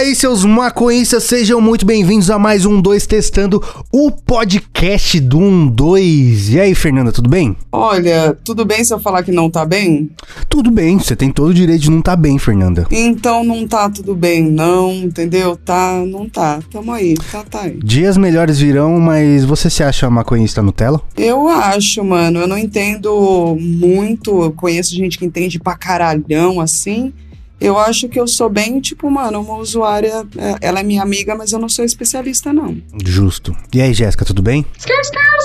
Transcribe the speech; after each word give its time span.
aí, 0.00 0.14
seus 0.14 0.46
maconhistas, 0.46 1.24
sejam 1.24 1.60
muito 1.60 1.84
bem-vindos 1.84 2.30
a 2.30 2.38
mais 2.38 2.64
um 2.64 2.80
2 2.80 3.06
Testando, 3.06 3.62
o 3.92 4.10
podcast 4.10 5.20
do 5.20 5.36
1 5.36 5.66
2. 5.68 6.54
E 6.54 6.60
aí, 6.60 6.74
Fernanda, 6.74 7.12
tudo 7.12 7.28
bem? 7.28 7.54
Olha, 7.70 8.34
tudo 8.42 8.64
bem 8.64 8.82
se 8.82 8.94
eu 8.94 8.98
falar 8.98 9.22
que 9.22 9.30
não 9.30 9.50
tá 9.50 9.62
bem? 9.66 10.08
Tudo 10.48 10.70
bem, 10.70 10.98
você 10.98 11.14
tem 11.14 11.30
todo 11.30 11.50
o 11.50 11.54
direito 11.54 11.82
de 11.82 11.90
não 11.90 12.00
tá 12.00 12.16
bem, 12.16 12.38
Fernanda. 12.38 12.86
Então 12.90 13.44
não 13.44 13.68
tá 13.68 13.90
tudo 13.90 14.14
bem, 14.14 14.42
não, 14.42 14.90
entendeu? 14.90 15.54
Tá, 15.54 16.02
não 16.06 16.26
tá. 16.26 16.60
Tamo 16.72 16.92
aí, 16.92 17.14
tá, 17.30 17.44
tá 17.44 17.60
aí. 17.64 17.78
Dias 17.84 18.16
melhores 18.16 18.58
virão, 18.58 18.98
mas 18.98 19.44
você 19.44 19.68
se 19.68 19.82
acha 19.82 20.08
maconhista 20.08 20.62
Nutella? 20.62 21.02
Eu 21.14 21.46
acho, 21.46 22.02
mano. 22.02 22.40
Eu 22.40 22.48
não 22.48 22.56
entendo 22.56 23.54
muito. 23.60 24.44
Eu 24.44 24.52
conheço 24.52 24.96
gente 24.96 25.18
que 25.18 25.26
entende 25.26 25.58
pra 25.58 25.76
caralhão 25.76 26.58
assim 26.58 27.12
eu 27.60 27.78
acho 27.78 28.08
que 28.08 28.18
eu 28.18 28.26
sou 28.26 28.48
bem, 28.48 28.80
tipo, 28.80 29.10
mano, 29.10 29.40
uma 29.40 29.56
usuária. 29.56 30.26
É, 30.36 30.68
ela 30.68 30.80
é 30.80 30.82
minha 30.82 31.02
amiga, 31.02 31.34
mas 31.34 31.52
eu 31.52 31.58
não 31.58 31.68
sou 31.68 31.84
especialista, 31.84 32.52
não. 32.52 32.76
Justo. 33.04 33.54
E 33.72 33.80
aí, 33.80 33.92
Jéssica, 33.92 34.24
tudo 34.24 34.42
bem? 34.42 34.64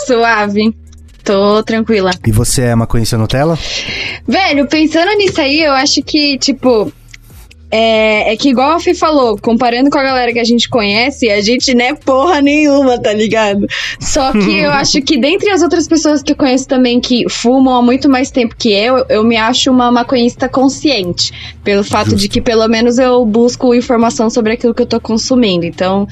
Suave. 0.06 0.76
Tô 1.24 1.64
tranquila. 1.64 2.12
E 2.26 2.32
você 2.32 2.62
é 2.62 2.76
maconhista 2.76 3.18
Nutella? 3.18 3.58
Velho, 4.28 4.68
pensando 4.68 5.12
nisso 5.18 5.42
aí, 5.42 5.60
eu 5.62 5.74
acho 5.74 6.04
que, 6.04 6.38
tipo, 6.38 6.94
é, 7.78 8.32
é 8.32 8.38
que 8.38 8.48
igual 8.48 8.72
a 8.72 8.80
Fê 8.80 8.94
falou, 8.94 9.38
comparando 9.38 9.90
com 9.90 9.98
a 9.98 10.04
galera 10.04 10.32
que 10.32 10.40
a 10.40 10.46
gente 10.46 10.70
conhece, 10.70 11.30
a 11.30 11.42
gente 11.42 11.74
não 11.74 11.84
é 11.84 11.94
porra 11.94 12.40
nenhuma, 12.40 12.98
tá 12.98 13.12
ligado? 13.12 13.68
Só 14.00 14.32
que 14.32 14.60
eu 14.60 14.72
acho 14.72 15.02
que 15.02 15.18
dentre 15.18 15.50
as 15.50 15.62
outras 15.62 15.86
pessoas 15.86 16.24
que 16.24 16.32
eu 16.32 16.38
conheço 16.38 16.70
também 16.70 17.02
que 17.02 17.30
fumam 17.30 17.76
há 17.76 17.82
muito 17.82 18.08
mais 18.08 18.32
tempo 18.32 18.56
que 18.58 18.72
eu, 18.72 19.06
eu 19.10 19.26
me 19.26 19.36
acho 19.36 19.70
uma 19.72 19.92
maconhista 19.92 20.48
consciente. 20.48 21.34
Pelo 21.66 21.84
fato 21.84 22.12
Justo. 22.12 22.22
de 22.22 22.30
que 22.30 22.40
pelo 22.40 22.66
menos 22.70 22.98
eu 22.98 23.26
busco 23.26 23.76
informação 23.76 24.30
sobre 24.30 24.54
aquilo 24.54 24.74
que 24.74 24.82
eu 24.82 24.86
tô 24.86 25.02
consumindo. 25.02 25.66
Então, 25.66 26.08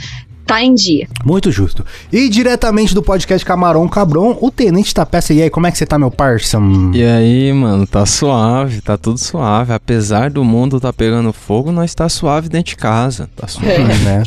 tá 0.46 0.64
em 0.64 0.74
dia. 0.74 1.08
Muito 1.24 1.52
justo. 1.52 1.86
E 2.12 2.30
diretamente 2.30 2.94
do 2.94 3.02
podcast 3.02 3.46
Camarão 3.46 3.88
Cabron, 3.88 4.38
o 4.42 4.52
Tenente 4.52 4.94
da 4.94 5.06
Peça. 5.06 5.34
E 5.34 5.42
aí, 5.42 5.50
como 5.50 5.68
é 5.68 5.72
que 5.72 5.78
você 5.78 5.86
tá, 5.86 5.98
meu 5.98 6.12
parça? 6.12 6.60
E 6.94 7.04
aí, 7.04 7.52
mano, 7.54 7.88
tá 7.88 8.06
suave, 8.06 8.82
tá 8.82 8.98
tudo 8.98 9.18
suave. 9.18 9.74
Apesar 9.74 10.30
do 10.30 10.44
mundo 10.44 10.80
tá 10.80 10.92
pegando 10.92 11.34
fogo, 11.34 11.72
nós 11.72 11.94
tá 11.94 12.08
suave 12.10 12.50
dentro 12.50 12.72
de 12.72 12.76
casa. 12.76 13.30
Tá 13.36 13.48
suave, 13.48 13.70
é. 13.70 13.98
né? 14.00 14.24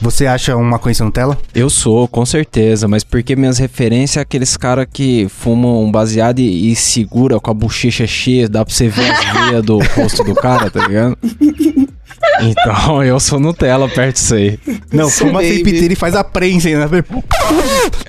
Você 0.00 0.26
acha 0.26 0.56
uma 0.56 0.78
coisa 0.78 1.04
Nutella? 1.04 1.38
Eu 1.54 1.70
sou, 1.70 2.06
com 2.06 2.24
certeza, 2.24 2.86
mas 2.86 3.02
porque 3.02 3.36
minhas 3.36 3.58
referências 3.58 4.18
é 4.18 4.20
aqueles 4.20 4.56
caras 4.56 4.86
que 4.92 5.28
fumam 5.28 5.90
baseado 5.90 6.38
e, 6.38 6.70
e 6.70 6.76
segura 6.76 7.40
com 7.40 7.50
a 7.50 7.54
bochecha 7.54 8.06
cheia, 8.06 8.48
dá 8.48 8.64
pra 8.64 8.74
você 8.74 8.88
ver 8.88 9.10
as 9.10 9.48
veias 9.48 9.64
do 9.64 9.78
rosto 9.78 10.22
do 10.24 10.34
cara, 10.34 10.70
tá 10.70 10.86
ligado? 10.86 11.18
Então, 12.40 13.02
eu 13.02 13.18
sou 13.20 13.38
Nutella 13.38 13.88
perto 13.88 14.16
disso 14.16 14.34
aí. 14.34 14.58
Não, 14.92 15.08
fuma 15.08 15.40
sem 15.40 15.62
piteira 15.62 15.92
e 15.92 15.96
faz 15.96 16.14
a 16.14 16.24
prensa, 16.24 16.68
né? 16.68 16.86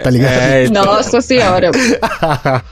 Tá 0.02 0.10
ligado? 0.10 0.32
É, 0.32 0.66
então... 0.66 0.86
Nossa 0.86 1.22
senhora. 1.22 1.72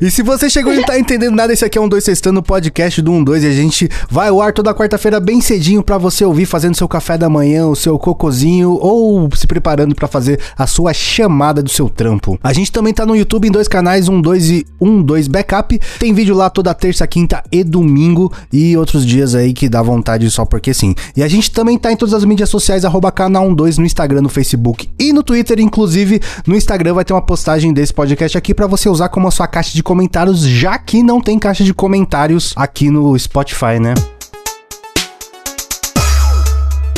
e 0.00 0.10
se 0.10 0.22
você 0.22 0.50
chegou 0.50 0.72
e 0.72 0.76
não 0.76 0.84
tá 0.84 0.98
entendendo 0.98 1.34
nada, 1.34 1.52
esse 1.52 1.64
aqui 1.64 1.78
é 1.78 1.80
um 1.80 1.88
2 1.88 2.04
Sextando, 2.04 2.42
podcast 2.42 3.00
do 3.00 3.24
12 3.24 3.46
e 3.46 3.50
a 3.50 3.52
gente 3.52 3.88
vai 4.10 4.28
ao 4.28 4.40
ar 4.40 4.52
toda 4.52 4.74
quarta-feira 4.74 5.18
bem 5.18 5.40
cedinho 5.40 5.82
para 5.82 5.96
você 5.96 6.24
ouvir 6.24 6.46
fazendo 6.46 6.76
seu 6.76 6.86
café 6.86 7.16
da 7.16 7.28
manhã, 7.28 7.66
o 7.66 7.74
seu 7.74 7.98
cocozinho 7.98 8.78
ou 8.80 9.28
se 9.34 9.46
preparando 9.46 9.94
para 9.94 10.06
fazer 10.06 10.38
a 10.56 10.66
sua 10.66 10.92
chamada 10.92 11.62
do 11.62 11.70
seu 11.70 11.88
trampo. 11.88 12.38
A 12.42 12.52
gente 12.52 12.70
também 12.70 12.92
tá 12.92 13.06
no 13.06 13.16
YouTube 13.16 13.48
em 13.48 13.50
dois 13.50 13.68
canais, 13.68 14.08
um 14.08 14.20
2 14.20 14.50
e 14.50 14.66
um 14.80 15.02
2 15.02 15.28
Backup. 15.28 15.80
Tem 15.98 16.12
vídeo 16.12 16.34
lá 16.34 16.50
toda 16.50 16.74
terça, 16.74 17.06
quinta 17.06 17.42
e 17.50 17.64
domingo 17.64 18.32
e 18.52 18.76
outros 18.76 19.04
dias 19.04 19.34
aí 19.34 19.52
que 19.52 19.68
dá 19.68 19.82
vontade 19.82 20.27
só 20.30 20.44
porque 20.44 20.72
sim. 20.74 20.94
E 21.16 21.22
a 21.22 21.28
gente 21.28 21.50
também 21.50 21.78
tá 21.78 21.92
em 21.92 21.96
todas 21.96 22.14
as 22.14 22.24
mídias 22.24 22.48
sociais, 22.48 22.84
arroba 22.84 23.10
canal 23.10 23.52
12 23.54 23.78
no 23.80 23.86
Instagram, 23.86 24.22
no 24.22 24.28
Facebook 24.28 24.88
e 24.98 25.12
no 25.12 25.22
Twitter, 25.22 25.60
inclusive 25.60 26.20
no 26.46 26.54
Instagram 26.54 26.94
vai 26.94 27.04
ter 27.04 27.12
uma 27.12 27.22
postagem 27.22 27.72
desse 27.72 27.92
podcast 27.92 28.36
aqui 28.36 28.54
para 28.54 28.66
você 28.66 28.88
usar 28.88 29.08
como 29.08 29.28
a 29.28 29.30
sua 29.30 29.46
caixa 29.46 29.74
de 29.74 29.82
comentários, 29.82 30.40
já 30.40 30.78
que 30.78 31.02
não 31.02 31.20
tem 31.20 31.38
caixa 31.38 31.64
de 31.64 31.74
comentários 31.74 32.52
aqui 32.56 32.90
no 32.90 33.18
Spotify, 33.18 33.78
né? 33.80 33.94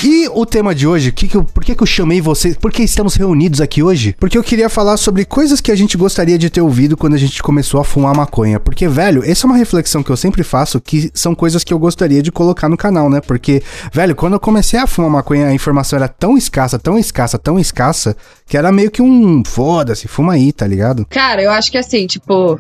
E 0.03 0.29
o 0.29 0.47
tema 0.47 0.75
de 0.75 0.87
hoje, 0.87 1.13
que 1.13 1.29
que 1.29 1.37
eu, 1.37 1.45
por 1.45 1.63
que, 1.63 1.75
que 1.75 1.83
eu 1.83 1.87
chamei 1.87 2.23
vocês? 2.23 2.57
Por 2.57 2.73
que 2.73 2.83
estamos 2.83 3.17
reunidos 3.17 3.61
aqui 3.61 3.83
hoje? 3.83 4.17
Porque 4.19 4.39
eu 4.39 4.43
queria 4.43 4.71
falar 4.71 4.97
sobre 4.97 5.27
coisas 5.27 5.61
que 5.61 5.71
a 5.71 5.77
gente 5.77 5.95
gostaria 5.95 6.39
de 6.39 6.49
ter 6.49 6.63
ouvido 6.63 6.97
quando 6.97 7.15
a 7.15 7.19
gente 7.19 7.43
começou 7.43 7.79
a 7.79 7.85
fumar 7.85 8.17
maconha. 8.17 8.59
Porque, 8.59 8.89
velho, 8.89 9.23
essa 9.23 9.47
é 9.47 9.51
uma 9.51 9.59
reflexão 9.59 10.03
que 10.03 10.09
eu 10.09 10.17
sempre 10.17 10.43
faço, 10.43 10.81
que 10.81 11.11
são 11.13 11.35
coisas 11.35 11.63
que 11.63 11.75
eu 11.75 11.79
gostaria 11.79 12.23
de 12.23 12.33
colocar 12.33 12.67
no 12.67 12.79
canal, 12.79 13.11
né? 13.11 13.21
Porque, 13.21 13.63
velho, 13.93 14.17
quando 14.17 14.33
eu 14.35 14.41
comecei 14.41 14.81
a 14.81 14.87
fumar 14.87 15.11
maconha, 15.11 15.49
a 15.49 15.53
informação 15.53 15.99
era 15.99 16.09
tão 16.09 16.35
escassa, 16.35 16.79
tão 16.79 16.99
escassa, 16.99 17.39
tão 17.39 17.59
escassa, 17.59 18.17
que 18.47 18.57
era 18.57 18.73
meio 18.73 18.91
que 18.91 19.03
um 19.03 19.43
foda-se, 19.45 20.09
fuma 20.09 20.33
aí, 20.33 20.51
tá 20.51 20.67
ligado? 20.67 21.05
Cara, 21.11 21.43
eu 21.43 21.51
acho 21.51 21.71
que 21.71 21.77
assim, 21.77 22.07
tipo, 22.07 22.59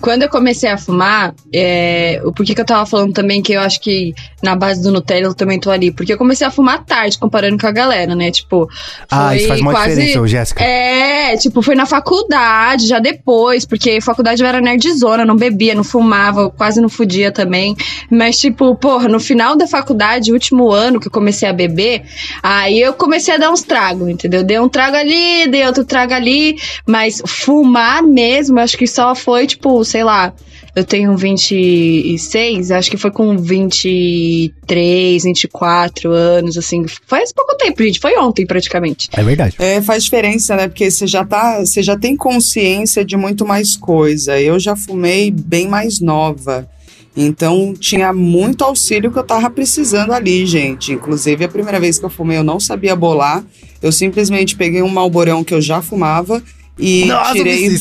quando 0.00 0.22
eu 0.22 0.28
comecei 0.28 0.68
a 0.68 0.76
fumar, 0.76 1.34
é, 1.54 2.20
porquê 2.34 2.52
que 2.52 2.60
eu 2.60 2.66
tava 2.66 2.84
falando 2.84 3.12
também 3.12 3.40
que 3.40 3.52
eu 3.52 3.60
acho 3.60 3.80
que 3.80 4.12
na 4.42 4.56
base 4.56 4.82
do 4.82 4.90
Nutella 4.90 5.26
eu 5.26 5.34
também 5.34 5.60
tô 5.60 5.70
ali, 5.70 5.92
porque 5.92 6.12
eu 6.12 6.18
comecei 6.18 6.44
a 6.44 6.50
fumar 6.50 6.79
tarde 6.80 7.18
comparando 7.18 7.58
com 7.58 7.66
a 7.66 7.72
galera, 7.72 8.14
né? 8.14 8.30
Tipo, 8.30 8.68
ah, 9.10 9.34
isso 9.36 9.48
faz 9.48 9.60
uma 9.60 9.72
quase, 9.72 10.00
diferença, 10.00 10.26
Jéssica. 10.26 10.64
É, 10.64 11.36
tipo, 11.36 11.62
foi 11.62 11.74
na 11.74 11.86
faculdade, 11.86 12.86
já 12.86 12.98
depois, 12.98 13.64
porque 13.64 14.00
faculdade 14.00 14.42
eu 14.42 14.48
era 14.48 14.60
nerdzona, 14.60 15.24
não 15.24 15.36
bebia, 15.36 15.74
não 15.74 15.84
fumava, 15.84 16.50
quase 16.50 16.80
não 16.80 16.88
fudia 16.88 17.30
também. 17.30 17.76
Mas, 18.10 18.38
tipo, 18.38 18.74
porra, 18.76 19.08
no 19.08 19.20
final 19.20 19.56
da 19.56 19.66
faculdade, 19.66 20.32
último 20.32 20.70
ano 20.70 21.00
que 21.00 21.08
eu 21.08 21.12
comecei 21.12 21.48
a 21.48 21.52
beber, 21.52 22.02
aí 22.42 22.80
eu 22.80 22.92
comecei 22.92 23.34
a 23.34 23.38
dar 23.38 23.50
uns 23.50 23.62
tragos, 23.62 24.08
entendeu? 24.08 24.42
Dei 24.42 24.58
um 24.58 24.68
trago 24.68 24.96
ali, 24.96 25.48
dei 25.48 25.66
outro 25.66 25.84
trago 25.84 26.14
ali, 26.14 26.58
mas 26.86 27.22
fumar 27.26 28.02
mesmo, 28.02 28.58
acho 28.60 28.76
que 28.76 28.86
só 28.86 29.14
foi, 29.14 29.46
tipo, 29.46 29.84
sei 29.84 30.04
lá, 30.04 30.32
eu 30.80 30.84
tenho 30.84 31.16
26, 31.16 32.70
acho 32.70 32.90
que 32.90 32.96
foi 32.96 33.10
com 33.10 33.36
23, 33.36 35.22
24 35.22 36.10
anos, 36.10 36.56
assim. 36.56 36.84
Faz 37.06 37.32
pouco 37.32 37.56
tempo, 37.56 37.82
gente. 37.82 38.00
Foi 38.00 38.16
ontem, 38.18 38.46
praticamente. 38.46 39.08
É 39.12 39.22
verdade. 39.22 39.56
É, 39.58 39.82
faz 39.82 40.04
diferença, 40.04 40.56
né? 40.56 40.68
Porque 40.68 40.90
você 40.90 41.06
já 41.06 41.24
tá. 41.24 41.60
Você 41.60 41.82
já 41.82 41.96
tem 41.98 42.16
consciência 42.16 43.04
de 43.04 43.16
muito 43.16 43.46
mais 43.46 43.76
coisa. 43.76 44.40
Eu 44.40 44.58
já 44.58 44.74
fumei 44.74 45.30
bem 45.30 45.68
mais 45.68 46.00
nova. 46.00 46.68
Então 47.16 47.74
tinha 47.74 48.12
muito 48.12 48.64
auxílio 48.64 49.10
que 49.10 49.18
eu 49.18 49.24
tava 49.24 49.50
precisando 49.50 50.12
ali, 50.12 50.46
gente. 50.46 50.92
Inclusive, 50.92 51.44
a 51.44 51.48
primeira 51.48 51.78
vez 51.78 51.98
que 51.98 52.04
eu 52.04 52.10
fumei, 52.10 52.38
eu 52.38 52.44
não 52.44 52.58
sabia 52.58 52.96
bolar. 52.96 53.44
Eu 53.82 53.92
simplesmente 53.92 54.56
peguei 54.56 54.82
um 54.82 54.88
malborão 54.88 55.44
que 55.44 55.52
eu 55.52 55.60
já 55.60 55.82
fumava 55.82 56.42
e 56.80 57.04
Nossa, 57.04 57.32
tirei, 57.32 57.68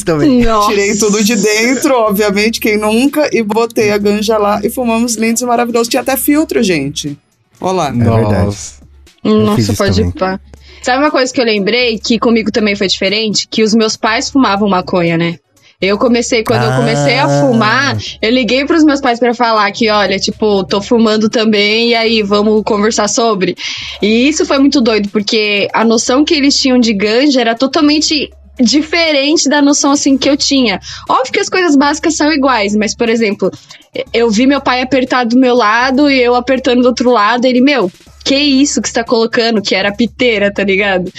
tirei 0.68 0.98
tudo 0.98 1.24
de 1.24 1.36
dentro, 1.36 1.94
obviamente, 1.96 2.60
quem 2.60 2.78
nunca, 2.78 3.30
e 3.32 3.42
botei 3.42 3.92
a 3.92 3.98
ganja 3.98 4.38
lá 4.38 4.60
e 4.64 4.70
fumamos 4.70 5.16
lindos 5.16 5.42
e 5.42 5.46
maravilhosos. 5.46 5.88
Tinha 5.88 6.02
até 6.02 6.18
filtro, 6.18 6.62
gente. 6.62 7.18
Olá. 7.60 7.88
É 7.88 7.92
verdade. 7.92 8.58
Nossa, 9.24 9.74
pode 9.74 10.02
ir 10.02 10.12
pá. 10.14 10.40
Sabe 10.82 11.04
uma 11.04 11.12
coisa 11.12 11.34
que 11.34 11.40
eu 11.40 11.46
lembrei 11.46 12.00
que 12.00 12.20
comigo 12.20 12.52
também 12.52 12.76
foi 12.76 12.88
diferente? 12.88 13.48
Que 13.50 13.64
os 13.64 13.74
meus 13.74 13.98
pais 13.98 14.30
fumavam 14.30 14.70
maconha, 14.70 15.18
né? 15.18 15.38
Eu 15.82 15.98
comecei, 15.98 16.44
quando 16.44 16.64
ah. 16.64 16.66
eu 16.66 16.76
comecei 16.76 17.18
a 17.18 17.24
ah. 17.24 17.42
fumar, 17.42 17.98
eu 18.22 18.30
liguei 18.30 18.66
pros 18.66 18.84
meus 18.84 19.00
pais 19.00 19.18
para 19.18 19.34
falar 19.34 19.72
que, 19.72 19.90
olha, 19.90 20.20
tipo, 20.20 20.66
tô 20.66 20.82
fumando 20.82 21.30
também, 21.30 21.90
e 21.90 21.96
aí, 21.96 22.22
vamos 22.22 22.64
conversar 22.64 23.08
sobre. 23.08 23.56
E 24.02 24.28
isso 24.28 24.46
foi 24.46 24.58
muito 24.58 24.82
doido, 24.82 25.08
porque 25.08 25.70
a 25.74 25.86
noção 25.86 26.26
que 26.26 26.34
eles 26.34 26.60
tinham 26.60 26.78
de 26.78 26.94
ganja 26.94 27.40
era 27.40 27.56
totalmente 27.56 28.30
diferente 28.60 29.50
da 29.50 29.62
noção 29.62 29.92
assim 29.92 30.18
que 30.18 30.30
eu 30.30 30.38
tinha. 30.38 30.80
Óbvio 31.08 31.34
que 31.34 31.40
as 31.40 31.50
coisas 31.50 31.76
básicas 31.76 32.16
são 32.16 32.32
iguais, 32.32 32.76
mas 32.76 32.96
por 32.96 33.10
exemplo, 33.10 33.52
eu 34.14 34.30
vi 34.30 34.46
meu 34.46 34.62
pai 34.62 34.82
apertar 34.82 35.26
do 35.26 35.38
meu 35.38 35.56
lado 35.56 36.10
e 36.10 36.22
eu 36.22 36.36
apertando 36.36 36.82
do 36.82 36.88
outro 36.88 37.10
lado, 37.12 37.46
ele, 37.46 37.62
meu, 37.62 37.92
que 38.24 38.36
isso 38.36 38.82
que 38.82 38.88
você 38.88 38.96
tá 38.96 39.04
colocando, 39.04 39.62
que 39.62 39.74
era 39.74 39.92
piteira, 39.92 40.54
tá 40.54 40.64
ligado? 40.64 41.12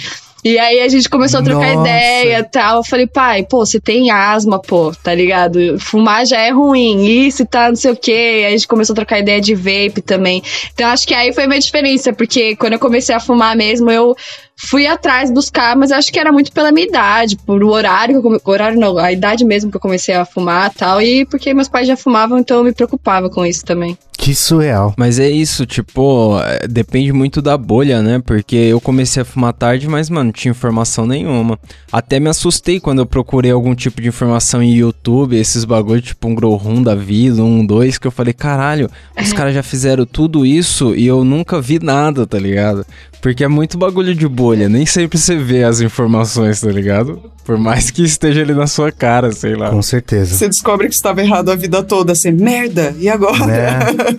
E 0.43 0.57
aí 0.57 0.79
a 0.81 0.87
gente 0.87 1.07
começou 1.07 1.39
a 1.39 1.43
trocar 1.43 1.75
Nossa. 1.75 1.87
ideia 1.87 2.39
e 2.39 2.43
tal. 2.43 2.77
Eu 2.77 2.83
falei, 2.83 3.05
pai, 3.05 3.43
pô, 3.43 3.63
você 3.63 3.79
tem 3.79 4.09
asma, 4.09 4.59
pô, 4.59 4.91
tá 5.03 5.13
ligado? 5.13 5.79
Fumar 5.79 6.25
já 6.25 6.39
é 6.39 6.49
ruim, 6.49 7.05
isso 7.05 7.45
tá 7.45 7.69
não 7.69 7.75
sei 7.75 7.91
o 7.91 7.95
quê. 7.95 8.11
Aí 8.37 8.45
a 8.45 8.49
gente 8.51 8.67
começou 8.67 8.93
a 8.93 8.95
trocar 8.95 9.19
ideia 9.19 9.39
de 9.39 9.53
vape 9.53 10.01
também. 10.01 10.41
Então 10.73 10.89
acho 10.89 11.07
que 11.07 11.13
aí 11.13 11.31
foi 11.31 11.43
a 11.43 11.47
minha 11.47 11.59
diferença, 11.59 12.11
porque 12.11 12.55
quando 12.55 12.73
eu 12.73 12.79
comecei 12.79 13.13
a 13.13 13.19
fumar 13.19 13.55
mesmo, 13.55 13.91
eu 13.91 14.15
fui 14.63 14.85
atrás 14.85 15.31
buscar, 15.31 15.75
mas 15.75 15.91
acho 15.91 16.11
que 16.11 16.19
era 16.19 16.31
muito 16.31 16.51
pela 16.51 16.71
minha 16.71 16.87
idade, 16.87 17.35
por 17.35 17.63
o 17.63 17.69
horário, 17.69 18.21
o 18.21 18.51
horário 18.51 18.79
não, 18.79 18.97
a 18.97 19.11
idade 19.11 19.43
mesmo 19.43 19.71
que 19.71 19.77
eu 19.77 19.81
comecei 19.81 20.13
a 20.13 20.25
fumar 20.25 20.71
tal, 20.73 21.01
e 21.01 21.25
porque 21.25 21.53
meus 21.53 21.67
pais 21.67 21.87
já 21.87 21.97
fumavam, 21.97 22.37
então 22.37 22.57
eu 22.57 22.63
me 22.63 22.73
preocupava 22.73 23.29
com 23.29 23.45
isso 23.45 23.65
também. 23.65 23.97
Que 24.21 24.35
surreal. 24.35 24.93
Mas 24.95 25.17
é 25.17 25.27
isso, 25.27 25.65
tipo, 25.65 26.39
é, 26.43 26.67
depende 26.67 27.11
muito 27.11 27.41
da 27.41 27.57
bolha, 27.57 28.03
né? 28.03 28.21
Porque 28.23 28.55
eu 28.55 28.79
comecei 28.79 29.23
a 29.23 29.25
fumar 29.25 29.51
tarde, 29.51 29.87
mas, 29.87 30.11
mano, 30.11 30.25
não 30.25 30.31
tinha 30.31 30.51
informação 30.51 31.07
nenhuma. 31.07 31.57
Até 31.91 32.19
me 32.19 32.29
assustei 32.29 32.79
quando 32.79 32.99
eu 32.99 33.05
procurei 33.07 33.49
algum 33.49 33.73
tipo 33.73 33.99
de 33.99 34.07
informação 34.07 34.61
em 34.61 34.75
YouTube, 34.75 35.35
esses 35.35 35.65
bagulho, 35.65 36.03
tipo 36.03 36.27
um 36.27 36.35
Grow 36.35 36.55
Room 36.55 36.83
da 36.83 36.93
vida, 36.93 37.43
um, 37.43 37.65
dois, 37.65 37.97
que 37.97 38.05
eu 38.05 38.11
falei, 38.11 38.31
caralho, 38.31 38.91
os 39.19 39.33
caras 39.33 39.55
já 39.55 39.63
fizeram 39.63 40.05
tudo 40.05 40.45
isso 40.45 40.93
e 40.95 41.07
eu 41.07 41.23
nunca 41.23 41.59
vi 41.59 41.79
nada, 41.79 42.27
tá 42.27 42.37
ligado? 42.37 42.85
Porque 43.23 43.43
é 43.43 43.47
muito 43.47 43.77
bagulho 43.77 44.13
de 44.13 44.27
bolha, 44.27 44.69
nem 44.69 44.85
sempre 44.85 45.17
você 45.17 45.35
vê 45.35 45.63
as 45.63 45.81
informações, 45.81 46.61
tá 46.61 46.71
ligado? 46.71 47.31
Por 47.43 47.57
mais 47.57 47.89
que 47.89 48.03
esteja 48.03 48.41
ali 48.41 48.53
na 48.53 48.67
sua 48.67 48.91
cara, 48.91 49.31
sei 49.31 49.55
lá. 49.55 49.71
Com 49.71 49.81
certeza. 49.81 50.37
Você 50.37 50.47
descobre 50.47 50.87
que 50.87 50.93
estava 50.93 51.21
errado 51.21 51.49
a 51.49 51.55
vida 51.55 51.83
toda, 51.83 52.13
assim, 52.13 52.31
merda, 52.31 52.95
e 52.99 53.09
agora? 53.09 53.45
Né? 53.45 53.79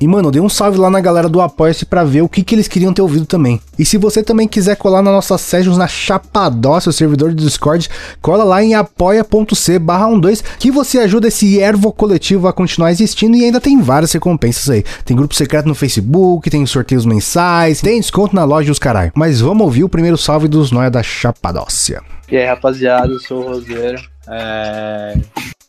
e, 0.00 0.06
mano, 0.06 0.30
dei 0.30 0.40
um 0.40 0.48
salve 0.48 0.78
lá 0.78 0.90
na 0.90 1.00
galera 1.00 1.28
do 1.28 1.40
Apoia-se 1.40 1.84
pra 1.84 2.04
ver 2.04 2.22
o 2.22 2.28
que, 2.28 2.42
que 2.42 2.54
eles 2.54 2.68
queriam 2.68 2.92
ter 2.92 3.02
ouvido 3.02 3.26
também. 3.26 3.60
E 3.78 3.84
se 3.84 3.98
você 3.98 4.22
também 4.22 4.48
quiser 4.48 4.76
colar 4.76 5.02
na 5.02 5.12
nossa 5.12 5.38
sessions 5.38 5.78
na 5.78 5.86
Chapadócia, 5.86 6.90
o 6.90 6.92
servidor 6.92 7.30
do 7.34 7.42
Discord, 7.42 7.88
cola 8.20 8.44
lá 8.44 8.62
em 8.62 8.74
apoia.c 8.74 9.78
barra 9.78 10.06
12 10.06 10.42
que 10.58 10.70
você 10.70 10.98
ajuda 10.98 11.28
esse 11.28 11.60
ervo 11.60 11.92
coletivo 11.92 12.48
a 12.48 12.52
continuar 12.52 12.90
existindo 12.90 13.36
e 13.36 13.44
ainda 13.44 13.60
tem 13.60 13.80
várias 13.80 14.12
recompensas 14.12 14.70
aí. 14.70 14.84
Tem 15.04 15.16
grupo 15.16 15.34
secreto 15.34 15.66
no 15.66 15.74
Facebook, 15.74 16.48
tem 16.50 16.64
sorteios 16.66 17.04
mensais, 17.04 17.80
tem 17.80 18.00
desconto 18.00 18.34
na 18.34 18.44
loja 18.44 18.68
dos 18.68 18.78
caralho. 18.78 19.12
Mas 19.14 19.40
vamos 19.40 19.64
ouvir 19.64 19.84
o 19.84 19.88
primeiro 19.88 20.16
salve 20.16 20.48
dos 20.48 20.70
Noia 20.70 20.90
da 20.90 21.02
Chapadócia. 21.02 22.02
E 22.30 22.36
aí, 22.36 22.46
rapaziada, 22.46 23.12
eu 23.12 23.20
sou 23.20 23.44
o 23.44 23.48
Roseiro. 23.48 24.02
É... 24.28 25.18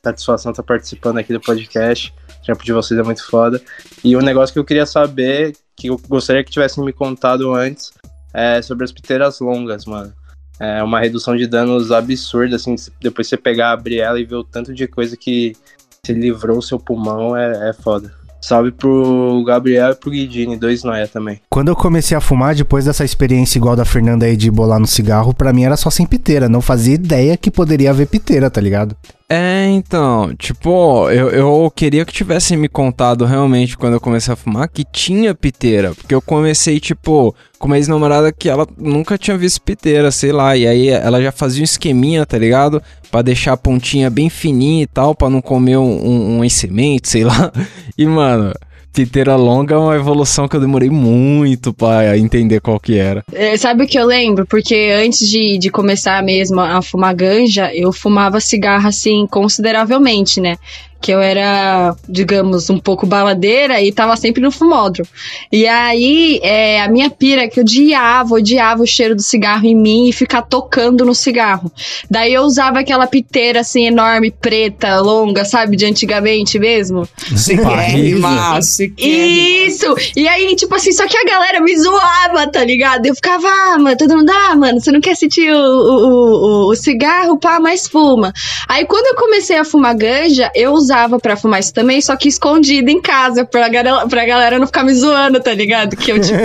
Satisfação 0.04 0.52
estar 0.52 0.64
participando 0.64 1.18
aqui 1.18 1.34
do 1.34 1.40
podcast. 1.40 2.14
Trampo 2.48 2.64
de 2.64 2.72
vocês 2.72 2.98
é 2.98 3.04
muito 3.04 3.28
foda. 3.28 3.62
E 4.02 4.16
um 4.16 4.22
negócio 4.22 4.54
que 4.54 4.60
eu 4.60 4.64
queria 4.64 4.86
saber, 4.86 5.54
que 5.76 5.88
eu 5.88 6.00
gostaria 6.08 6.46
que 6.46 6.50
tivessem 6.50 6.84
me 6.84 6.94
contado 6.94 7.54
antes, 7.54 7.92
é 8.34 8.62
sobre 8.62 8.86
as 8.86 8.92
piteiras 8.92 9.42
longas, 9.42 9.86
mano. 9.86 10.14
É 10.58 10.82
uma 10.82 10.98
redução 10.98 11.36
de 11.36 11.46
danos 11.46 11.92
absurda, 11.92 12.56
assim, 12.56 12.74
depois 13.02 13.28
você 13.28 13.36
pegar, 13.36 13.74
abrir 13.74 14.00
ela 14.00 14.18
e 14.18 14.24
ver 14.24 14.36
o 14.36 14.46
tanto 14.46 14.74
de 14.74 14.88
coisa 14.88 15.18
que 15.18 15.58
se 16.06 16.14
livrou 16.14 16.60
o 16.60 16.62
seu 16.62 16.80
pulmão, 16.80 17.36
é, 17.36 17.70
é 17.70 17.74
foda. 17.74 18.16
Salve 18.42 18.72
pro 18.72 19.44
Gabriel 19.46 19.92
e 19.92 19.96
pro 19.96 20.12
Guidini, 20.12 20.56
dois 20.58 20.84
noia 20.84 21.08
também. 21.08 21.40
Quando 21.50 21.70
eu 21.70 21.76
comecei 21.76 22.16
a 22.16 22.22
fumar, 22.22 22.56
depois 22.56 22.86
dessa 22.86 23.04
experiência 23.04 23.58
igual 23.58 23.76
da 23.76 23.86
Fernanda 23.86 24.26
aí 24.26 24.38
de 24.38 24.50
bolar 24.50 24.80
no 24.80 24.88
cigarro, 24.88 25.34
pra 25.34 25.52
mim 25.52 25.64
era 25.64 25.78
só 25.78 25.90
sem 25.90 26.06
piteira. 26.06 26.48
Não 26.48 26.62
fazia 26.62 26.96
ideia 26.96 27.38
que 27.38 27.52
poderia 27.52 27.90
haver 27.90 28.08
piteira, 28.08 28.50
tá 28.50 28.62
ligado? 28.62 28.96
É, 29.30 29.66
então, 29.72 30.34
tipo, 30.38 31.10
eu, 31.10 31.30
eu 31.30 31.72
queria 31.76 32.06
que 32.06 32.14
tivessem 32.14 32.58
me 32.58 32.70
contado 32.70 33.26
realmente 33.26 33.78
quando 33.78 33.96
eu 33.96 34.00
comecei 34.00 34.34
a 34.34 34.38
fumar 34.38 34.70
que 34.70 34.86
tinha 34.86 35.36
piteira. 35.36 35.94
Porque 35.94 36.16
eu 36.16 36.22
comecei, 36.22 36.80
tipo, 36.80 37.36
com 37.60 37.68
uma 37.68 37.76
ex-namorada 37.78 38.32
que 38.32 38.48
ela 38.48 38.66
nunca 38.78 39.18
tinha 39.18 39.38
visto 39.38 39.62
piteira, 39.62 40.12
sei 40.12 40.32
lá. 40.32 40.56
E 40.56 40.66
aí 40.66 40.88
ela 40.88 41.22
já 41.22 41.34
fazia 41.34 41.62
um 41.62 41.66
esqueminha, 41.66 42.26
tá 42.26 42.38
ligado? 42.38 42.82
Pra 43.12 43.22
deixar 43.22 43.54
a 43.54 43.58
pontinha 43.58 44.10
bem 44.10 44.30
fininha 44.30 44.84
e 44.84 44.88
tal, 44.88 45.16
pra 45.16 45.30
não 45.30 45.42
comer 45.42 45.78
um, 45.78 45.84
um, 45.84 46.42
um 46.42 46.50
semente, 46.50 47.10
sei 47.10 47.24
lá. 47.24 47.52
E, 47.98 48.06
mano, 48.06 48.54
piteira 48.94 49.36
longa 49.36 49.76
é 49.76 49.78
uma 49.78 49.96
evolução 49.96 50.48
que 50.48 50.56
eu 50.56 50.60
demorei 50.60 50.90
muito 50.90 51.72
pra 51.72 52.18
entender 52.18 52.60
qual 52.60 52.80
que 52.80 52.98
era. 52.98 53.24
É, 53.32 53.56
sabe 53.56 53.84
o 53.84 53.88
que 53.88 53.98
eu 53.98 54.06
lembro? 54.06 54.46
Porque 54.46 54.92
antes 54.96 55.28
de, 55.28 55.58
de 55.60 55.70
começar 55.70 56.24
mesmo 56.24 56.60
a 56.60 56.82
fumar 56.82 57.14
ganja, 57.14 57.72
eu 57.76 57.94
fumava 57.94 58.40
cigarro 58.40 58.88
assim 58.88 59.28
consideravelmente, 59.28 60.42
né? 60.42 60.58
Que 61.00 61.12
eu 61.12 61.22
era, 61.22 61.96
digamos, 62.10 62.70
um 62.70 62.80
pouco 62.80 63.06
baladeira 63.06 63.82
e 63.82 63.92
tava 63.92 64.16
sempre 64.18 64.42
no 64.42 64.52
fumódromo. 64.52 65.08
E 65.52 65.68
aí, 65.68 66.40
é, 66.42 66.82
a 66.82 66.90
minha 66.90 67.10
pira 67.10 67.44
é 67.44 67.48
que 67.48 67.60
eu 67.60 67.64
odiava, 67.64 68.36
odiava 68.36 68.82
o 68.82 68.88
cheiro 68.88 69.16
do 69.16 69.22
cigarro 69.22 69.66
em 69.66 69.76
mim 69.76 70.10
e 70.10 70.14
ficar 70.14 70.42
tocando 70.42 71.06
no 71.06 71.14
cigarro. 71.14 71.72
Daí 72.10 72.34
eu 72.34 72.42
usava 72.42 72.80
aquela 72.80 73.06
piteira 73.06 73.60
assim 73.60 73.86
enorme, 73.86 74.32
preta, 74.32 75.00
longa, 75.00 75.46
sabe, 75.46 75.78
de 75.78 75.86
antigamente 75.86 76.58
mesmo. 76.58 77.08
Ciquérrima, 77.36 78.60
Isso! 78.98 79.96
E 80.16 80.28
aí, 80.28 80.56
tipo 80.56 80.74
assim, 80.76 80.92
só 80.92 81.06
que 81.08 81.18
a 81.18 81.24
galera 81.24 81.62
me 81.62 81.78
zoava, 81.78 82.48
tá 82.48 82.64
ligado? 82.64 83.06
Eu 83.06 83.16
ficava, 83.16 83.48
ah, 83.48 83.78
mano, 83.78 83.98
todo 83.98 84.18
mundo, 84.18 84.32
ah, 84.32 84.56
mano, 84.56 84.80
você 84.80 84.92
não 84.92 85.02
quer 85.02 85.16
sentir 85.16 85.52
o, 85.52 85.58
o, 85.58 86.68
o, 86.68 86.72
o 86.72 86.76
cigarro, 86.76 87.38
pá, 87.38 87.60
mas 87.60 87.88
fuma. 87.88 88.34
Aí 88.68 88.86
quando 88.86 89.08
eu 89.08 89.16
comecei 89.16 89.58
a 89.58 89.64
fumar 89.64 89.96
ganja, 89.96 90.52
eu 90.56 90.72
usava 90.72 90.87
pra 91.22 91.38
fumar 91.38 91.60
isso 91.60 91.74
também, 91.74 92.02
só 92.02 92.16
que 92.16 92.28
escondido 92.28 92.90
em 92.90 93.02
casa, 93.02 93.46
pra 93.46 93.68
galera, 93.70 94.08
pra 94.08 94.26
galera 94.26 94.60
não 94.60 94.66
ficar 94.68 94.84
me 94.84 94.94
zoando, 94.94 95.40
tá 95.40 95.54
ligado? 95.54 95.96
Que 95.96 96.12
eu, 96.12 96.20
tipo, 96.20 96.38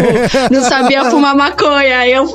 não 0.50 0.62
sabia 0.62 1.05
fumar 1.11 1.35
maconha. 1.35 1.99
Aí 1.99 2.12
eu. 2.12 2.25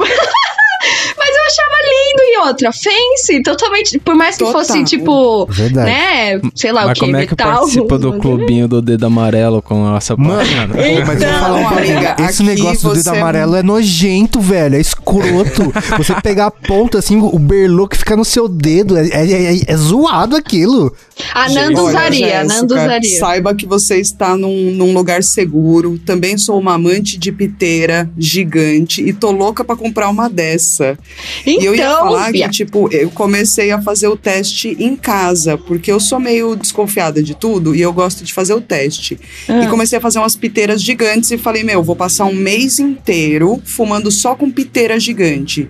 Mas 1.18 1.36
eu 1.36 1.44
achava 1.48 1.75
lindo 1.83 2.24
e 2.24 2.48
outra, 2.48 2.71
fancy, 2.71 3.42
totalmente. 3.42 4.00
Por 4.00 4.15
mais 4.15 4.38
que 4.38 4.44
Total. 4.44 4.62
fosse, 4.62 4.83
tipo, 4.83 5.45
Verdade. 5.48 5.89
né? 5.89 6.42
Sei 6.54 6.71
lá 6.71 6.86
mas 6.86 6.92
o 6.92 6.94
que. 6.94 7.00
Como 7.00 7.18
é 7.18 7.25
que 7.25 7.31
metal, 7.31 7.59
participa 7.59 7.98
do 7.98 8.19
clubinho 8.19 8.68
do 8.68 8.81
dedo 8.81 9.06
amarelo 9.06 9.62
com 9.62 9.95
essa 9.95 10.15
Mano, 10.15 10.42
então, 10.45 11.06
mas 11.06 11.21
eu 11.21 11.30
vou 11.30 11.39
falar 11.39 11.57
uma 11.57 11.71
amiga, 11.71 12.15
Esse 12.19 12.44
negócio 12.44 12.89
do 12.89 12.95
dedo 12.95 13.09
é 13.09 13.18
amarelo 13.18 13.56
é 13.56 13.63
nojento, 13.63 14.39
velho. 14.39 14.75
É 14.75 14.80
escroto. 14.80 15.74
você 15.98 16.13
pegar 16.21 16.48
a 16.48 16.51
ponta, 16.51 17.00
assim, 17.00 17.19
o 17.19 17.39
berloque 17.39 17.98
fica 17.98 18.15
no 18.15 18.24
seu 18.24 18.48
dedo. 18.48 18.98
É, 18.98 19.07
é, 19.07 19.56
é, 19.56 19.59
é 19.68 19.77
zoado 19.77 20.36
aquilo. 20.36 20.94
A 21.33 21.49
Nando 21.49 21.83
usaria, 21.83 22.41
a 22.41 22.43
Nando 22.43 22.73
usaria. 22.73 23.19
Saiba 23.19 23.55
que 23.55 23.65
você 23.65 23.99
está 23.99 24.35
num, 24.37 24.71
num 24.71 24.93
lugar 24.93 25.23
seguro. 25.23 25.99
Também 25.99 26.37
sou 26.37 26.59
uma 26.59 26.73
amante 26.73 27.17
de 27.17 27.31
piteira 27.31 28.09
gigante 28.17 29.01
e 29.01 29.13
tô 29.13 29.31
louca 29.31 29.63
para 29.63 29.75
comprar 29.75 30.09
uma 30.09 30.29
dessa. 30.29 30.97
Então, 31.45 31.63
e 31.63 31.65
eu 31.65 31.75
ia 31.75 31.85
então, 31.85 31.99
falar 31.99 32.31
que, 32.31 32.49
tipo, 32.49 32.89
eu 32.91 33.09
comecei 33.09 33.71
a 33.71 33.81
fazer 33.81 34.07
o 34.07 34.17
teste 34.17 34.75
em 34.79 34.95
casa, 34.95 35.57
porque 35.57 35.91
eu 35.91 35.99
sou 35.99 36.19
meio 36.19 36.55
desconfiada 36.55 37.21
de 37.21 37.35
tudo 37.35 37.75
e 37.75 37.81
eu 37.81 37.93
gosto 37.93 38.23
de 38.23 38.33
fazer 38.33 38.53
o 38.53 38.61
teste. 38.61 39.19
Ah. 39.47 39.63
E 39.63 39.67
comecei 39.67 39.97
a 39.97 40.01
fazer 40.01 40.19
umas 40.19 40.35
piteiras 40.35 40.81
gigantes 40.81 41.31
e 41.31 41.37
falei, 41.37 41.63
meu, 41.63 41.83
vou 41.83 41.95
passar 41.95 42.25
um 42.25 42.35
mês 42.35 42.79
inteiro 42.79 43.61
fumando 43.65 44.11
só 44.11 44.35
com 44.35 44.49
piteira 44.49 44.99
gigante. 44.99 45.69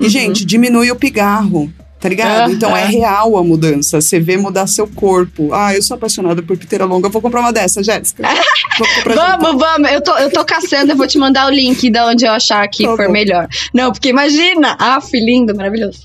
E, 0.00 0.04
uhum. 0.04 0.10
gente, 0.10 0.44
diminui 0.44 0.90
o 0.90 0.96
pigarro. 0.96 1.72
Tá 2.00 2.08
ligado? 2.08 2.52
então 2.52 2.76
é 2.76 2.86
real 2.86 3.36
a 3.36 3.42
mudança. 3.42 4.00
Você 4.00 4.20
vê 4.20 4.36
mudar 4.36 4.66
seu 4.66 4.86
corpo. 4.86 5.52
Ah, 5.52 5.74
eu 5.74 5.82
sou 5.82 5.96
apaixonada 5.96 6.40
por 6.42 6.56
piteira 6.56 6.84
longa. 6.84 7.08
Vou 7.08 7.20
comprar 7.20 7.40
uma 7.40 7.52
dessa, 7.52 7.82
Jéssica. 7.82 8.22
vamos, 9.04 9.60
vamos. 9.60 9.90
Eu 9.90 10.00
tô, 10.00 10.16
eu 10.16 10.30
tô 10.30 10.44
caçando. 10.44 10.92
Eu 10.92 10.96
vou 10.96 11.06
te 11.06 11.18
mandar 11.18 11.48
o 11.48 11.50
link 11.50 11.90
de 11.90 12.00
onde 12.00 12.24
eu 12.24 12.30
achar 12.30 12.66
que 12.68 12.84
tá 12.84 12.96
for 12.96 13.06
bom. 13.06 13.12
melhor. 13.12 13.48
Não, 13.74 13.90
porque 13.90 14.10
imagina. 14.10 14.76
Ah, 14.78 15.00
lindo, 15.12 15.54
maravilhoso. 15.56 16.02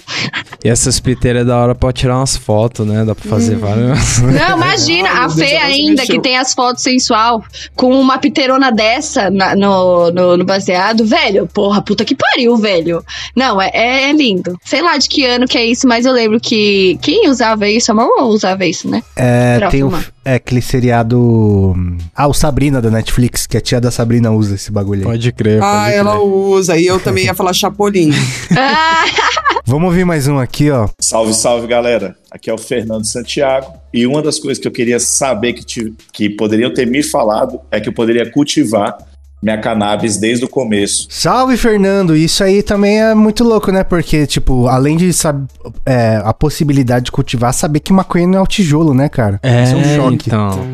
E 0.63 0.69
essas 0.69 0.99
piteiras 0.99 1.43
é 1.43 1.45
da 1.45 1.57
hora 1.57 1.75
pra 1.75 1.93
tirar 1.93 2.17
umas 2.17 2.35
fotos, 2.35 2.87
né? 2.87 3.05
Dá 3.05 3.13
pra 3.13 3.29
fazer 3.29 3.55
hum. 3.55 3.59
várias. 3.59 4.19
Não, 4.19 4.57
imagina. 4.57 5.09
a 5.09 5.29
Fê 5.29 5.57
ainda, 5.57 6.05
que 6.05 6.19
tem 6.19 6.37
as 6.37 6.53
fotos 6.53 6.81
sensual, 6.81 7.43
com 7.75 7.99
uma 7.99 8.17
piteirona 8.17 8.71
dessa 8.71 9.29
na, 9.29 9.55
no, 9.55 10.09
no, 10.11 10.37
no, 10.37 10.45
baseado. 10.45 11.05
Velho, 11.05 11.47
porra, 11.47 11.81
puta 11.81 12.03
que 12.03 12.15
pariu, 12.15 12.57
velho. 12.57 13.03
Não, 13.35 13.61
é, 13.61 13.69
é 13.73 14.11
lindo. 14.11 14.57
Sei 14.63 14.81
lá 14.81 14.97
de 14.97 15.07
que 15.07 15.25
ano 15.25 15.47
que 15.47 15.57
é 15.57 15.65
isso 15.65 15.82
isso, 15.83 15.87
mas 15.87 16.05
eu 16.05 16.13
lembro 16.13 16.39
que 16.39 16.97
quem 17.01 17.29
usava 17.29 17.69
isso, 17.69 17.91
a 17.91 17.95
Marvel 17.95 18.25
usava 18.25 18.65
isso, 18.65 18.89
né? 18.89 19.03
É, 19.15 19.57
pra 19.57 19.69
tem 19.69 19.83
o, 19.83 19.91
é 20.23 20.35
aquele 20.35 20.61
seriado. 20.61 21.75
Ah, 22.15 22.27
o 22.27 22.33
Sabrina 22.33 22.81
da 22.81 22.89
Netflix, 22.89 23.45
que 23.45 23.57
a 23.57 23.61
tia 23.61 23.79
da 23.79 23.91
Sabrina 23.91 24.31
usa 24.31 24.55
esse 24.55 24.71
bagulho 24.71 25.01
aí. 25.01 25.05
Pode 25.05 25.31
crer. 25.33 25.59
Pode 25.59 25.75
ah, 25.75 25.85
crer. 25.85 25.97
ela 25.97 26.21
usa. 26.21 26.77
E 26.77 26.85
eu 26.85 26.99
também 26.99 27.25
ia 27.25 27.35
falar 27.35 27.53
Chapolin. 27.53 28.11
Vamos 29.65 29.89
ouvir 29.89 30.05
mais 30.05 30.27
um 30.27 30.39
aqui, 30.39 30.69
ó. 30.71 30.89
Salve, 30.99 31.33
salve, 31.33 31.67
galera. 31.67 32.15
Aqui 32.31 32.49
é 32.49 32.53
o 32.53 32.57
Fernando 32.57 33.05
Santiago. 33.05 33.73
E 33.93 34.07
uma 34.07 34.21
das 34.21 34.39
coisas 34.39 34.59
que 34.59 34.67
eu 34.67 34.71
queria 34.71 34.99
saber 34.99 35.53
que, 35.53 35.63
te, 35.63 35.93
que 36.11 36.29
poderiam 36.29 36.73
ter 36.73 36.87
me 36.87 37.03
falado 37.03 37.59
é 37.71 37.79
que 37.79 37.87
eu 37.87 37.93
poderia 37.93 38.29
cultivar 38.29 38.97
minha 39.43 39.57
cannabis 39.57 40.17
desde 40.17 40.45
o 40.45 40.47
começo. 40.47 41.05
Salve, 41.09 41.57
Fernando! 41.57 42.15
Isso 42.15 42.41
aí 42.41 42.63
também 42.63 43.01
é 43.01 43.13
muito 43.13 43.43
louco, 43.43 43.73
né? 43.73 43.83
Porque, 43.83 44.25
tipo, 44.25 44.67
além 44.67 44.95
de 44.95 45.11
saber 45.11 45.45
é, 45.85 46.21
a 46.23 46.33
possibilidade 46.33 47.05
de 47.05 47.11
cultivar, 47.11 47.53
saber 47.53 47.81
que 47.81 47.91
maconha 47.91 48.25
não 48.25 48.39
é 48.39 48.41
o 48.41 48.47
tijolo, 48.47 48.93
né, 48.93 49.09
cara? 49.09 49.41
É, 49.43 49.63
Isso 49.63 49.73
é 49.73 49.77
um 49.77 49.95
choque. 49.95 50.27
Então. 50.27 50.65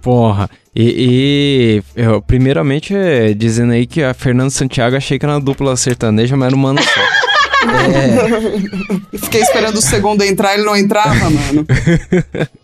Porra. 0.00 0.48
E, 0.74 1.82
e 1.94 2.02
eu, 2.02 2.22
primeiramente, 2.22 2.94
é, 2.96 3.34
dizendo 3.34 3.72
aí 3.72 3.86
que 3.86 4.02
a 4.02 4.14
Fernando 4.14 4.50
Santiago 4.50 4.96
achei 4.96 5.18
que 5.18 5.26
era 5.26 5.34
uma 5.34 5.40
dupla 5.40 5.76
sertaneja, 5.76 6.36
mas 6.36 6.46
era 6.46 6.56
um 6.56 6.58
mano 6.58 6.80
só. 6.82 7.00
é. 9.12 9.18
Fiquei 9.18 9.42
esperando 9.42 9.76
o 9.76 9.82
segundo 9.82 10.24
entrar, 10.24 10.54
ele 10.54 10.64
não 10.64 10.74
entrava, 10.74 11.28
mano. 11.28 11.66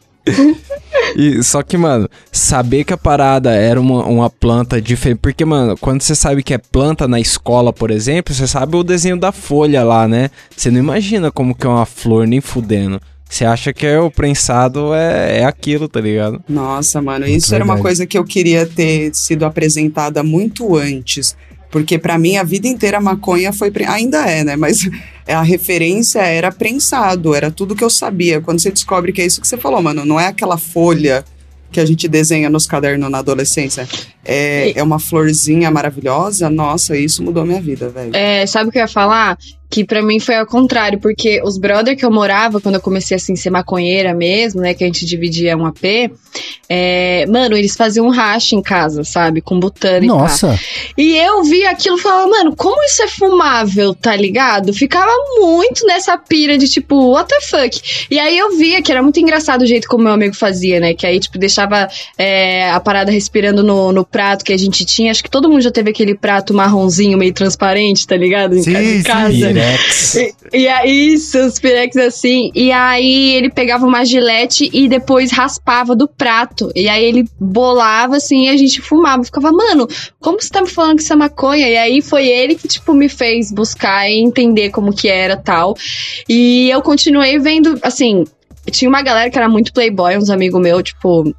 E, 1.16 1.42
só 1.42 1.62
que, 1.62 1.76
mano, 1.76 2.08
saber 2.30 2.84
que 2.84 2.92
a 2.92 2.96
parada 2.96 3.50
era 3.50 3.80
uma, 3.80 4.04
uma 4.04 4.30
planta 4.30 4.80
diferente. 4.80 5.18
Porque, 5.20 5.44
mano, 5.44 5.76
quando 5.76 6.02
você 6.02 6.14
sabe 6.14 6.42
que 6.42 6.54
é 6.54 6.58
planta 6.58 7.08
na 7.08 7.18
escola, 7.18 7.72
por 7.72 7.90
exemplo, 7.90 8.34
você 8.34 8.46
sabe 8.46 8.76
o 8.76 8.84
desenho 8.84 9.18
da 9.18 9.32
folha 9.32 9.82
lá, 9.82 10.06
né? 10.06 10.30
Você 10.54 10.70
não 10.70 10.78
imagina 10.78 11.30
como 11.30 11.54
que 11.54 11.66
é 11.66 11.70
uma 11.70 11.86
flor 11.86 12.26
nem 12.26 12.40
fudendo. 12.40 13.00
Você 13.28 13.44
acha 13.44 13.72
que 13.72 13.86
é 13.86 13.98
o 13.98 14.10
prensado 14.10 14.92
é, 14.92 15.38
é 15.38 15.44
aquilo, 15.44 15.88
tá 15.88 16.00
ligado? 16.00 16.42
Nossa, 16.48 17.00
mano, 17.00 17.26
isso 17.26 17.54
era 17.54 17.64
uma 17.64 17.78
coisa 17.78 18.04
que 18.04 18.18
eu 18.18 18.24
queria 18.24 18.66
ter 18.66 19.14
sido 19.14 19.44
apresentada 19.44 20.24
muito 20.24 20.76
antes. 20.76 21.36
Porque 21.70 21.98
para 21.98 22.18
mim 22.18 22.36
a 22.36 22.42
vida 22.42 22.66
inteira 22.66 22.98
a 22.98 23.00
maconha 23.00 23.52
foi. 23.52 23.72
Ainda 23.86 24.26
é, 24.26 24.42
né? 24.42 24.56
Mas 24.56 24.78
a 25.26 25.42
referência 25.42 26.20
era 26.20 26.50
prensado, 26.50 27.34
era 27.34 27.50
tudo 27.50 27.74
que 27.74 27.84
eu 27.84 27.90
sabia. 27.90 28.40
Quando 28.40 28.60
você 28.60 28.70
descobre 28.70 29.12
que 29.12 29.22
é 29.22 29.26
isso 29.26 29.40
que 29.40 29.46
você 29.46 29.56
falou, 29.56 29.80
mano, 29.80 30.04
não 30.04 30.18
é 30.18 30.26
aquela 30.26 30.58
folha 30.58 31.24
que 31.70 31.78
a 31.78 31.86
gente 31.86 32.08
desenha 32.08 32.50
nos 32.50 32.66
cadernos 32.66 33.10
na 33.10 33.18
adolescência. 33.18 33.88
É, 34.24 34.72
é 34.76 34.82
uma 34.82 34.98
florzinha 34.98 35.70
maravilhosa. 35.70 36.50
Nossa, 36.50 36.96
isso 36.96 37.22
mudou 37.22 37.44
minha 37.44 37.60
vida, 37.60 37.88
velho. 37.88 38.14
É, 38.14 38.44
sabe 38.46 38.68
o 38.68 38.72
que 38.72 38.78
eu 38.78 38.82
ia 38.82 38.88
falar? 38.88 39.38
Que 39.70 39.84
para 39.84 40.02
mim 40.02 40.18
foi 40.18 40.34
ao 40.34 40.44
contrário, 40.44 40.98
porque 40.98 41.40
os 41.44 41.56
brother 41.56 41.96
que 41.96 42.04
eu 42.04 42.10
morava, 42.10 42.60
quando 42.60 42.74
eu 42.74 42.80
comecei 42.80 43.16
assim, 43.16 43.36
ser 43.36 43.50
maconheira 43.50 44.12
mesmo, 44.12 44.60
né, 44.60 44.74
que 44.74 44.82
a 44.82 44.86
gente 44.88 45.06
dividia 45.06 45.56
um 45.56 45.64
AP, 45.64 46.10
é, 46.68 47.24
mano, 47.26 47.56
eles 47.56 47.76
faziam 47.76 48.06
um 48.06 48.10
racha 48.10 48.56
em 48.56 48.62
casa, 48.62 49.04
sabe, 49.04 49.40
com 49.40 49.60
botânica. 49.60 50.12
Nossa! 50.12 50.58
E 50.98 51.16
eu 51.16 51.44
vi 51.44 51.64
aquilo 51.64 51.96
e 51.96 52.00
falava, 52.00 52.28
mano, 52.28 52.56
como 52.56 52.82
isso 52.84 53.02
é 53.02 53.08
fumável, 53.08 53.94
tá 53.94 54.16
ligado? 54.16 54.72
Ficava 54.72 55.10
muito 55.38 55.86
nessa 55.86 56.18
pira 56.18 56.58
de 56.58 56.68
tipo, 56.68 57.12
what 57.12 57.28
the 57.28 57.40
fuck? 57.40 58.06
E 58.10 58.18
aí 58.18 58.36
eu 58.36 58.56
via 58.56 58.82
que 58.82 58.90
era 58.90 59.02
muito 59.02 59.20
engraçado 59.20 59.62
o 59.62 59.66
jeito 59.66 59.86
como 59.88 60.02
meu 60.02 60.12
amigo 60.12 60.34
fazia, 60.34 60.80
né, 60.80 60.94
que 60.94 61.06
aí, 61.06 61.20
tipo, 61.20 61.38
deixava 61.38 61.88
é, 62.18 62.70
a 62.70 62.80
parada 62.80 63.12
respirando 63.12 63.62
no, 63.62 63.92
no 63.92 64.04
prato 64.04 64.44
que 64.44 64.52
a 64.52 64.58
gente 64.58 64.84
tinha, 64.84 65.12
acho 65.12 65.22
que 65.22 65.30
todo 65.30 65.48
mundo 65.48 65.60
já 65.60 65.70
teve 65.70 65.90
aquele 65.90 66.16
prato 66.16 66.52
marronzinho 66.52 67.16
meio 67.16 67.32
transparente, 67.32 68.04
tá 68.04 68.16
ligado? 68.16 68.56
Em, 68.56 68.62
sim, 68.62 68.98
em 68.98 69.02
casa. 69.04 69.32
Sim. 69.32 69.59
E, 70.52 70.58
e 70.60 70.68
aí, 70.68 71.14
isso, 71.14 71.38
os 71.38 71.58
Pirex 71.58 71.96
assim. 71.96 72.50
E 72.54 72.72
aí 72.72 73.34
ele 73.34 73.50
pegava 73.50 73.86
uma 73.86 74.04
gilete 74.04 74.70
e 74.72 74.88
depois 74.88 75.30
raspava 75.30 75.94
do 75.94 76.08
prato. 76.08 76.70
E 76.74 76.88
aí 76.88 77.04
ele 77.04 77.28
bolava 77.38 78.16
assim 78.16 78.46
e 78.46 78.48
a 78.48 78.56
gente 78.56 78.80
fumava. 78.80 79.22
ficava, 79.24 79.52
mano, 79.52 79.88
como 80.20 80.40
você 80.40 80.50
tá 80.50 80.62
me 80.62 80.68
falando 80.68 80.96
que 80.96 81.02
isso 81.02 81.12
é 81.12 81.16
maconha? 81.16 81.68
E 81.68 81.76
aí 81.76 82.02
foi 82.02 82.26
ele 82.26 82.54
que, 82.54 82.68
tipo, 82.68 82.94
me 82.94 83.08
fez 83.08 83.52
buscar 83.52 84.08
e 84.08 84.20
entender 84.20 84.70
como 84.70 84.92
que 84.92 85.08
era 85.08 85.36
tal. 85.36 85.76
E 86.28 86.70
eu 86.70 86.82
continuei 86.82 87.38
vendo, 87.38 87.78
assim, 87.82 88.24
tinha 88.70 88.88
uma 88.88 89.02
galera 89.02 89.30
que 89.30 89.38
era 89.38 89.48
muito 89.48 89.72
playboy, 89.72 90.16
uns 90.16 90.30
amigos 90.30 90.60
meus, 90.60 90.82
tipo, 90.82 91.34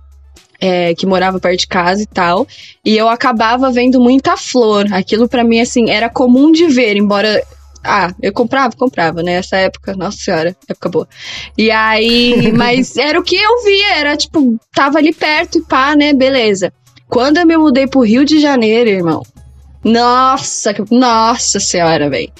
é, 0.60 0.94
que 0.94 1.08
morava 1.08 1.40
perto 1.40 1.60
de 1.60 1.68
casa 1.68 2.04
e 2.04 2.06
tal. 2.06 2.48
E 2.86 2.96
eu 2.96 3.10
acabava 3.10 3.72
vendo 3.72 4.00
muita 4.00 4.38
flor. 4.38 4.86
Aquilo 4.94 5.28
para 5.28 5.44
mim, 5.44 5.60
assim, 5.60 5.90
era 5.90 6.10
comum 6.10 6.52
de 6.52 6.68
ver, 6.68 6.96
embora 6.96 7.44
ah, 7.84 8.14
eu 8.22 8.32
comprava, 8.32 8.76
comprava, 8.76 9.24
né? 9.24 9.34
Essa 9.34 9.58
época, 9.58 9.96
nossa 9.96 10.18
senhora, 10.18 10.56
época 10.68 10.90
boa. 10.90 11.08
E 11.58 11.72
aí, 11.72 12.52
mas 12.56 12.98
era 12.98 13.20
o 13.20 13.24
que 13.24 13.36
eu 13.36 13.64
via, 13.64 13.96
era 13.96 14.16
tipo, 14.16 14.60
tava 14.74 15.00
ali 15.00 15.14
perto 15.14 15.58
e 15.58 15.62
pá, 15.62 15.96
né? 15.96 16.14
Beleza. 16.14 16.72
Quando 17.08 17.38
eu 17.38 17.46
me 17.46 17.58
mudei 17.58 17.88
pro 17.88 18.02
Rio 18.02 18.24
de 18.24 18.40
Janeiro, 18.40 18.90
irmão, 18.90 19.24
nossa, 19.84 20.74
nossa 20.92 21.60
senhora, 21.60 22.10
velho. 22.10 22.32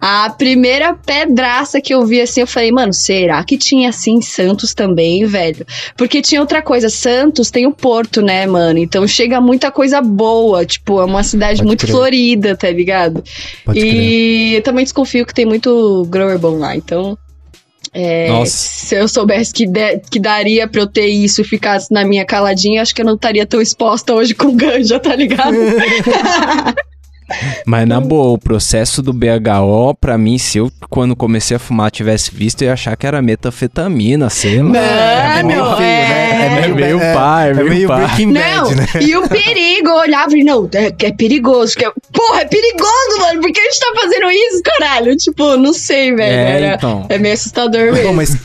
A 0.00 0.30
primeira 0.30 0.94
pedraça 0.94 1.80
que 1.80 1.94
eu 1.94 2.04
vi 2.04 2.20
assim, 2.20 2.40
eu 2.40 2.46
falei, 2.46 2.72
mano, 2.72 2.92
será 2.92 3.42
que 3.44 3.56
tinha 3.56 3.90
assim 3.90 4.20
Santos 4.20 4.74
também, 4.74 5.24
velho? 5.24 5.64
Porque 5.96 6.20
tinha 6.20 6.40
outra 6.40 6.60
coisa, 6.60 6.88
Santos 6.88 7.50
tem 7.50 7.66
o 7.66 7.72
porto, 7.72 8.20
né, 8.20 8.46
mano? 8.46 8.78
Então 8.78 9.06
chega 9.06 9.40
muita 9.40 9.70
coisa 9.70 10.00
boa, 10.00 10.66
tipo, 10.66 11.00
é 11.00 11.04
uma 11.04 11.22
cidade 11.22 11.58
Pode 11.58 11.66
muito 11.66 11.86
crer. 11.86 11.92
florida, 11.92 12.56
tá 12.56 12.70
ligado? 12.70 13.22
Pode 13.64 13.78
e 13.78 13.82
crer. 13.82 14.54
eu 14.54 14.62
também 14.62 14.84
desconfio 14.84 15.24
que 15.24 15.34
tem 15.34 15.46
muito 15.46 16.04
grower 16.10 16.38
bom 16.38 16.58
lá, 16.58 16.74
então 16.74 17.16
é, 17.92 18.44
se 18.46 18.94
eu 18.94 19.08
soubesse 19.08 19.52
que, 19.52 19.66
de, 19.66 19.98
que 20.10 20.18
daria 20.18 20.68
pra 20.68 20.82
eu 20.82 20.86
ter 20.86 21.06
isso 21.06 21.40
e 21.40 21.44
ficasse 21.44 21.92
na 21.92 22.04
minha 22.04 22.24
caladinha, 22.24 22.82
acho 22.82 22.94
que 22.94 23.02
eu 23.02 23.06
não 23.06 23.14
estaria 23.14 23.46
tão 23.46 23.60
exposta 23.60 24.14
hoje 24.14 24.34
com 24.34 24.54
ganja, 24.54 25.00
tá 25.00 25.14
ligado? 25.14 25.56
Mas 27.66 27.86
na 27.86 28.00
boa, 28.00 28.32
o 28.32 28.38
processo 28.38 29.02
do 29.02 29.12
BHO, 29.12 29.94
pra 30.00 30.16
mim, 30.16 30.38
se 30.38 30.58
eu 30.58 30.72
quando 30.88 31.14
comecei 31.14 31.56
a 31.56 31.60
fumar 31.60 31.90
tivesse 31.90 32.34
visto, 32.34 32.62
eu 32.62 32.68
ia 32.68 32.72
achar 32.72 32.96
que 32.96 33.06
era 33.06 33.20
metafetamina, 33.20 34.30
sei 34.30 34.62
lá. 34.62 34.70
Não, 34.70 34.80
é 34.80 35.42
meio 35.42 35.76
feio, 35.76 35.86
é... 35.86 36.08
né? 36.08 36.27
É 36.38 36.60
meio, 36.60 36.72
é 36.72 36.74
meio 36.74 37.00
é, 37.00 37.14
pá, 37.14 37.44
é, 37.44 37.50
é 37.50 37.54
meio, 37.54 37.68
meio 37.68 37.88
Breaking 37.88 38.32
Bad, 38.32 38.74
né? 38.74 38.86
E 39.00 39.16
o 39.16 39.28
perigo, 39.28 39.88
eu 39.88 39.96
olhava 39.96 40.36
e 40.36 40.44
não, 40.44 40.68
é, 40.72 40.86
é 41.06 41.12
perigoso. 41.12 41.74
Que 41.76 41.84
é, 41.84 41.92
porra, 42.12 42.40
é 42.40 42.44
perigoso, 42.44 43.18
mano. 43.20 43.40
Por 43.40 43.52
que 43.52 43.60
a 43.60 43.64
gente 43.64 43.80
tá 43.80 43.92
fazendo 44.00 44.30
isso, 44.30 44.62
caralho? 44.64 45.16
Tipo, 45.16 45.56
não 45.56 45.72
sei, 45.72 46.14
velho. 46.14 46.22
É, 46.22 46.62
era, 46.62 46.74
então. 46.76 47.06
é 47.08 47.18
meio 47.18 47.34
assustador 47.34 47.92
mesmo. 47.92 48.08
Bom, 48.08 48.14
mas 48.14 48.36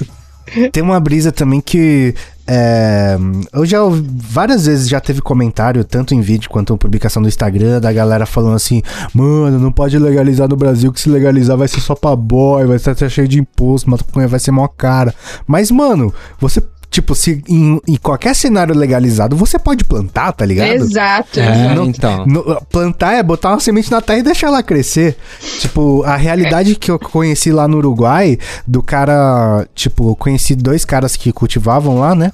tem 0.71 0.83
uma 0.83 0.99
brisa 0.99 1.31
também 1.31 1.61
que 1.61 2.13
é, 2.45 3.17
eu 3.53 3.65
já 3.65 3.79
várias 3.87 4.65
vezes 4.65 4.89
já 4.89 4.99
teve 4.99 5.21
comentário, 5.21 5.83
tanto 5.85 6.13
em 6.13 6.19
vídeo 6.19 6.49
quanto 6.49 6.73
em 6.73 6.77
publicação 6.77 7.21
do 7.21 7.27
Instagram, 7.29 7.79
da 7.79 7.91
galera 7.91 8.25
falando 8.25 8.55
assim: 8.55 8.81
Mano, 9.13 9.57
não 9.59 9.71
pode 9.71 9.97
legalizar 9.97 10.49
no 10.49 10.57
Brasil, 10.57 10.91
que 10.91 10.99
se 10.99 11.09
legalizar 11.09 11.55
vai 11.55 11.67
ser 11.67 11.79
só 11.79 11.95
pra 11.95 12.15
boy, 12.15 12.65
vai 12.65 12.75
estar 12.75 13.09
cheio 13.09 13.27
de 13.27 13.39
imposto, 13.39 13.89
maconha 13.89 14.27
vai 14.27 14.39
ser 14.39 14.51
mó 14.51 14.67
cara. 14.67 15.15
Mas, 15.47 15.71
mano, 15.71 16.13
você 16.37 16.61
Tipo, 16.93 17.15
se 17.15 17.43
em, 17.49 17.81
em, 17.87 17.95
qualquer 17.95 18.35
cenário 18.35 18.75
legalizado, 18.75 19.35
você 19.35 19.57
pode 19.57 19.83
plantar, 19.83 20.31
tá 20.31 20.45
ligado? 20.45 20.69
Exato. 20.73 21.39
É, 21.39 21.73
não, 21.73 21.87
então. 21.87 22.23
No, 22.27 22.61
plantar 22.69 23.13
é 23.13 23.23
botar 23.23 23.49
uma 23.49 23.59
semente 23.59 23.89
na 23.89 23.99
terra 23.99 24.19
e 24.19 24.21
deixar 24.21 24.45
ela 24.45 24.61
crescer. 24.61 25.17
Tipo, 25.57 26.03
a 26.03 26.15
realidade 26.15 26.75
que 26.75 26.91
eu 26.91 26.99
conheci 26.99 27.51
lá 27.51 27.67
no 27.67 27.77
Uruguai, 27.77 28.37
do 28.67 28.83
cara. 28.83 29.67
Tipo, 29.73 30.15
conheci 30.15 30.53
dois 30.53 30.85
caras 30.85 31.15
que 31.15 31.33
cultivavam 31.33 31.97
lá, 31.97 32.13
né? 32.13 32.31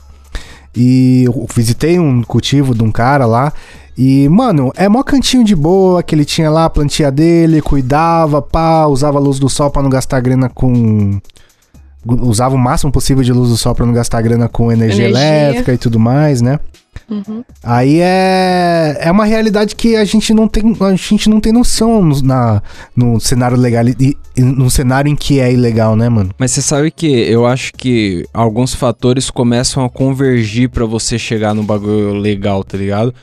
E 0.75 1.23
eu 1.23 1.47
visitei 1.55 1.97
um 1.97 2.21
cultivo 2.21 2.75
de 2.75 2.83
um 2.83 2.91
cara 2.91 3.25
lá. 3.25 3.53
E, 3.97 4.27
mano, 4.27 4.73
é 4.75 4.89
mó 4.89 5.01
cantinho 5.03 5.45
de 5.45 5.55
boa 5.55 6.03
que 6.03 6.13
ele 6.13 6.25
tinha 6.25 6.49
lá, 6.49 6.65
a 6.65 6.69
plantinha 6.69 7.09
dele, 7.09 7.61
cuidava, 7.61 8.41
pá, 8.41 8.87
usava 8.87 9.19
a 9.19 9.21
luz 9.21 9.39
do 9.39 9.47
sol 9.47 9.71
para 9.71 9.81
não 9.81 9.89
gastar 9.89 10.19
grana 10.19 10.49
com 10.49 11.17
usava 12.05 12.55
o 12.55 12.57
máximo 12.57 12.91
possível 12.91 13.23
de 13.23 13.33
luz 13.33 13.49
do 13.49 13.57
sol 13.57 13.75
para 13.75 13.85
não 13.85 13.93
gastar 13.93 14.21
grana 14.21 14.47
com 14.47 14.71
energia, 14.71 15.05
energia, 15.05 15.27
elétrica 15.27 15.73
e 15.73 15.77
tudo 15.77 15.99
mais, 15.99 16.41
né? 16.41 16.59
Uhum. 17.09 17.43
Aí 17.63 17.99
é, 18.01 18.97
é 18.99 19.11
uma 19.11 19.25
realidade 19.25 19.75
que 19.75 19.95
a 19.95 20.05
gente 20.05 20.33
não 20.33 20.47
tem, 20.47 20.63
a 20.79 20.95
gente 20.95 21.29
não 21.29 21.39
tem 21.39 21.51
noção 21.51 22.03
no, 22.03 22.21
na, 22.21 22.61
no 22.95 23.19
cenário 23.19 23.57
legal 23.57 23.83
e 23.87 24.41
no 24.41 24.69
cenário 24.69 25.09
em 25.09 25.15
que 25.15 25.39
é 25.39 25.51
ilegal, 25.51 25.95
né, 25.95 26.07
mano? 26.07 26.31
Mas 26.37 26.51
você 26.51 26.61
sabe 26.61 26.91
que 26.91 27.07
eu 27.07 27.47
acho 27.47 27.73
que 27.73 28.25
alguns 28.33 28.75
fatores 28.75 29.29
começam 29.29 29.83
a 29.83 29.89
convergir 29.89 30.69
para 30.69 30.85
você 30.85 31.17
chegar 31.17 31.53
no 31.53 31.63
bagulho 31.63 32.13
legal, 32.13 32.63
tá 32.63 32.77
ligado? 32.77 33.13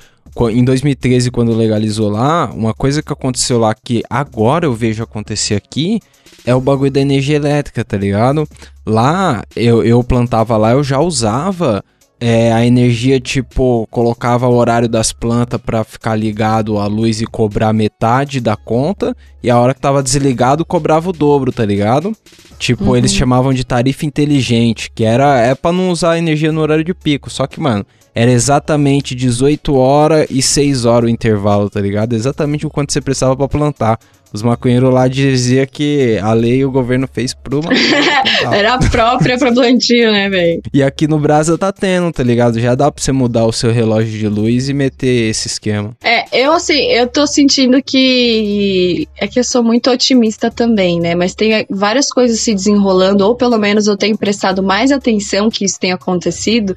Em 0.51 0.65
2013, 0.65 1.31
quando 1.31 1.57
legalizou 1.57 2.11
lá, 2.11 2.51
uma 2.53 2.75
coisa 2.75 3.03
que 3.03 3.13
aconteceu 3.13 3.59
lá 3.59 3.75
que 3.75 4.03
agora 4.11 4.67
eu 4.67 4.75
vejo 4.75 5.03
acontecer 5.03 5.55
aqui 5.55 6.01
é 6.47 6.55
o 6.55 6.61
bagulho 6.61 6.91
da 6.91 7.01
energia 7.01 7.37
elétrica, 7.37 7.85
tá 7.85 7.97
ligado? 7.97 8.49
Lá, 8.87 9.43
eu, 9.55 9.85
eu 9.85 10.03
plantava 10.05 10.57
lá, 10.57 10.71
eu 10.71 10.85
já 10.85 11.01
usava 11.01 11.85
é, 12.19 12.53
a 12.53 12.65
energia, 12.65 13.21
tipo, 13.21 13.87
colocava 13.91 14.49
o 14.49 14.55
horário 14.55 14.89
das 14.89 15.13
plantas 15.13 15.61
para 15.61 15.85
ficar 15.85 16.17
ligado 16.17 16.79
à 16.79 16.87
luz 16.87 17.21
e 17.21 17.27
cobrar 17.27 17.73
metade 17.73 18.41
da 18.41 18.57
conta, 18.57 19.15
e 19.43 19.51
a 19.51 19.59
hora 19.59 19.75
que 19.75 19.81
tava 19.81 20.03
desligado, 20.03 20.65
cobrava 20.65 21.11
o 21.11 21.13
dobro, 21.13 21.53
tá 21.53 21.65
ligado? 21.65 22.13
Tipo, 22.59 22.85
uhum. 22.85 22.97
eles 22.97 23.13
chamavam 23.13 23.53
de 23.53 23.65
tarifa 23.65 24.07
inteligente, 24.07 24.91
que 24.95 25.05
era 25.05 25.39
é 25.41 25.55
para 25.55 25.73
não 25.73 25.91
usar 25.91 26.17
energia 26.17 26.51
no 26.51 26.61
horário 26.61 26.85
de 26.85 26.95
pico. 26.95 27.29
Só 27.29 27.47
que, 27.47 27.61
mano, 27.61 27.85
era 28.15 28.31
exatamente 28.31 29.15
18 29.15 29.75
horas 29.75 30.27
e 30.31 30.41
6 30.41 30.87
horas 30.87 31.09
o 31.09 31.13
intervalo, 31.13 31.69
tá 31.69 31.81
ligado? 31.81 32.15
Exatamente 32.15 32.67
o 32.67 32.71
quanto 32.71 32.93
você 32.93 33.01
precisava 33.01 33.37
para 33.37 33.47
plantar. 33.47 33.99
Os 34.33 34.43
maconheiros 34.43 34.93
lá 34.93 35.09
dizia 35.09 35.67
que 35.67 36.19
a 36.23 36.33
lei 36.33 36.65
o 36.65 36.71
governo 36.71 37.09
fez 37.11 37.33
pro 37.33 37.61
Era 38.53 38.79
própria 38.79 39.39
pra 39.39 39.53
plantio, 39.53 40.11
né, 40.11 40.29
velho? 40.29 40.61
E 40.73 40.83
aqui 40.83 41.07
no 41.07 41.19
Brasil 41.19 41.57
tá 41.57 41.73
tendo, 41.73 42.13
tá 42.13 42.23
ligado? 42.23 42.61
Já 42.61 42.75
dá 42.75 42.91
pra 42.91 43.03
você 43.03 43.13
mudar 43.13 43.47
o 43.47 43.53
seu 43.53 43.73
relógio 43.73 44.19
de 44.19 44.29
luz 44.29 44.69
e 44.69 44.75
meter 44.75 45.31
esse 45.31 45.49
esquema. 45.49 45.97
É, 46.03 46.25
eu 46.33 46.53
assim, 46.53 46.81
eu 46.93 47.07
tô 47.07 47.27
sentindo 47.27 47.83
que. 47.83 49.09
É 49.17 49.27
que 49.27 49.39
eu 49.39 49.45
sou 49.45 49.63
muito 49.63 49.91
otimista 49.91 50.51
também, 50.51 51.01
né? 51.01 51.15
Mas 51.15 51.35
tem 51.35 51.67
várias 51.71 52.11
coisas 52.11 52.41
se 52.41 52.55
desenrolando, 52.55 53.23
ou 53.23 53.35
pelo 53.35 53.59
menos 53.59 53.87
eu 53.87 53.97
tenho 53.97 54.17
prestado 54.17 54.63
mais 54.63 54.91
atenção 54.93 55.51
que 55.51 55.65
isso 55.65 55.79
tenha 55.79 55.95
acontecido, 55.95 56.75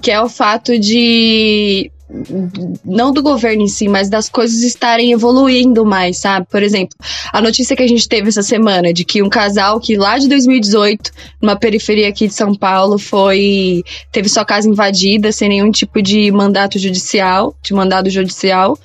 que 0.00 0.10
é 0.10 0.20
o 0.20 0.28
fato 0.28 0.78
de 0.78 1.90
não 2.84 3.12
do 3.12 3.22
governo 3.22 3.62
em 3.62 3.68
si, 3.68 3.88
mas 3.88 4.08
das 4.08 4.28
coisas 4.28 4.62
estarem 4.62 5.12
evoluindo 5.12 5.84
mais, 5.84 6.18
sabe? 6.18 6.46
Por 6.50 6.62
exemplo, 6.62 6.96
a 7.32 7.40
notícia 7.40 7.76
que 7.76 7.82
a 7.82 7.86
gente 7.86 8.08
teve 8.08 8.28
essa 8.28 8.42
semana 8.42 8.92
de 8.92 9.04
que 9.04 9.22
um 9.22 9.28
casal 9.28 9.78
que 9.80 9.96
lá 9.96 10.18
de 10.18 10.28
2018, 10.28 11.10
numa 11.40 11.56
periferia 11.56 12.08
aqui 12.08 12.26
de 12.26 12.34
São 12.34 12.54
Paulo, 12.54 12.98
foi 12.98 13.82
teve 14.10 14.28
sua 14.28 14.44
casa 14.44 14.68
invadida 14.68 15.30
sem 15.30 15.48
nenhum 15.48 15.70
tipo 15.70 16.02
de 16.02 16.30
mandato 16.32 16.78
judicial, 16.78 17.54
de 17.62 17.72
mandado 17.72 18.10
judicial, 18.10 18.78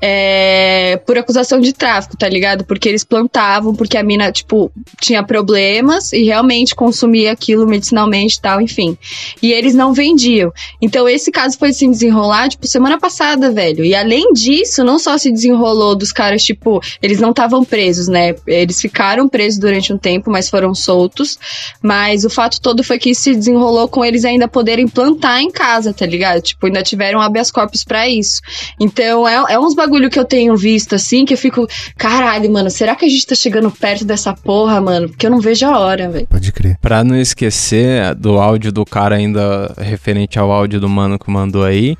é, 0.00 1.00
por 1.06 1.16
acusação 1.18 1.60
de 1.60 1.72
tráfico, 1.72 2.16
tá 2.16 2.28
ligado? 2.28 2.64
Porque 2.64 2.88
eles 2.88 3.04
plantavam, 3.04 3.74
porque 3.74 3.96
a 3.96 4.02
mina, 4.02 4.32
tipo, 4.32 4.72
tinha 5.00 5.22
problemas 5.22 6.12
e 6.12 6.24
realmente 6.24 6.74
consumia 6.74 7.32
aquilo 7.32 7.66
medicinalmente 7.66 8.36
e 8.36 8.40
tal, 8.40 8.60
enfim. 8.60 8.96
E 9.42 9.52
eles 9.52 9.74
não 9.74 9.92
vendiam. 9.92 10.52
Então 10.80 11.08
esse 11.08 11.30
caso 11.30 11.58
foi 11.58 11.72
se 11.72 11.86
desenrolar, 11.86 12.48
tipo, 12.48 12.61
semana 12.68 12.98
passada, 12.98 13.50
velho. 13.50 13.84
E 13.84 13.94
além 13.94 14.32
disso, 14.32 14.84
não 14.84 14.98
só 14.98 15.16
se 15.18 15.30
desenrolou 15.30 15.94
dos 15.94 16.12
caras, 16.12 16.42
tipo, 16.42 16.80
eles 17.02 17.20
não 17.20 17.30
estavam 17.30 17.64
presos, 17.64 18.08
né? 18.08 18.34
Eles 18.46 18.80
ficaram 18.80 19.28
presos 19.28 19.58
durante 19.58 19.92
um 19.92 19.98
tempo, 19.98 20.30
mas 20.30 20.48
foram 20.48 20.74
soltos. 20.74 21.38
Mas 21.82 22.24
o 22.24 22.30
fato 22.30 22.60
todo 22.60 22.82
foi 22.84 22.98
que 22.98 23.10
isso 23.10 23.22
se 23.22 23.34
desenrolou 23.34 23.88
com 23.88 24.04
eles 24.04 24.24
ainda 24.24 24.48
poderem 24.48 24.88
plantar 24.88 25.40
em 25.40 25.50
casa, 25.50 25.92
tá 25.92 26.06
ligado? 26.06 26.40
Tipo, 26.40 26.66
ainda 26.66 26.82
tiveram 26.82 27.20
habeas 27.20 27.50
corpus 27.50 27.84
pra 27.84 28.08
isso. 28.08 28.40
Então, 28.80 29.26
é, 29.26 29.54
é 29.54 29.58
uns 29.58 29.74
bagulho 29.74 30.10
que 30.10 30.18
eu 30.18 30.24
tenho 30.24 30.56
visto, 30.56 30.94
assim, 30.94 31.24
que 31.24 31.34
eu 31.34 31.38
fico, 31.38 31.66
caralho, 31.96 32.50
mano, 32.50 32.70
será 32.70 32.94
que 32.94 33.04
a 33.04 33.08
gente 33.08 33.26
tá 33.26 33.34
chegando 33.34 33.70
perto 33.70 34.04
dessa 34.04 34.32
porra, 34.32 34.80
mano? 34.80 35.08
Porque 35.08 35.26
eu 35.26 35.30
não 35.30 35.40
vejo 35.40 35.66
a 35.66 35.78
hora, 35.78 36.08
velho. 36.08 36.26
Pode 36.26 36.52
crer. 36.52 36.76
Pra 36.80 37.04
não 37.04 37.16
esquecer 37.16 38.14
do 38.14 38.38
áudio 38.38 38.72
do 38.72 38.84
cara 38.84 39.16
ainda 39.16 39.74
referente 39.78 40.38
ao 40.38 40.50
áudio 40.50 40.80
do 40.80 40.88
mano 40.88 41.18
que 41.18 41.30
mandou 41.30 41.64
aí, 41.64 41.96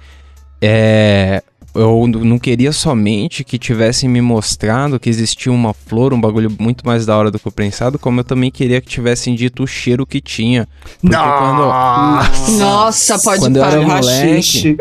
é, 0.63 1.43
eu 1.75 2.07
não 2.07 2.39
queria 2.39 2.71
somente 2.71 3.43
que 3.43 3.59
tivessem 3.59 4.09
me 4.09 4.21
mostrado 4.21 5.01
que 5.01 5.09
existia 5.11 5.51
uma 5.51 5.75
flor, 5.75 6.13
um 6.13 6.21
bagulho 6.21 6.55
muito 6.59 6.87
mais 6.87 7.05
da 7.05 7.17
hora 7.17 7.31
do 7.31 7.39
que 7.39 7.49
eu 7.49 7.53
pensado, 7.53 7.99
como 7.99 8.21
eu 8.21 8.25
também 8.25 8.51
queria 8.51 8.81
que 8.81 8.89
tivessem 8.89 9.35
dito 9.35 9.65
o 9.65 9.67
cheiro 9.67 10.07
que 10.07 10.21
tinha. 10.21 10.69
Porque 11.01 11.17
Nossa, 11.17 12.45
quando, 12.47 12.59
Nossa 12.59 13.19
pode 13.19 13.41
quando 13.41 13.59
parar. 13.59 13.75
eu 13.75 13.83
era 13.83 13.89
moleque, 13.89 14.77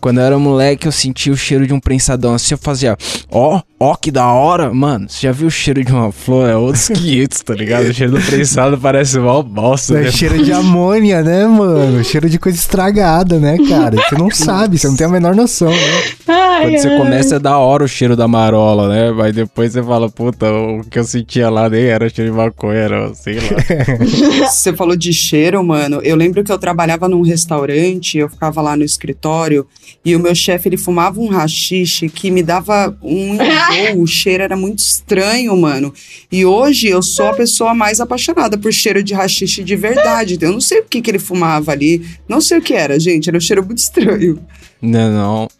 quando 0.00 0.18
eu 0.18 0.24
era 0.24 0.38
moleque, 0.38 0.86
eu 0.86 0.92
sentia 0.92 1.32
o 1.32 1.36
cheiro 1.36 1.66
de 1.66 1.72
um 1.72 1.80
prensadão 1.80 2.34
assim, 2.34 2.54
eu 2.54 2.58
fazia, 2.58 2.96
ó, 3.30 3.56
oh, 3.56 3.62
ó, 3.80 3.92
oh, 3.92 3.96
que 3.96 4.10
da 4.10 4.26
hora. 4.26 4.72
Mano, 4.72 5.08
você 5.08 5.26
já 5.26 5.32
viu 5.32 5.48
o 5.48 5.50
cheiro 5.50 5.84
de 5.84 5.92
uma 5.92 6.12
flor? 6.12 6.48
É 6.48 6.56
outros 6.56 6.88
500, 6.88 7.42
tá 7.42 7.54
ligado? 7.54 7.86
O 7.86 7.94
cheiro 7.94 8.12
do 8.12 8.20
prensado 8.20 8.78
parece 8.78 9.18
mal 9.18 9.42
bosta. 9.42 9.98
É 9.98 10.02
né? 10.02 10.10
cheiro 10.10 10.42
de 10.44 10.52
amônia, 10.52 11.22
né, 11.22 11.46
mano? 11.46 12.02
Cheiro 12.04 12.28
de 12.28 12.38
coisa 12.38 12.58
estragada, 12.58 13.38
né, 13.38 13.56
cara? 13.68 13.96
Você 13.96 14.16
não 14.16 14.30
sabe, 14.34 14.78
você 14.78 14.88
não 14.88 14.96
tem 14.96 15.06
a 15.06 15.10
menor 15.10 15.34
noção, 15.34 15.70
né? 15.70 16.02
Ai, 16.28 16.64
Quando 16.64 16.78
você 16.78 16.88
ai. 16.88 16.98
começa, 16.98 17.36
é 17.36 17.38
da 17.38 17.58
hora 17.58 17.84
o 17.84 17.88
cheiro 17.88 18.16
da 18.16 18.28
marola, 18.28 18.88
né? 18.88 19.10
Mas 19.10 19.34
depois 19.34 19.72
você 19.72 19.82
fala, 19.82 20.08
puta, 20.08 20.50
o 20.50 20.84
que 20.88 20.98
eu 20.98 21.04
sentia 21.04 21.50
lá 21.50 21.68
nem 21.68 21.84
era 21.84 22.08
cheiro 22.08 22.30
de 22.30 22.36
maconha, 22.36 22.78
era, 22.78 23.14
sei 23.14 23.36
lá. 23.36 24.46
você 24.48 24.72
falou 24.72 24.96
de 24.96 25.12
cheiro, 25.12 25.62
mano. 25.64 26.00
Eu 26.02 26.16
lembro 26.16 26.44
que 26.44 26.52
eu 26.52 26.58
trabalhava 26.58 27.08
num 27.08 27.22
restaurante, 27.22 28.18
eu 28.18 28.28
ficava 28.28 28.60
lá 28.60 28.76
no 28.76 28.84
escritório 28.84 29.66
e 30.04 30.14
o 30.14 30.20
meu 30.20 30.34
chefe, 30.34 30.68
ele 30.68 30.76
fumava 30.76 31.20
um 31.20 31.28
rachixe 31.28 32.08
que 32.08 32.30
me 32.30 32.42
dava 32.42 32.96
um 33.02 33.34
enjoo, 33.34 34.02
o 34.02 34.06
cheiro 34.06 34.42
era 34.42 34.56
muito 34.56 34.78
estranho, 34.78 35.56
mano. 35.56 35.92
E 36.30 36.44
hoje 36.44 36.88
eu 36.88 37.02
sou 37.02 37.26
a 37.26 37.34
pessoa 37.34 37.74
mais 37.74 38.00
apaixonada 38.00 38.56
por 38.56 38.72
cheiro 38.72 39.02
de 39.02 39.14
rachixe 39.14 39.62
de 39.62 39.76
verdade. 39.76 40.38
Eu 40.40 40.52
não 40.52 40.60
sei 40.60 40.80
o 40.80 40.84
que, 40.84 41.00
que 41.00 41.10
ele 41.10 41.18
fumava 41.18 41.72
ali, 41.72 42.06
não 42.28 42.40
sei 42.40 42.58
o 42.58 42.62
que 42.62 42.74
era, 42.74 42.98
gente, 42.98 43.28
era 43.28 43.36
um 43.36 43.40
cheiro 43.40 43.64
muito 43.64 43.78
estranho. 43.78 44.38
Não, 44.80 45.12
não. 45.12 45.57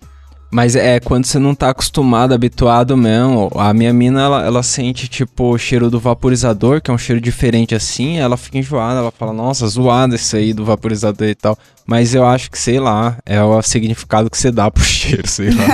Mas 0.51 0.75
é 0.75 0.99
quando 0.99 1.27
você 1.27 1.39
não 1.39 1.55
tá 1.55 1.71
acostumado, 1.71 2.33
habituado 2.33 2.97
mesmo. 2.97 3.51
A 3.55 3.75
minha 3.75 3.93
mina, 3.93 4.23
ela, 4.23 4.47
ela 4.47 4.63
sente, 4.63 5.07
tipo, 5.07 5.53
o 5.53 5.59
cheiro 5.59 5.91
do 5.91 6.01
vaporizador, 6.01 6.81
que 6.81 6.91
é 6.91 6.95
um 6.95 6.99
cheiro 6.99 7.21
diferente 7.21 7.75
assim, 7.75 8.19
ela 8.19 8.37
fica 8.37 8.57
enjoada, 8.57 9.01
ela 9.01 9.11
fala, 9.11 9.33
nossa, 9.33 9.67
zoado 9.67 10.15
esse 10.15 10.37
aí 10.37 10.55
do 10.55 10.65
vaporizador 10.65 11.29
e 11.29 11.35
tal. 11.35 11.57
Mas 11.87 12.15
eu 12.15 12.27
acho 12.27 12.51
que, 12.51 12.59
sei 12.59 12.81
lá, 12.81 13.19
é 13.27 13.43
o 13.43 13.61
significado 13.61 14.31
que 14.31 14.39
você 14.39 14.51
dá 14.51 14.71
pro 14.71 14.83
cheiro, 14.85 15.29
sei 15.29 15.51
lá. 15.51 15.67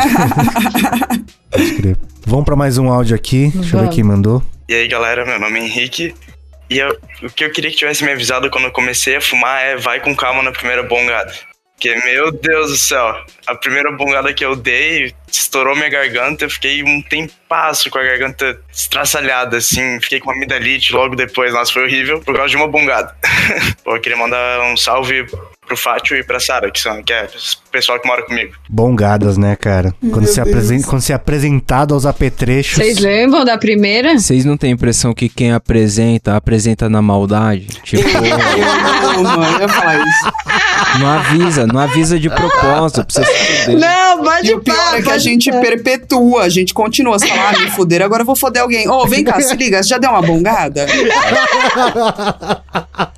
Pode 1.50 1.74
crer. 1.74 1.96
Vamos 2.26 2.44
pra 2.44 2.56
mais 2.56 2.76
um 2.76 2.88
áudio 2.90 3.14
aqui. 3.14 3.52
Deixa 3.54 3.76
eu 3.76 3.82
ver 3.82 3.90
quem 3.90 4.02
mandou. 4.02 4.42
E 4.68 4.74
aí, 4.74 4.88
galera, 4.88 5.24
meu 5.24 5.38
nome 5.38 5.60
é 5.60 5.64
Henrique. 5.64 6.14
E 6.68 6.78
eu, 6.78 6.98
o 7.22 7.30
que 7.30 7.44
eu 7.44 7.52
queria 7.52 7.70
que 7.70 7.76
tivesse 7.76 8.02
me 8.02 8.10
avisado 8.10 8.50
quando 8.50 8.64
eu 8.64 8.72
comecei 8.72 9.14
a 9.14 9.20
fumar 9.20 9.62
é 9.62 9.76
vai 9.76 10.00
com 10.00 10.16
calma 10.16 10.42
na 10.42 10.50
primeira 10.50 10.82
bongada. 10.82 11.32
Porque, 11.74 11.94
meu 12.06 12.32
Deus 12.32 12.70
do 12.70 12.76
céu, 12.76 13.24
a 13.46 13.54
primeira 13.54 13.92
bongada 13.92 14.32
que 14.32 14.44
eu 14.44 14.56
dei 14.56 15.12
estourou 15.30 15.74
minha 15.74 15.88
garganta. 15.88 16.44
Eu 16.44 16.50
fiquei 16.50 16.82
um 16.82 17.02
tempasso 17.02 17.90
com 17.90 17.98
a 17.98 18.02
garganta 18.02 18.58
estraçalhada, 18.72 19.58
assim. 19.58 20.00
Fiquei 20.00 20.20
com 20.20 20.30
amidalite 20.30 20.94
logo 20.94 21.14
depois. 21.14 21.52
Nossa, 21.52 21.72
foi 21.72 21.84
horrível 21.84 22.20
por 22.20 22.34
causa 22.34 22.50
de 22.50 22.56
uma 22.56 22.68
bongada. 22.68 23.14
Pô, 23.84 23.96
eu 23.96 24.00
queria 24.00 24.16
mandar 24.16 24.60
um 24.62 24.76
salve 24.76 25.26
pro 25.66 25.76
Fátio 25.76 26.16
e 26.16 26.22
pra 26.22 26.38
Sara, 26.38 26.70
que, 26.70 26.78
são, 26.78 27.02
que 27.02 27.12
é 27.12 27.24
o 27.24 27.70
pessoal 27.70 27.98
que 27.98 28.06
mora 28.06 28.22
comigo. 28.22 28.54
Bongadas, 28.68 29.36
né, 29.36 29.56
cara? 29.56 29.94
Quando 30.12 30.26
você, 30.26 30.40
apresenta, 30.40 30.86
quando 30.86 31.00
você 31.00 31.12
é 31.12 31.16
apresentado 31.16 31.94
aos 31.94 32.06
apetrechos. 32.06 32.76
Vocês 32.76 32.98
lembram 32.98 33.44
da 33.44 33.58
primeira? 33.58 34.18
Vocês 34.18 34.44
não 34.44 34.56
têm 34.56 34.70
a 34.70 34.74
impressão 34.74 35.14
que 35.14 35.28
quem 35.28 35.52
apresenta, 35.52 36.36
apresenta 36.36 36.88
na 36.88 37.00
maldade? 37.02 37.66
Tipo. 37.82 38.02
não, 39.22 39.22
mano, 39.22 39.62
eu 39.62 39.68
falar 39.68 39.98
isso. 39.98 40.32
Não 40.98 41.08
avisa, 41.08 41.66
não 41.66 41.80
avisa 41.80 42.18
de 42.18 42.30
propósito 42.30 43.04
pra 43.04 43.14
você 43.14 43.24
se 43.24 43.64
fuder. 43.64 43.80
Não, 43.80 44.22
pode 44.22 44.48
E 44.48 44.54
o 44.54 44.60
pior 44.60 44.76
pá, 44.76 44.98
é 44.98 45.02
que 45.02 45.10
a 45.10 45.18
gente 45.18 45.50
pá. 45.50 45.60
perpetua, 45.60 46.42
a 46.42 46.48
gente 46.48 46.72
continua. 46.72 47.18
Você 47.18 47.26
fala, 47.26 47.50
ah, 47.50 47.58
me 47.58 47.70
fuder, 47.70 48.02
agora 48.02 48.22
eu 48.22 48.26
vou 48.26 48.36
foder 48.36 48.62
alguém. 48.62 48.88
Ô, 48.88 49.02
oh, 49.02 49.06
vem 49.06 49.24
cá, 49.24 49.40
se 49.40 49.56
liga, 49.56 49.82
você 49.82 49.88
já 49.88 49.98
deu 49.98 50.10
uma 50.10 50.22
bongada? 50.22 50.86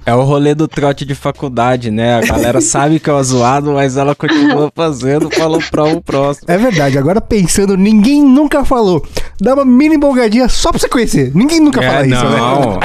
É 0.06 0.14
o 0.14 0.22
rolê 0.22 0.54
do 0.54 0.68
trote 0.68 1.04
de 1.04 1.16
faculdade, 1.16 1.90
né? 1.90 2.18
A 2.18 2.20
galera 2.20 2.60
sabe 2.60 3.00
que 3.00 3.10
é 3.10 3.12
o 3.12 3.22
zoado, 3.22 3.72
mas 3.72 3.96
ela 3.96 4.14
continua 4.14 4.70
fazendo, 4.72 5.28
falou 5.28 5.60
pra 5.68 5.82
o 5.82 6.00
próximo. 6.00 6.46
É 6.48 6.56
verdade, 6.56 6.96
agora 6.96 7.20
pensando, 7.20 7.76
ninguém 7.76 8.22
nunca 8.22 8.64
falou. 8.64 9.04
Dá 9.40 9.54
uma 9.54 9.64
mini 9.64 9.98
bolgadinha 9.98 10.48
só 10.48 10.70
pra 10.70 10.78
você 10.78 10.88
conhecer. 10.88 11.32
Ninguém 11.34 11.58
nunca 11.58 11.82
é, 11.82 11.90
fala 11.90 12.06
não, 12.06 12.16
isso, 12.16 12.24
né? 12.24 12.38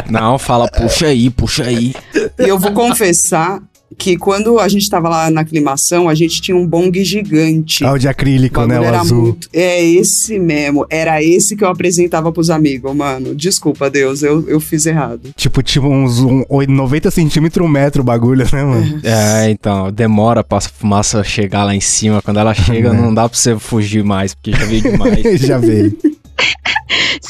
Não, 0.09 0.21
não, 0.21 0.39
fala, 0.39 0.67
puxa 0.67 1.05
aí, 1.05 1.29
puxa 1.29 1.63
aí. 1.63 1.93
E 2.39 2.47
eu 2.49 2.57
vou 2.57 2.71
confessar 2.71 3.61
que 3.97 4.17
quando 4.17 4.59
a 4.59 4.67
gente 4.67 4.89
tava 4.89 5.09
lá 5.09 5.29
na 5.29 5.41
aclimação, 5.41 6.09
a 6.09 6.15
gente 6.15 6.41
tinha 6.41 6.55
um 6.55 6.65
bong 6.65 7.03
gigante. 7.03 7.83
Ah, 7.83 7.93
o 7.93 7.97
de 7.97 8.07
acrílico, 8.07 8.65
né? 8.65 8.79
O 8.79 8.95
azul. 8.95 9.21
Muito, 9.21 9.49
é 9.53 9.83
esse 9.83 10.39
mesmo. 10.39 10.85
Era 10.89 11.23
esse 11.23 11.55
que 11.55 11.63
eu 11.63 11.69
apresentava 11.69 12.31
pros 12.31 12.49
amigos, 12.49 12.95
mano. 12.95 13.35
Desculpa, 13.35 13.89
Deus, 13.89 14.23
eu, 14.23 14.47
eu 14.47 14.59
fiz 14.59 14.85
errado. 14.85 15.31
Tipo, 15.35 15.61
tipo 15.61 15.87
uns 15.87 16.19
um, 16.19 16.43
90 16.67 17.11
centímetros, 17.11 17.65
um 17.65 17.69
metro 17.69 18.01
o 18.01 18.05
bagulho, 18.05 18.45
né, 18.51 18.63
mano? 18.63 19.01
É, 19.03 19.49
então, 19.49 19.91
demora 19.91 20.43
pra 20.43 20.61
fumaça 20.61 21.23
chegar 21.23 21.63
lá 21.63 21.75
em 21.75 21.81
cima. 21.81 22.21
Quando 22.21 22.39
ela 22.39 22.53
chega, 22.53 22.89
é. 22.93 22.93
não 22.93 23.13
dá 23.13 23.27
pra 23.27 23.37
você 23.37 23.57
fugir 23.57 24.03
mais, 24.03 24.33
porque 24.33 24.51
já 24.51 24.65
veio 24.65 24.81
demais. 24.91 25.41
já 25.41 25.57
veio. 25.57 25.97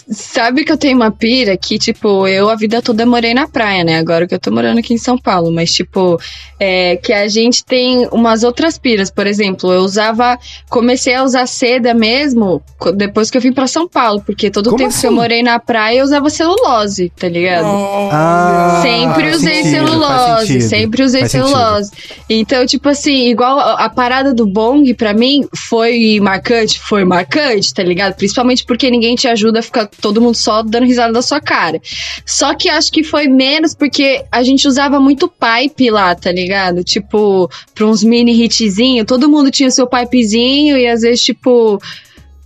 Sabe 0.09 0.63
que 0.63 0.71
eu 0.71 0.77
tenho 0.77 0.95
uma 0.95 1.11
pira 1.11 1.55
que, 1.55 1.77
tipo, 1.77 2.27
eu 2.27 2.49
a 2.49 2.55
vida 2.55 2.81
toda 2.81 3.05
morei 3.05 3.33
na 3.33 3.47
praia, 3.47 3.83
né? 3.83 3.97
Agora 3.97 4.27
que 4.27 4.33
eu 4.33 4.39
tô 4.39 4.51
morando 4.51 4.79
aqui 4.79 4.93
em 4.93 4.97
São 4.97 5.17
Paulo, 5.17 5.51
mas, 5.51 5.71
tipo, 5.71 6.19
é, 6.59 6.97
que 6.97 7.13
a 7.13 7.27
gente 7.27 7.63
tem 7.63 8.07
umas 8.11 8.43
outras 8.43 8.77
piras. 8.77 9.09
Por 9.09 9.27
exemplo, 9.27 9.71
eu 9.71 9.81
usava. 9.81 10.37
Comecei 10.69 11.15
a 11.15 11.23
usar 11.23 11.47
seda 11.47 11.93
mesmo 11.93 12.61
depois 12.95 13.29
que 13.29 13.37
eu 13.37 13.41
vim 13.41 13.51
pra 13.51 13.67
São 13.67 13.87
Paulo, 13.87 14.21
porque 14.25 14.49
todo 14.49 14.67
o 14.67 14.75
tempo 14.75 14.89
assim? 14.89 15.01
que 15.01 15.05
eu 15.07 15.09
assim? 15.09 15.19
morei 15.19 15.43
na 15.43 15.59
praia 15.59 15.99
eu 15.99 16.03
usava 16.05 16.29
celulose, 16.29 17.11
tá 17.17 17.27
ligado? 17.27 17.65
Ah, 18.11 18.81
sempre 18.83 19.31
usei 19.31 19.63
sentido, 19.63 19.87
celulose, 19.87 20.61
sempre 20.61 21.03
usei 21.03 21.21
faz 21.21 21.31
celulose. 21.31 21.89
Sentido. 21.89 22.25
Então, 22.29 22.65
tipo 22.65 22.89
assim, 22.89 23.29
igual 23.29 23.59
a, 23.59 23.85
a 23.85 23.89
parada 23.89 24.33
do 24.33 24.45
bong, 24.45 24.93
pra 24.93 25.13
mim, 25.13 25.47
foi 25.55 26.19
marcante, 26.21 26.79
foi 26.79 27.03
marcante, 27.03 27.73
tá 27.73 27.83
ligado? 27.83 28.15
Principalmente 28.15 28.65
porque 28.65 28.89
ninguém 28.89 29.00
te 29.15 29.27
ajuda 29.27 29.59
a 29.59 29.63
ficar 29.63 29.87
todo 29.87 30.21
mundo 30.21 30.35
só 30.35 30.61
dando 30.63 30.85
risada 30.85 31.13
da 31.13 31.21
sua 31.21 31.39
cara. 31.39 31.81
Só 32.25 32.53
que 32.55 32.69
acho 32.69 32.91
que 32.91 33.03
foi 33.03 33.27
menos 33.27 33.73
porque 33.73 34.23
a 34.31 34.43
gente 34.43 34.67
usava 34.67 34.99
muito 34.99 35.27
pipe 35.29 35.89
lá, 35.89 36.15
tá 36.15 36.31
ligado? 36.31 36.83
Tipo, 36.83 37.49
pra 37.73 37.85
uns 37.85 38.03
mini 38.03 38.31
hitzinho, 38.31 39.05
todo 39.05 39.29
mundo 39.29 39.51
tinha 39.51 39.71
seu 39.71 39.87
pipezinho 39.87 40.77
e 40.77 40.87
às 40.87 41.01
vezes, 41.01 41.23
tipo 41.23 41.79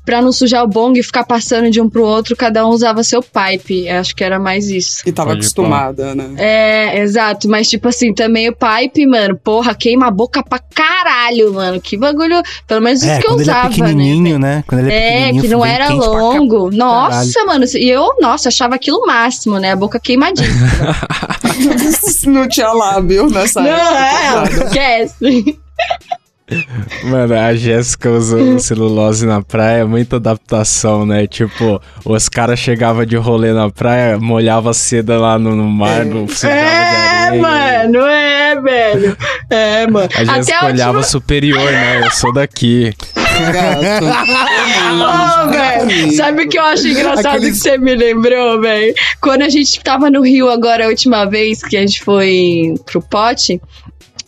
pra 0.05 0.21
não 0.21 0.31
sujar 0.31 0.63
o 0.63 0.67
bong 0.67 0.97
e 0.99 1.03
ficar 1.03 1.25
passando 1.25 1.69
de 1.69 1.81
um 1.81 1.89
pro 1.89 2.03
outro, 2.03 2.35
cada 2.35 2.65
um 2.65 2.69
usava 2.69 3.03
seu 3.03 3.21
pipe. 3.21 3.89
Acho 3.89 4.15
que 4.15 4.23
era 4.23 4.39
mais 4.39 4.69
isso. 4.69 5.01
E 5.05 5.11
tava 5.11 5.29
Pode 5.29 5.41
acostumada, 5.41 6.13
né? 6.13 6.35
É, 6.37 6.99
exato. 6.99 7.49
Mas, 7.49 7.67
tipo 7.67 7.87
assim, 7.87 8.13
também 8.13 8.47
o 8.47 8.55
pipe, 8.55 9.05
mano, 9.07 9.35
porra, 9.35 9.73
queima 9.73 10.07
a 10.07 10.11
boca 10.11 10.43
pra 10.43 10.59
caralho, 10.59 11.53
mano. 11.53 11.81
Que 11.81 11.97
bagulho. 11.97 12.41
Pelo 12.67 12.81
menos 12.81 13.01
isso 13.01 13.11
é, 13.11 13.19
que 13.19 13.27
eu 13.27 13.33
usava, 13.33 13.67
ele 13.67 13.81
é 13.81 13.85
pequenininho, 13.85 14.39
né? 14.39 14.57
né? 14.57 14.63
Quando 14.67 14.81
ele 14.81 14.93
é, 14.93 15.29
é 15.29 15.31
que 15.33 15.47
não 15.47 15.65
era 15.65 15.89
longo. 15.89 16.69
Nossa, 16.69 17.43
mano. 17.45 17.65
E 17.73 17.89
eu, 17.89 18.15
nossa, 18.21 18.49
achava 18.49 18.75
aquilo 18.75 18.99
o 18.99 19.07
máximo, 19.07 19.57
né? 19.57 19.71
A 19.71 19.75
boca 19.75 19.99
queimadíssima. 19.99 20.95
não 22.27 22.47
tinha 22.47 22.71
lábio 22.71 23.27
nessa 23.29 23.61
não, 23.61 23.69
época. 23.69 24.55
Não, 24.55 24.83
é, 24.83 25.03
esquece. 25.03 25.59
Mano, 27.03 27.34
a 27.34 27.55
Jéssica 27.55 28.12
usando 28.12 28.60
celulose 28.62 29.25
na 29.25 29.41
praia 29.41 29.81
é 29.81 29.84
muita 29.84 30.17
adaptação, 30.17 31.03
né? 31.03 31.25
Tipo, 31.25 31.81
os 32.05 32.29
caras 32.29 32.60
chegavam 32.60 33.03
de 33.03 33.15
rolê 33.15 33.51
na 33.51 33.71
praia, 33.71 34.19
molhava 34.19 34.71
seda 34.73 35.17
lá 35.17 35.39
no, 35.39 35.55
no 35.55 35.67
mar, 35.67 36.05
no 36.05 36.27
É, 36.43 37.31
mano, 37.39 38.05
é, 38.05 38.62
velho. 38.62 39.17
É, 39.49 39.88
mano. 39.88 40.08
A 40.15 40.36
Jéssica 40.36 40.65
olhava 40.67 40.97
última... 40.99 41.03
superior, 41.03 41.71
né? 41.71 42.05
Eu 42.05 42.12
sou 42.12 42.31
daqui. 42.31 42.93
oh, 45.01 45.49
velho. 45.49 46.12
Sabe 46.15 46.43
o 46.43 46.49
que 46.49 46.60
eu 46.60 46.63
acho 46.63 46.88
engraçado 46.88 47.38
Aqueles... 47.38 47.58
que 47.58 47.69
você 47.69 47.77
me 47.79 47.95
lembrou, 47.95 48.62
velho? 48.62 48.93
Quando 49.19 49.41
a 49.41 49.49
gente 49.49 49.79
tava 49.84 50.12
no 50.12 50.21
Rio 50.21 50.47
agora, 50.49 50.86
a 50.86 50.89
última 50.89 51.25
vez 51.25 51.63
que 51.63 51.75
a 51.75 51.79
gente 51.79 52.03
foi 52.03 52.75
pro 52.86 53.01
pote, 53.01 53.60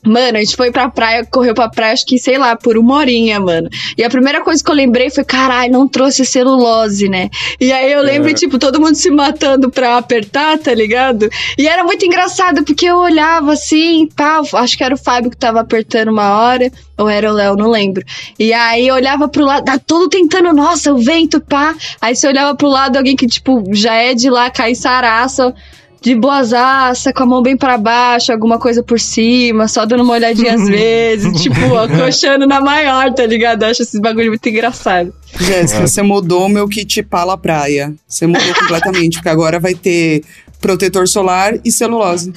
Mano, 0.05 0.37
a 0.37 0.39
gente 0.39 0.55
foi 0.55 0.71
pra 0.71 0.89
praia, 0.89 1.25
correu 1.25 1.53
pra 1.53 1.69
praia, 1.69 1.93
acho 1.93 2.05
que, 2.05 2.17
sei 2.17 2.37
lá, 2.37 2.55
por 2.55 2.77
uma 2.77 2.95
horinha, 2.95 3.39
mano. 3.39 3.69
E 3.97 4.03
a 4.03 4.09
primeira 4.09 4.41
coisa 4.41 4.63
que 4.63 4.69
eu 4.69 4.75
lembrei 4.75 5.09
foi, 5.09 5.23
caralho, 5.23 5.71
não 5.71 5.87
trouxe 5.87 6.23
celulose, 6.25 7.09
né? 7.09 7.29
E 7.59 7.71
aí 7.71 7.91
eu 7.91 8.01
lembro, 8.01 8.29
é. 8.29 8.33
tipo, 8.33 8.57
todo 8.57 8.79
mundo 8.79 8.95
se 8.95 9.09
matando 9.09 9.69
pra 9.69 9.97
apertar, 9.97 10.57
tá 10.59 10.73
ligado? 10.73 11.29
E 11.57 11.67
era 11.67 11.83
muito 11.83 12.05
engraçado, 12.05 12.63
porque 12.63 12.85
eu 12.85 12.97
olhava 12.97 13.53
assim, 13.53 14.07
pá, 14.15 14.41
acho 14.53 14.77
que 14.77 14.83
era 14.83 14.95
o 14.95 14.97
Fábio 14.97 15.31
que 15.31 15.37
tava 15.37 15.59
apertando 15.59 16.09
uma 16.09 16.39
hora, 16.39 16.71
ou 16.97 17.09
era 17.09 17.29
o 17.29 17.33
Léo, 17.33 17.55
não 17.55 17.69
lembro. 17.69 18.03
E 18.39 18.53
aí 18.53 18.87
eu 18.87 18.95
olhava 18.95 19.27
pro 19.27 19.45
lado, 19.45 19.65
tá 19.65 19.77
todo 19.77 20.09
tentando, 20.09 20.53
nossa, 20.53 20.93
o 20.93 20.97
vento, 20.97 21.41
pá. 21.41 21.75
Aí 21.99 22.15
você 22.15 22.27
olhava 22.27 22.55
pro 22.55 22.67
lado, 22.67 22.97
alguém 22.97 23.15
que, 23.15 23.27
tipo, 23.27 23.63
já 23.73 23.95
é 23.95 24.13
de 24.13 24.29
lá, 24.29 24.49
cai 24.49 24.73
saraça 24.73 25.53
de 26.01 26.15
boazaça, 26.15 27.11
com 27.11 27.23
a 27.23 27.25
mão 27.25 27.41
bem 27.41 27.57
para 27.57 27.77
baixo, 27.77 28.31
alguma 28.31 28.59
coisa 28.59 28.83
por 28.83 28.99
cima, 28.99 29.67
só 29.67 29.85
dando 29.85 30.03
uma 30.03 30.13
olhadinha 30.13 30.55
às 30.55 30.65
vezes, 30.69 31.41
tipo, 31.41 31.75
acochando 31.75 32.45
na 32.45 32.61
maior, 32.61 33.13
tá 33.13 33.25
ligado? 33.25 33.63
Eu 33.63 33.69
acho 33.69 33.81
esses 33.81 33.99
bagulho 33.99 34.29
muito 34.29 34.47
engraçado. 34.47 35.13
Jéssica, 35.39 35.87
você 35.87 36.01
mudou 36.01 36.45
o 36.45 36.49
meu 36.49 36.67
kit 36.67 37.03
pala 37.03 37.37
praia. 37.37 37.93
Você 38.07 38.25
mudou 38.25 38.53
completamente, 38.55 39.17
porque 39.17 39.29
agora 39.29 39.59
vai 39.59 39.73
ter 39.73 40.23
protetor 40.59 41.07
solar 41.07 41.53
e 41.63 41.71
celulose. 41.71 42.33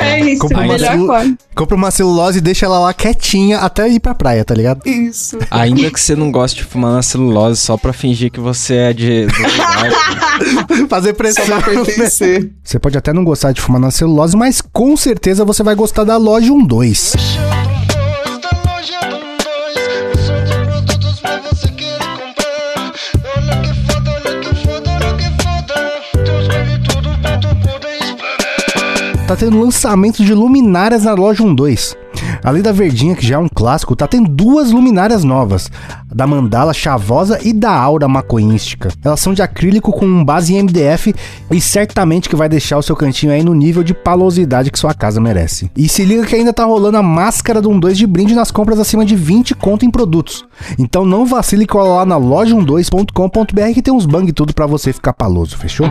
É 0.00 0.20
isso, 0.20 0.40
compra 0.40 0.62
a 0.62 0.66
melhor 0.66 0.96
forma. 0.98 1.38
Compra 1.54 1.76
uma 1.76 1.90
celulose 1.90 2.38
e 2.38 2.40
deixa 2.40 2.66
ela 2.66 2.78
lá 2.78 2.94
quietinha 2.94 3.58
até 3.58 3.88
ir 3.88 4.00
pra 4.00 4.14
praia, 4.14 4.44
tá 4.44 4.54
ligado? 4.54 4.86
Isso. 4.86 5.38
Ainda 5.50 5.90
que 5.90 6.00
você 6.00 6.14
não 6.14 6.30
goste 6.30 6.58
de 6.58 6.64
fumar 6.64 6.92
na 6.92 7.02
celulose 7.02 7.60
só 7.60 7.76
pra 7.76 7.92
fingir 7.92 8.30
que 8.30 8.40
você 8.40 8.74
é 8.74 8.92
de... 8.92 9.26
Fazer 10.88 11.12
pressão. 11.14 11.46
Só 11.46 11.60
pra 11.60 11.84
pertencer. 11.84 12.50
Você 12.62 12.78
pode 12.78 12.96
até 12.96 13.03
não 13.12 13.24
gostar 13.24 13.52
de 13.52 13.60
fumar 13.60 13.80
na 13.80 13.90
celulose, 13.90 14.36
mas 14.36 14.60
com 14.60 14.96
certeza 14.96 15.44
você 15.44 15.62
vai 15.62 15.74
gostar 15.74 16.04
da 16.04 16.16
loja 16.16 16.52
12. 16.52 17.12
tá 29.26 29.36
tendo 29.36 29.58
lançamento 29.58 30.22
de 30.22 30.32
luminárias 30.32 31.04
na 31.04 31.14
loja 31.14 31.42
12. 31.42 32.03
Além 32.44 32.60
da 32.60 32.72
verdinha, 32.72 33.16
que 33.16 33.26
já 33.26 33.36
é 33.36 33.38
um 33.38 33.48
clássico, 33.48 33.96
tá 33.96 34.06
tendo 34.06 34.28
duas 34.28 34.70
luminárias 34.70 35.24
novas, 35.24 35.70
da 36.14 36.26
mandala 36.26 36.74
chavosa 36.74 37.40
e 37.42 37.54
da 37.54 37.72
aura 37.72 38.06
macoística. 38.06 38.90
Elas 39.02 39.20
são 39.20 39.32
de 39.32 39.40
acrílico 39.40 39.90
com 39.90 40.22
base 40.22 40.54
em 40.54 40.62
MDF 40.62 41.14
e 41.50 41.60
certamente 41.60 42.28
que 42.28 42.36
vai 42.36 42.46
deixar 42.46 42.76
o 42.76 42.82
seu 42.82 42.94
cantinho 42.94 43.32
aí 43.32 43.42
no 43.42 43.54
nível 43.54 43.82
de 43.82 43.94
palosidade 43.94 44.70
que 44.70 44.78
sua 44.78 44.92
casa 44.92 45.22
merece. 45.22 45.70
E 45.74 45.88
se 45.88 46.04
liga 46.04 46.26
que 46.26 46.36
ainda 46.36 46.52
tá 46.52 46.66
rolando 46.66 46.98
a 46.98 47.02
máscara 47.02 47.62
do 47.62 47.72
12 47.80 47.96
de 47.96 48.06
brinde 48.06 48.34
nas 48.34 48.50
compras 48.50 48.78
acima 48.78 49.06
de 49.06 49.16
20 49.16 49.54
conto 49.54 49.86
em 49.86 49.90
produtos. 49.90 50.44
Então 50.78 51.06
não 51.06 51.24
vacile 51.24 51.64
e 51.64 51.66
cola 51.66 51.96
lá 51.96 52.06
na 52.06 52.20
loja12.com.br 52.20 53.72
que 53.72 53.82
tem 53.82 53.94
uns 53.94 54.04
bang 54.04 54.30
tudo 54.32 54.52
para 54.52 54.66
você 54.66 54.92
ficar 54.92 55.14
paloso, 55.14 55.56
fechou? 55.56 55.86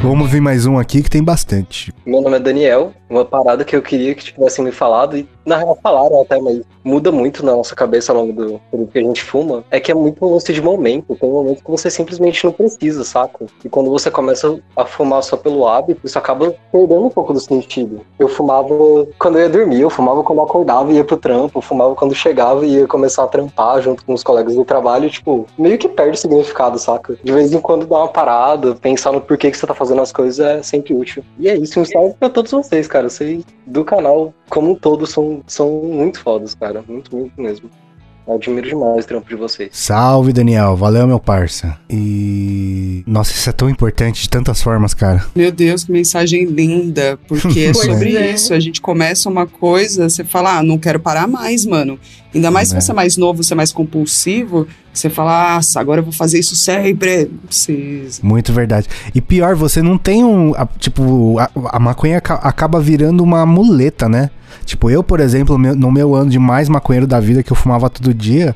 Vamos 0.00 0.30
ver 0.30 0.40
mais 0.40 0.64
um 0.64 0.78
aqui 0.78 1.02
que 1.02 1.10
tem 1.10 1.22
bastante. 1.22 1.92
Meu 2.06 2.20
nome 2.20 2.36
é 2.36 2.40
Daniel. 2.40 2.92
Uma 3.10 3.24
parada 3.24 3.64
que 3.64 3.74
eu 3.74 3.82
queria 3.82 4.14
que 4.14 4.24
tivessem 4.24 4.64
me 4.64 4.70
falado, 4.70 5.16
e 5.16 5.28
na 5.48 5.56
real 5.56 5.78
falaram 5.82 6.20
até, 6.20 6.40
mas 6.40 6.60
muda 6.84 7.10
muito 7.10 7.44
na 7.44 7.54
nossa 7.54 7.74
cabeça 7.74 8.12
ao 8.12 8.18
longo 8.18 8.32
do 8.32 8.60
período 8.70 8.92
que 8.92 8.98
a 8.98 9.02
gente 9.02 9.22
fuma, 9.22 9.64
é 9.70 9.80
que 9.80 9.90
é 9.90 9.94
muito 9.94 10.24
um 10.24 10.32
lance 10.32 10.52
de 10.52 10.62
momento. 10.62 11.16
Tem 11.16 11.28
um 11.28 11.32
momento 11.32 11.64
que 11.64 11.70
você 11.70 11.90
simplesmente 11.90 12.44
não 12.44 12.52
precisa, 12.52 13.04
saca? 13.04 13.46
E 13.64 13.68
quando 13.68 13.90
você 13.90 14.10
começa 14.10 14.58
a 14.76 14.84
fumar 14.84 15.22
só 15.22 15.36
pelo 15.36 15.66
hábito, 15.66 16.00
isso 16.04 16.18
acaba 16.18 16.54
perdendo 16.72 17.06
um 17.06 17.10
pouco 17.10 17.32
do 17.32 17.40
sentido. 17.40 18.00
Eu 18.18 18.28
fumava 18.28 18.68
quando 19.18 19.38
eu 19.38 19.42
ia 19.42 19.48
dormir, 19.48 19.80
eu 19.80 19.90
fumava 19.90 20.22
quando 20.22 20.38
eu 20.38 20.44
acordava 20.44 20.92
e 20.92 20.96
ia 20.96 21.04
pro 21.04 21.16
trampo, 21.16 21.58
eu 21.58 21.62
fumava 21.62 21.94
quando 21.94 22.14
chegava 22.14 22.64
e 22.64 22.76
ia 22.76 22.86
começar 22.86 23.24
a 23.24 23.28
trampar 23.28 23.80
junto 23.80 24.04
com 24.04 24.12
os 24.12 24.22
colegas 24.22 24.54
do 24.54 24.64
trabalho, 24.64 25.10
tipo, 25.10 25.46
meio 25.58 25.78
que 25.78 25.88
perde 25.88 26.16
o 26.16 26.20
significado, 26.20 26.78
saca? 26.78 27.16
De 27.22 27.32
vez 27.32 27.52
em 27.52 27.60
quando 27.60 27.86
dá 27.86 27.98
uma 27.98 28.08
parada, 28.08 28.74
pensar 28.74 29.12
no 29.12 29.20
porquê 29.20 29.50
que 29.50 29.56
você 29.56 29.66
tá 29.66 29.74
fazendo 29.74 30.00
as 30.00 30.12
coisas 30.12 30.38
é 30.38 30.62
sempre 30.62 30.94
útil. 30.94 31.24
E 31.38 31.48
é 31.48 31.56
isso, 31.56 31.80
um 31.80 31.84
salve 31.84 32.14
pra 32.18 32.28
todos 32.28 32.50
vocês, 32.50 32.86
cara. 32.86 33.08
Vocês 33.08 33.44
do 33.66 33.84
canal, 33.84 34.32
como 34.48 34.70
um 34.70 34.74
todo, 34.74 35.06
são, 35.06 35.37
são 35.46 35.82
muito 35.82 36.20
fodas, 36.20 36.54
cara. 36.54 36.82
Muito, 36.86 37.14
muito 37.14 37.40
mesmo. 37.40 37.70
Eu 38.28 38.34
admiro 38.34 38.68
demais 38.68 39.06
o 39.06 39.08
trampo 39.08 39.26
de 39.26 39.34
vocês. 39.34 39.70
Salve, 39.72 40.34
Daniel. 40.34 40.76
Valeu, 40.76 41.06
meu 41.06 41.18
parça. 41.18 41.78
E. 41.88 43.02
Nossa, 43.06 43.32
isso 43.32 43.48
é 43.48 43.52
tão 43.52 43.70
importante 43.70 44.20
de 44.20 44.28
tantas 44.28 44.60
formas, 44.60 44.92
cara. 44.92 45.24
Meu 45.34 45.50
Deus, 45.50 45.84
que 45.84 45.92
mensagem 45.92 46.44
linda. 46.44 47.18
Porque 47.26 47.60
é 47.64 47.72
sobre 47.72 48.18
é. 48.18 48.30
isso. 48.30 48.52
A 48.52 48.60
gente 48.60 48.82
começa 48.82 49.30
uma 49.30 49.46
coisa, 49.46 50.10
você 50.10 50.24
fala, 50.24 50.58
ah, 50.58 50.62
não 50.62 50.76
quero 50.76 51.00
parar 51.00 51.26
mais, 51.26 51.64
mano. 51.64 51.98
Ainda 52.34 52.50
mais 52.50 52.68
se 52.68 52.74
você 52.74 52.90
é 52.90 52.94
mais 52.94 53.16
novo, 53.16 53.42
você 53.42 53.54
é 53.54 53.56
mais 53.56 53.72
compulsivo. 53.72 54.66
Você 54.92 55.08
fala, 55.08 55.54
nossa, 55.54 55.80
agora 55.80 56.00
eu 56.00 56.04
vou 56.04 56.12
fazer 56.12 56.38
isso 56.38 56.54
sempre. 56.56 57.24
Não 57.24 57.38
precisa. 57.46 58.20
Muito 58.22 58.52
verdade. 58.52 58.88
E 59.14 59.20
pior, 59.20 59.54
você 59.54 59.80
não 59.80 59.96
tem 59.96 60.24
um. 60.24 60.54
A, 60.54 60.66
tipo, 60.78 61.38
a, 61.38 61.50
a 61.72 61.78
maconha 61.78 62.18
acaba 62.18 62.80
virando 62.80 63.22
uma 63.22 63.46
muleta, 63.46 64.08
né? 64.08 64.30
Tipo, 64.64 64.90
eu, 64.90 65.02
por 65.02 65.20
exemplo, 65.20 65.56
no 65.56 65.90
meu 65.90 66.14
ano 66.14 66.30
de 66.30 66.38
mais 66.38 66.68
maconheiro 66.68 67.06
da 67.06 67.18
vida, 67.20 67.42
que 67.42 67.50
eu 67.50 67.56
fumava 67.56 67.88
todo 67.88 68.12
dia, 68.12 68.54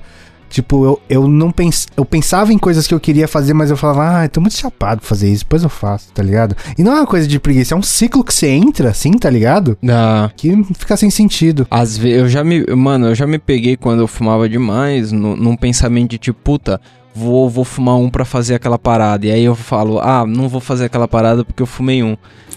tipo, 0.53 0.85
eu, 0.85 1.01
eu 1.09 1.27
não 1.27 1.51
pens, 1.51 1.89
eu 1.97 2.05
pensava 2.05 2.53
em 2.53 2.59
coisas 2.59 2.87
que 2.87 2.93
eu 2.93 3.01
queria 3.01 3.27
fazer, 3.27 3.55
mas 3.55 3.71
eu 3.71 3.77
falava, 3.77 4.19
ah, 4.19 4.25
eu 4.27 4.29
tô 4.29 4.41
muito 4.41 4.55
chapado 4.55 5.01
pra 5.01 5.09
fazer 5.09 5.31
isso, 5.31 5.45
depois 5.45 5.63
eu 5.63 5.69
faço, 5.71 6.13
tá 6.13 6.23
ligado? 6.23 6.55
E 6.77 6.85
não 6.85 6.93
é 6.93 6.97
uma 6.97 7.07
coisa 7.07 7.27
de 7.27 7.41
preguiça, 7.41 7.75
é 7.75 7.77
um 7.77 7.83
ciclo 7.83 8.23
que 8.23 8.35
você 8.35 8.49
entra, 8.49 8.91
assim, 8.91 9.13
tá 9.13 9.31
ligado? 9.31 9.79
Ah. 9.89 10.31
Que 10.37 10.63
fica 10.75 10.97
sem 10.97 11.11
sentido. 11.11 11.67
Às 11.71 11.97
vezes, 11.97 12.19
eu 12.19 12.29
já 12.29 12.45
me, 12.45 12.65
mano, 12.77 13.09
eu 13.09 13.15
já 13.15 13.27
me 13.27 13.39
peguei 13.39 13.77
quando 13.77 14.01
eu 14.01 14.07
fumava 14.07 14.49
demais, 14.49 15.11
no, 15.11 15.35
num 15.35 15.57
pensamento 15.57 16.11
de 16.11 16.19
tipo, 16.19 16.39
puta, 16.43 16.81
vou, 17.15 17.49
vou 17.49 17.65
fumar 17.65 17.97
um 17.97 18.11
para 18.11 18.25
fazer 18.25 18.55
aquela 18.55 18.79
parada. 18.79 19.27
E 19.27 19.31
aí 19.31 19.45
eu 19.45 19.55
falo, 19.55 19.99
ah, 20.01 20.27
não 20.27 20.49
vou 20.49 20.61
fazer 20.61 20.85
aquela 20.85 21.09
parada 21.09 21.45
porque 21.45 21.63
eu 21.63 21.67
fumei 21.67 22.03
um. 22.03 22.17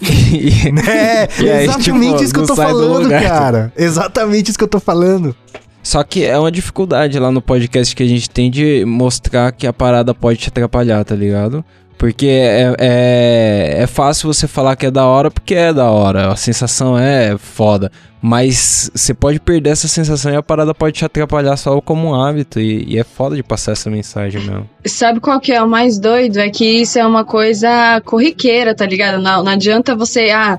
é, 0.86 1.28
e 1.42 1.50
aí, 1.50 1.64
exatamente 1.64 2.10
tipo, 2.12 2.24
isso 2.24 2.34
que 2.34 2.40
eu 2.40 2.46
tô 2.46 2.56
falando, 2.56 3.08
cara. 3.08 3.72
Exatamente 3.76 4.50
isso 4.50 4.58
que 4.58 4.64
eu 4.64 4.68
tô 4.68 4.80
falando. 4.80 5.34
Só 5.86 6.02
que 6.02 6.24
é 6.24 6.36
uma 6.36 6.50
dificuldade 6.50 7.16
lá 7.16 7.30
no 7.30 7.40
podcast 7.40 7.94
que 7.94 8.02
a 8.02 8.08
gente 8.08 8.28
tem 8.28 8.50
de 8.50 8.84
mostrar 8.84 9.52
que 9.52 9.68
a 9.68 9.72
parada 9.72 10.12
pode 10.12 10.40
te 10.40 10.48
atrapalhar, 10.48 11.04
tá 11.04 11.14
ligado? 11.14 11.64
Porque 11.96 12.26
é, 12.26 12.74
é, 12.76 13.82
é 13.82 13.86
fácil 13.86 14.26
você 14.26 14.48
falar 14.48 14.74
que 14.74 14.86
é 14.86 14.90
da 14.90 15.06
hora 15.06 15.30
porque 15.30 15.54
é 15.54 15.72
da 15.72 15.88
hora, 15.88 16.32
a 16.32 16.34
sensação 16.34 16.98
é 16.98 17.38
foda. 17.38 17.92
Mas 18.20 18.90
você 18.92 19.14
pode 19.14 19.38
perder 19.38 19.70
essa 19.70 19.86
sensação 19.86 20.32
e 20.32 20.34
a 20.34 20.42
parada 20.42 20.74
pode 20.74 20.96
te 20.96 21.04
atrapalhar 21.04 21.56
só 21.56 21.80
como 21.80 22.08
um 22.08 22.20
hábito. 22.20 22.58
E, 22.58 22.84
e, 22.88 22.98
é 22.98 23.04
foda 23.04 23.36
de 23.36 23.44
passar 23.44 23.70
essa 23.70 23.88
mensagem 23.88 24.40
mesmo. 24.40 24.68
Sabe 24.84 25.20
qual 25.20 25.38
que 25.38 25.52
é 25.52 25.62
o 25.62 25.68
mais 25.68 26.00
doido? 26.00 26.40
É 26.40 26.50
que 26.50 26.64
isso 26.64 26.98
é 26.98 27.06
uma 27.06 27.24
coisa 27.24 28.00
corriqueira, 28.04 28.74
tá 28.74 28.84
ligado? 28.84 29.22
Não, 29.22 29.44
não 29.44 29.52
adianta 29.52 29.94
você, 29.94 30.30
ah, 30.30 30.58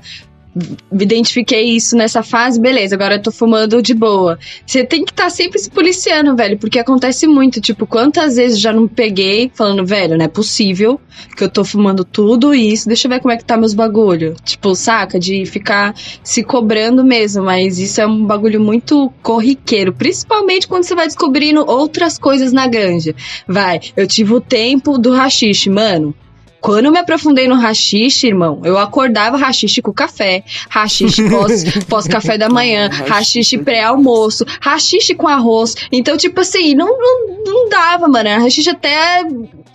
identifiquei 0.92 1.64
isso 1.64 1.96
nessa 1.96 2.22
fase, 2.22 2.60
beleza, 2.60 2.94
agora 2.94 3.16
eu 3.16 3.22
tô 3.22 3.30
fumando 3.30 3.82
de 3.82 3.94
boa. 3.94 4.38
Você 4.66 4.84
tem 4.84 5.04
que 5.04 5.12
estar 5.12 5.24
tá 5.24 5.30
sempre 5.30 5.58
se 5.58 5.70
policiando, 5.70 6.34
velho, 6.36 6.58
porque 6.58 6.78
acontece 6.78 7.26
muito. 7.26 7.60
Tipo, 7.60 7.86
quantas 7.86 8.36
vezes 8.36 8.60
já 8.60 8.72
não 8.72 8.88
peguei 8.88 9.50
falando, 9.54 9.84
velho, 9.84 10.16
não 10.16 10.24
é 10.24 10.28
possível 10.28 11.00
que 11.36 11.44
eu 11.44 11.48
tô 11.48 11.64
fumando 11.64 12.04
tudo 12.04 12.54
isso, 12.54 12.86
deixa 12.86 13.06
eu 13.06 13.10
ver 13.10 13.20
como 13.20 13.32
é 13.32 13.36
que 13.36 13.44
tá 13.44 13.56
meus 13.56 13.74
bagulho. 13.74 14.36
Tipo, 14.44 14.74
saca? 14.74 15.18
De 15.18 15.44
ficar 15.46 15.94
se 16.22 16.42
cobrando 16.42 17.04
mesmo, 17.04 17.44
mas 17.44 17.78
isso 17.78 18.00
é 18.00 18.06
um 18.06 18.24
bagulho 18.24 18.60
muito 18.60 19.12
corriqueiro, 19.22 19.92
principalmente 19.92 20.68
quando 20.68 20.84
você 20.84 20.94
vai 20.94 21.06
descobrindo 21.06 21.64
outras 21.66 22.18
coisas 22.18 22.52
na 22.52 22.66
ganja. 22.66 23.14
Vai, 23.46 23.80
eu 23.96 24.06
tive 24.06 24.34
o 24.34 24.40
tempo 24.40 24.98
do 24.98 25.12
rachixe, 25.12 25.68
mano. 25.68 26.14
Quando 26.60 26.86
eu 26.86 26.92
me 26.92 26.98
aprofundei 26.98 27.46
no 27.46 27.54
rachixe, 27.54 28.26
irmão, 28.26 28.60
eu 28.64 28.78
acordava 28.78 29.36
rachixe 29.36 29.80
com 29.80 29.92
café, 29.92 30.42
rachixe 30.68 31.28
pós, 31.28 31.64
pós 31.86 32.06
café 32.08 32.36
da 32.36 32.48
manhã, 32.48 32.88
rachixe 32.88 33.58
pré-almoço, 33.58 34.44
rachixe 34.60 35.14
com 35.14 35.28
arroz. 35.28 35.74
Então, 35.92 36.16
tipo 36.16 36.40
assim, 36.40 36.74
não, 36.74 36.98
não, 36.98 37.44
não 37.44 37.68
dava, 37.68 38.08
mano. 38.08 38.28
Rachixe 38.28 38.70
até 38.70 39.24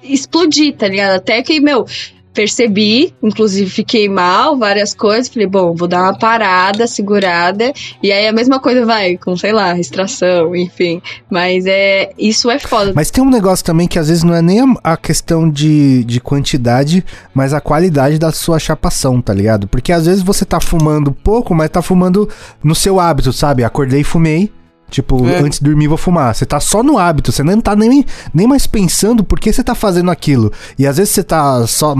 explodir, 0.03 0.75
tá 0.75 0.87
ligado? 0.87 1.15
Até 1.15 1.41
que, 1.41 1.59
meu, 1.59 1.85
percebi, 2.33 3.13
inclusive 3.21 3.69
fiquei 3.69 4.09
mal, 4.09 4.57
várias 4.57 4.93
coisas. 4.93 5.27
Falei, 5.27 5.47
bom, 5.47 5.73
vou 5.75 5.87
dar 5.87 6.03
uma 6.03 6.17
parada, 6.17 6.87
segurada. 6.87 7.71
E 8.01 8.11
aí 8.11 8.27
a 8.27 8.33
mesma 8.33 8.59
coisa 8.59 8.85
vai 8.85 9.17
com, 9.17 9.37
sei 9.37 9.53
lá, 9.53 9.77
extração, 9.77 10.55
enfim. 10.55 11.01
Mas 11.29 11.65
é 11.65 12.11
isso 12.17 12.49
é 12.49 12.59
foda. 12.59 12.91
Mas 12.95 13.11
tem 13.11 13.23
um 13.23 13.29
negócio 13.29 13.63
também 13.63 13.87
que 13.87 13.99
às 13.99 14.07
vezes 14.07 14.23
não 14.23 14.33
é 14.33 14.41
nem 14.41 14.59
a, 14.83 14.97
questão 14.97 15.49
de, 15.49 16.03
de 16.05 16.19
quantidade, 16.19 17.03
mas 17.33 17.53
a 17.53 17.61
qualidade 17.61 18.17
da 18.17 18.31
sua 18.31 18.59
chapação, 18.59 19.21
tá 19.21 19.33
ligado? 19.33 19.67
Porque 19.67 19.91
às 19.91 20.05
vezes 20.05 20.23
você 20.23 20.45
tá 20.45 20.59
fumando 20.59 21.11
pouco, 21.11 21.53
mas 21.53 21.69
tá 21.69 21.81
fumando 21.81 22.27
no 22.63 22.73
seu 22.73 22.99
hábito, 22.99 23.31
sabe? 23.31 23.63
Acordei 23.63 24.01
e 24.01 24.03
fumei. 24.03 24.51
Tipo, 24.93 25.27
é. 25.27 25.39
antes 25.39 25.57
de 25.57 25.65
dormir 25.65 25.87
vou 25.87 25.97
fumar. 25.97 26.35
Você 26.35 26.45
tá 26.45 26.59
só 26.59 26.83
no 26.83 26.99
hábito, 26.99 27.31
você 27.31 27.41
não 27.41 27.59
tá 27.59 27.75
nem, 27.75 28.05
nem 28.31 28.45
mais 28.45 28.67
pensando 28.67 29.23
por 29.23 29.39
que 29.39 29.51
você 29.51 29.63
tá 29.63 29.73
fazendo 29.73 30.11
aquilo. 30.11 30.53
E 30.77 30.85
às 30.85 30.97
vezes 30.97 31.15
você 31.15 31.23
tá 31.23 31.65
só. 31.65 31.95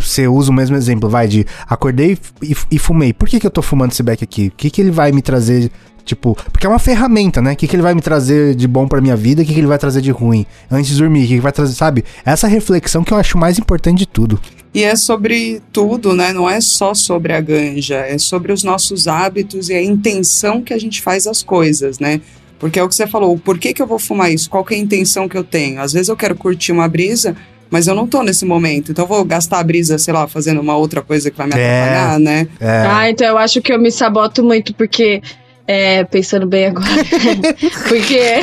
Você 0.00 0.28
usa 0.28 0.52
o 0.52 0.54
mesmo 0.54 0.76
exemplo, 0.76 1.10
vai, 1.10 1.26
de 1.26 1.44
acordei 1.68 2.16
e, 2.40 2.54
e 2.70 2.78
fumei. 2.78 3.12
Por 3.12 3.28
que, 3.28 3.40
que 3.40 3.46
eu 3.46 3.50
tô 3.50 3.60
fumando 3.60 3.90
esse 3.90 4.04
beck 4.04 4.22
aqui? 4.22 4.46
O 4.46 4.52
que, 4.56 4.70
que 4.70 4.80
ele 4.80 4.92
vai 4.92 5.10
me 5.10 5.20
trazer 5.20 5.72
Tipo, 6.08 6.34
porque 6.50 6.66
é 6.66 6.68
uma 6.70 6.78
ferramenta, 6.78 7.42
né? 7.42 7.52
O 7.52 7.56
que, 7.56 7.68
que 7.68 7.76
ele 7.76 7.82
vai 7.82 7.94
me 7.94 8.00
trazer 8.00 8.54
de 8.54 8.66
bom 8.66 8.88
pra 8.88 8.98
minha 8.98 9.14
vida? 9.14 9.42
O 9.42 9.44
que, 9.44 9.52
que 9.52 9.60
ele 9.60 9.66
vai 9.66 9.76
trazer 9.76 10.00
de 10.00 10.10
ruim? 10.10 10.46
Antes 10.70 10.92
de 10.92 10.96
dormir, 10.96 11.24
o 11.24 11.28
que, 11.28 11.34
que 11.34 11.40
vai 11.40 11.52
trazer, 11.52 11.74
sabe? 11.74 12.02
Essa 12.24 12.48
reflexão 12.48 13.04
que 13.04 13.12
eu 13.12 13.18
acho 13.18 13.36
mais 13.36 13.58
importante 13.58 13.98
de 13.98 14.06
tudo. 14.06 14.40
E 14.72 14.82
é 14.82 14.96
sobre 14.96 15.60
tudo, 15.70 16.14
né? 16.14 16.32
Não 16.32 16.48
é 16.48 16.62
só 16.62 16.94
sobre 16.94 17.34
a 17.34 17.42
ganja, 17.42 17.96
é 17.96 18.16
sobre 18.16 18.54
os 18.54 18.62
nossos 18.62 19.06
hábitos 19.06 19.68
e 19.68 19.74
a 19.74 19.82
intenção 19.82 20.62
que 20.62 20.72
a 20.72 20.78
gente 20.78 21.02
faz 21.02 21.26
as 21.26 21.42
coisas, 21.42 21.98
né? 21.98 22.22
Porque 22.58 22.78
é 22.78 22.82
o 22.82 22.88
que 22.88 22.94
você 22.94 23.06
falou, 23.06 23.38
por 23.38 23.58
que, 23.58 23.74
que 23.74 23.82
eu 23.82 23.86
vou 23.86 23.98
fumar 23.98 24.32
isso? 24.32 24.48
Qual 24.48 24.66
é 24.70 24.74
a 24.74 24.78
intenção 24.78 25.28
que 25.28 25.36
eu 25.36 25.44
tenho? 25.44 25.78
Às 25.78 25.92
vezes 25.92 26.08
eu 26.08 26.16
quero 26.16 26.34
curtir 26.34 26.72
uma 26.72 26.88
brisa, 26.88 27.36
mas 27.70 27.86
eu 27.86 27.94
não 27.94 28.06
tô 28.06 28.22
nesse 28.22 28.46
momento. 28.46 28.92
Então 28.92 29.04
eu 29.04 29.08
vou 29.08 29.24
gastar 29.26 29.58
a 29.58 29.62
brisa, 29.62 29.98
sei 29.98 30.14
lá, 30.14 30.26
fazendo 30.26 30.62
uma 30.62 30.76
outra 30.76 31.02
coisa 31.02 31.30
que 31.30 31.36
vai 31.36 31.46
me 31.48 31.52
é, 31.54 31.82
atrapalhar, 31.82 32.18
né? 32.18 32.48
É. 32.58 32.86
Ah, 32.86 33.10
então 33.10 33.26
eu 33.26 33.36
acho 33.36 33.60
que 33.60 33.70
eu 33.70 33.78
me 33.78 33.90
saboto 33.90 34.42
muito, 34.42 34.74
porque 34.74 35.20
é, 35.68 36.02
pensando 36.02 36.46
bem 36.46 36.66
agora. 36.66 36.88
Porque. 37.88 38.40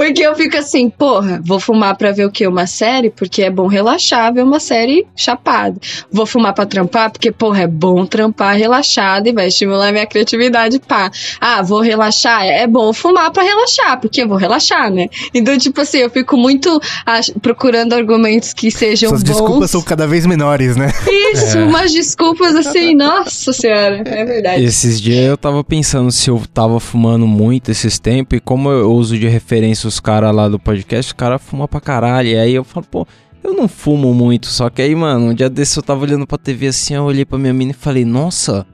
Porque 0.00 0.22
eu 0.22 0.34
fico 0.34 0.56
assim, 0.56 0.88
porra, 0.88 1.42
vou 1.44 1.60
fumar 1.60 1.94
pra 1.94 2.10
ver 2.10 2.24
o 2.24 2.30
quê? 2.30 2.46
Uma 2.46 2.66
série? 2.66 3.10
Porque 3.10 3.42
é 3.42 3.50
bom 3.50 3.66
relaxar, 3.66 4.32
ver 4.32 4.42
uma 4.42 4.58
série 4.58 5.06
chapada. 5.14 5.78
Vou 6.10 6.24
fumar 6.24 6.54
pra 6.54 6.64
trampar? 6.64 7.10
Porque, 7.10 7.30
porra, 7.30 7.64
é 7.64 7.66
bom 7.66 8.06
trampar 8.06 8.56
relaxado 8.56 9.26
e 9.26 9.32
vai 9.32 9.48
estimular 9.48 9.92
minha 9.92 10.06
criatividade, 10.06 10.78
pá. 10.78 11.10
Ah, 11.38 11.60
vou 11.60 11.80
relaxar? 11.80 12.46
É 12.46 12.66
bom 12.66 12.94
fumar 12.94 13.30
pra 13.30 13.42
relaxar, 13.42 14.00
porque 14.00 14.22
eu 14.22 14.28
vou 14.28 14.38
relaxar, 14.38 14.90
né? 14.90 15.06
Então, 15.34 15.58
tipo 15.58 15.78
assim, 15.82 15.98
eu 15.98 16.08
fico 16.08 16.34
muito 16.34 16.80
procurando 17.42 17.92
argumentos 17.92 18.54
que 18.54 18.70
sejam 18.70 19.10
Suas 19.10 19.22
bons. 19.22 19.32
desculpas 19.32 19.70
são 19.70 19.82
cada 19.82 20.06
vez 20.06 20.24
menores, 20.24 20.76
né? 20.76 20.90
Isso, 21.34 21.58
é. 21.58 21.62
umas 21.64 21.92
desculpas 21.92 22.56
assim, 22.56 22.94
nossa 22.96 23.52
senhora, 23.52 24.02
é 24.06 24.24
verdade. 24.24 24.64
Esses 24.64 24.98
dias 24.98 25.26
eu 25.26 25.36
tava 25.36 25.62
pensando 25.62 26.10
se 26.10 26.30
eu 26.30 26.42
tava 26.54 26.80
fumando 26.80 27.26
muito 27.26 27.70
esses 27.70 27.98
tempos 27.98 28.38
e 28.38 28.40
como 28.40 28.70
eu 28.70 28.90
uso 28.90 29.18
de 29.18 29.28
referência 29.28 29.89
os 29.90 30.00
caras 30.00 30.34
lá 30.34 30.48
do 30.48 30.58
podcast, 30.58 31.12
o 31.12 31.16
cara 31.16 31.38
fuma 31.38 31.68
pra 31.68 31.80
caralho. 31.80 32.28
E 32.28 32.38
aí 32.38 32.54
eu 32.54 32.64
falo, 32.64 32.86
pô, 32.90 33.06
eu 33.44 33.52
não 33.52 33.68
fumo 33.68 34.14
muito. 34.14 34.46
Só 34.46 34.70
que 34.70 34.80
aí, 34.80 34.94
mano, 34.94 35.26
um 35.26 35.34
dia 35.34 35.50
desse 35.50 35.78
eu 35.78 35.82
tava 35.82 36.02
olhando 36.02 36.26
pra 36.26 36.38
TV 36.38 36.68
assim, 36.68 36.94
eu 36.94 37.04
olhei 37.04 37.24
pra 37.24 37.38
minha 37.38 37.52
mina 37.52 37.72
e 37.72 37.74
falei, 37.74 38.04
nossa, 38.04 38.66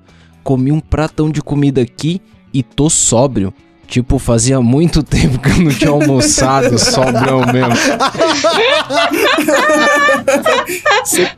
comi 0.44 0.70
um 0.70 0.80
pratão 0.80 1.30
de 1.30 1.42
comida 1.42 1.80
aqui 1.80 2.20
e 2.52 2.62
tô 2.62 2.88
sóbrio. 2.88 3.52
Tipo, 3.88 4.18
fazia 4.18 4.60
muito 4.60 5.00
tempo 5.04 5.38
que 5.38 5.48
eu 5.48 5.58
não 5.58 5.70
tinha 5.70 5.90
almoçado, 5.90 6.76
sobrão 6.78 7.40
mesmo. 7.52 7.72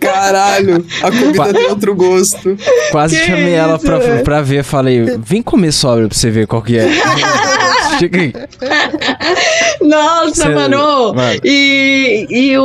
caralho, 0.00 0.84
a 1.02 1.10
comida 1.10 1.52
tem 1.52 1.66
outro 1.66 1.94
gosto. 1.94 2.56
Quase 2.90 3.18
que 3.18 3.26
chamei 3.26 3.48
isso, 3.48 3.56
ela 3.56 3.78
pra, 3.78 3.98
pra 4.24 4.42
ver, 4.42 4.64
falei, 4.64 5.18
vem 5.18 5.42
comer 5.42 5.72
sóbrio 5.72 6.08
pra 6.08 6.16
você 6.16 6.30
ver 6.30 6.46
qual 6.46 6.62
que 6.62 6.78
é. 6.78 6.88
Chega 7.98 8.18
aí. 8.20 8.32
Nossa, 9.80 10.34
Cê, 10.42 10.48
mano. 10.48 11.14
mano. 11.14 11.40
E, 11.44 12.26
e 12.30 12.58
o 12.58 12.62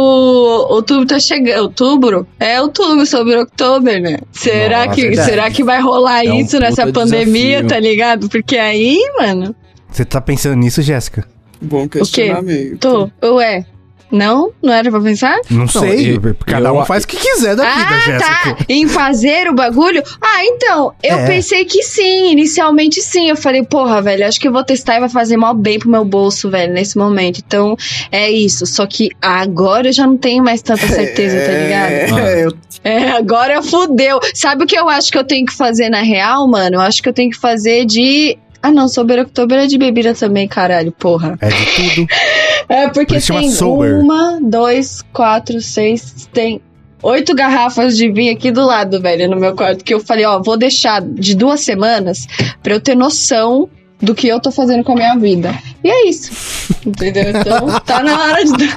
outubro 0.70 1.06
tá 1.06 1.20
chegando. 1.20 1.64
Outubro? 1.64 2.28
É 2.40 2.62
outubro 2.62 3.06
sobre 3.06 3.36
outubro, 3.38 4.00
né? 4.00 4.18
Será, 4.32 4.86
Nossa, 4.86 4.96
que, 5.02 5.16
será 5.18 5.50
que 5.52 5.64
vai 5.64 5.82
rolar 5.82 6.26
é 6.26 6.36
isso 6.40 6.58
um 6.58 6.60
nessa 6.60 6.86
pandemia, 6.92 7.62
desafio. 7.62 7.68
tá 7.70 7.80
ligado? 7.80 8.30
Porque 8.30 8.58
aí, 8.58 9.00
mano. 9.18 9.56
Você 9.92 10.04
tá 10.06 10.20
pensando 10.22 10.56
nisso, 10.56 10.82
Jéssica? 10.82 11.26
Bom 11.62 11.88
questionamento. 11.88 12.80
Tô. 13.22 13.36
Ué, 13.36 13.66
não? 14.14 14.52
Não 14.62 14.72
era 14.72 14.92
pra 14.92 15.02
pensar? 15.02 15.36
Não, 15.50 15.62
não 15.62 15.68
sei. 15.68 16.16
Eu, 16.16 16.36
cada 16.46 16.72
um 16.72 16.86
faz 16.86 17.04
o 17.04 17.08
que 17.08 17.18
quiser 17.18 17.56
da 17.56 17.64
vida, 17.64 17.88
ah, 17.90 18.00
Jéssica. 18.00 18.56
Tá. 18.56 18.66
Em 18.70 18.88
fazer 18.88 19.50
o 19.50 19.56
bagulho? 19.56 20.04
Ah, 20.22 20.46
então, 20.46 20.94
eu 21.02 21.18
é. 21.18 21.26
pensei 21.26 21.66
que 21.66 21.82
sim. 21.82 22.32
Inicialmente 22.32 23.02
sim. 23.02 23.30
Eu 23.30 23.36
falei, 23.36 23.64
porra, 23.64 24.04
velho, 24.04 24.28
acho 24.28 24.40
que 24.40 24.48
eu 24.48 24.52
vou 24.52 24.64
testar 24.64 24.98
e 24.98 25.00
vai 25.00 25.10
fazer 25.10 25.36
mal 25.36 25.56
bem 25.56 25.80
pro 25.80 25.90
meu 25.90 26.06
bolso, 26.06 26.48
velho, 26.50 26.72
nesse 26.72 26.96
momento. 26.96 27.42
Então, 27.46 27.76
é 28.12 28.30
isso. 28.30 28.68
Só 28.68 28.86
que 28.86 29.10
agora 29.20 29.88
eu 29.88 29.94
já 29.94 30.06
não 30.06 30.18
tenho 30.18 30.44
mais 30.44 30.62
tanta 30.62 30.88
certeza, 30.88 31.38
tá 31.40 31.52
ligado? 31.58 32.64
É, 32.84 32.94
é 32.96 33.12
agora 33.12 33.62
fudeu. 33.62 34.20
Sabe 34.34 34.66
o 34.66 34.68
que 34.68 34.78
eu 34.78 34.90
acho 34.90 35.10
que 35.10 35.18
eu 35.18 35.24
tenho 35.24 35.46
que 35.46 35.54
fazer 35.54 35.90
na 35.90 36.02
real, 36.02 36.46
mano? 36.48 36.76
Eu 36.76 36.82
acho 36.82 37.02
que 37.02 37.08
eu 37.08 37.14
tenho 37.14 37.30
que 37.30 37.38
fazer 37.38 37.86
de 37.86 38.38
ah, 38.64 38.72
não, 38.72 38.88
Sober 38.88 39.20
October 39.20 39.60
é 39.60 39.68
de 39.68 39.78
bebida 39.78 40.14
também, 40.14 40.48
caralho, 40.48 40.94
porra. 40.94 41.38
É 41.42 41.50
de 41.50 41.66
tudo. 41.76 42.08
é 42.70 42.88
porque 42.88 43.20
tem 43.20 43.54
uma, 43.62 44.40
dois, 44.42 45.02
quatro, 45.12 45.60
seis, 45.60 46.30
tem 46.32 46.62
oito 47.02 47.36
garrafas 47.36 47.98
de 47.98 48.10
vinho 48.10 48.32
aqui 48.32 48.52
do 48.52 48.66
lado, 48.66 49.02
velho, 49.02 49.30
no 49.30 49.36
meu 49.36 49.54
quarto. 49.54 49.84
Que 49.84 49.94
eu 49.94 50.00
falei, 50.00 50.24
ó, 50.24 50.42
vou 50.42 50.56
deixar 50.56 51.02
de 51.02 51.36
duas 51.36 51.60
semanas 51.60 52.26
pra 52.64 52.74
eu 52.74 52.80
ter 52.80 52.96
noção 52.96 53.70
do 54.02 54.16
que 54.16 54.30
eu 54.30 54.40
tô 54.40 54.50
fazendo 54.50 54.82
com 54.82 54.94
a 54.94 54.96
minha 54.96 55.18
vida. 55.18 55.54
E 55.84 55.90
é 55.90 56.08
isso. 56.08 56.32
Entendeu? 56.88 57.32
Então, 57.32 57.68
tá 57.82 58.02
na 58.02 58.18
hora 58.18 58.46
de. 58.46 58.70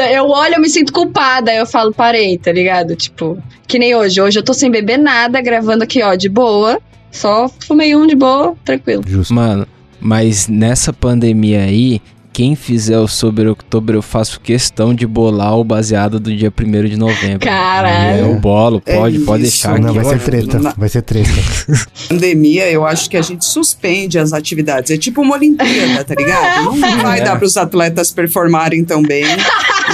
eu 0.14 0.30
olho, 0.30 0.54
eu 0.54 0.60
me 0.62 0.70
sinto 0.70 0.94
culpada, 0.94 1.50
aí 1.50 1.58
eu 1.58 1.66
falo, 1.66 1.92
parei, 1.92 2.38
tá 2.38 2.52
ligado? 2.52 2.96
Tipo, 2.96 3.36
que 3.68 3.78
nem 3.78 3.94
hoje. 3.94 4.18
Hoje 4.18 4.38
eu 4.38 4.42
tô 4.42 4.54
sem 4.54 4.70
beber 4.70 4.98
nada, 4.98 5.42
gravando 5.42 5.84
aqui, 5.84 6.02
ó, 6.02 6.14
de 6.14 6.30
boa. 6.30 6.80
Só 7.10 7.48
fumei 7.66 7.94
um 7.96 8.06
de 8.06 8.14
boa, 8.14 8.54
tranquilo. 8.64 9.02
Justo. 9.06 9.32
Mano, 9.32 9.66
mas 10.00 10.48
nessa 10.48 10.92
pandemia 10.92 11.62
aí, 11.62 12.00
quem 12.36 12.54
fizer 12.54 12.98
o 12.98 13.08
Sober 13.08 13.48
Outubro, 13.48 13.96
eu 13.96 14.02
faço 14.02 14.38
questão 14.40 14.94
de 14.94 15.06
bolar 15.06 15.56
o 15.56 15.64
baseado 15.64 16.20
do 16.20 16.36
dia 16.36 16.52
1 16.54 16.84
de 16.84 16.94
novembro. 16.94 17.40
Caralho. 17.40 18.26
É, 18.26 18.28
o 18.28 18.38
bolo, 18.38 18.78
pode, 18.78 19.16
é 19.16 19.24
pode 19.24 19.42
deixar. 19.44 19.80
Não, 19.80 19.94
vai 19.94 20.04
ser 20.04 20.18
treta, 20.18 20.58
na... 20.58 20.74
vai 20.76 20.88
ser 20.90 21.00
treta. 21.00 21.30
Pandemia, 22.10 22.70
eu 22.70 22.84
acho 22.84 23.08
que 23.08 23.16
a 23.16 23.22
gente 23.22 23.42
suspende 23.42 24.18
as 24.18 24.34
atividades. 24.34 24.90
É 24.90 24.98
tipo 24.98 25.22
uma 25.22 25.34
Olimpíada, 25.34 26.04
tá 26.04 26.14
ligado? 26.14 26.76
Não 26.76 26.98
vai 26.98 27.20
é. 27.20 27.24
dar 27.24 27.36
para 27.36 27.46
os 27.46 27.56
atletas 27.56 28.12
performarem 28.12 28.84
tão 28.84 29.00
bem. 29.00 29.24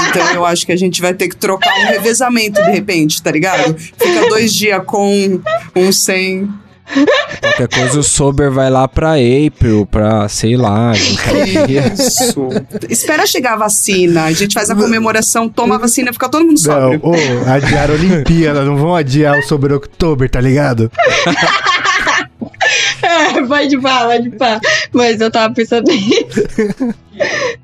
Então 0.09 0.33
eu 0.35 0.45
acho 0.45 0.67
que 0.67 0.73
a 0.73 0.77
gente 0.77 1.01
vai 1.01 1.15
ter 1.15 1.29
que 1.29 1.37
trocar 1.37 1.73
um 1.79 1.87
revezamento 1.87 2.61
de 2.61 2.71
repente, 2.73 3.23
tá 3.23 3.31
ligado? 3.31 3.79
Fica 3.79 4.29
dois 4.29 4.53
dias 4.53 4.83
com 4.85 5.41
um 5.77 5.93
sem 5.93 6.49
Qualquer 7.41 7.69
coisa 7.69 8.01
o 8.01 8.03
Sober 8.03 8.51
vai 8.51 8.69
lá 8.69 8.87
pra 8.87 9.15
April, 9.15 9.87
pra 9.87 10.29
sei 10.29 10.57
lá. 10.57 10.93
Isso. 11.97 12.49
Espera 12.89 13.27
chegar 13.27 13.55
a 13.55 13.57
vacina, 13.57 14.25
a 14.25 14.33
gente 14.33 14.55
faz 14.55 14.71
a 14.71 14.75
comemoração, 14.75 15.49
toma 15.49 15.77
a 15.77 15.79
vacina, 15.79 16.13
fica 16.13 16.29
todo 16.29 16.45
mundo 16.45 16.59
sóbrio. 16.59 17.01
Não, 17.03 17.11
oh, 17.11 17.51
adiar 17.51 17.91
a 17.91 17.95
Olimpíada, 17.95 18.65
não 18.65 18.77
vão 18.77 18.95
adiar 18.95 19.39
o 19.39 19.43
Sober 19.43 19.73
October, 19.73 20.29
tá 20.29 20.41
ligado? 20.41 20.91
é, 23.03 23.43
pode 23.43 23.81
pá, 23.81 24.07
pode 24.07 24.31
pá. 24.31 24.61
Mas 24.93 25.21
eu 25.21 25.31
tava 25.31 25.55
pensando 25.55 25.91
nisso. 25.91 26.95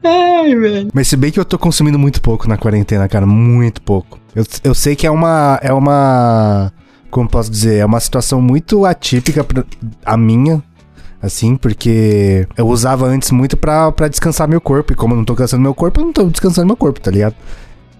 Ai, 0.04 0.54
velho. 0.54 0.88
Mas 0.92 1.08
se 1.08 1.16
bem 1.16 1.30
que 1.30 1.40
eu 1.40 1.44
tô 1.44 1.58
consumindo 1.58 1.98
muito 1.98 2.20
pouco 2.20 2.48
na 2.48 2.56
quarentena, 2.56 3.08
cara, 3.08 3.26
muito 3.26 3.82
pouco. 3.82 4.18
Eu, 4.34 4.44
eu 4.64 4.74
sei 4.74 4.96
que 4.96 5.06
é 5.06 5.10
uma. 5.10 5.58
É 5.62 5.72
uma 5.72 6.72
como 7.10 7.28
posso 7.28 7.50
dizer, 7.50 7.76
é 7.76 7.84
uma 7.84 8.00
situação 8.00 8.40
muito 8.40 8.84
atípica 8.84 9.42
pra, 9.42 9.64
a 10.04 10.16
minha, 10.16 10.62
assim, 11.22 11.56
porque 11.56 12.46
eu 12.56 12.66
usava 12.68 13.06
antes 13.06 13.30
muito 13.30 13.56
pra, 13.56 13.90
pra 13.92 14.08
descansar 14.08 14.48
meu 14.48 14.60
corpo, 14.60 14.92
e 14.92 14.96
como 14.96 15.14
eu 15.14 15.18
não 15.18 15.24
tô 15.24 15.34
cansando 15.34 15.62
meu 15.62 15.74
corpo, 15.74 16.00
eu 16.00 16.04
não 16.04 16.12
tô 16.12 16.24
descansando 16.24 16.66
meu 16.66 16.76
corpo, 16.76 17.00
tá 17.00 17.10
ligado? 17.10 17.34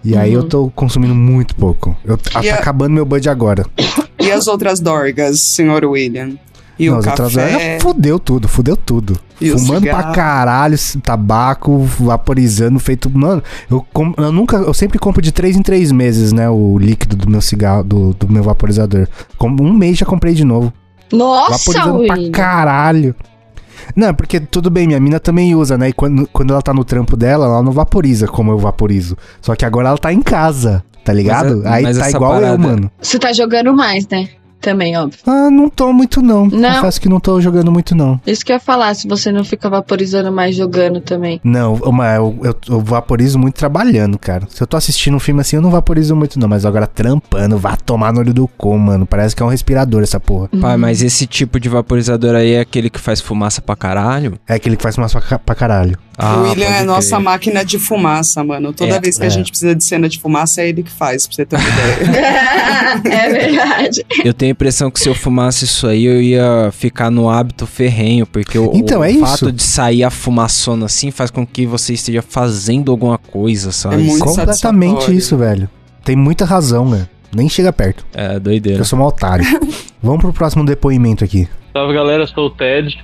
E 0.03 0.13
uhum. 0.13 0.19
aí 0.19 0.33
eu 0.33 0.41
uhum. 0.41 0.47
tô 0.47 0.69
consumindo 0.71 1.13
muito 1.13 1.55
pouco. 1.55 1.95
Eu, 2.05 2.17
tá 2.17 2.39
a... 2.39 2.53
acabando 2.55 2.93
meu 2.93 3.05
bud 3.05 3.27
agora. 3.29 3.65
E 4.19 4.31
as 4.31 4.47
outras 4.47 4.79
dorgas, 4.79 5.39
senhor 5.39 5.83
William? 5.85 6.37
E 6.77 6.89
Não, 6.89 6.99
o 6.99 7.03
café. 7.03 7.79
Fudeu 7.81 8.17
tudo, 8.17 8.47
fudeu 8.47 8.77
tudo. 8.77 9.19
E 9.41 9.51
Fumando 9.51 9.81
pra 9.87 10.11
caralho, 10.11 10.77
tabaco, 11.01 11.79
vaporizando, 11.99 12.77
feito. 12.79 13.09
Mano, 13.09 13.41
eu, 13.69 13.85
com, 13.93 14.13
eu 14.17 14.31
nunca. 14.31 14.57
Eu 14.57 14.73
sempre 14.73 14.99
compro 14.99 15.21
de 15.21 15.31
3 15.31 15.55
em 15.55 15.61
3 15.61 15.91
meses, 15.91 16.33
né? 16.33 16.49
O 16.49 16.77
líquido 16.77 17.15
do 17.15 17.29
meu 17.29 17.41
cigarro, 17.41 17.83
do, 17.83 18.13
do 18.13 18.27
meu 18.31 18.43
vaporizador. 18.43 19.07
Com 19.37 19.47
um 19.49 19.73
mês 19.73 19.97
já 19.97 20.05
comprei 20.05 20.33
de 20.33 20.43
novo. 20.43 20.73
Nossa, 21.11 21.57
Vaporizando 21.57 21.99
William. 21.99 22.31
pra 22.31 22.43
caralho. 22.43 23.15
Não, 23.95 24.13
porque 24.13 24.39
tudo 24.39 24.69
bem, 24.69 24.85
minha 24.87 24.99
mina 24.99 25.19
também 25.19 25.55
usa, 25.55 25.77
né? 25.77 25.89
E 25.89 25.93
quando, 25.93 26.27
quando 26.31 26.51
ela 26.51 26.61
tá 26.61 26.73
no 26.73 26.83
trampo 26.83 27.15
dela, 27.17 27.45
ela 27.45 27.63
não 27.63 27.71
vaporiza 27.71 28.27
como 28.27 28.51
eu 28.51 28.57
vaporizo. 28.59 29.17
Só 29.41 29.55
que 29.55 29.65
agora 29.65 29.87
ela 29.89 29.97
tá 29.97 30.13
em 30.13 30.21
casa, 30.21 30.83
tá 31.03 31.11
ligado? 31.13 31.57
Mas 31.57 31.65
é- 31.65 31.69
Aí 31.69 31.83
mas 31.83 31.97
tá 31.97 32.09
igual 32.11 32.35
eu, 32.35 32.41
parada- 32.41 32.57
mano. 32.57 32.91
Você 33.01 33.17
tá 33.17 33.33
jogando 33.33 33.73
mais, 33.73 34.07
né? 34.07 34.27
Também, 34.61 34.97
óbvio. 34.97 35.19
Ah, 35.25 35.49
não 35.49 35.69
tô 35.69 35.93
muito 35.93 36.21
não. 36.21 36.45
Não. 36.47 36.75
Confesso 36.75 36.99
que 36.99 37.09
não 37.09 37.19
tô 37.19 37.39
jogando 37.39 37.71
muito 37.71 37.95
não. 37.95 38.19
Isso 38.25 38.45
que 38.45 38.51
eu 38.51 38.55
ia 38.55 38.59
falar, 38.59 38.93
se 38.93 39.07
você 39.07 39.31
não 39.31 39.43
fica 39.43 39.69
vaporizando 39.69 40.31
mais 40.31 40.55
jogando 40.55 40.99
também. 40.99 41.39
Não, 41.43 41.79
mas 41.93 42.17
eu, 42.17 42.39
eu, 42.43 42.55
eu 42.69 42.79
vaporizo 42.81 43.39
muito 43.39 43.55
trabalhando, 43.55 44.17
cara. 44.19 44.47
Se 44.49 44.61
eu 44.61 44.67
tô 44.67 44.75
assistindo 44.75 45.15
um 45.15 45.19
filme 45.19 45.41
assim, 45.41 45.55
eu 45.55 45.61
não 45.61 45.71
vaporizo 45.71 46.15
muito 46.15 46.37
não. 46.39 46.47
Mas 46.47 46.65
agora 46.65 46.87
trampando, 46.87 47.57
vá 47.57 47.75
tomar 47.77 48.11
no 48.11 48.19
olho 48.19 48.33
do 48.33 48.47
cu, 48.47 48.77
mano. 48.77 49.05
Parece 49.05 49.35
que 49.35 49.41
é 49.41 49.45
um 49.45 49.49
respirador 49.49 50.03
essa 50.03 50.19
porra. 50.19 50.49
Pai, 50.59 50.77
mas 50.77 51.01
esse 51.01 51.25
tipo 51.25 51.59
de 51.59 51.69
vaporizador 51.69 52.35
aí 52.35 52.53
é 52.53 52.59
aquele 52.59 52.89
que 52.89 52.99
faz 52.99 53.21
fumaça 53.21 53.61
pra 53.61 53.75
caralho? 53.75 54.37
É 54.47 54.55
aquele 54.55 54.75
que 54.75 54.83
faz 54.83 54.95
pra, 54.95 55.39
pra 55.39 55.55
caralho. 55.55 55.97
Ah, 56.21 56.37
o 56.37 56.41
William 56.43 56.67
é 56.67 56.83
nossa 56.83 57.11
crer. 57.15 57.19
máquina 57.21 57.63
de 57.63 57.79
fumaça, 57.79 58.43
mano. 58.43 58.73
Toda 58.73 58.95
É, 58.95 58.99
vez 58.99 59.17
que 59.17 59.23
a 59.23 59.27
é. 59.27 59.29
gente 59.29 59.49
precisa 59.51 59.73
de 59.73 59.83
cena 59.83 60.09
de 60.09 60.19
fumaça, 60.19 60.61
é 60.61 60.67
ele 60.69 60.83
que 60.83 60.91
faz, 60.91 61.25
pra 61.25 61.35
você 61.35 61.45
ter 61.45 61.55
uma 61.55 61.69
ideia. 61.69 61.95
é 63.09 63.29
verdade. 63.29 64.05
Eu 64.25 64.33
tenho 64.33 64.51
a 64.51 64.53
impressão 64.53 64.91
que 64.91 64.99
se 64.99 65.07
eu 65.07 65.15
fumasse 65.15 65.63
isso 65.65 65.87
aí, 65.87 66.03
eu 66.05 66.21
ia 66.21 66.69
ficar 66.73 67.09
no 67.09 67.29
hábito 67.29 67.65
ferrenho, 67.65 68.25
porque 68.27 68.57
o, 68.59 68.71
Então, 68.75 68.99
o 68.99 69.03
é 69.03 69.11
isso. 69.11 69.21
fato 69.25 69.51
de 69.51 69.63
sair 69.63 70.03
a 70.03 70.09
fumaçona 70.09 70.85
assim 70.85 71.09
faz 71.11 71.31
com 71.31 71.45
que 71.47 71.65
você 71.65 71.93
esteja 71.93 72.21
fazendo 72.21 72.91
alguma 72.91 73.17
coisa, 73.17 73.71
sabe? 73.71 73.95
É 73.95 73.97
muito 73.99 74.25
Completamente 74.25 75.15
isso, 75.15 75.37
velho. 75.37 75.69
Tem 76.03 76.15
muita 76.15 76.43
razão, 76.45 76.89
né? 76.89 77.07
Nem 77.33 77.47
chega 77.47 77.71
perto. 77.71 78.05
É, 78.13 78.39
doideira. 78.39 78.79
Eu 78.81 78.85
sou 78.85 78.97
um 78.99 79.03
otário. 79.03 79.45
Vamos 80.01 80.21
pro 80.21 80.33
próximo 80.33 80.65
depoimento 80.65 81.23
aqui. 81.23 81.47
Salve 81.73 81.93
galera, 81.93 82.23
eu 82.23 82.27
sou 82.27 82.47
o 82.47 82.49
Ted. 82.49 82.97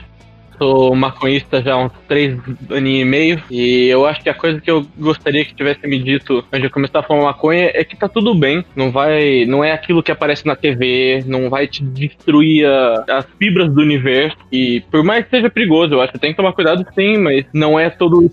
Sou 0.58 0.96
maconhista 0.96 1.62
já 1.62 1.74
há 1.74 1.78
uns 1.86 1.91
três 2.08 2.38
aninhos 2.72 3.02
e 3.02 3.06
meio. 3.06 3.44
E 3.52 3.88
eu 3.88 4.06
acho 4.06 4.22
que 4.22 4.30
a 4.30 4.34
coisa 4.34 4.62
que 4.62 4.70
eu 4.72 4.86
gostaria 4.98 5.44
que 5.44 5.54
tivesse 5.54 5.86
me 5.88 6.00
dito 6.00 6.44
antes 6.52 6.62
de 6.62 6.70
começar 6.70 7.00
a 7.00 7.04
fumar 7.04 7.24
maconha 7.24 7.72
é 7.74 7.84
que 7.84 7.96
tá 7.96 8.08
tudo 8.08 8.34
bem. 8.34 8.63
Não 8.76 8.91
vai. 8.91 9.46
Não 9.46 9.63
é 9.63 9.72
aquilo 9.72 10.02
que 10.04 10.12
aparece 10.12 10.46
na 10.46 10.56
TV, 10.56 11.24
não 11.26 11.50
vai 11.50 11.68
te 11.68 11.84
destruir 11.84 12.65
a- 12.65 13.06
as 13.10 13.26
fibras 13.38 13.70
do 13.74 13.82
universo. 13.82 14.38
E 14.52 14.82
por 14.91 15.04
mais 15.04 15.26
que 15.26 15.32
seja 15.32 15.50
perigoso, 15.50 15.94
eu 15.94 16.02
acho 16.02 16.13
que 16.13 16.20
tem 16.20 16.32
que 16.32 16.38
tomar 16.38 16.54
cuidado 16.54 16.86
sim, 16.96 17.18
mas 17.18 17.46
não 17.54 17.80
é 17.80 17.89
todo 17.89 18.30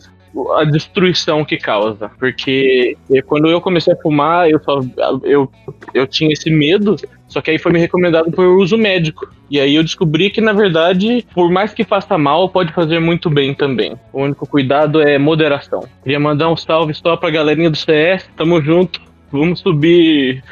a 0.56 0.64
destruição 0.64 1.44
que 1.44 1.56
causa. 1.56 2.10
Porque 2.18 2.96
quando 3.26 3.48
eu 3.48 3.60
comecei 3.60 3.92
a 3.92 3.96
fumar, 3.96 4.48
eu 4.48 4.60
só 4.62 4.80
eu, 5.22 5.50
eu 5.92 6.06
tinha 6.06 6.32
esse 6.32 6.50
medo, 6.50 6.96
só 7.28 7.40
que 7.40 7.50
aí 7.50 7.58
foi 7.58 7.72
me 7.72 7.78
recomendado 7.78 8.30
por 8.30 8.44
uso 8.44 8.76
médico. 8.76 9.28
E 9.50 9.60
aí 9.60 9.74
eu 9.74 9.82
descobri 9.82 10.30
que, 10.30 10.40
na 10.40 10.52
verdade, 10.52 11.26
por 11.34 11.50
mais 11.50 11.74
que 11.74 11.84
faça 11.84 12.16
mal, 12.16 12.48
pode 12.48 12.72
fazer 12.72 13.00
muito 13.00 13.28
bem 13.28 13.54
também. 13.54 13.94
O 14.12 14.22
único 14.22 14.46
cuidado 14.46 15.00
é 15.00 15.18
moderação. 15.18 15.86
Queria 16.02 16.18
mandar 16.18 16.50
um 16.50 16.56
salve 16.56 16.94
só 16.94 17.16
pra 17.16 17.30
galerinha 17.30 17.70
do 17.70 17.76
CS, 17.76 18.28
tamo 18.36 18.60
junto, 18.62 19.00
vamos 19.30 19.60
subir. 19.60 20.42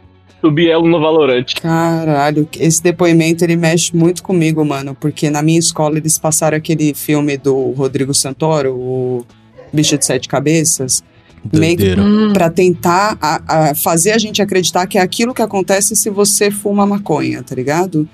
Subir 0.43 0.71
elo 0.71 0.89
no 0.89 0.99
Valorante. 0.99 1.55
Caralho, 1.57 2.49
esse 2.59 2.83
depoimento 2.83 3.45
ele 3.45 3.57
mexe 3.57 3.95
muito 3.95 4.23
comigo, 4.23 4.65
mano, 4.65 4.97
porque 4.99 5.29
na 5.29 5.43
minha 5.43 5.59
escola 5.59 5.99
eles 5.99 6.19
passaram 6.19 6.57
aquele 6.57 6.95
filme 6.95 7.37
do 7.37 7.73
Rodrigo 7.73 8.15
Santoro, 8.15 8.75
o 8.75 9.27
Bicho 9.73 9.97
de 9.99 10.05
Sete 10.05 10.29
Cabeças, 10.29 11.03
meio 11.53 11.77
Doideira. 11.77 12.03
Hum. 12.03 12.33
pra 12.33 12.51
tentar 12.51 13.17
a- 13.21 13.71
a 13.71 13.75
fazer 13.75 14.13
a 14.13 14.19
gente 14.19 14.43
acreditar 14.43 14.87
que 14.87 14.99
é 14.99 15.01
aquilo 15.01 15.33
que 15.35 15.43
acontece 15.43 15.97
se 15.97 16.11
você 16.11 16.51
fuma 16.51 16.87
maconha, 16.87 17.43
tá 17.43 17.55
ligado? 17.55 18.09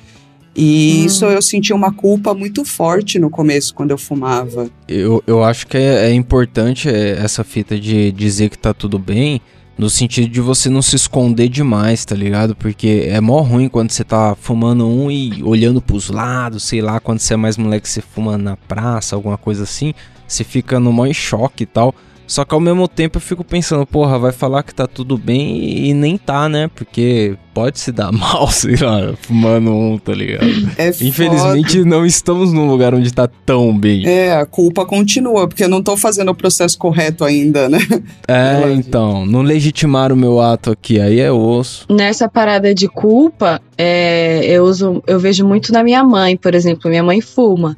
E 0.59 1.01
Hum. 1.03 1.07
isso 1.07 1.25
eu 1.27 1.42
senti 1.42 1.73
uma 1.73 1.92
culpa 1.92 2.33
muito 2.33 2.64
forte 2.64 3.19
no 3.19 3.29
começo, 3.29 3.75
quando 3.75 3.90
eu 3.90 3.99
fumava. 3.99 4.71
Eu, 4.88 5.23
eu 5.27 5.45
acho 5.45 5.66
que 5.66 5.77
é, 5.77 6.09
é 6.11 6.14
importante 6.14 6.88
é, 6.88 7.19
essa 7.23 7.45
fita 7.45 7.79
de 7.79 8.11
dizer 8.12 8.49
que 8.49 8.57
tá 8.57 8.73
tudo 8.73 8.99
bem, 8.99 9.40
no 9.77 9.90
sentido 9.90 10.29
de 10.29 10.40
você 10.40 10.71
não 10.71 10.81
se 10.81 10.97
esconder 10.97 11.51
demais, 11.51 12.03
tá 12.07 12.14
ligado? 12.14 12.57
Porque 12.57 13.05
é 13.07 13.21
mó 13.21 13.42
ruim 13.42 13.69
quando 13.69 13.90
você 13.90 14.03
tá 14.03 14.35
fumando 14.40 14.88
um 14.88 15.11
e 15.11 15.42
olhando 15.42 15.83
pros 15.83 16.09
lados, 16.09 16.62
sei 16.62 16.81
lá, 16.81 16.99
quando 17.01 17.19
você 17.19 17.35
é 17.35 17.37
mais 17.37 17.59
moleque, 17.59 17.87
você 17.87 18.01
fuma 18.01 18.38
na 18.38 18.57
praça, 18.57 19.14
alguma 19.14 19.37
coisa 19.37 19.64
assim, 19.64 19.92
você 20.27 20.45
fica 20.45 20.81
no 20.81 20.93
maior 20.93 21.15
choque 21.15 21.65
e 21.65 21.67
tal. 21.67 21.95
Só 22.27 22.45
que 22.45 22.55
ao 22.55 22.61
mesmo 22.61 22.89
tempo 22.89 23.19
eu 23.19 23.21
fico 23.21 23.45
pensando, 23.45 23.87
porra, 23.87 24.19
vai 24.19 24.33
falar 24.33 24.62
que 24.62 24.75
tá 24.75 24.87
tudo 24.87 25.17
bem 25.17 25.87
e 25.87 25.95
nem 25.95 26.19
tá, 26.19 26.49
né? 26.49 26.69
Porque 26.75 27.37
pode 27.55 27.79
se 27.79 27.93
dar 27.93 28.11
mal, 28.12 28.51
sei 28.51 28.77
lá, 28.77 29.15
fumando 29.23 29.73
um, 29.73 29.97
tá 29.97 30.12
ligado? 30.12 30.47
É 30.77 30.89
Infelizmente 31.01 31.85
não 31.85 32.05
estamos 32.05 32.53
num 32.53 32.69
lugar 32.69 32.95
onde 32.95 33.12
tá 33.12 33.29
tão 33.47 33.77
bem. 33.77 34.01
foda. 34.01 34.11
É, 34.11 34.37
a 34.37 34.45
culpa 34.45 34.85
continua, 34.85 35.47
porque 35.47 35.65
eu 35.65 35.69
não 35.69 35.83
tô 35.83 35.97
fazendo 35.97 36.31
o 36.31 36.35
processo 36.35 36.77
correto 36.77 37.25
ainda, 37.25 37.69
né? 37.69 37.79
É, 38.29 38.73
então, 38.73 39.25
não 39.25 39.43
legitimaram 39.43 40.17
o 40.17 40.19
meu 40.19 40.41
ato 40.41 40.73
aqui, 40.73 41.01
aí 41.01 41.21
é 41.21 41.31
osso. 41.31 41.87
Nessa 41.89 42.29
parada 42.29 42.75
de 42.75 42.89
culpa, 42.89 43.61
é, 43.79 44.45
eu 44.47 44.65
uso, 44.65 45.03
eu 45.07 45.21
vejo 45.21 45.47
muito 45.47 45.73
na 45.73 45.85
minha 45.85 46.03
mãe, 46.03 46.37
por 46.37 46.55
exemplo. 46.55 46.91
Minha 46.91 47.05
mãe 47.05 47.21
fuma. 47.21 47.77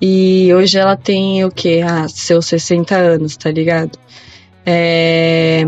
E 0.00 0.52
hoje 0.54 0.78
ela 0.78 0.96
tem 0.96 1.44
o 1.44 1.50
quê? 1.50 1.82
Ah, 1.84 2.08
seus 2.08 2.46
60 2.46 2.96
anos, 2.96 3.36
tá 3.36 3.50
ligado? 3.50 3.98
É, 4.66 5.64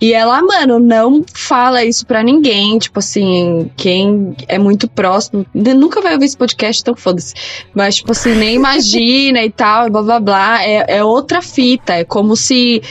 E 0.00 0.12
ela, 0.12 0.42
mano, 0.42 0.78
não 0.78 1.24
fala 1.32 1.84
isso 1.84 2.06
pra 2.06 2.22
ninguém. 2.22 2.78
Tipo 2.78 2.98
assim, 2.98 3.70
quem 3.76 4.34
é 4.48 4.58
muito 4.58 4.88
próximo 4.88 5.46
nunca 5.54 6.00
vai 6.00 6.14
ouvir 6.14 6.26
esse 6.26 6.36
podcast, 6.36 6.82
então 6.82 6.94
foda-se. 6.94 7.34
Mas, 7.74 7.96
tipo 7.96 8.12
assim, 8.12 8.34
nem 8.34 8.54
imagina 8.56 9.42
e 9.42 9.50
tal, 9.50 9.90
blá 9.90 10.02
blá 10.02 10.20
blá. 10.20 10.64
É, 10.64 10.98
é 10.98 11.04
outra 11.04 11.40
fita. 11.40 11.94
É 11.94 12.04
como 12.04 12.36
se. 12.36 12.82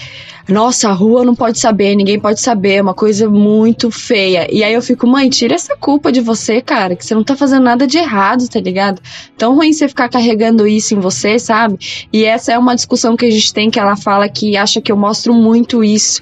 Nossa, 0.47 0.89
a 0.89 0.93
rua 0.93 1.25
não 1.25 1.33
pode 1.33 1.57
saber, 1.57 1.95
ninguém 1.95 2.19
pode 2.19 2.39
saber, 2.39 2.75
é 2.75 2.81
uma 2.81 2.93
coisa 2.93 3.27
muito 3.27 3.89
feia. 3.89 4.47
E 4.51 4.63
aí 4.63 4.75
eu 4.75 4.81
fico, 4.81 5.07
mãe, 5.07 5.27
tira 5.27 5.55
essa 5.55 5.75
culpa 5.75 6.11
de 6.11 6.21
você, 6.21 6.61
cara, 6.61 6.95
que 6.95 7.03
você 7.03 7.15
não 7.15 7.23
tá 7.23 7.35
fazendo 7.35 7.63
nada 7.63 7.87
de 7.87 7.97
errado, 7.97 8.47
tá 8.47 8.59
ligado? 8.59 9.01
Tão 9.35 9.55
ruim 9.55 9.73
você 9.73 9.87
ficar 9.87 10.07
carregando 10.07 10.67
isso 10.67 10.93
em 10.93 10.99
você, 10.99 11.39
sabe? 11.39 11.79
E 12.13 12.23
essa 12.25 12.53
é 12.53 12.59
uma 12.59 12.75
discussão 12.75 13.17
que 13.17 13.25
a 13.25 13.31
gente 13.31 13.51
tem 13.51 13.71
que 13.71 13.79
ela 13.79 13.95
fala 13.95 14.29
que 14.29 14.55
acha 14.55 14.79
que 14.79 14.91
eu 14.91 14.97
mostro 14.97 15.33
muito 15.33 15.83
isso 15.83 16.21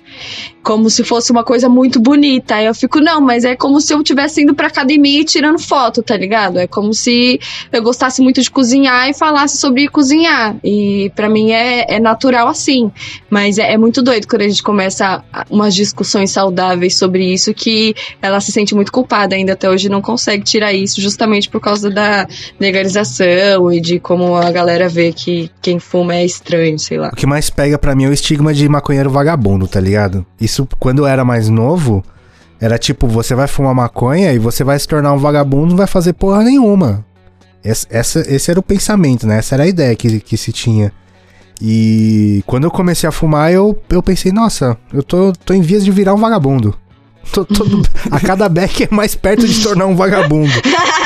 como 0.63 0.89
se 0.89 1.03
fosse 1.03 1.31
uma 1.31 1.43
coisa 1.43 1.67
muito 1.67 1.99
bonita. 1.99 2.55
Aí 2.55 2.65
eu 2.65 2.73
fico, 2.73 2.99
não, 2.99 3.19
mas 3.19 3.43
é 3.43 3.55
como 3.55 3.81
se 3.81 3.93
eu 3.93 3.99
estivesse 3.99 4.41
indo 4.41 4.55
pra 4.55 4.67
academia 4.67 5.21
e 5.21 5.25
tirando 5.25 5.59
foto, 5.59 6.01
tá 6.01 6.15
ligado? 6.15 6.57
É 6.57 6.67
como 6.67 6.93
se 6.93 7.39
eu 7.71 7.83
gostasse 7.83 8.21
muito 8.21 8.41
de 8.41 8.49
cozinhar 8.49 9.09
e 9.09 9.13
falasse 9.13 9.57
sobre 9.57 9.87
cozinhar. 9.87 10.55
E 10.63 11.11
pra 11.15 11.29
mim 11.29 11.51
é, 11.51 11.95
é 11.95 11.99
natural 11.99 12.47
assim. 12.47 12.91
Mas 13.29 13.57
é, 13.57 13.73
é 13.73 13.77
muito 13.77 14.01
doido 14.01 14.27
quando 14.27 14.43
a 14.43 14.47
gente 14.47 14.63
começa 14.63 15.23
umas 15.49 15.75
discussões 15.75 16.31
saudáveis 16.31 16.95
sobre 16.95 17.25
isso 17.25 17.53
que 17.53 17.95
ela 18.21 18.39
se 18.39 18.51
sente 18.51 18.73
muito 18.73 18.91
culpada 18.91 19.35
ainda 19.35 19.53
até 19.53 19.69
hoje 19.69 19.89
não 19.89 20.01
consegue 20.01 20.43
tirar 20.43 20.73
isso 20.73 21.01
justamente 21.01 21.49
por 21.49 21.59
causa 21.59 21.89
da 21.89 22.27
legalização 22.59 23.71
e 23.71 23.81
de 23.81 23.99
como 23.99 24.35
a 24.35 24.51
galera 24.51 24.87
vê 24.87 25.11
que 25.11 25.49
quem 25.61 25.79
fuma 25.79 26.15
é 26.15 26.25
estranho, 26.25 26.77
sei 26.77 26.97
lá. 26.97 27.09
O 27.09 27.15
que 27.15 27.25
mais 27.25 27.49
pega 27.49 27.77
pra 27.77 27.95
mim 27.95 28.05
é 28.05 28.09
o 28.09 28.13
estigma 28.13 28.53
de 28.53 28.67
maconheiro 28.69 29.09
vagabundo, 29.09 29.67
tá 29.67 29.79
ligado? 29.79 30.25
Isso, 30.39 30.52
quando 30.79 30.99
eu 30.99 31.07
era 31.07 31.23
mais 31.23 31.49
novo, 31.49 32.03
era 32.59 32.77
tipo, 32.77 33.07
você 33.07 33.35
vai 33.35 33.47
fumar 33.47 33.73
maconha 33.75 34.31
e 34.33 34.39
você 34.39 34.63
vai 34.63 34.77
se 34.79 34.87
tornar 34.87 35.13
um 35.13 35.17
vagabundo, 35.17 35.67
não 35.71 35.77
vai 35.77 35.87
fazer 35.87 36.13
porra 36.13 36.43
nenhuma. 36.43 37.05
Esse, 37.63 37.87
essa, 37.89 38.19
esse 38.33 38.51
era 38.51 38.59
o 38.59 38.63
pensamento, 38.63 39.25
né? 39.25 39.37
Essa 39.37 39.55
era 39.55 39.63
a 39.63 39.67
ideia 39.67 39.95
que, 39.95 40.19
que 40.19 40.37
se 40.37 40.51
tinha. 40.51 40.91
E 41.61 42.43
quando 42.45 42.65
eu 42.65 42.71
comecei 42.71 43.07
a 43.07 43.11
fumar, 43.11 43.51
eu, 43.51 43.79
eu 43.89 44.03
pensei, 44.03 44.31
nossa, 44.31 44.77
eu 44.93 45.01
tô, 45.03 45.31
tô 45.45 45.53
em 45.53 45.61
vias 45.61 45.85
de 45.85 45.91
virar 45.91 46.13
um 46.13 46.17
vagabundo. 46.17 46.75
Tô, 47.31 47.45
tô- 47.45 47.63
a 48.11 48.19
cada 48.19 48.49
beck 48.49 48.83
é 48.83 48.87
mais 48.91 49.15
perto 49.15 49.47
de 49.47 49.61
tornar 49.63 49.85
um 49.85 49.95
vagabundo. 49.95 50.51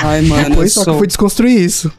Ai, 0.03 0.21
mano, 0.23 0.43
eu 0.45 0.49
Depois 0.49 0.73
só 0.73 0.83
que 0.83 0.89
eu 0.89 0.93
sou, 0.93 0.97
fui 0.99 1.07
desconstruir 1.07 1.61
isso. 1.61 1.91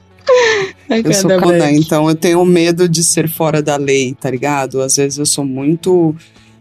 eu 0.89 1.15
sou 1.15 1.31
canã, 1.39 1.71
então 1.71 2.09
eu 2.09 2.15
tenho 2.17 2.45
medo 2.45 2.89
de 2.89 3.05
ser 3.05 3.29
fora 3.29 3.63
da 3.63 3.77
lei, 3.77 4.17
tá 4.21 4.31
ligado? 4.31 4.81
Às 4.83 4.97
vezes 4.97 5.19
eu 5.19 5.27
sou 5.27 5.45
muito. 5.45 6.15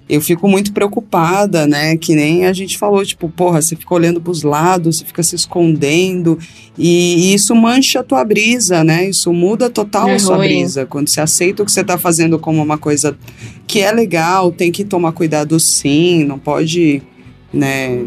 Eu 0.09 0.21
fico 0.21 0.47
muito 0.47 0.71
preocupada, 0.71 1.67
né? 1.67 1.97
Que 1.97 2.15
nem 2.15 2.45
a 2.45 2.53
gente 2.53 2.77
falou, 2.77 3.03
tipo, 3.05 3.27
porra, 3.27 3.61
você 3.61 3.75
fica 3.75 3.93
olhando 3.93 4.21
pros 4.21 4.41
lados, 4.41 4.97
você 4.97 5.05
fica 5.05 5.21
se 5.21 5.35
escondendo, 5.35 6.39
e, 6.77 7.31
e 7.31 7.33
isso 7.33 7.53
mancha 7.53 7.99
a 7.99 8.03
tua 8.03 8.23
brisa, 8.23 8.83
né? 8.83 9.09
Isso 9.09 9.33
muda 9.33 9.69
total 9.69 10.07
É 10.09 10.15
a 10.15 10.19
sua 10.19 10.37
ruim. 10.37 10.47
brisa. 10.47 10.85
Quando 10.85 11.09
você 11.09 11.19
aceita 11.19 11.61
o 11.61 11.65
que 11.65 11.71
você 11.71 11.83
tá 11.83 11.97
fazendo 11.97 12.39
como 12.39 12.63
uma 12.63 12.77
coisa 12.77 13.17
que 13.67 13.79
é 13.79 13.91
legal, 13.91 14.51
tem 14.51 14.71
que 14.71 14.85
tomar 14.85 15.11
cuidado 15.11 15.59
sim, 15.59 16.23
não 16.23 16.39
pode, 16.39 17.01
né? 17.51 18.05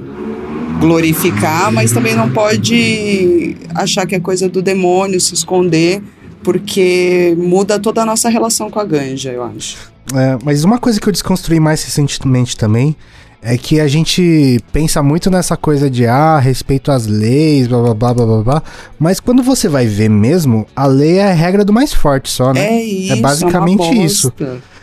glorificar, 0.81 1.71
mas 1.71 1.93
também 1.93 2.17
não 2.17 2.31
pode 2.31 3.55
achar 3.75 4.07
que 4.07 4.15
é 4.15 4.21
coisa 4.21 4.49
do 4.49 4.63
demônio, 4.63 5.21
se 5.21 5.35
esconder, 5.35 6.03
porque 6.43 7.35
muda 7.37 7.79
toda 7.79 8.01
a 8.03 8.07
nossa 8.07 8.31
relação 8.31 8.71
com 8.71 8.81
a 8.81 8.85
ganja, 8.85 9.31
eu 9.31 9.43
acho. 9.45 9.90
É, 10.15 10.39
mas 10.45 10.65
uma 10.65 10.79
coisa 10.79 11.01
que 11.01 11.09
eu 11.09 11.13
desconstruí 11.13 11.61
mais 11.61 11.83
recentemente 11.85 12.57
também 12.57 12.97
é 13.43 13.57
que 13.57 13.81
a 13.81 13.89
gente 13.89 14.61
pensa 14.73 15.03
muito 15.03 15.31
nessa 15.31 15.57
coisa 15.57 15.89
de 15.89 16.07
ah, 16.07 16.39
respeito 16.39 16.93
às 16.93 17.07
leis, 17.07 17.67
blá 17.67 17.81
blá 17.81 17.95
blá 17.95 18.15
blá 18.15 18.27
blá, 18.27 18.43
blá 18.43 18.63
mas 18.99 19.19
quando 19.19 19.43
você 19.43 19.69
vai 19.69 19.87
ver 19.87 20.11
mesmo, 20.11 20.67
a 20.77 20.87
lei 20.87 21.19
é 21.19 21.31
a 21.31 21.33
regra 21.33 21.65
do 21.65 21.73
mais 21.73 21.93
forte 21.93 22.31
só, 22.31 22.53
né? 22.53 22.67
É 22.67 22.83
isso. 22.83 23.13
É 23.13 23.17
basicamente 23.17 23.83
é 23.83 23.95
isso. 23.95 24.33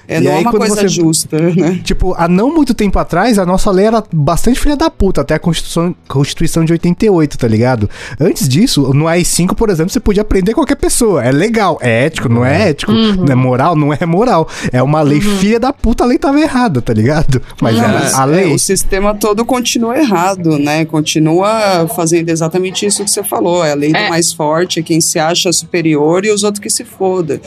É, 0.08 0.17
E 0.20 0.22
não 0.22 0.32
é 0.32 0.36
aí, 0.36 0.41
uma 0.41 0.52
quando 0.52 0.60
coisa 0.67 0.76
você- 0.82 0.88
justa, 0.88 1.38
né? 1.54 1.82
Tipo, 1.84 2.13
há 2.17 2.28
não 2.28 2.54
muito 2.54 2.74
tempo 2.74 2.98
atrás, 2.98 3.38
a 3.38 3.46
nossa 3.46 3.70
lei 3.72 3.86
era 3.88 4.02
bastante 4.13 4.60
filha 4.60 4.77
da 4.77 4.90
puta, 4.90 5.21
até 5.21 5.36
a 5.36 5.40
Constituição, 5.40 5.94
Constituição 6.08 6.63
de 6.63 6.71
88, 6.71 7.38
tá 7.38 7.48
ligado? 7.48 7.90
Antes 8.19 8.48
disso, 8.48 8.94
no 8.94 9.08
AI-5, 9.08 9.54
por 9.56 9.69
exemplo, 9.69 9.92
você 9.92 10.00
podia 10.00 10.23
prender 10.23 10.56
qualquer 10.56 10.75
pessoa. 10.75 11.23
É 11.23 11.31
legal, 11.31 11.77
é 11.81 12.06
ético, 12.06 12.29
não 12.29 12.46
é 12.46 12.69
ético, 12.69 12.92
não 12.92 13.25
é 13.31 13.36
moral, 13.36 13.75
não 13.75 13.94
é 13.94 14.06
moral. 14.06 14.48
É 14.71 14.81
uma 14.81 15.02
lei 15.02 15.19
filha 15.19 15.60
da 15.60 15.73
puta, 15.73 16.04
a 16.04 16.08
lei 16.08 16.17
tava 16.17 16.40
errada, 16.40 16.81
tá 16.81 16.94
ligado? 16.94 17.42
Mas 17.62 17.75
Não, 17.77 17.84
a- 17.86 18.23
a 18.23 18.23
é, 18.23 18.25
lei... 18.25 18.54
o 18.54 18.60
sistema 18.60 19.13
todo 19.13 19.44
continua 19.44 19.98
errado, 19.98 20.58
né? 20.58 20.86
Continua 20.86 21.88
fazendo 21.96 22.29
exatamente 22.29 22.86
isso 22.86 23.04
que 23.04 23.10
você 23.12 23.23
falou. 23.23 23.63
É 23.65 23.71
a 23.71 23.75
lei 23.75 23.92
É. 23.94 24.04
do 24.04 24.10
mais 24.10 24.31
forte, 24.31 24.79
é 24.79 24.84
quem 24.84 25.02
se 25.02 25.19
acha 25.19 25.52
superior 25.52 26.23
e 26.25 26.31
os 26.31 26.44
outros 26.44 26.62
que 26.62 26.69
se 26.69 26.84
foda. 26.86 27.42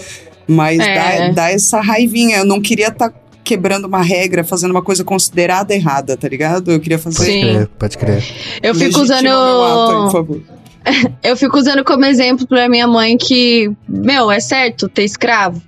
Mas 0.50 0.80
É. 0.80 0.94
dá, 1.28 1.32
dá 1.32 1.50
essa 1.52 1.80
raivinha. 1.80 2.38
Eu 2.38 2.44
não 2.44 2.60
queria 2.60 2.88
estar 2.88 3.12
quebrando 3.44 3.86
uma 3.86 4.02
regra, 4.02 4.42
fazendo 4.44 4.70
uma 4.72 4.82
coisa 4.82 5.02
considerada 5.04 5.74
errada, 5.74 6.16
tá 6.16 6.28
ligado? 6.28 6.70
Eu 6.72 6.80
queria 6.80 6.98
fazer. 6.98 7.16
Pode 7.18 7.30
Sim. 7.32 7.40
crer, 7.40 7.66
pode 7.78 7.98
crer. 7.98 8.24
Eu 8.62 8.74
fico 8.74 8.98
Legitima 8.98 9.04
usando. 9.04 9.28
ato 9.28 9.90
aí, 9.90 10.02
por 10.02 10.12
favor. 10.12 10.40
Eu 11.22 11.36
fico 11.36 11.58
usando 11.58 11.84
como 11.84 12.04
exemplo 12.06 12.46
pra 12.46 12.66
minha 12.68 12.86
mãe 12.86 13.16
que, 13.18 13.70
meu, 13.86 14.30
é 14.30 14.40
certo 14.40 14.88
ter 14.88 15.04
escravo. 15.04 15.60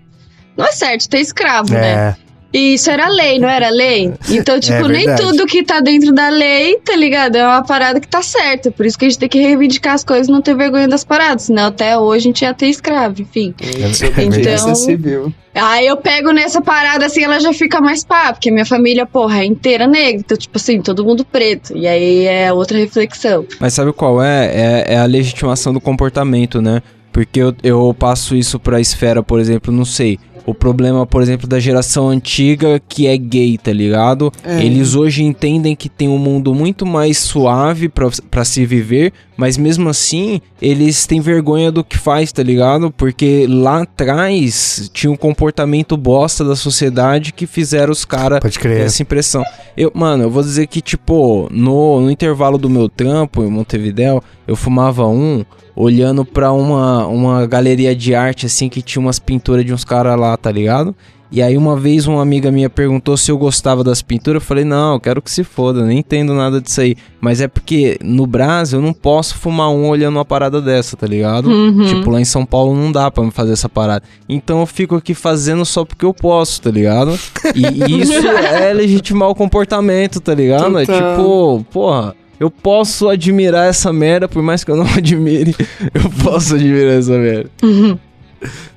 Não 0.56 0.64
é 0.64 0.72
certo 0.72 1.06
ter 1.08 1.18
escravo, 1.20 1.70
né? 1.72 2.16
É, 2.52 2.56
E 2.58 2.74
isso 2.74 2.90
era 2.90 3.08
lei, 3.08 3.38
não 3.38 3.48
era 3.48 3.68
lei? 3.70 4.12
Então, 4.28 4.58
tipo, 4.60 4.86
nem 4.88 5.06
verdade. 5.06 5.22
tudo 5.22 5.46
que 5.46 5.62
tá 5.62 5.80
dentro 5.80 6.12
da 6.12 6.28
lei, 6.28 6.76
tá 6.84 6.94
ligado? 6.96 7.36
É 7.36 7.44
uma 7.46 7.62
parada 7.64 7.98
que 8.00 8.08
tá 8.08 8.22
certa. 8.22 8.70
Por 8.70 8.84
isso 8.86 8.98
que 8.98 9.04
a 9.06 9.08
gente 9.08 9.18
tem 9.18 9.28
que 9.28 9.40
reivindicar 9.40 9.94
as 9.94 10.04
coisas 10.04 10.28
e 10.28 10.30
não 10.30 10.42
ter 10.42 10.54
vergonha 10.56 10.86
das 10.88 11.04
paradas. 11.04 11.44
Senão 11.44 11.66
até 11.66 11.96
hoje 11.98 12.18
a 12.18 12.28
gente 12.28 12.42
ia 12.42 12.54
ter 12.54 12.66
escravo, 12.66 13.22
enfim. 13.22 13.54
Desobediência 13.58 14.62
Então- 14.64 14.74
civil. 14.74 15.32
Aí 15.54 15.86
eu 15.86 15.98
pego 15.98 16.30
nessa 16.32 16.62
parada 16.62 17.04
assim, 17.04 17.22
ela 17.24 17.38
já 17.38 17.52
fica 17.52 17.78
mais 17.78 18.02
pá, 18.02 18.32
porque 18.32 18.50
minha 18.50 18.64
família, 18.64 19.04
porra, 19.04 19.40
é 19.42 19.44
inteira 19.44 19.86
negra. 19.86 20.20
Então, 20.24 20.36
tipo 20.36 20.56
assim, 20.56 20.80
todo 20.80 21.04
mundo 21.04 21.26
preto. 21.26 21.76
E 21.76 21.86
aí 21.86 22.24
é 22.26 22.50
outra 22.52 22.78
reflexão. 22.78 23.44
Mas 23.60 23.74
sabe 23.74 23.92
qual 23.92 24.22
é? 24.22 24.46
É, 24.46 24.94
é 24.94 24.98
a 24.98 25.04
legitimação 25.04 25.72
do 25.74 25.80
comportamento, 25.80 26.62
né? 26.62 26.82
Porque 27.12 27.38
eu, 27.40 27.54
eu 27.62 27.94
passo 27.98 28.34
isso 28.34 28.58
pra 28.58 28.80
esfera, 28.80 29.22
por 29.22 29.38
exemplo, 29.38 29.70
não 29.70 29.84
sei. 29.84 30.18
O 30.44 30.52
problema, 30.52 31.06
por 31.06 31.22
exemplo, 31.22 31.46
da 31.46 31.60
geração 31.60 32.08
antiga 32.08 32.80
que 32.88 33.06
é 33.06 33.16
gay, 33.16 33.56
tá 33.56 33.72
ligado? 33.72 34.32
É. 34.44 34.64
Eles 34.64 34.94
hoje 34.94 35.22
entendem 35.22 35.76
que 35.76 35.88
tem 35.88 36.08
um 36.08 36.18
mundo 36.18 36.54
muito 36.54 36.84
mais 36.84 37.18
suave 37.18 37.88
pra, 37.88 38.08
pra 38.30 38.44
se 38.44 38.66
viver, 38.66 39.12
mas 39.36 39.56
mesmo 39.56 39.88
assim, 39.88 40.40
eles 40.60 41.06
têm 41.06 41.20
vergonha 41.20 41.70
do 41.70 41.84
que 41.84 41.96
faz, 41.96 42.32
tá 42.32 42.42
ligado? 42.42 42.90
Porque 42.90 43.46
lá 43.48 43.82
atrás 43.82 44.90
tinha 44.92 45.10
um 45.10 45.16
comportamento 45.16 45.96
bosta 45.96 46.44
da 46.44 46.56
sociedade 46.56 47.32
que 47.32 47.46
fizeram 47.46 47.92
os 47.92 48.04
caras 48.04 48.40
ter 48.40 48.80
essa 48.80 49.02
impressão. 49.02 49.44
Eu, 49.76 49.92
mano, 49.94 50.24
eu 50.24 50.30
vou 50.30 50.42
dizer 50.42 50.66
que, 50.66 50.80
tipo, 50.80 51.48
no, 51.50 52.00
no 52.00 52.10
intervalo 52.10 52.58
do 52.58 52.68
meu 52.68 52.88
trampo 52.88 53.42
em 53.42 53.50
Montevidéu, 53.50 54.22
eu 54.46 54.56
fumava 54.56 55.06
um 55.06 55.44
olhando 55.74 56.24
pra 56.24 56.52
uma, 56.52 57.06
uma 57.06 57.46
galeria 57.46 57.94
de 57.96 58.14
arte, 58.14 58.46
assim, 58.46 58.68
que 58.68 58.82
tinha 58.82 59.00
umas 59.00 59.18
pinturas 59.18 59.64
de 59.64 59.72
uns 59.72 59.84
caras 59.84 60.18
lá, 60.18 60.31
tá 60.36 60.50
ligado? 60.50 60.94
E 61.32 61.40
aí 61.40 61.56
uma 61.56 61.74
vez 61.78 62.06
uma 62.06 62.20
amiga 62.20 62.52
minha 62.52 62.68
perguntou 62.68 63.16
se 63.16 63.30
eu 63.30 63.38
gostava 63.38 63.82
das 63.82 64.02
pinturas, 64.02 64.42
eu 64.42 64.46
falei, 64.46 64.64
não, 64.64 64.92
eu 64.92 65.00
quero 65.00 65.22
que 65.22 65.30
se 65.30 65.42
foda, 65.42 65.82
nem 65.82 66.00
entendo 66.00 66.34
nada 66.34 66.60
disso 66.60 66.82
aí. 66.82 66.94
Mas 67.22 67.40
é 67.40 67.48
porque 67.48 67.98
no 68.04 68.26
Brasil 68.26 68.78
eu 68.78 68.84
não 68.84 68.92
posso 68.92 69.36
fumar 69.36 69.70
um 69.70 69.88
olhando 69.88 70.16
uma 70.16 70.26
parada 70.26 70.60
dessa, 70.60 70.94
tá 70.94 71.06
ligado? 71.06 71.48
Uhum. 71.48 71.86
Tipo, 71.86 72.10
lá 72.10 72.20
em 72.20 72.24
São 72.26 72.44
Paulo 72.44 72.76
não 72.76 72.92
dá 72.92 73.10
pra 73.10 73.24
me 73.24 73.30
fazer 73.30 73.54
essa 73.54 73.66
parada. 73.66 74.04
Então 74.28 74.60
eu 74.60 74.66
fico 74.66 74.94
aqui 74.94 75.14
fazendo 75.14 75.64
só 75.64 75.86
porque 75.86 76.04
eu 76.04 76.12
posso, 76.12 76.60
tá 76.60 76.70
ligado? 76.70 77.18
E, 77.54 77.64
isso 78.02 78.12
é 78.12 78.74
legitimar 78.74 79.30
o 79.30 79.34
comportamento, 79.34 80.20
tá 80.20 80.34
ligado? 80.34 80.78
É 80.78 80.84
Total. 80.84 81.16
tipo, 81.16 81.66
porra, 81.72 82.14
eu 82.38 82.50
posso 82.50 83.08
admirar 83.08 83.68
essa 83.70 83.90
merda, 83.90 84.28
por 84.28 84.42
mais 84.42 84.64
que 84.64 84.70
eu 84.70 84.76
não 84.76 84.84
admire, 84.94 85.56
eu 85.94 86.10
posso 86.22 86.56
admirar 86.56 86.98
essa 86.98 87.16
merda. 87.16 87.48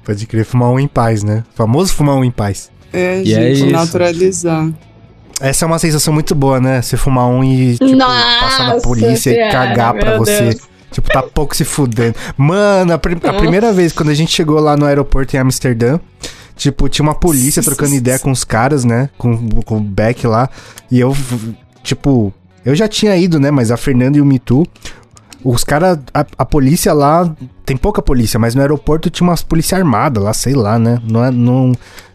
Pode 0.04 0.26
crer, 0.28 0.46
fumar 0.46 0.70
um 0.72 0.80
em 0.80 0.88
paz, 0.88 1.24
né? 1.24 1.44
Famoso 1.56 1.94
fumar 1.94 2.16
um 2.16 2.24
em 2.24 2.32
paz. 2.32 2.70
É, 2.94 3.22
E 3.24 3.34
é 3.34 3.42
gente, 3.54 3.64
isso. 3.66 3.72
naturalizar. 3.72 4.70
Essa 5.42 5.66
é 5.66 5.68
uma 5.68 5.80
sensação 5.80 6.14
muito 6.14 6.34
boa, 6.34 6.60
né? 6.62 6.82
Você 6.82 6.96
fumar 6.96 7.28
um 7.28 7.44
e, 7.44 7.74
tipo, 7.78 7.98
passar 7.98 8.64
na 8.68 8.74
Nossa 8.76 8.88
polícia 8.88 9.32
e 9.32 9.52
cagar 9.52 9.94
pra 9.94 10.18
você. 10.18 10.42
Deus. 10.52 10.62
Tipo, 10.92 11.10
tá 11.10 11.22
pouco 11.22 11.54
se 11.56 11.66
fudendo. 11.66 12.16
Mano, 12.38 12.94
a, 12.94 12.98
prim- 12.98 13.20
a 13.22 13.34
primeira 13.34 13.74
vez 13.74 13.92
quando 13.92 14.10
a 14.10 14.14
gente 14.14 14.32
chegou 14.32 14.60
lá 14.62 14.78
no 14.78 14.86
aeroporto 14.86 15.36
em 15.36 15.40
Amsterdã, 15.40 16.00
tipo, 16.56 16.88
tinha 16.88 17.04
uma 17.04 17.16
polícia 17.16 17.62
trocando 17.62 17.94
ideia 17.96 18.18
com 18.18 18.32
os 18.32 18.46
caras, 18.46 18.86
né? 18.86 19.10
Com, 19.18 19.50
com 19.66 19.76
o 19.78 19.82
Beck 19.82 20.26
lá. 20.26 20.50
E 20.90 20.98
eu, 21.02 21.14
tipo, 21.84 22.34
eu 22.64 22.74
já 22.74 22.88
tinha 22.88 23.14
ido, 23.18 23.38
né? 23.42 23.52
Mas 23.52 23.72
a 23.72 23.78
Fernanda 23.78 24.18
e 24.18 24.22
o 24.22 24.26
Mitu. 24.26 24.66
Os 25.44 25.66
caras, 25.66 26.00
a, 26.14 26.26
a 26.38 26.46
polícia 26.46 26.94
lá, 26.94 27.36
tem 27.66 27.76
pouca 27.78 28.02
polícia, 28.02 28.40
mas 28.40 28.54
no 28.56 28.62
aeroporto 28.62 29.10
tinha 29.10 29.28
umas 29.28 29.42
polícia 29.42 29.78
armada 29.78 30.20
lá, 30.20 30.34
sei 30.34 30.54
lá, 30.54 30.78
né? 30.78 31.00
Não 31.10 31.24
é, 31.26 31.32
não, 31.32 31.72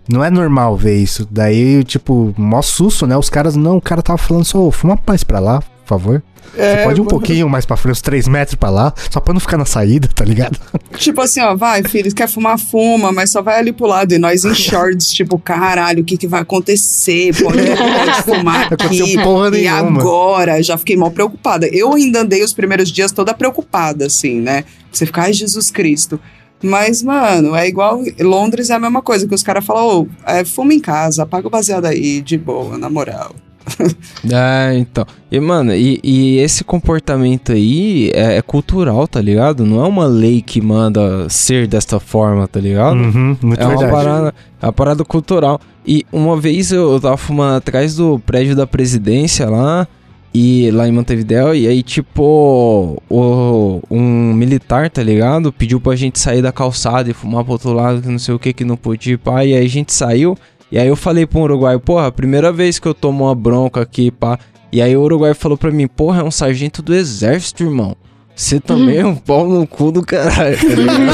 não 0.09 0.25
é 0.25 0.31
normal 0.31 0.77
ver 0.77 0.97
isso. 0.97 1.27
Daí, 1.31 1.83
tipo, 1.85 2.35
mó 2.39 2.63
susto, 2.63 3.07
né? 3.07 3.17
Os 3.17 3.29
caras, 3.31 3.57
não, 3.57 3.77
o 3.77 3.81
cara 3.81 4.03
tava 4.03 4.19
falando 4.19 4.45
só, 4.45 4.59
ô, 4.59 4.71
fuma 4.71 4.99
mais 5.07 5.25
pra 5.25 5.39
lá, 5.41 5.61
por 5.61 5.87
favor. 5.87 6.23
Você 6.53 6.61
É, 6.63 6.85
pode 6.85 6.99
ir 6.99 7.03
um 7.03 7.07
pouquinho 7.07 7.49
mais 7.49 7.65
pra 7.65 7.77
frente, 7.77 7.93
uns 7.93 8.01
3 8.03 8.27
metros 8.27 8.57
pra 8.57 8.71
lá, 8.71 8.93
só 9.09 9.21
pra 9.21 9.33
não 9.33 9.39
ficar 9.41 9.57
na 9.57 9.65
saída, 9.65 10.09
tá 10.13 10.25
ligado? 10.25 10.59
Tipo 10.99 11.21
assim, 11.21 11.41
ó, 11.41 11.55
vai, 11.55 11.81
filho, 11.85 12.13
quer 12.13 12.29
fumar, 12.29 12.59
fuma, 12.59 13.13
mas 13.13 13.31
só 13.31 13.41
vai 13.41 13.59
ali 13.61 13.73
pro 13.73 13.87
lado. 13.87 14.13
E 14.13 14.19
nós 14.19 14.45
em 14.45 14.53
shorts, 14.53 15.13
tipo, 15.13 15.39
caralho, 15.39 16.03
o 16.03 16.05
que 16.05 16.17
que 16.17 16.27
vai 16.27 16.41
acontecer? 16.41 17.33
Pode, 17.41 17.57
pode 17.57 18.23
fumar 18.25 18.67
aqui. 18.75 19.15
porra 19.23 19.49
e 19.49 19.63
nenhuma. 19.63 20.01
agora? 20.01 20.61
Já 20.61 20.77
fiquei 20.77 20.97
mal 20.97 21.13
preocupada. 21.13 21.69
Eu 21.69 21.93
ainda 21.95 22.23
andei 22.23 22.43
os 22.43 22.53
primeiros 22.53 22.91
dias 22.91 23.13
toda 23.13 23.33
preocupada, 23.33 24.07
assim, 24.07 24.41
né? 24.41 24.65
Você 24.91 25.07
fica, 25.07 25.23
ai, 25.23 25.33
Jesus 25.33 25.71
Cristo. 25.71 26.21
Mas, 26.63 27.03
mano, 27.03 27.55
é 27.55 27.67
igual. 27.67 28.03
Londres 28.21 28.71
é 28.71 28.75
a 28.75 28.79
mesma 28.79 29.01
coisa, 29.01 29.27
que 29.27 29.35
os 29.35 29.43
caras 29.43 29.65
falam, 29.65 30.03
ô, 30.03 30.09
é, 30.27 30.45
fuma 30.45 30.75
em 30.75 30.81
casa, 30.81 31.23
apaga 31.23 31.47
o 31.47 31.51
baseado 31.51 31.87
aí, 31.87 32.21
de 32.21 32.37
boa, 32.37 32.77
na 32.77 32.91
moral. 32.91 33.35
É, 34.31 34.77
então. 34.77 35.07
E, 35.31 35.41
mano, 35.41 35.75
e, 35.75 35.99
e 36.03 36.39
esse 36.39 36.63
comportamento 36.63 37.53
aí 37.53 38.11
é, 38.13 38.37
é 38.37 38.43
cultural, 38.43 39.07
tá 39.09 39.21
ligado? 39.21 39.65
Não 39.65 39.83
é 39.83 39.89
uma 39.89 40.07
lei 40.07 40.43
que 40.43 40.61
manda 40.61 41.29
ser 41.29 41.67
desta 41.67 41.99
forma, 41.99 42.47
tá 42.47 42.61
ligado? 42.61 42.97
Uhum, 42.97 43.37
muito 43.41 43.61
é 43.61 43.67
uma 43.67 43.79
verdade. 43.79 43.93
parada, 43.93 44.35
é 44.61 44.67
uma 44.67 44.73
parada 44.73 45.05
cultural. 45.05 45.61
E 45.87 46.05
uma 46.13 46.39
vez 46.39 46.71
eu, 46.71 46.93
eu 46.93 47.01
tava 47.01 47.17
fumando 47.17 47.57
atrás 47.57 47.97
do 47.97 48.19
prédio 48.19 48.55
da 48.55 48.67
presidência 48.67 49.49
lá, 49.49 49.89
e 50.33 50.71
lá 50.71 50.87
em 50.87 50.93
Montevidéu, 50.93 51.55
e 51.55 51.67
aí, 51.67 51.83
tipo, 51.83 53.03
o, 53.09 53.81
um 53.91 54.33
militar, 54.33 54.89
tá 54.89 55.03
ligado? 55.03 55.53
Pediu 55.53 55.81
pra 55.81 55.97
gente 55.97 56.21
sair 56.21 56.41
da 56.41 56.53
calçada 56.53 57.11
e 57.11 57.15
fumar 57.15 57.43
pro 57.43 57.55
outro 57.55 57.73
lado, 57.73 58.01
que 58.01 58.09
não 58.09 58.19
sei 58.19 58.35
o 58.35 58.39
que, 58.39 58.53
que 58.53 58.65
não 58.65 58.77
podia, 58.77 59.19
pá. 59.19 59.45
E 59.45 59.55
aí 59.55 59.65
a 59.65 59.69
gente 59.69 59.93
saiu, 59.93 60.39
e 60.71 60.79
aí 60.79 60.87
eu 60.87 60.95
falei 60.95 61.27
pro 61.27 61.41
uruguaio, 61.41 61.81
porra, 61.81 62.13
primeira 62.13 62.53
vez 62.53 62.79
que 62.79 62.87
eu 62.87 62.95
tomo 62.95 63.25
uma 63.25 63.35
bronca 63.35 63.81
aqui, 63.81 64.11
pá. 64.11 64.39
E 64.73 64.81
aí 64.81 64.97
o 64.97 65.03
uruguaio 65.03 65.35
falou 65.35 65.59
pra 65.59 65.73
mim, 65.73 65.89
porra, 65.89 66.21
é 66.21 66.25
um 66.25 66.31
sargento 66.31 66.81
do 66.81 66.95
exército, 66.95 67.65
irmão. 67.65 67.97
Você 68.35 68.59
também 68.59 68.97
é 68.99 69.07
um 69.07 69.15
pau 69.15 69.47
no 69.47 69.65
cu 69.67 69.93
do 69.93 70.01
caralho, 70.03 70.57
tá 70.57 70.75
ligado? 70.75 71.11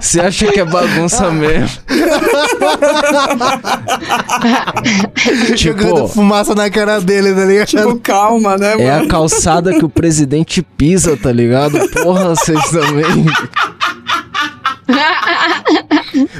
Você 0.00 0.18
acha 0.20 0.46
que 0.46 0.60
é 0.60 0.64
bagunça 0.64 1.30
mesmo? 1.30 1.68
Jogando 5.56 5.94
tipo, 5.94 6.08
fumaça 6.08 6.54
na 6.54 6.70
cara 6.70 7.00
dele, 7.00 7.34
tá 7.34 7.44
ligado? 7.44 7.66
Tipo, 7.66 7.96
calma, 8.00 8.56
né, 8.56 8.72
é 8.78 8.90
mano? 8.92 9.04
a 9.04 9.08
calçada 9.08 9.74
que 9.74 9.84
o 9.84 9.88
presidente 9.90 10.62
pisa, 10.62 11.14
tá 11.16 11.32
ligado? 11.32 11.76
Porra, 11.90 12.28
vocês 12.30 12.60
também. 12.70 13.26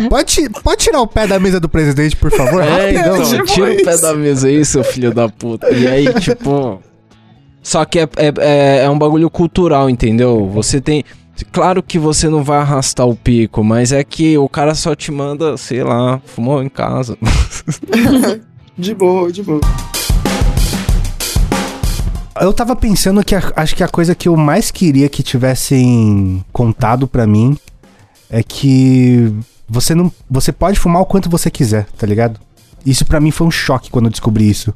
Pode, 0.09 0.49
pode 0.62 0.84
tirar 0.84 1.01
o 1.01 1.07
pé 1.07 1.26
da 1.26 1.39
mesa 1.39 1.61
do 1.61 1.68
presidente, 1.68 2.16
por 2.16 2.30
favor? 2.30 2.62
É, 2.62 2.93
então, 2.93 3.22
tipo 3.22 3.45
tira 3.45 3.72
o 3.72 3.84
pé 3.84 3.99
da 3.99 4.14
mesa 4.14 4.49
aí, 4.49 4.64
seu 4.64 4.82
filho 4.84 5.12
da 5.12 5.28
puta. 5.28 5.68
E 5.70 5.87
aí, 5.87 6.12
tipo. 6.14 6.80
Só 7.67 7.85
que 7.85 7.99
é, 7.99 8.03
é, 8.17 8.33
é, 8.39 8.85
é 8.85 8.89
um 8.91 8.97
bagulho 8.97 9.29
cultural, 9.29 9.91
entendeu? 9.91 10.49
Você 10.55 10.81
tem. 10.81 11.03
Claro 11.51 11.83
que 11.83 11.99
você 11.99 12.29
não 12.29 12.45
vai 12.45 12.59
arrastar 12.59 13.09
o 13.09 13.17
pico, 13.17 13.64
mas 13.64 13.91
é 13.91 14.05
que 14.05 14.39
o 14.39 14.49
cara 14.49 14.73
só 14.73 14.95
te 14.95 15.11
manda, 15.11 15.57
sei 15.57 15.83
lá, 15.83 16.21
fumou 16.27 16.62
em 16.62 16.69
casa. 16.69 17.19
De 18.79 18.95
boa, 18.95 19.33
de 19.33 19.43
boa. 19.43 19.61
Eu 22.41 22.53
tava 22.53 22.77
pensando 22.77 23.25
que 23.25 23.35
a- 23.35 23.53
acho 23.57 23.75
que 23.75 23.83
a 23.83 23.89
coisa 23.89 24.14
que 24.14 24.29
eu 24.29 24.37
mais 24.37 24.71
queria 24.71 25.09
que 25.09 25.23
tivessem 25.23 26.45
contado 26.53 27.09
pra 27.09 27.27
mim 27.27 27.59
é 28.31 28.43
que 28.45 29.33
você 29.69 29.93
não, 29.95 30.12
você 30.31 30.53
pode 30.53 30.79
fumar 30.79 31.03
o 31.03 31.07
quanto 31.07 31.29
você 31.31 31.51
quiser, 31.51 31.87
tá 31.99 32.07
ligado? 32.07 32.39
Isso 32.85 33.05
pra 33.05 33.19
mim 33.19 33.31
foi 33.33 33.47
um 33.47 33.51
choque 33.51 33.91
quando 33.91 34.05
eu 34.05 34.11
descobri 34.11 34.49
isso. 34.49 34.73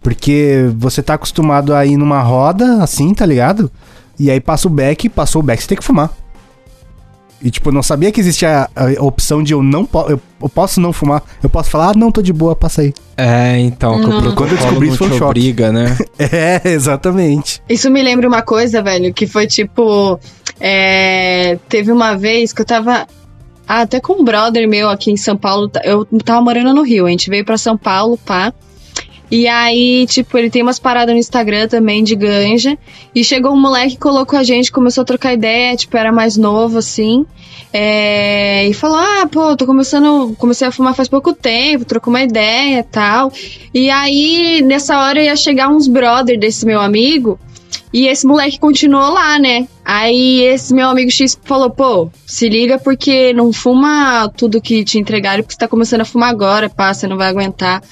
Porque 0.00 0.70
você 0.76 1.02
tá 1.02 1.14
acostumado 1.14 1.74
a 1.74 1.84
ir 1.84 1.96
numa 1.96 2.22
roda, 2.22 2.82
assim, 2.82 3.12
tá 3.12 3.26
ligado? 3.26 3.70
E 4.18 4.30
aí 4.30 4.40
passa 4.40 4.68
o 4.68 4.70
back, 4.70 5.08
passou 5.08 5.42
o 5.42 5.44
back, 5.44 5.62
você 5.62 5.68
tem 5.68 5.78
que 5.78 5.84
fumar. 5.84 6.10
E, 7.40 7.50
tipo, 7.50 7.68
eu 7.68 7.72
não 7.72 7.84
sabia 7.84 8.10
que 8.10 8.20
existia 8.20 8.68
a, 8.74 8.88
a 8.98 9.02
opção 9.02 9.42
de 9.42 9.52
eu 9.52 9.62
não 9.62 9.84
po 9.84 10.00
eu, 10.08 10.20
eu 10.42 10.48
posso 10.48 10.80
não 10.80 10.92
fumar. 10.92 11.22
Eu 11.40 11.48
posso 11.48 11.70
falar, 11.70 11.90
ah, 11.90 11.92
não, 11.94 12.10
tô 12.10 12.20
de 12.20 12.32
boa, 12.32 12.56
passa 12.56 12.82
aí. 12.82 12.92
É, 13.16 13.58
então, 13.60 13.98
Não. 13.98 14.34
Quando 14.34 14.50
eu 14.52 14.56
descobri 14.56 14.88
isso 14.88 14.98
foi 14.98 15.06
um 15.06 15.10
choque. 15.10 15.24
obriga, 15.24 15.72
né? 15.72 15.96
É, 16.18 16.68
exatamente. 16.68 17.62
Isso 17.68 17.90
me 17.90 18.02
lembra 18.02 18.26
uma 18.26 18.42
coisa, 18.42 18.82
velho, 18.82 19.14
que 19.14 19.26
foi 19.26 19.46
tipo. 19.46 20.18
é, 20.60 21.58
teve 21.68 21.92
uma 21.92 22.16
vez 22.16 22.52
que 22.52 22.62
eu 22.62 22.66
tava. 22.66 23.06
Ah, 23.68 23.82
até 23.82 24.00
com 24.00 24.14
um 24.14 24.24
brother 24.24 24.66
meu 24.68 24.88
aqui 24.88 25.12
em 25.12 25.16
São 25.16 25.36
Paulo. 25.36 25.70
Eu 25.84 26.04
tava 26.24 26.40
morando 26.40 26.74
no 26.74 26.82
Rio, 26.82 27.06
a 27.06 27.10
gente 27.10 27.30
veio 27.30 27.44
pra 27.44 27.56
São 27.56 27.76
Paulo, 27.76 28.18
pá. 28.18 28.52
E 29.30 29.46
aí, 29.46 30.06
tipo, 30.06 30.38
ele 30.38 30.48
tem 30.48 30.62
umas 30.62 30.78
paradas 30.78 31.14
no 31.14 31.18
Instagram 31.18 31.68
também 31.68 32.02
de 32.02 32.14
ganja. 32.14 32.78
E 33.14 33.22
chegou 33.22 33.52
um 33.52 33.60
moleque, 33.60 33.98
colocou 33.98 34.38
a 34.38 34.42
gente, 34.42 34.72
começou 34.72 35.02
a 35.02 35.04
trocar 35.04 35.34
ideia, 35.34 35.76
tipo, 35.76 35.96
era 35.96 36.10
mais 36.10 36.36
novo, 36.36 36.78
assim. 36.78 37.26
É, 37.72 38.66
e 38.66 38.72
falou: 38.72 38.96
Ah, 38.96 39.28
pô, 39.30 39.56
tô 39.56 39.66
começando. 39.66 40.34
Comecei 40.38 40.66
a 40.66 40.72
fumar 40.72 40.94
faz 40.94 41.08
pouco 41.08 41.34
tempo, 41.34 41.84
trocou 41.84 42.12
uma 42.12 42.22
ideia 42.22 42.80
e 42.80 42.82
tal. 42.82 43.30
E 43.74 43.90
aí, 43.90 44.62
nessa 44.62 44.98
hora 44.98 45.22
ia 45.22 45.36
chegar 45.36 45.68
uns 45.68 45.86
brother 45.86 46.38
desse 46.38 46.64
meu 46.64 46.80
amigo. 46.80 47.38
E 47.92 48.06
esse 48.06 48.26
moleque 48.26 48.58
continuou 48.58 49.12
lá, 49.12 49.38
né? 49.38 49.66
Aí 49.84 50.42
esse 50.42 50.74
meu 50.74 50.88
amigo 50.88 51.10
X 51.10 51.38
falou, 51.42 51.70
pô, 51.70 52.10
se 52.26 52.48
liga 52.48 52.78
porque 52.78 53.32
não 53.32 53.52
fuma 53.52 54.28
tudo 54.36 54.60
que 54.60 54.84
te 54.84 54.98
entregaram, 54.98 55.42
porque 55.42 55.54
você 55.54 55.58
tá 55.58 55.68
começando 55.68 56.02
a 56.02 56.04
fumar 56.04 56.30
agora, 56.30 56.68
pá, 56.68 56.92
você 56.92 57.06
não 57.06 57.16
vai 57.16 57.28
aguentar. 57.28 57.82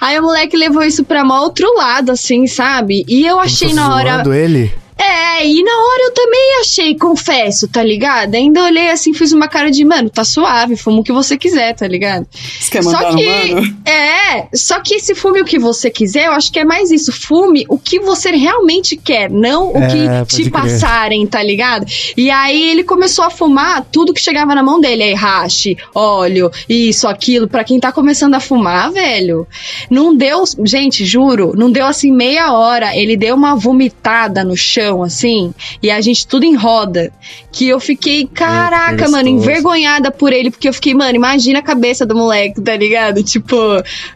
Aí 0.00 0.18
o 0.18 0.22
moleque 0.22 0.56
levou 0.56 0.82
isso 0.82 1.04
pra 1.04 1.24
mó 1.24 1.40
outro 1.40 1.66
lado, 1.76 2.10
assim, 2.10 2.46
sabe? 2.46 3.04
E 3.08 3.24
eu 3.24 3.38
achei 3.38 3.72
na 3.72 3.94
hora. 3.94 4.22
ele. 4.34 4.72
É, 4.98 5.46
e 5.46 5.62
na 5.62 5.70
hora 5.72 6.02
eu 6.04 6.14
também 6.14 6.60
achei, 6.60 6.94
confesso, 6.96 7.68
tá 7.68 7.82
ligado? 7.82 8.34
Ainda 8.34 8.64
olhei 8.64 8.90
assim, 8.90 9.12
fiz 9.12 9.32
uma 9.32 9.46
cara 9.46 9.70
de, 9.70 9.84
mano, 9.84 10.08
tá 10.08 10.24
suave, 10.24 10.74
fuma 10.76 11.00
o 11.00 11.04
que 11.04 11.12
você 11.12 11.36
quiser, 11.36 11.74
tá 11.74 11.86
ligado? 11.86 12.26
Você 12.32 12.70
quer 12.70 12.82
Só 12.82 12.92
mandar 12.92 13.12
no 13.12 13.18
que, 13.18 13.54
mano? 13.54 13.76
é, 13.84 14.48
só 14.54 14.80
que 14.80 14.94
esse 14.94 15.14
fume 15.14 15.42
o 15.42 15.44
que 15.44 15.58
você 15.58 15.90
quiser, 15.90 16.26
eu 16.26 16.32
acho 16.32 16.50
que 16.50 16.58
é 16.58 16.64
mais 16.64 16.90
isso. 16.90 17.12
Fume 17.12 17.66
o 17.68 17.78
que 17.78 18.00
você 18.00 18.30
realmente 18.30 18.96
quer, 18.96 19.30
não 19.30 19.72
o 19.72 19.76
É, 19.76 19.86
que 20.24 20.36
te 20.36 20.50
crer. 20.50 20.52
passarem, 20.52 21.26
tá 21.26 21.42
ligado? 21.42 21.84
E 22.16 22.30
aí 22.30 22.70
ele 22.70 22.82
começou 22.82 23.24
a 23.24 23.30
fumar 23.30 23.84
tudo 23.92 24.14
que 24.14 24.20
chegava 24.20 24.54
na 24.54 24.62
mão 24.62 24.80
dele. 24.80 25.02
Aí, 25.02 25.14
hash, 25.14 25.74
óleo, 25.94 26.50
isso, 26.68 27.06
aquilo. 27.06 27.46
Pra 27.48 27.64
quem 27.64 27.78
tá 27.78 27.92
começando 27.92 28.34
a 28.34 28.40
fumar, 28.40 28.90
velho, 28.90 29.46
não 29.90 30.14
deu, 30.16 30.42
gente, 30.64 31.04
juro, 31.04 31.52
não 31.54 31.70
deu 31.70 31.84
assim 31.86 32.10
meia 32.10 32.52
hora. 32.52 32.96
Ele 32.96 33.16
deu 33.16 33.34
uma 33.36 33.54
vomitada 33.54 34.42
no 34.44 34.56
chão, 34.56 34.85
assim, 35.02 35.54
e 35.82 35.90
a 35.90 36.00
gente 36.00 36.26
tudo 36.26 36.44
em 36.44 36.54
roda. 36.54 37.12
Que 37.52 37.68
eu 37.68 37.80
fiquei, 37.80 38.26
caraca, 38.26 39.08
mano, 39.08 39.28
envergonhada 39.28 40.10
por 40.10 40.32
ele, 40.32 40.50
porque 40.50 40.68
eu 40.68 40.72
fiquei, 40.74 40.94
mano, 40.94 41.16
imagina 41.16 41.60
a 41.60 41.62
cabeça 41.62 42.04
do 42.04 42.14
moleque, 42.14 42.60
tá 42.60 42.76
ligado? 42.76 43.22
Tipo, 43.22 43.56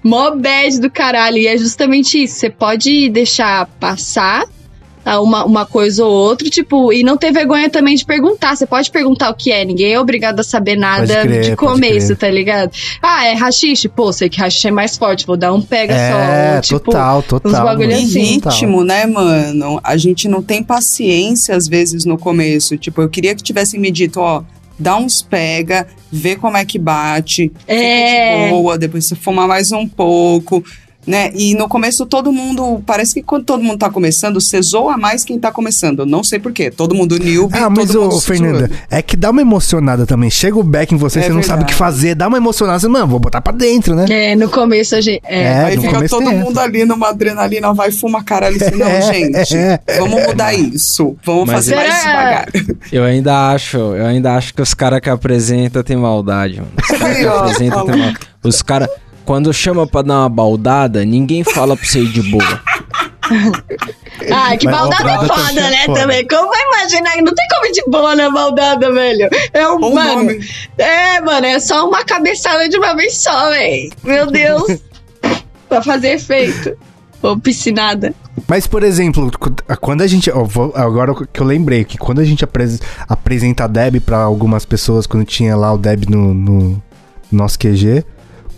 mó 0.03 0.31
bad 0.33 0.81
do 0.81 0.91
caralho. 0.91 1.39
E 1.39 1.47
é 1.47 1.57
justamente 1.57 2.23
isso. 2.23 2.37
Você 2.37 2.51
pode 2.51 3.09
deixar 3.09 3.67
passar 3.79 4.45
uma, 5.07 5.45
uma 5.45 5.67
coisa 5.67 6.05
ou 6.05 6.13
outra, 6.13 6.49
tipo, 6.51 6.93
e 6.93 7.03
não 7.03 7.17
ter 7.17 7.33
vergonha 7.33 7.69
também 7.71 7.95
de 7.95 8.05
perguntar. 8.05 8.55
Você 8.57 8.67
pode 8.67 8.91
perguntar 8.91 9.31
o 9.31 9.35
que 9.35 9.51
é, 9.51 9.65
ninguém 9.65 9.93
é 9.95 10.01
obrigado 10.01 10.41
a 10.41 10.43
saber 10.43 10.77
nada 10.77 11.23
crer, 11.23 11.41
de 11.43 11.57
começo, 11.57 12.15
tá 12.17 12.29
ligado? 12.29 12.71
Ah, 13.03 13.27
é 13.27 13.33
rachixe? 13.35 13.89
Pô, 13.89 14.13
sei 14.13 14.29
que 14.29 14.39
rachixe 14.39 14.69
é 14.69 14.71
mais 14.71 14.97
forte, 14.97 15.27
vou 15.27 15.37
dar 15.37 15.53
um 15.53 15.61
pega 15.63 15.95
É, 15.95 16.11
só. 16.57 16.61
Tipo, 16.61 16.81
total, 16.93 17.23
total. 17.23 17.53
uns 17.53 17.59
bagulho 17.59 17.95
assim. 17.97 18.21
ritmo, 18.41 18.85
né, 18.85 19.07
mano? 19.07 19.81
A 19.83 19.97
gente 19.97 20.29
não 20.29 20.43
tem 20.43 20.63
paciência 20.63 21.57
às 21.57 21.67
vezes 21.67 22.05
no 22.05 22.19
começo. 22.19 22.77
Tipo, 22.77 23.03
eu 23.03 23.09
queria 23.09 23.35
que 23.35 23.43
tivessem 23.43 23.81
me 23.81 23.91
dito, 23.91 24.21
ó, 24.21 24.43
dá 24.79 24.97
uns 24.97 25.23
pega, 25.23 25.87
vê 26.11 26.37
como 26.37 26.57
é 26.57 26.65
que 26.65 26.79
bate, 26.79 27.51
É. 27.67 27.77
fica 27.77 28.45
de 28.45 28.51
boa, 28.51 28.79
depois 28.79 29.05
você 29.07 29.15
fuma 29.15 29.47
mais 29.47 29.73
um 29.73 29.87
pouco. 29.87 30.63
Né? 31.07 31.31
E 31.35 31.55
no 31.55 31.67
começo 31.67 32.05
todo 32.05 32.31
mundo. 32.31 32.83
Parece 32.85 33.15
que 33.15 33.23
quando 33.23 33.45
todo 33.45 33.63
mundo 33.63 33.79
tá 33.79 33.89
começando, 33.89 34.39
você 34.39 34.61
zoa 34.61 34.99
mais 34.99 35.25
quem 35.25 35.39
tá 35.39 35.51
começando. 35.51 36.05
Não 36.05 36.23
sei 36.23 36.39
porquê. 36.39 36.71
Todo 36.71 36.95
mundo 36.95 37.19
newbie, 37.19 37.57
Ah, 37.59 37.71
mas 37.71 37.87
todo 37.89 38.03
mundo 38.03 38.17
ô, 38.17 38.21
Fernanda, 38.21 38.59
zoando. 38.59 38.75
é 38.91 39.01
que 39.01 39.17
dá 39.17 39.31
uma 39.31 39.41
emocionada 39.41 40.05
também. 40.07 40.31
Chega 40.31 40.59
o 40.59 40.63
back 40.63 40.95
em 40.95 40.99
você, 40.99 41.21
É 41.21 41.23
você 41.23 41.29
não 41.33 41.43
sabe 41.43 41.63
o 41.63 41.67
que 41.67 41.73
verdade. 41.73 41.75
fazer, 41.95 42.15
dá 42.15 42.29
uma 42.29 42.37
emocionada, 42.37 42.79
você, 42.79 42.87
mano, 42.87 43.07
vou 43.07 43.19
botar 43.19 43.41
pra 43.41 43.53
dentro, 43.53 43.95
né? 43.95 44.05
É, 44.11 44.37
no 44.37 44.51
começo 44.51 44.95
a 44.95 45.01
gente. 45.01 45.23
É. 45.25 45.43
É, 45.43 45.65
Aí 45.65 45.77
no 45.77 45.83
fica 45.83 45.95
começo 45.95 46.15
todo 46.19 46.31
mundo 46.33 46.59
ali 46.61 46.85
numa 46.85 47.09
adrenalina, 47.09 47.73
vai 47.73 47.91
fuma 47.91 48.23
caralho 48.23 48.57
assim, 48.63 48.77
não, 48.77 48.87
É, 48.87 49.01
gente. 49.01 49.57
é. 49.57 49.81
Vamos 49.99 50.23
mudar 50.27 50.53
isso. 50.55 51.17
Vamos 51.25 51.47
Mas 51.47 51.55
fazer 51.57 51.77
mais 51.77 51.95
será- 51.95 52.45
devagar. 52.45 52.49
Eu 52.93 53.05
ainda 53.05 53.51
acho, 53.53 53.79
eu 53.79 54.05
ainda 54.07 54.35
acho 54.35 54.53
que 54.53 54.61
os 54.61 54.75
caras 54.75 55.01
que 55.01 55.09
apresentam 55.09 55.83
tem 55.83 55.97
maldade, 55.97 56.57
mano. 56.57 56.69
Os 56.79 56.99
caras 56.99 57.17
que 57.19 57.25
apresentam 57.27 57.87
tem 57.87 57.97
maldade. 57.97 58.19
Os 58.45 58.63
caras, 58.63 58.89
quando 59.25 59.53
chama 59.53 59.87
pra 59.87 60.03
dar 60.03 60.21
uma 60.21 60.29
baldada, 60.29 61.05
ninguém 61.05 61.45
fala 61.45 61.77
pra 61.77 61.87
você 61.87 62.01
ir 62.01 62.09
de 62.13 62.23
boa. 62.31 62.63
Ah, 64.33 64.57
que 64.57 64.67
Mas 64.67 64.77
baldada 64.77 65.05
baldada 65.05 65.33
é 65.35 65.47
foda, 65.47 65.61
é 65.61 65.71
né? 65.71 65.83
foda. 65.87 66.01
Também. 66.01 66.27
Como 66.29 66.49
vai 66.51 66.61
imaginar? 66.63 67.17
Não 67.23 67.33
tem 67.35 67.47
como 67.49 67.67
ir 67.67 67.73
de 67.73 67.85
boa 67.87 68.17
na 68.17 68.31
baldada, 68.31 68.93
velho. 68.93 69.29
É 69.53 69.67
um. 69.69 69.77
O 69.77 69.95
mano. 69.95 70.15
nome. 70.25 70.41
É, 70.77 71.21
mano, 71.21 71.47
é 71.47 71.59
só 71.61 71.89
uma 71.89 72.05
cabeçada 72.05 72.69
de 72.69 72.77
uma 72.77 72.95
vez 72.95 73.17
só, 73.19 73.51
velho. 73.51 73.91
Meu 74.03 74.27
Deus. 74.27 74.81
pra 75.69 75.81
fazer 75.83 76.15
efeito. 76.15 76.77
Ou 77.23 77.39
piscinada. 77.39 78.13
Mas, 78.49 78.67
por 78.67 78.83
exemplo, 78.83 79.31
quando 79.81 80.03
a 80.03 80.07
gente. 80.07 80.31
ó, 80.31 80.43
vou- 80.45 80.73
agora 80.75 81.15
que 81.33 81.41
eu 81.41 81.47
lembrei 81.47 81.85
que 81.85 81.97
quando 81.97 82.21
a 82.21 82.25
gente 82.25 82.43
apres- 82.45 82.81
apresenta 83.09 83.65
a 83.65 83.67
Deb 83.69 84.01
pra 84.01 84.19
algumas 84.19 84.65
pessoas, 84.65 85.07
quando 85.07 85.25
tinha 85.25 85.57
lá 85.57 85.73
o 85.73 85.79
Deb 85.79 86.05
no, 86.11 86.35
no 86.35 86.83
nosso 87.31 87.59
QG. 87.59 88.05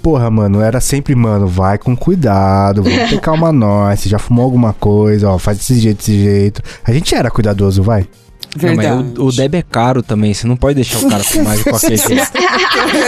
Porra, 0.03 0.29
mano, 0.31 0.61
era 0.61 0.81
sempre, 0.81 1.15
mano, 1.15 1.47
vai 1.47 1.79
com 1.79 1.97
cuidado, 1.97 2.83
vamos 2.83 3.09
ter 3.09 3.21
calma 3.23 3.53
nós. 3.53 4.01
Você 4.01 4.09
já 4.09 4.19
fumou 4.19 4.45
alguma 4.45 4.73
coisa, 4.73 5.31
ó, 5.31 5.39
faz 5.39 5.59
desse 5.59 5.79
jeito, 5.79 5.99
desse 5.99 6.19
jeito. 6.21 6.61
A 6.85 6.93
gente 6.93 7.15
era 7.15 7.31
cuidadoso, 7.31 7.83
vai. 7.83 8.01
Não, 8.61 8.75
mas 8.75 8.87
Verdade. 8.87 9.19
o, 9.21 9.27
o 9.27 9.33
Deb 9.33 9.55
é 9.55 9.63
caro 9.63 10.03
também, 10.03 10.35
você 10.35 10.47
não 10.47 10.57
pode 10.57 10.75
deixar 10.75 10.99
o 10.99 11.09
cara 11.09 11.23
fumar 11.25 11.57
de 11.57 11.65
qualquer 11.65 11.97
jeito. 11.97 12.33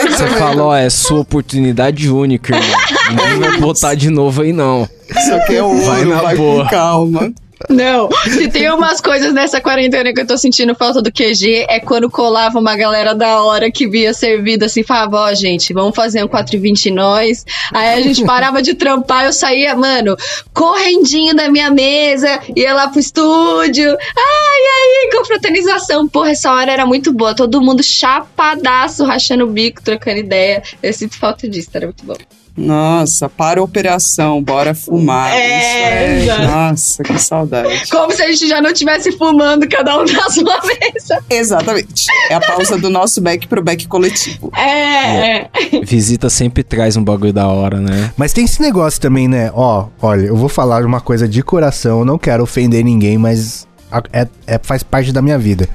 Você 0.08 0.26
falou, 0.38 0.68
ó, 0.68 0.76
é 0.76 0.88
sua 0.88 1.20
oportunidade 1.20 2.08
única, 2.08 2.56
irmão. 2.56 2.78
Ninguém 3.10 3.38
vai 3.50 3.60
botar 3.60 3.94
de 3.94 4.08
novo 4.08 4.40
aí, 4.42 4.52
não. 4.52 4.88
Isso 5.10 5.34
aqui 5.34 5.56
é 5.56 5.62
ouro, 5.62 5.82
Vai 5.84 6.04
vai, 6.04 6.22
na 6.32 6.34
boa. 6.36 6.64
com 6.64 6.70
calma. 6.70 7.32
Não, 7.68 8.08
se 8.24 8.48
tem 8.48 8.70
umas 8.70 9.00
coisas 9.00 9.32
nessa 9.32 9.60
quarentena 9.60 10.12
que 10.12 10.20
eu 10.20 10.26
tô 10.26 10.36
sentindo 10.36 10.74
falta 10.74 11.00
do 11.00 11.10
QG, 11.10 11.66
é 11.68 11.80
quando 11.80 12.10
colava 12.10 12.58
uma 12.58 12.76
galera 12.76 13.14
da 13.14 13.42
hora 13.42 13.70
que 13.70 13.88
via 13.88 14.12
servido 14.12 14.64
assim, 14.64 14.82
falava, 14.82 15.16
ó, 15.22 15.34
gente, 15.34 15.72
vamos 15.72 15.94
fazer 15.94 16.22
um 16.22 16.28
420 16.28 16.90
nós. 16.90 17.44
Aí 17.72 17.94
a 17.94 18.00
gente 18.00 18.24
parava 18.24 18.60
de 18.60 18.74
trampar, 18.74 19.24
eu 19.24 19.32
saía, 19.32 19.74
mano, 19.74 20.16
correndinho 20.52 21.34
da 21.34 21.48
minha 21.48 21.70
mesa, 21.70 22.40
ia 22.54 22.74
lá 22.74 22.88
pro 22.88 23.00
estúdio. 23.00 23.90
Ai, 23.90 24.60
aí, 24.60 25.10
confraternização. 25.16 26.06
Porra, 26.08 26.30
essa 26.30 26.52
hora 26.52 26.70
era 26.70 26.86
muito 26.86 27.12
boa. 27.12 27.34
Todo 27.34 27.62
mundo 27.62 27.82
chapadaço, 27.82 29.04
rachando 29.04 29.44
o 29.44 29.50
bico, 29.50 29.82
trocando 29.82 30.18
ideia. 30.18 30.62
Eu 30.82 30.92
sinto 30.92 31.16
falta 31.18 31.48
disso, 31.48 31.70
era 31.72 31.86
muito 31.86 32.04
bom. 32.04 32.16
Nossa, 32.56 33.28
para 33.28 33.60
a 33.60 33.62
operação, 33.64 34.42
bora 34.42 34.74
fumar. 34.74 35.32
É, 35.32 36.18
Isso 36.18 36.24
exato. 36.30 36.42
Nossa, 36.42 37.02
que 37.02 37.18
saudade. 37.18 37.90
Como 37.90 38.12
se 38.12 38.22
a 38.22 38.28
gente 38.28 38.46
já 38.46 38.60
não 38.62 38.70
estivesse 38.70 39.10
fumando 39.12 39.68
cada 39.68 39.98
um 39.98 40.04
na 40.04 40.30
sua 40.30 40.60
mesa. 40.62 41.24
Exatamente. 41.28 42.06
É 42.30 42.34
a 42.34 42.40
pausa 42.40 42.78
do 42.78 42.88
nosso 42.88 43.20
back 43.20 43.48
pro 43.48 43.62
back 43.62 43.88
coletivo. 43.88 44.52
É, 44.56 45.36
é. 45.40 45.50
Visita 45.82 46.30
sempre 46.30 46.62
traz 46.62 46.96
um 46.96 47.02
bagulho 47.02 47.32
da 47.32 47.48
hora, 47.48 47.80
né? 47.80 48.12
Mas 48.16 48.32
tem 48.32 48.44
esse 48.44 48.60
negócio 48.62 49.00
também, 49.00 49.26
né? 49.26 49.50
Ó, 49.52 49.86
olha, 50.00 50.26
eu 50.26 50.36
vou 50.36 50.48
falar 50.48 50.84
uma 50.84 51.00
coisa 51.00 51.26
de 51.26 51.42
coração, 51.42 52.00
eu 52.00 52.04
não 52.04 52.18
quero 52.18 52.42
ofender 52.44 52.84
ninguém, 52.84 53.18
mas 53.18 53.66
é, 54.12 54.28
é- 54.46 54.60
faz 54.62 54.82
parte 54.82 55.12
da 55.12 55.20
minha 55.20 55.38
vida. 55.38 55.68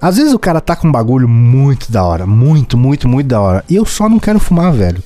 Às 0.00 0.16
vezes 0.16 0.32
o 0.32 0.38
cara 0.38 0.60
tá 0.60 0.74
com 0.76 0.88
um 0.88 0.92
bagulho 0.92 1.28
muito 1.28 1.90
da 1.92 2.04
hora, 2.04 2.26
muito, 2.26 2.76
muito, 2.76 3.08
muito 3.08 3.26
da 3.26 3.40
hora. 3.40 3.64
E 3.68 3.76
eu 3.76 3.84
só 3.84 4.08
não 4.08 4.18
quero 4.18 4.38
fumar, 4.38 4.72
velho. 4.72 5.02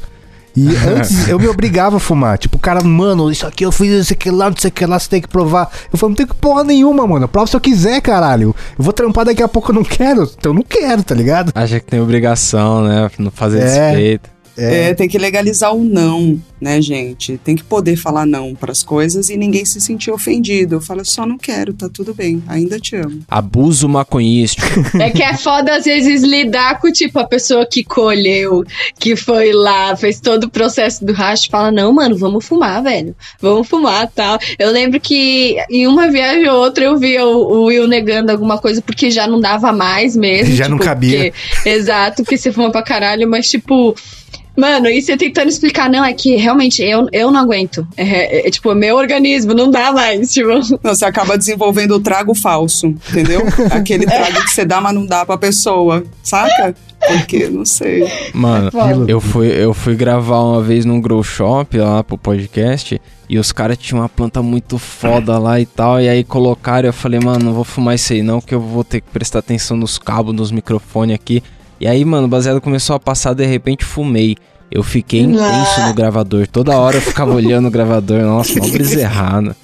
E 0.56 0.68
antes 0.96 1.28
eu 1.28 1.38
me 1.38 1.48
obrigava 1.48 1.96
a 1.96 2.00
fumar. 2.00 2.38
Tipo, 2.38 2.56
o 2.56 2.60
cara, 2.60 2.82
mano, 2.82 3.30
isso 3.30 3.46
aqui 3.46 3.64
eu 3.64 3.72
fiz, 3.72 3.90
isso 4.04 4.12
aqui 4.12 4.30
lá, 4.30 4.50
não 4.50 4.56
sei 4.56 4.68
o 4.68 4.72
que 4.72 4.84
lá, 4.86 4.98
você 4.98 5.08
tem 5.08 5.20
que 5.20 5.28
provar. 5.28 5.70
Eu 5.92 5.98
falei, 5.98 6.10
não 6.10 6.16
tem 6.16 6.26
que 6.26 6.34
porra 6.34 6.64
nenhuma, 6.64 7.06
mano. 7.06 7.28
Prova 7.28 7.46
se 7.46 7.56
eu 7.56 7.60
quiser, 7.60 8.00
caralho. 8.00 8.54
Eu 8.78 8.84
vou 8.84 8.92
trampar 8.92 9.24
daqui 9.24 9.42
a 9.42 9.48
pouco, 9.48 9.70
eu 9.70 9.74
não 9.74 9.84
quero. 9.84 10.22
Então 10.38 10.50
eu 10.50 10.54
não 10.56 10.62
quero, 10.62 11.02
tá 11.02 11.14
ligado? 11.14 11.52
Acha 11.54 11.78
que 11.80 11.86
tem 11.86 12.00
obrigação, 12.00 12.82
né? 12.82 13.10
Não 13.18 13.30
fazer 13.30 13.60
É. 13.60 13.90
desfeito. 13.90 14.30
É. 14.56 14.90
é. 14.90 14.94
tem 14.94 15.08
que 15.08 15.18
legalizar 15.18 15.74
o 15.74 15.82
não, 15.82 16.40
né, 16.60 16.80
gente? 16.80 17.38
Tem 17.38 17.56
que 17.56 17.64
poder 17.64 17.96
falar 17.96 18.26
não 18.26 18.54
para 18.54 18.72
as 18.72 18.82
coisas 18.82 19.28
e 19.28 19.36
ninguém 19.36 19.64
se 19.64 19.80
sentir 19.80 20.10
ofendido. 20.10 20.76
Eu 20.76 20.80
falo, 20.80 21.04
só 21.04 21.24
não 21.24 21.38
quero, 21.38 21.72
tá 21.72 21.88
tudo 21.88 22.14
bem, 22.14 22.42
ainda 22.46 22.78
te 22.78 22.96
amo. 22.96 23.20
Abuso 23.28 23.88
maconhístico. 23.88 24.66
É 25.00 25.10
que 25.10 25.22
é 25.22 25.36
foda 25.36 25.76
às 25.76 25.84
vezes 25.84 26.22
lidar 26.22 26.78
com, 26.78 26.90
tipo, 26.92 27.18
a 27.18 27.24
pessoa 27.24 27.66
que 27.66 27.82
colheu, 27.82 28.64
que 28.98 29.16
foi 29.16 29.52
lá, 29.52 29.96
fez 29.96 30.20
todo 30.20 30.44
o 30.44 30.50
processo 30.50 31.04
do 31.04 31.12
racho, 31.12 31.48
fala, 31.50 31.70
não, 31.70 31.92
mano, 31.92 32.16
vamos 32.16 32.44
fumar, 32.44 32.82
velho. 32.82 33.14
Vamos 33.40 33.68
fumar, 33.68 34.08
tal. 34.08 34.38
Eu 34.58 34.70
lembro 34.70 35.00
que 35.00 35.56
em 35.70 35.86
uma 35.86 36.10
viagem 36.10 36.48
ou 36.48 36.58
outra 36.58 36.84
eu 36.84 36.98
vi 36.98 37.18
o, 37.18 37.28
o 37.28 37.64
Will 37.64 37.88
negando 37.88 38.30
alguma 38.30 38.58
coisa 38.58 38.82
porque 38.82 39.10
já 39.10 39.26
não 39.26 39.40
dava 39.40 39.72
mais 39.72 40.16
mesmo. 40.16 40.54
Já 40.54 40.64
tipo, 40.64 40.76
não 40.76 40.84
cabia. 40.84 41.32
Porque, 41.32 41.68
exato, 41.68 42.22
porque 42.22 42.36
você 42.36 42.52
fuma 42.52 42.70
pra 42.70 42.82
caralho, 42.82 43.28
mas, 43.28 43.48
tipo 43.48 43.94
Mano, 44.60 44.88
e 44.88 45.00
você 45.00 45.16
tentando 45.16 45.48
explicar, 45.48 45.88
não, 45.88 46.04
é 46.04 46.12
que 46.12 46.36
realmente 46.36 46.82
eu, 46.82 47.08
eu 47.12 47.30
não 47.30 47.40
aguento. 47.40 47.86
É, 47.96 48.02
é, 48.02 48.48
é 48.48 48.50
tipo, 48.50 48.74
meu 48.74 48.96
organismo 48.96 49.54
não 49.54 49.70
dá 49.70 49.90
mais, 49.90 50.30
tipo. 50.30 50.50
Não, 50.82 50.94
você 50.94 51.06
acaba 51.06 51.38
desenvolvendo 51.38 51.92
o 51.92 52.00
trago 52.00 52.34
falso, 52.34 52.88
entendeu? 52.88 53.40
Aquele 53.72 54.04
trago 54.04 54.44
que 54.44 54.50
você 54.50 54.66
dá, 54.66 54.78
mas 54.82 54.94
não 54.94 55.06
dá 55.06 55.24
pra 55.24 55.38
pessoa, 55.38 56.04
saca? 56.22 56.74
Porque, 57.08 57.48
não 57.48 57.64
sei. 57.64 58.06
Mano, 58.34 58.68
é 58.68 59.10
eu 59.10 59.18
fui, 59.18 59.46
eu 59.48 59.72
fui 59.72 59.94
gravar 59.94 60.42
uma 60.42 60.62
vez 60.62 60.84
num 60.84 61.00
grow 61.00 61.22
shop 61.22 61.78
lá 61.78 62.04
pro 62.04 62.18
podcast 62.18 63.00
e 63.30 63.38
os 63.38 63.52
caras 63.52 63.78
tinham 63.78 64.02
uma 64.02 64.08
planta 64.10 64.42
muito 64.42 64.76
foda 64.76 65.38
lá 65.38 65.58
e 65.58 65.64
tal. 65.64 66.02
E 66.02 66.08
aí 66.08 66.22
colocaram, 66.22 66.86
eu 66.86 66.92
falei, 66.92 67.18
mano, 67.18 67.46
não 67.46 67.54
vou 67.54 67.64
fumar 67.64 67.94
isso 67.94 68.12
aí 68.12 68.22
não, 68.22 68.42
que 68.42 68.54
eu 68.54 68.60
vou 68.60 68.84
ter 68.84 69.00
que 69.00 69.08
prestar 69.08 69.38
atenção 69.38 69.78
nos 69.78 69.96
cabos, 69.96 70.34
nos 70.34 70.52
microfones 70.52 71.14
aqui. 71.14 71.42
E 71.80 71.86
aí, 71.86 72.04
mano, 72.04 72.26
o 72.26 72.28
baseado 72.28 72.60
começou 72.60 72.94
a 72.94 73.00
passar, 73.00 73.32
de 73.32 73.46
repente 73.46 73.86
fumei. 73.86 74.36
Eu 74.70 74.82
fiquei 74.82 75.20
intenso 75.20 75.80
no 75.86 75.94
gravador. 75.94 76.46
Toda 76.46 76.76
hora 76.76 76.98
eu 76.98 77.02
ficava 77.02 77.34
olhando 77.34 77.66
o 77.66 77.70
gravador. 77.70 78.20
Nossa, 78.22 78.52
uma 78.60 78.68
brisa 78.68 79.00
errada. 79.00 79.56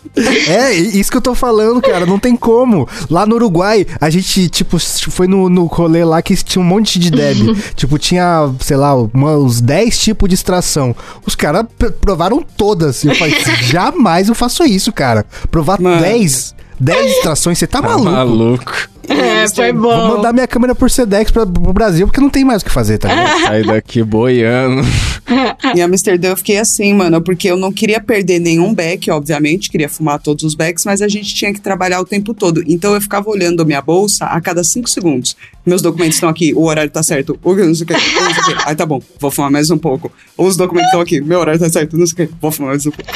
É, 0.48 0.72
isso 0.74 1.10
que 1.10 1.16
eu 1.16 1.22
tô 1.22 1.34
falando, 1.34 1.80
cara. 1.80 2.04
Não 2.04 2.18
tem 2.18 2.34
como. 2.34 2.88
Lá 3.08 3.24
no 3.24 3.36
Uruguai, 3.36 3.86
a 4.00 4.10
gente, 4.10 4.48
tipo, 4.48 4.78
foi 4.80 5.28
no, 5.28 5.48
no 5.48 5.66
rolê 5.66 6.04
lá 6.04 6.20
que 6.20 6.34
tinha 6.36 6.60
um 6.60 6.66
monte 6.66 6.98
de 6.98 7.10
deb. 7.10 7.56
tipo, 7.76 7.98
tinha, 7.98 8.50
sei 8.60 8.76
lá, 8.76 8.94
uma, 8.94 9.36
uns 9.36 9.60
10 9.60 9.96
tipos 9.98 10.28
de 10.28 10.34
extração. 10.34 10.94
Os 11.24 11.36
caras 11.36 11.66
provaram 12.00 12.42
todas. 12.56 13.04
Eu 13.04 13.14
falei, 13.14 13.36
jamais 13.62 14.28
eu 14.28 14.34
faço 14.34 14.64
isso, 14.64 14.92
cara. 14.92 15.24
Provar 15.50 15.80
Mano. 15.80 16.00
10 16.00 16.56
10 16.78 17.10
extrações, 17.12 17.58
você 17.58 17.66
tá, 17.66 17.80
tá 17.80 17.88
maluco. 17.88 18.10
maluco. 18.10 18.88
É, 19.08 19.48
foi 19.48 19.72
bom. 19.72 20.08
Vou 20.08 20.16
mandar 20.16 20.32
minha 20.32 20.46
câmera 20.46 20.74
por 20.74 20.90
Sedex 20.90 21.30
pra, 21.30 21.46
pro 21.46 21.72
Brasil, 21.72 22.06
porque 22.06 22.20
não 22.20 22.30
tem 22.30 22.44
mais 22.44 22.62
o 22.62 22.64
que 22.64 22.70
fazer, 22.70 22.98
tá 22.98 23.08
ligado? 23.08 23.42
Sair 23.42 23.66
daqui 23.66 24.02
boiando. 24.02 24.82
em 25.74 25.82
Amsterdã 25.82 26.28
eu 26.28 26.36
fiquei 26.36 26.58
assim, 26.58 26.94
mano, 26.94 27.20
porque 27.20 27.48
eu 27.48 27.56
não 27.56 27.72
queria 27.72 28.00
perder 28.00 28.38
nenhum 28.38 28.74
back, 28.74 29.10
obviamente, 29.10 29.70
queria 29.70 29.88
fumar 29.88 30.20
todos 30.20 30.44
os 30.44 30.54
backs, 30.54 30.84
mas 30.84 31.02
a 31.02 31.08
gente 31.08 31.34
tinha 31.34 31.52
que 31.52 31.60
trabalhar 31.60 32.00
o 32.00 32.04
tempo 32.04 32.34
todo. 32.34 32.62
Então 32.66 32.94
eu 32.94 33.00
ficava 33.00 33.28
olhando 33.28 33.64
minha 33.64 33.82
bolsa 33.82 34.26
a 34.26 34.40
cada 34.40 34.62
5 34.62 34.88
segundos. 34.88 35.36
Meus 35.64 35.82
documentos 35.82 36.16
estão 36.16 36.28
aqui, 36.28 36.54
o 36.54 36.64
horário 36.64 36.90
tá 36.90 37.02
certo, 37.02 37.38
o 37.42 37.54
não 37.54 37.74
sei 37.74 37.84
o 37.84 37.86
que, 37.86 37.92
não 37.94 38.34
sei 38.34 38.42
o 38.42 38.46
que. 38.46 38.62
Aí 38.68 38.74
tá 38.74 38.86
bom, 38.86 39.00
vou 39.18 39.30
fumar 39.30 39.50
mais 39.50 39.70
um 39.70 39.78
pouco. 39.78 40.12
Os 40.36 40.56
documentos 40.56 40.88
estão 40.88 41.00
aqui, 41.00 41.20
meu 41.20 41.40
horário 41.40 41.60
tá 41.60 41.68
certo, 41.68 41.96
não 41.96 42.06
sei 42.06 42.24
o 42.24 42.28
que, 42.28 42.34
vou 42.40 42.52
fumar 42.52 42.70
mais 42.70 42.86
um 42.86 42.90
pouco. 42.90 43.10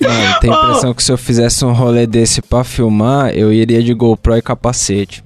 Mano, 0.00 0.40
tem 0.40 0.50
a 0.50 0.54
impressão 0.62 0.90
oh. 0.90 0.94
que 0.94 1.02
se 1.02 1.12
eu 1.12 1.18
fizesse 1.18 1.64
um 1.64 1.72
rolê 1.72 2.06
desse 2.06 2.40
pra 2.40 2.62
filmar, 2.62 3.30
eu 3.34 3.52
iria 3.52 3.82
de 3.82 3.92
GoPro 3.94 4.36
e 4.36 4.42
capacete. 4.42 4.79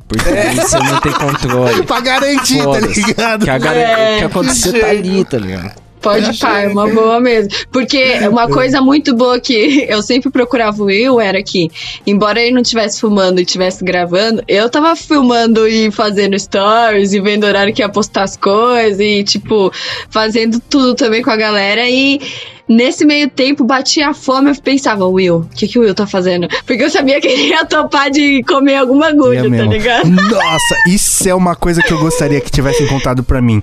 Porque 0.09 0.29
é. 0.29 0.55
você 0.55 0.79
não 0.79 1.01
tem 1.01 1.13
controle. 1.13 1.83
pra 1.87 2.01
garantir, 2.01 2.63
tá 2.63 2.81
ligado? 2.81 3.45
Que, 3.45 3.51
a 3.51 3.59
gar... 3.59 3.77
é, 3.77 4.19
que 4.19 4.25
acontecer 4.25 4.81
tá 4.81 4.89
ali, 4.89 5.25
tá 5.25 5.39
ligado? 5.39 5.85
Pode 6.05 6.39
pá, 6.39 6.61
é 6.61 6.69
uma 6.69 6.87
boa 6.87 7.19
mesmo. 7.19 7.51
Porque 7.73 8.19
uma 8.29 8.47
coisa 8.47 8.83
muito 8.83 9.17
boa 9.17 9.41
que 9.41 9.87
eu 9.89 10.03
sempre 10.03 10.31
procurava 10.31 10.83
o 10.83 10.87
Will 10.87 11.19
era 11.19 11.43
que, 11.43 11.71
embora 12.07 12.43
ele 12.43 12.53
não 12.53 12.61
estivesse 12.61 13.01
fumando 13.01 13.39
e 13.39 13.43
estivesse 13.43 13.83
gravando, 13.83 14.45
eu 14.47 14.69
tava 14.69 14.95
filmando 14.95 15.67
e 15.67 15.91
fazendo 15.91 16.39
stories 16.39 17.15
e 17.15 17.21
vendo 17.21 17.45
o 17.45 17.47
horário 17.47 17.73
que 17.73 17.81
ia 17.81 17.89
postar 17.89 18.25
as 18.25 18.37
coisas 18.37 19.01
e, 19.01 19.25
tipo, 19.25 19.73
fazendo 20.11 20.61
tudo 20.69 20.95
também 20.95 21.23
com 21.23 21.31
a 21.31 21.37
galera. 21.37 21.89
E 21.89 22.21
Nesse 22.67 23.05
meio 23.05 23.29
tempo, 23.29 23.63
batia 23.63 24.09
a 24.09 24.15
fome, 24.15 24.51
eu 24.51 24.57
pensava, 24.57 25.07
Will, 25.07 25.37
o 25.37 25.49
que, 25.55 25.69
que 25.69 25.79
o 25.79 25.83
Will 25.83 25.95
tá 25.95 26.07
fazendo? 26.07 26.49
Porque 26.67 26.83
eu 26.83 26.91
sabia 26.91 27.21
que 27.21 27.29
ele 27.29 27.49
ia 27.49 27.65
topar 27.67 28.11
de 28.11 28.43
comer 28.45 28.77
alguma 28.77 29.09
agulha, 29.09 29.43
tá 29.43 29.65
ligado? 29.65 30.09
Nossa, 30.09 30.77
isso 30.89 31.29
é 31.29 31.35
uma 31.35 31.55
coisa 31.55 31.83
que 31.83 31.93
eu 31.93 31.99
gostaria 31.99 32.41
que 32.41 32.51
tivessem 32.51 32.87
contado 32.87 33.23
para 33.23 33.43
mim. 33.43 33.63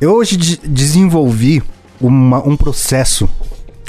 Eu 0.00 0.14
hoje 0.14 0.36
desenvolvi 0.64 1.62
uma, 2.00 2.38
um 2.46 2.56
processo 2.56 3.28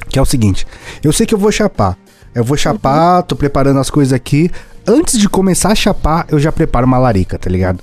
que 0.09 0.19
é 0.19 0.21
o 0.21 0.25
seguinte: 0.25 0.67
eu 1.03 1.13
sei 1.13 1.25
que 1.25 1.33
eu 1.33 1.39
vou 1.39 1.51
chapar. 1.51 1.97
Eu 2.33 2.43
vou 2.43 2.57
chapar, 2.57 3.17
uhum. 3.17 3.23
tô 3.23 3.35
preparando 3.35 3.79
as 3.79 3.89
coisas 3.89 4.13
aqui. 4.13 4.51
Antes 4.85 5.17
de 5.17 5.27
começar 5.27 5.71
a 5.71 5.75
chapar, 5.75 6.25
eu 6.29 6.39
já 6.39 6.51
preparo 6.51 6.85
uma 6.85 6.97
larica, 6.97 7.37
tá 7.37 7.49
ligado? 7.49 7.79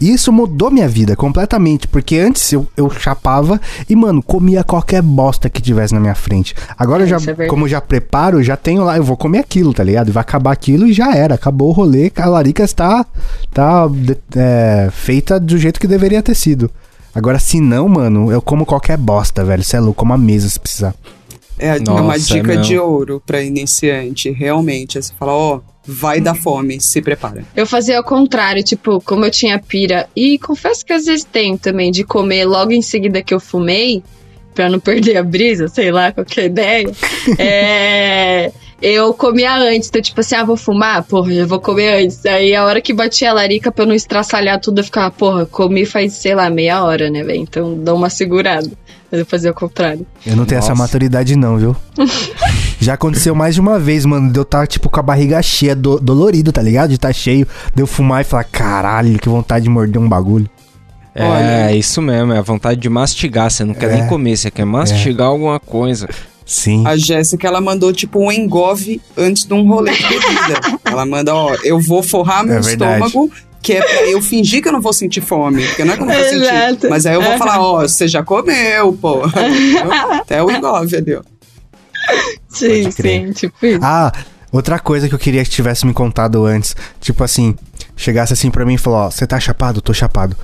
E 0.00 0.12
isso 0.12 0.32
mudou 0.32 0.70
minha 0.70 0.88
vida 0.88 1.16
completamente, 1.16 1.88
porque 1.88 2.18
antes 2.18 2.52
eu, 2.52 2.66
eu 2.76 2.90
chapava 2.90 3.60
e, 3.88 3.96
mano, 3.96 4.22
comia 4.22 4.62
qualquer 4.62 5.00
bosta 5.02 5.48
que 5.48 5.62
tivesse 5.62 5.94
na 5.94 6.00
minha 6.00 6.14
frente. 6.14 6.54
Agora 6.76 7.02
é, 7.02 7.04
eu 7.04 7.18
já, 7.18 7.32
é 7.32 7.46
como 7.46 7.64
eu 7.64 7.68
já 7.68 7.80
preparo, 7.80 8.42
já 8.42 8.56
tenho 8.56 8.84
lá, 8.84 8.96
eu 8.96 9.04
vou 9.04 9.16
comer 9.16 9.38
aquilo, 9.38 9.72
tá 9.72 9.82
ligado? 9.82 10.12
Vai 10.12 10.20
acabar 10.20 10.52
aquilo 10.52 10.86
e 10.86 10.92
já 10.92 11.14
era. 11.14 11.34
Acabou 11.34 11.68
o 11.68 11.72
rolê, 11.72 12.12
a 12.16 12.26
larica 12.26 12.62
está 12.62 13.06
tá, 13.52 13.86
é, 14.36 14.88
feita 14.92 15.40
do 15.40 15.56
jeito 15.56 15.80
que 15.80 15.86
deveria 15.86 16.22
ter 16.22 16.34
sido. 16.34 16.70
Agora, 17.14 17.38
se 17.38 17.60
não, 17.60 17.88
mano, 17.88 18.30
eu 18.30 18.42
como 18.42 18.66
qualquer 18.66 18.98
bosta, 18.98 19.42
velho. 19.42 19.64
Você 19.64 19.76
é 19.76 19.80
louco, 19.80 20.00
como 20.00 20.12
a 20.12 20.18
mesa 20.18 20.50
se 20.50 20.60
precisar. 20.60 20.94
É, 21.58 21.78
Nossa, 21.80 22.00
é 22.00 22.02
uma 22.02 22.18
dica 22.18 22.52
é 22.52 22.56
de 22.56 22.78
ouro 22.78 23.22
para 23.24 23.42
iniciante, 23.42 24.30
realmente. 24.30 24.98
É 24.98 25.00
você 25.00 25.14
fala, 25.18 25.32
ó, 25.32 25.56
oh, 25.56 25.60
vai 25.86 26.20
dar 26.20 26.34
fome, 26.34 26.80
se 26.80 27.00
prepara. 27.00 27.44
Eu 27.54 27.66
fazia 27.66 27.98
ao 27.98 28.04
contrário, 28.04 28.62
tipo, 28.62 29.00
como 29.00 29.24
eu 29.24 29.30
tinha 29.30 29.58
pira, 29.58 30.08
e 30.14 30.38
confesso 30.38 30.84
que 30.84 30.92
às 30.92 31.04
vezes 31.04 31.24
tem 31.24 31.56
também, 31.56 31.90
de 31.90 32.04
comer 32.04 32.44
logo 32.44 32.72
em 32.72 32.82
seguida 32.82 33.22
que 33.22 33.32
eu 33.32 33.40
fumei, 33.40 34.02
pra 34.54 34.68
não 34.68 34.80
perder 34.80 35.18
a 35.18 35.22
brisa, 35.22 35.68
sei 35.68 35.90
lá, 35.90 36.12
qualquer 36.12 36.46
ideia. 36.46 36.90
é 37.38 38.52
eu 38.80 39.14
comia 39.14 39.56
antes. 39.56 39.88
Então, 39.88 40.02
tipo 40.02 40.20
assim, 40.20 40.34
ah, 40.34 40.44
vou 40.44 40.56
fumar? 40.56 41.02
Porra, 41.04 41.32
já 41.32 41.46
vou 41.46 41.60
comer 41.60 42.04
antes. 42.04 42.24
Aí 42.26 42.54
a 42.54 42.64
hora 42.64 42.80
que 42.80 42.92
batia 42.92 43.30
a 43.30 43.34
larica 43.34 43.72
pra 43.72 43.84
eu 43.84 43.88
não 43.88 43.94
estraçalhar 43.94 44.60
tudo, 44.60 44.80
eu 44.80 44.84
ficava, 44.84 45.10
porra, 45.10 45.46
comi 45.46 45.86
faz, 45.86 46.14
sei 46.14 46.34
lá, 46.34 46.50
meia 46.50 46.84
hora, 46.84 47.10
né, 47.10 47.22
velho? 47.22 47.40
Então 47.40 47.82
dá 47.82 47.94
uma 47.94 48.10
segurada. 48.10 48.70
Mas 49.10 49.20
eu 49.20 49.26
fazia 49.26 49.50
o 49.50 49.54
contrário. 49.54 50.06
Eu 50.26 50.36
não 50.36 50.44
tenho 50.44 50.60
Nossa. 50.60 50.72
essa 50.72 50.78
maturidade, 50.78 51.36
não, 51.36 51.56
viu? 51.56 51.76
Já 52.80 52.94
aconteceu 52.94 53.34
mais 53.34 53.54
de 53.54 53.60
uma 53.60 53.78
vez, 53.78 54.04
mano. 54.04 54.30
De 54.30 54.38
eu 54.38 54.42
estar, 54.42 54.60
tá, 54.60 54.66
tipo, 54.66 54.90
com 54.90 55.00
a 55.00 55.02
barriga 55.02 55.40
cheia, 55.42 55.74
do, 55.74 55.98
dolorido, 55.98 56.52
tá 56.52 56.60
ligado? 56.60 56.90
De 56.90 56.96
estar 56.96 57.08
tá 57.08 57.14
cheio, 57.14 57.46
de 57.74 57.82
eu 57.82 57.86
fumar 57.86 58.20
e 58.20 58.24
falar, 58.24 58.44
caralho, 58.44 59.18
que 59.18 59.28
vontade 59.28 59.64
de 59.64 59.70
morder 59.70 60.00
um 60.00 60.08
bagulho. 60.08 60.48
É, 61.14 61.24
Olha. 61.24 61.76
isso 61.76 62.02
mesmo, 62.02 62.32
é 62.32 62.38
a 62.38 62.42
vontade 62.42 62.78
de 62.78 62.88
mastigar. 62.88 63.50
Você 63.50 63.64
não 63.64 63.72
quer 63.72 63.90
é. 63.90 63.94
nem 63.94 64.06
comer, 64.06 64.36
você 64.36 64.50
quer 64.50 64.66
mastigar 64.66 65.28
é. 65.28 65.30
alguma 65.30 65.58
coisa. 65.58 66.08
Sim. 66.44 66.86
A 66.86 66.96
Jéssica, 66.96 67.48
ela 67.48 67.60
mandou 67.60 67.92
tipo 67.92 68.20
um 68.20 68.30
engove 68.30 69.00
antes 69.16 69.44
de 69.44 69.52
um 69.52 69.66
rolê 69.66 69.92
de 69.92 70.02
bebida. 70.02 70.78
ela 70.84 71.04
manda, 71.04 71.34
ó, 71.34 71.56
eu 71.64 71.80
vou 71.80 72.04
forrar 72.04 72.44
meu 72.44 72.58
é 72.58 72.60
estômago 72.60 73.32
que 73.62 73.72
é 73.72 73.80
pra 73.80 74.06
eu 74.06 74.22
fingir 74.22 74.62
que 74.62 74.68
eu 74.68 74.72
não 74.72 74.80
vou 74.80 74.92
sentir 74.92 75.20
fome, 75.20 75.66
porque 75.66 75.84
não 75.84 75.94
é 75.94 75.96
que 75.96 76.02
eu 76.02 76.06
não 76.06 76.14
vou 76.14 76.24
Exato. 76.24 76.74
sentir. 76.74 76.88
Mas 76.88 77.06
aí 77.06 77.14
eu 77.14 77.22
vou 77.22 77.32
uhum. 77.32 77.38
falar, 77.38 77.60
ó, 77.60 77.82
você 77.82 78.06
já 78.06 78.22
comeu, 78.22 78.92
pô. 78.92 79.22
Até 80.12 80.42
o 80.42 80.50
engove 80.50 80.96
ali, 80.96 81.14
ó. 81.14 81.22
Sim, 82.48 82.90
sim, 82.90 83.32
tipo 83.32 83.66
isso. 83.66 83.80
Ah, 83.82 84.12
outra 84.52 84.78
coisa 84.78 85.08
que 85.08 85.14
eu 85.14 85.18
queria 85.18 85.42
que 85.44 85.50
tivesse 85.50 85.84
me 85.84 85.92
contado 85.92 86.44
antes, 86.44 86.76
tipo 87.00 87.24
assim, 87.24 87.54
chegasse 87.96 88.32
assim 88.32 88.50
pra 88.50 88.64
mim 88.64 88.74
e 88.74 88.78
falou, 88.78 89.00
ó, 89.00 89.10
você 89.10 89.26
tá 89.26 89.38
chapado? 89.40 89.80
Tô 89.80 89.92
chapado 89.92 90.36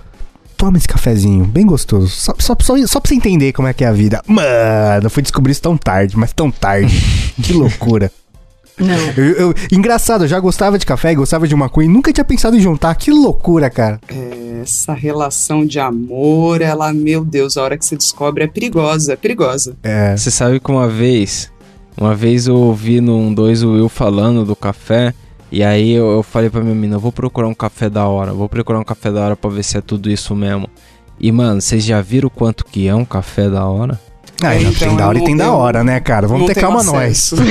toma 0.62 0.78
esse 0.78 0.86
cafezinho, 0.86 1.44
bem 1.44 1.66
gostoso. 1.66 2.06
Só, 2.06 2.32
só, 2.38 2.54
só, 2.60 2.76
só 2.86 3.00
pra 3.00 3.08
você 3.08 3.16
entender 3.16 3.52
como 3.52 3.66
é 3.66 3.74
que 3.74 3.82
é 3.82 3.88
a 3.88 3.92
vida. 3.92 4.22
Mano, 4.28 5.06
eu 5.06 5.10
fui 5.10 5.20
descobrir 5.20 5.50
isso 5.50 5.60
tão 5.60 5.76
tarde, 5.76 6.16
mas 6.16 6.32
tão 6.32 6.52
tarde. 6.52 6.94
que 7.42 7.52
loucura. 7.52 8.12
Não. 8.78 8.96
Eu, 9.16 9.32
eu, 9.34 9.54
engraçado, 9.70 10.24
eu 10.24 10.28
já 10.28 10.40
gostava 10.40 10.78
de 10.78 10.86
café, 10.86 11.14
gostava 11.14 11.46
de 11.46 11.54
maconha, 11.54 11.88
nunca 11.88 12.12
tinha 12.12 12.24
pensado 12.24 12.56
em 12.56 12.60
juntar. 12.60 12.94
Que 12.94 13.10
loucura, 13.10 13.68
cara. 13.68 14.00
Essa 14.62 14.92
relação 14.92 15.66
de 15.66 15.78
amor, 15.78 16.60
ela, 16.60 16.92
meu 16.92 17.24
Deus, 17.24 17.56
a 17.56 17.62
hora 17.62 17.78
que 17.78 17.84
você 17.84 17.96
descobre 17.96 18.44
é 18.44 18.46
perigosa, 18.46 19.12
é 19.12 19.16
perigosa. 19.16 19.76
É. 19.82 20.16
Você 20.16 20.30
sabe 20.30 20.58
que 20.58 20.70
uma 20.70 20.88
vez, 20.88 21.50
uma 21.96 22.14
vez 22.14 22.46
eu 22.46 22.56
ouvi 22.56 23.00
num 23.00 23.32
dois 23.32 23.62
o 23.62 23.72
Will 23.72 23.88
falando 23.88 24.44
do 24.44 24.56
café 24.56 25.14
e 25.50 25.62
aí 25.62 25.92
eu, 25.92 26.10
eu 26.10 26.22
falei 26.22 26.48
pra 26.48 26.62
minha 26.62 26.74
menina, 26.74 26.96
eu 26.96 27.00
vou 27.00 27.12
procurar 27.12 27.46
um 27.46 27.54
café 27.54 27.90
da 27.90 28.06
hora, 28.06 28.32
vou 28.32 28.48
procurar 28.48 28.80
um 28.80 28.84
café 28.84 29.12
da 29.12 29.20
hora 29.20 29.36
pra 29.36 29.50
ver 29.50 29.62
se 29.62 29.76
é 29.76 29.82
tudo 29.82 30.10
isso 30.10 30.34
mesmo. 30.34 30.66
E, 31.20 31.30
mano, 31.30 31.60
vocês 31.60 31.84
já 31.84 32.00
viram 32.00 32.30
quanto 32.30 32.64
que 32.64 32.88
é 32.88 32.94
um 32.94 33.04
café 33.04 33.50
da 33.50 33.66
hora? 33.66 34.00
Ah, 34.48 34.56
então, 34.56 34.72
tem 34.88 34.96
da 34.96 35.08
hora 35.08 35.18
e 35.18 35.24
tem 35.24 35.36
da 35.36 35.52
hora, 35.52 35.84
né, 35.84 36.00
cara? 36.00 36.26
Vamos 36.26 36.46
ter 36.46 36.60
calma 36.60 36.82
nós. 36.82 37.32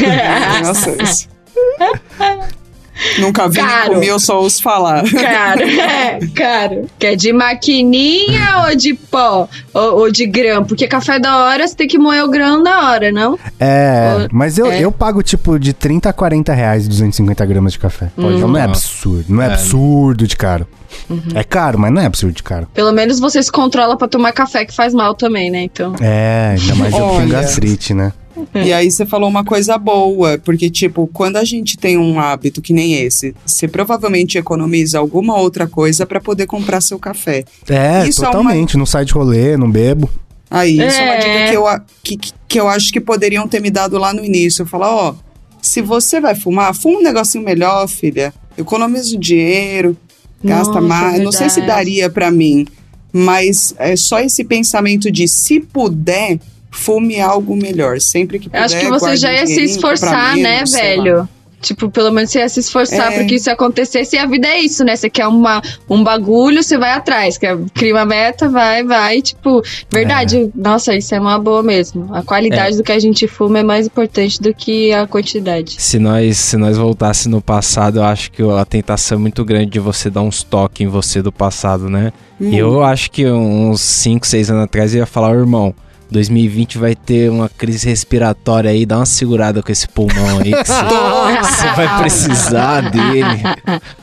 Nunca 3.20 3.48
vi 3.48 3.62
nem 3.62 3.88
comi, 3.88 4.08
eu 4.08 4.20
só 4.20 4.40
ouço 4.42 4.62
falar. 4.62 5.04
Caro, 5.04 5.62
é, 5.66 6.20
caro. 6.36 6.86
Quer 7.00 7.16
de 7.16 7.34
maquininha 7.34 8.68
ou 8.68 8.76
de 8.76 8.94
pó? 8.94 9.48
Ou, 9.74 10.00
ou, 10.00 10.12
de 10.12 10.26
grão? 10.26 10.64
Porque 10.64 10.88
café 10.88 11.20
da 11.20 11.38
hora 11.38 11.68
você 11.68 11.76
tem 11.76 11.88
que 11.88 11.98
moer 11.98 12.24
o 12.24 12.30
grão 12.30 12.62
na 12.62 12.92
hora, 12.92 13.12
não? 13.12 13.40
É, 13.60 14.14
ou, 14.16 14.28
mas 14.32 14.58
eu, 14.58 14.72
é. 14.72 14.80
eu 14.80 14.92
pago 14.92 15.24
tipo 15.24 15.58
de 15.58 15.74
30 15.74 16.10
a 16.10 16.14
40 16.14 16.54
reais 16.54 16.88
250 16.88 17.46
gramas 17.46 17.74
de 17.74 17.80
café. 17.80 18.12
Hum. 18.18 18.36
Então 18.36 18.48
não 18.48 18.58
é 18.58 18.64
absurdo, 18.64 19.26
não 19.28 19.42
é, 19.42 19.48
é. 19.48 19.54
absurdo 19.54 20.28
de 20.28 20.36
caro. 20.38 20.68
Uhum. 21.10 21.22
É 21.36 21.44
caro, 21.44 21.80
mas 21.80 21.92
não 21.92 22.02
é 22.02 22.06
absurdo 22.06 22.34
de 22.34 22.44
caro. 22.44 22.68
Pelo 22.74 22.92
menos 22.92 23.20
você 23.20 23.42
se 23.42 23.52
controla 23.52 23.98
para 23.98 24.08
tomar 24.08 24.32
café 24.32 24.66
que 24.66 24.74
faz 24.74 24.94
mal 24.94 25.14
também, 25.14 25.50
né? 25.50 25.64
Então. 25.64 25.96
É, 26.00 26.56
ainda 26.60 26.76
mais 26.76 26.94
eu 26.94 27.10
tenho 27.10 27.30
gastrite, 27.30 27.94
né? 27.94 28.14
E 28.56 28.72
aí 28.72 28.90
você 28.90 29.06
falou 29.06 29.30
uma 29.30 29.44
coisa 29.44 29.78
boa, 29.78 30.38
porque, 30.44 30.70
tipo, 30.70 31.08
quando 31.08 31.38
a 31.38 31.44
gente 31.44 31.78
tem 31.78 31.98
um 31.98 32.20
hábito 32.20 32.62
que 32.62 32.74
nem 32.74 32.94
esse, 32.96 33.36
você 33.46 33.68
provavelmente 33.68 34.38
economiza 34.38 35.00
alguma 35.00 35.38
outra 35.38 35.68
coisa 35.68 36.06
para 36.06 36.20
poder 36.20 36.46
comprar 36.46 36.82
seu 36.82 36.98
café. 36.98 37.44
É, 37.70 38.08
isso 38.08 38.22
totalmente. 38.22 38.74
É 38.74 38.76
uma... 38.76 38.80
Não 38.80 38.86
sai 38.86 39.06
de 39.06 39.14
rolê, 39.14 39.58
não 39.58 39.70
bebo. 39.70 40.10
Aí, 40.50 40.80
é. 40.80 40.88
isso 40.88 41.00
é 41.00 41.04
uma 41.04 41.16
dica 41.18 41.50
que 41.50 41.56
eu, 41.56 41.66
que, 42.04 42.34
que 42.48 42.60
eu 42.60 42.68
acho 42.68 42.92
que 42.92 43.00
poderiam 43.00 43.48
ter 43.48 43.62
me 43.62 43.70
dado 43.70 43.98
lá 43.98 44.14
no 44.14 44.24
início. 44.24 44.66
Falar, 44.66 44.94
ó, 44.94 45.16
se 45.62 45.82
você 45.82 46.20
vai 46.20 46.36
fumar, 46.36 46.74
fuma 46.74 47.00
um 47.00 47.04
negocinho 47.04 47.44
melhor, 47.44 47.88
filha. 47.88 48.34
Economiza 48.58 49.16
o 49.16 49.20
dinheiro, 49.20 49.96
gasta 50.44 50.74
Nossa, 50.74 50.82
mais. 50.82 51.02
Verdade. 51.02 51.24
Não 51.24 51.32
sei 51.32 51.50
se 51.50 51.62
daria 51.62 52.10
para 52.10 52.32
mim, 52.32 52.66
mas 53.12 53.74
é 53.78 53.96
só 53.96 54.20
esse 54.20 54.44
pensamento 54.44 55.12
de 55.12 55.28
se 55.28 55.60
puder 55.60 56.40
fume 56.72 57.20
algo 57.20 57.56
melhor. 57.56 58.00
Sempre 58.00 58.40
que 58.40 58.50
puder, 58.50 58.64
Acho 58.64 58.80
que 58.80 58.88
você 58.90 59.16
já 59.18 59.34
ia 59.34 59.46
se 59.46 59.62
esforçar, 59.64 60.36
né, 60.38 60.64
velho? 60.66 61.28
Tipo, 61.62 61.90
pelo 61.90 62.12
menos 62.12 62.32
você 62.32 62.40
ia 62.40 62.50
se 62.50 62.60
esforçar 62.60 63.12
é. 63.12 63.16
para 63.16 63.26
que 63.26 63.36
isso 63.36 63.50
acontecesse. 63.50 64.16
E 64.16 64.20
a 64.20 64.26
vida 64.26 64.48
é 64.48 64.60
isso, 64.60 64.84
né? 64.84 64.96
Você 64.96 65.10
quer 65.10 65.28
uma, 65.28 65.62
um 65.90 66.04
bagulho, 66.04 66.64
você 66.64 66.78
vai 66.78 66.92
atrás. 66.92 67.38
Quer, 67.38 67.58
cria 67.74 67.94
uma 67.94 68.06
meta, 68.06 68.50
vai, 68.50 68.84
vai. 68.84 69.22
Tipo, 69.22 69.62
verdade. 69.90 70.38
É. 70.38 70.50
Nossa, 70.56 70.96
isso 70.96 71.14
é 71.14 71.20
uma 71.20 71.38
boa 71.38 71.62
mesmo. 71.62 72.14
A 72.14 72.24
qualidade 72.24 72.74
é. 72.74 72.78
do 72.78 72.84
que 72.84 72.92
a 72.92 73.00
gente 73.00 73.28
fuma 73.28 73.60
é 73.60 73.64
mais 73.64 73.86
importante 73.86 74.42
do 74.42 74.54
que 74.54 74.92
a 74.92 75.06
quantidade. 75.06 75.76
Se 75.80 76.00
nós, 76.00 76.38
se 76.38 76.58
nós 76.58 76.78
voltasse 76.78 77.30
no 77.30 77.42
passado, 77.42 78.00
eu 78.00 78.04
acho 78.04 78.32
que 78.32 78.42
a 78.42 78.66
tentação 78.66 79.18
é 79.18 79.22
muito 79.22 79.46
grande 79.46 79.72
de 79.72 79.80
você 79.80 80.10
dar 80.10 80.22
uns 80.22 80.44
toques 80.44 80.86
em 80.86 80.90
você 80.90 81.22
do 81.22 81.32
passado, 81.32 81.90
né? 81.90 82.12
Hum. 82.40 82.50
E 82.50 82.58
eu 82.58 82.84
acho 82.84 83.12
que 83.12 83.26
uns 83.30 83.82
5, 83.82 84.26
6 84.26 84.50
anos 84.50 84.64
atrás 84.64 84.94
eu 84.94 85.00
ia 85.00 85.06
falar, 85.06 85.36
irmão 85.36 85.76
2020 86.12 86.78
vai 86.78 86.94
ter 86.94 87.32
uma 87.32 87.48
crise 87.48 87.88
respiratória 87.88 88.70
aí, 88.70 88.86
dá 88.86 88.98
uma 88.98 89.06
segurada 89.06 89.64
com 89.64 89.72
esse 89.72 89.88
pulmão 89.88 90.40
aí, 90.40 90.52
que 90.52 90.68
você 90.68 91.68
vai 91.76 92.00
precisar 92.00 92.92
dele. 92.92 93.42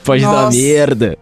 Pode 0.02 0.22
Nossa. 0.22 0.44
dar 0.44 0.50
merda. 0.50 1.18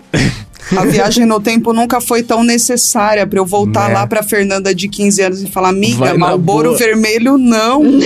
A 0.76 0.84
viagem 0.84 1.24
no 1.24 1.40
tempo 1.40 1.72
nunca 1.72 2.00
foi 2.00 2.24
tão 2.24 2.42
necessária 2.42 3.24
para 3.26 3.38
eu 3.38 3.46
voltar 3.46 3.88
né? 3.88 3.94
lá 3.94 4.06
para 4.06 4.22
Fernanda 4.22 4.74
de 4.74 4.88
15 4.88 5.22
anos 5.22 5.42
e 5.42 5.46
falar: 5.46 5.68
"Amiga, 5.68 6.16
Malboro 6.18 6.76
vermelho 6.76 7.38
não". 7.38 7.82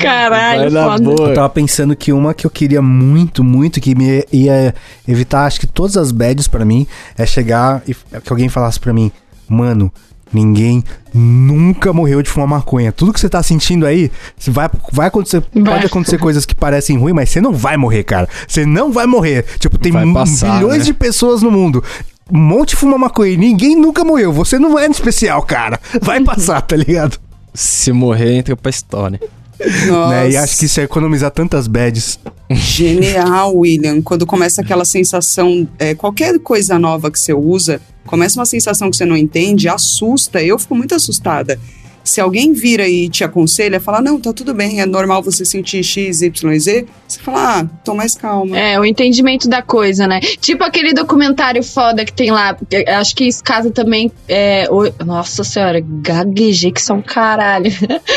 Caralho, 0.00 0.70
foda. 0.70 1.02
Boa. 1.02 1.28
Eu 1.28 1.34
tava 1.34 1.50
pensando 1.50 1.94
que 1.94 2.12
uma 2.12 2.32
que 2.32 2.46
eu 2.46 2.50
queria 2.50 2.80
muito, 2.80 3.44
muito 3.44 3.80
que 3.80 3.94
me 3.94 4.24
ia 4.32 4.74
evitar, 5.06 5.44
acho 5.44 5.60
que 5.60 5.66
todas 5.66 5.96
as 5.96 6.10
bads 6.10 6.48
para 6.48 6.64
mim 6.64 6.86
é 7.18 7.26
chegar 7.26 7.82
e 7.86 7.94
que 7.94 8.32
alguém 8.32 8.48
falasse 8.48 8.80
para 8.80 8.94
mim: 8.94 9.12
"Mano, 9.46 9.92
Ninguém 10.32 10.82
nunca 11.12 11.92
morreu 11.92 12.22
de 12.22 12.30
fumar 12.30 12.48
maconha. 12.48 12.90
Tudo 12.90 13.12
que 13.12 13.20
você 13.20 13.28
tá 13.28 13.42
sentindo 13.42 13.86
aí, 13.86 14.10
vai, 14.48 14.70
vai 14.90 15.08
acontecer. 15.08 15.42
Vai. 15.54 15.64
Pode 15.64 15.86
acontecer 15.86 16.18
coisas 16.18 16.46
que 16.46 16.54
parecem 16.54 16.96
ruins, 16.98 17.14
mas 17.14 17.28
você 17.28 17.40
não 17.40 17.52
vai 17.52 17.76
morrer, 17.76 18.04
cara. 18.04 18.28
Você 18.46 18.64
não 18.64 18.90
vai 18.90 19.06
morrer. 19.06 19.44
Tipo, 19.58 19.78
tem 19.78 19.92
passar, 20.12 20.54
milhões 20.54 20.78
né? 20.78 20.84
de 20.84 20.94
pessoas 20.94 21.42
no 21.42 21.50
mundo. 21.50 21.84
Um 22.32 22.38
monte 22.38 22.74
fuma 22.76 22.96
maconha 22.96 23.32
e 23.32 23.36
ninguém 23.36 23.76
nunca 23.76 24.04
morreu. 24.04 24.32
Você 24.32 24.58
não 24.58 24.78
é 24.78 24.86
especial, 24.86 25.42
cara. 25.42 25.78
Vai 26.00 26.22
passar, 26.22 26.62
tá 26.62 26.76
ligado? 26.76 27.18
Se 27.52 27.92
morrer, 27.92 28.36
entra 28.36 28.56
pra 28.56 28.70
história. 28.70 29.20
Né? 30.10 30.30
E 30.30 30.36
acho 30.36 30.58
que 30.58 30.66
isso 30.66 30.80
é 30.80 30.84
economizar 30.84 31.30
tantas 31.30 31.66
bads. 31.66 32.18
Genial, 32.50 33.56
William. 33.56 34.02
Quando 34.02 34.26
começa 34.26 34.60
aquela 34.62 34.84
sensação, 34.84 35.66
é, 35.78 35.94
qualquer 35.94 36.38
coisa 36.38 36.78
nova 36.78 37.10
que 37.10 37.18
você 37.18 37.32
usa, 37.32 37.80
começa 38.06 38.38
uma 38.38 38.46
sensação 38.46 38.90
que 38.90 38.96
você 38.96 39.04
não 39.04 39.16
entende, 39.16 39.68
assusta. 39.68 40.42
Eu 40.42 40.58
fico 40.58 40.74
muito 40.74 40.94
assustada. 40.94 41.58
Se 42.04 42.20
alguém 42.20 42.52
vira 42.52 42.88
e 42.88 43.08
te 43.08 43.24
aconselha, 43.24 43.80
fala, 43.80 44.00
não, 44.00 44.20
tá 44.20 44.32
tudo 44.32 44.52
bem, 44.52 44.80
é 44.80 44.86
normal 44.86 45.22
você 45.22 45.44
sentir 45.44 45.82
X, 45.82 46.22
Y, 46.22 46.58
Z, 46.58 46.86
você 47.06 47.20
fala, 47.20 47.60
ah, 47.60 47.64
tô 47.84 47.94
mais 47.94 48.14
calma. 48.14 48.58
É, 48.58 48.78
o 48.78 48.84
entendimento 48.84 49.48
da 49.48 49.62
coisa, 49.62 50.06
né? 50.06 50.20
Tipo 50.20 50.64
aquele 50.64 50.92
documentário 50.92 51.62
foda 51.62 52.04
que 52.04 52.12
tem 52.12 52.30
lá, 52.30 52.56
acho 52.98 53.14
que 53.14 53.24
isso 53.24 53.42
casa 53.42 53.70
também, 53.70 54.10
é, 54.28 54.66
nossa 55.04 55.44
senhora, 55.44 55.80
gaguejei 55.80 56.72
que 56.72 56.82
são 56.82 57.00
caralho. 57.02 57.70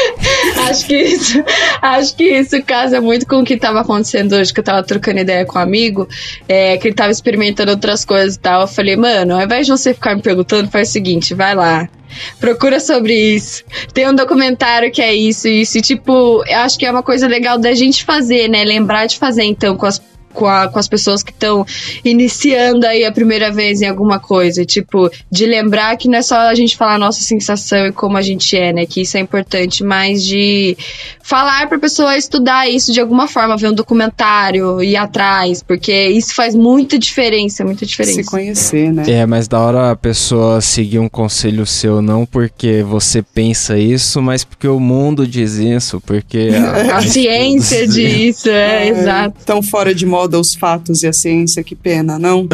acho 0.69 0.87
que 0.87 0.97
isso, 0.97 1.43
acho 1.81 2.15
que 2.15 2.23
isso 2.23 2.61
casa 2.63 2.99
muito 3.01 3.27
com 3.27 3.39
o 3.39 3.43
que 3.43 3.57
tava 3.57 3.81
acontecendo 3.81 4.33
hoje, 4.33 4.53
que 4.53 4.59
eu 4.59 4.63
tava 4.63 4.83
trocando 4.83 5.19
ideia 5.19 5.45
com 5.45 5.59
um 5.59 5.61
amigo, 5.61 6.07
é, 6.47 6.77
que 6.77 6.87
ele 6.87 6.95
tava 6.95 7.11
experimentando 7.11 7.71
outras 7.71 8.03
coisas 8.05 8.35
e 8.35 8.39
tal. 8.39 8.61
Eu 8.61 8.67
falei, 8.67 8.95
mano, 8.95 9.35
ao 9.35 9.41
invés 9.41 9.65
de 9.65 9.71
você 9.71 9.93
ficar 9.93 10.15
me 10.15 10.21
perguntando, 10.21 10.69
faz 10.69 10.89
o 10.89 10.91
seguinte, 10.91 11.33
vai 11.33 11.55
lá, 11.55 11.89
Procura 12.39 12.79
sobre 12.79 13.13
isso. 13.13 13.63
Tem 13.93 14.07
um 14.07 14.15
documentário 14.15 14.91
que 14.91 15.01
é 15.01 15.13
isso, 15.13 15.47
isso. 15.47 15.77
E, 15.77 15.81
tipo, 15.81 16.43
eu 16.47 16.59
acho 16.59 16.77
que 16.77 16.85
é 16.85 16.91
uma 16.91 17.03
coisa 17.03 17.27
legal 17.27 17.57
da 17.57 17.73
gente 17.73 18.03
fazer, 18.03 18.47
né? 18.47 18.63
Lembrar 18.63 19.05
de 19.05 19.17
fazer, 19.17 19.43
então, 19.43 19.75
com 19.75 19.85
as 19.85 20.01
com, 20.35 20.45
a, 20.45 20.67
com 20.67 20.77
as 20.77 20.87
pessoas 20.87 21.23
que 21.23 21.31
estão 21.31 21.65
iniciando 22.03 22.85
aí 22.85 23.03
a 23.03 23.11
primeira 23.11 23.51
vez 23.51 23.81
em 23.81 23.87
alguma 23.87 24.19
coisa. 24.19 24.63
Tipo, 24.65 25.09
de 25.31 25.45
lembrar 25.45 25.97
que 25.97 26.07
não 26.07 26.19
é 26.19 26.21
só 26.21 26.35
a 26.35 26.53
gente 26.53 26.77
falar 26.77 26.95
a 26.95 26.99
nossa 26.99 27.21
sensação 27.21 27.87
e 27.87 27.91
como 27.91 28.17
a 28.17 28.21
gente 28.21 28.55
é, 28.55 28.71
né? 28.71 28.85
Que 28.85 29.01
isso 29.01 29.17
é 29.17 29.19
importante, 29.19 29.83
mas 29.83 30.23
de 30.23 30.77
falar 31.23 31.67
pra 31.67 31.79
pessoa 31.79 32.15
estudar 32.15 32.69
isso 32.69 32.91
de 32.91 32.99
alguma 32.99 33.27
forma, 33.27 33.57
ver 33.57 33.69
um 33.69 33.73
documentário, 33.73 34.83
ir 34.83 34.95
atrás, 34.95 35.63
porque 35.63 36.07
isso 36.09 36.35
faz 36.35 36.53
muita 36.53 36.99
diferença, 36.99 37.63
muita 37.63 37.85
diferença. 37.85 38.21
Se 38.21 38.29
conhecer, 38.29 38.93
né? 38.93 39.03
É, 39.07 39.25
mas 39.25 39.47
da 39.47 39.59
hora 39.59 39.91
a 39.91 39.95
pessoa 39.95 40.61
seguir 40.61 40.99
um 40.99 41.09
conselho 41.09 41.65
seu, 41.65 42.01
não 42.01 42.25
porque 42.25 42.83
você 42.83 43.21
pensa 43.21 43.77
isso, 43.77 44.21
mas 44.21 44.43
porque 44.43 44.67
o 44.67 44.79
mundo 44.79 45.25
diz 45.25 45.55
isso, 45.55 46.01
porque 46.01 46.49
a, 46.53 46.97
a 46.97 47.01
ciência 47.07 47.87
diz 47.87 48.37
isso, 48.37 48.49
é, 48.49 48.87
é, 48.87 48.89
exato. 48.89 49.35
Tão 49.45 49.61
fora 49.61 49.95
de 49.95 50.05
moda 50.05 50.24
moda 50.25 50.39
os 50.39 50.55
fatos 50.55 51.03
e 51.03 51.07
a 51.07 51.13
ciência, 51.13 51.63
que 51.63 51.75
pena, 51.75 52.17
não? 52.17 52.47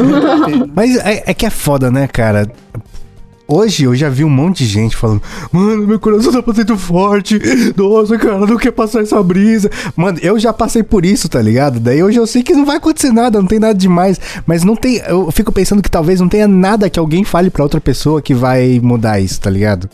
Mas 0.74 0.96
é, 0.96 1.24
é 1.26 1.34
que 1.34 1.44
é 1.44 1.50
foda, 1.50 1.90
né, 1.90 2.08
cara? 2.08 2.50
Hoje 3.46 3.84
eu 3.84 3.94
já 3.94 4.08
vi 4.08 4.24
um 4.24 4.30
monte 4.30 4.64
de 4.64 4.66
gente 4.66 4.96
falando, 4.96 5.20
mano, 5.50 5.86
meu 5.86 6.00
coração 6.00 6.32
tá 6.32 6.40
batendo 6.40 6.78
forte. 6.78 7.38
Nossa, 7.76 8.16
cara, 8.16 8.46
não 8.46 8.56
quer 8.56 8.70
passar 8.70 9.02
essa 9.02 9.22
brisa. 9.22 9.70
Mano, 9.94 10.18
eu 10.22 10.38
já 10.38 10.54
passei 10.54 10.82
por 10.82 11.04
isso, 11.04 11.28
tá 11.28 11.42
ligado? 11.42 11.78
Daí 11.78 12.02
hoje 12.02 12.18
eu 12.18 12.26
sei 12.26 12.42
que 12.42 12.54
não 12.54 12.64
vai 12.64 12.76
acontecer 12.76 13.12
nada, 13.12 13.40
não 13.40 13.46
tem 13.46 13.58
nada 13.58 13.74
demais. 13.74 14.18
Mas 14.46 14.64
não 14.64 14.74
tem. 14.74 15.02
Eu 15.06 15.30
fico 15.30 15.52
pensando 15.52 15.82
que 15.82 15.90
talvez 15.90 16.18
não 16.18 16.28
tenha 16.28 16.48
nada 16.48 16.88
que 16.88 16.98
alguém 16.98 17.24
fale 17.24 17.50
pra 17.50 17.62
outra 17.62 17.80
pessoa 17.80 18.22
que 18.22 18.32
vai 18.32 18.80
mudar 18.82 19.20
isso, 19.20 19.38
tá 19.38 19.50
ligado? 19.50 19.90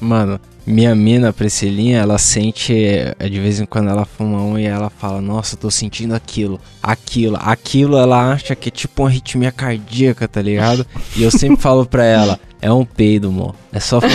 Mano, 0.00 0.38
minha 0.66 0.94
mina, 0.94 1.32
Priscilinha, 1.32 1.98
ela 1.98 2.18
sente, 2.18 2.72
eh, 2.74 3.14
de 3.28 3.38
vez 3.38 3.60
em 3.60 3.66
quando 3.66 3.90
ela 3.90 4.04
fuma 4.04 4.42
um 4.42 4.58
e 4.58 4.64
ela 4.64 4.90
fala, 4.90 5.20
nossa, 5.20 5.56
tô 5.56 5.70
sentindo 5.70 6.14
aquilo, 6.14 6.58
aquilo, 6.82 7.36
aquilo 7.40 7.98
ela 7.98 8.32
acha 8.32 8.54
que 8.54 8.68
é 8.68 8.72
tipo 8.72 9.02
uma 9.02 9.08
arritmia 9.08 9.52
cardíaca, 9.52 10.26
tá 10.26 10.40
ligado? 10.40 10.86
E 11.16 11.22
eu 11.22 11.30
sempre 11.30 11.60
falo 11.60 11.84
pra 11.84 12.04
ela, 12.04 12.40
é 12.62 12.72
um 12.72 12.84
peido, 12.84 13.28
amor. 13.28 13.54
É 13.70 13.78
só 13.78 14.00
fazer 14.00 14.14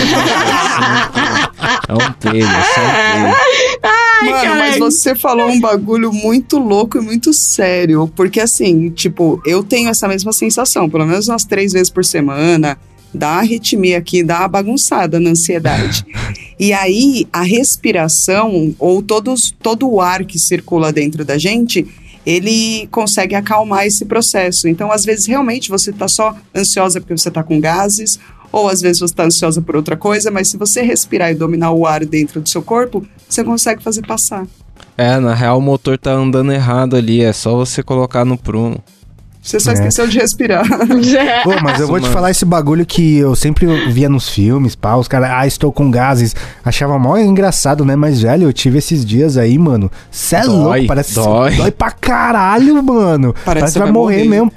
É 1.88 1.92
um 1.92 2.12
peido, 2.12 2.48
é 2.48 2.62
só 2.62 2.80
um 2.80 3.30
peido. 3.30 3.36
Ai, 4.22 4.30
Mano, 4.30 4.54
mas 4.56 4.78
você 4.78 5.14
falou 5.14 5.48
um 5.48 5.60
bagulho 5.60 6.12
muito 6.12 6.58
louco 6.58 6.98
e 6.98 7.00
muito 7.00 7.32
sério. 7.32 8.10
Porque 8.14 8.40
assim, 8.40 8.90
tipo, 8.90 9.40
eu 9.46 9.62
tenho 9.62 9.88
essa 9.88 10.06
mesma 10.06 10.32
sensação, 10.32 10.90
pelo 10.90 11.06
menos 11.06 11.28
umas 11.28 11.44
três 11.44 11.72
vezes 11.72 11.90
por 11.90 12.04
semana 12.04 12.76
dá 13.12 13.38
arritmia 13.38 13.98
aqui, 13.98 14.22
dá 14.22 14.40
uma 14.40 14.48
bagunçada 14.48 15.18
na 15.18 15.30
ansiedade. 15.30 16.04
e 16.58 16.72
aí, 16.72 17.26
a 17.32 17.42
respiração, 17.42 18.74
ou 18.78 19.02
todos, 19.02 19.54
todo 19.62 19.88
o 19.88 20.00
ar 20.00 20.24
que 20.24 20.38
circula 20.38 20.92
dentro 20.92 21.24
da 21.24 21.38
gente, 21.38 21.86
ele 22.24 22.86
consegue 22.90 23.34
acalmar 23.34 23.86
esse 23.86 24.04
processo. 24.04 24.68
Então, 24.68 24.92
às 24.92 25.04
vezes, 25.04 25.26
realmente, 25.26 25.70
você 25.70 25.90
está 25.90 26.06
só 26.06 26.36
ansiosa 26.54 27.00
porque 27.00 27.16
você 27.16 27.28
está 27.28 27.42
com 27.42 27.60
gases, 27.60 28.18
ou 28.52 28.68
às 28.68 28.80
vezes 28.80 28.98
você 28.98 29.06
está 29.06 29.24
ansiosa 29.24 29.62
por 29.62 29.76
outra 29.76 29.96
coisa, 29.96 30.30
mas 30.30 30.48
se 30.48 30.56
você 30.56 30.82
respirar 30.82 31.30
e 31.30 31.34
dominar 31.34 31.72
o 31.72 31.86
ar 31.86 32.04
dentro 32.04 32.40
do 32.40 32.48
seu 32.48 32.62
corpo, 32.62 33.06
você 33.28 33.44
consegue 33.44 33.82
fazer 33.82 34.06
passar. 34.06 34.46
É, 34.96 35.18
na 35.18 35.34
real 35.34 35.58
o 35.58 35.62
motor 35.62 35.96
tá 35.96 36.12
andando 36.12 36.52
errado 36.52 36.96
ali, 36.96 37.22
é 37.22 37.32
só 37.32 37.56
você 37.56 37.82
colocar 37.82 38.24
no 38.24 38.36
prumo. 38.36 38.82
Você 39.42 39.58
só 39.58 39.70
é. 39.70 39.74
esqueceu 39.74 40.06
de 40.06 40.18
respirar. 40.18 40.66
Pô, 41.42 41.52
mas 41.62 41.80
eu 41.80 41.86
vou 41.86 42.00
te 42.00 42.08
falar 42.08 42.30
esse 42.30 42.44
bagulho 42.44 42.84
que 42.84 43.18
eu 43.18 43.34
sempre 43.34 43.66
via 43.90 44.08
nos 44.08 44.28
filmes, 44.28 44.74
pá, 44.74 44.96
os 44.96 45.08
caras, 45.08 45.30
ah, 45.32 45.46
estou 45.46 45.72
com 45.72 45.90
gases. 45.90 46.36
Achava 46.64 46.98
mó 46.98 47.16
engraçado, 47.16 47.84
né? 47.84 47.96
Mas, 47.96 48.20
velho, 48.20 48.44
eu 48.44 48.52
tive 48.52 48.78
esses 48.78 49.04
dias 49.04 49.36
aí, 49.36 49.58
mano. 49.58 49.90
Cê 50.10 50.36
é 50.36 50.44
louco, 50.44 50.86
parece 50.86 51.14
dói. 51.14 51.56
dói 51.56 51.70
pra 51.70 51.90
caralho, 51.90 52.82
mano. 52.82 53.34
Parece, 53.44 53.44
parece 53.44 53.72
que 53.72 53.78
vai 53.78 53.90
morrer, 53.90 54.24
morrer 54.24 54.28
mesmo. 54.28 54.52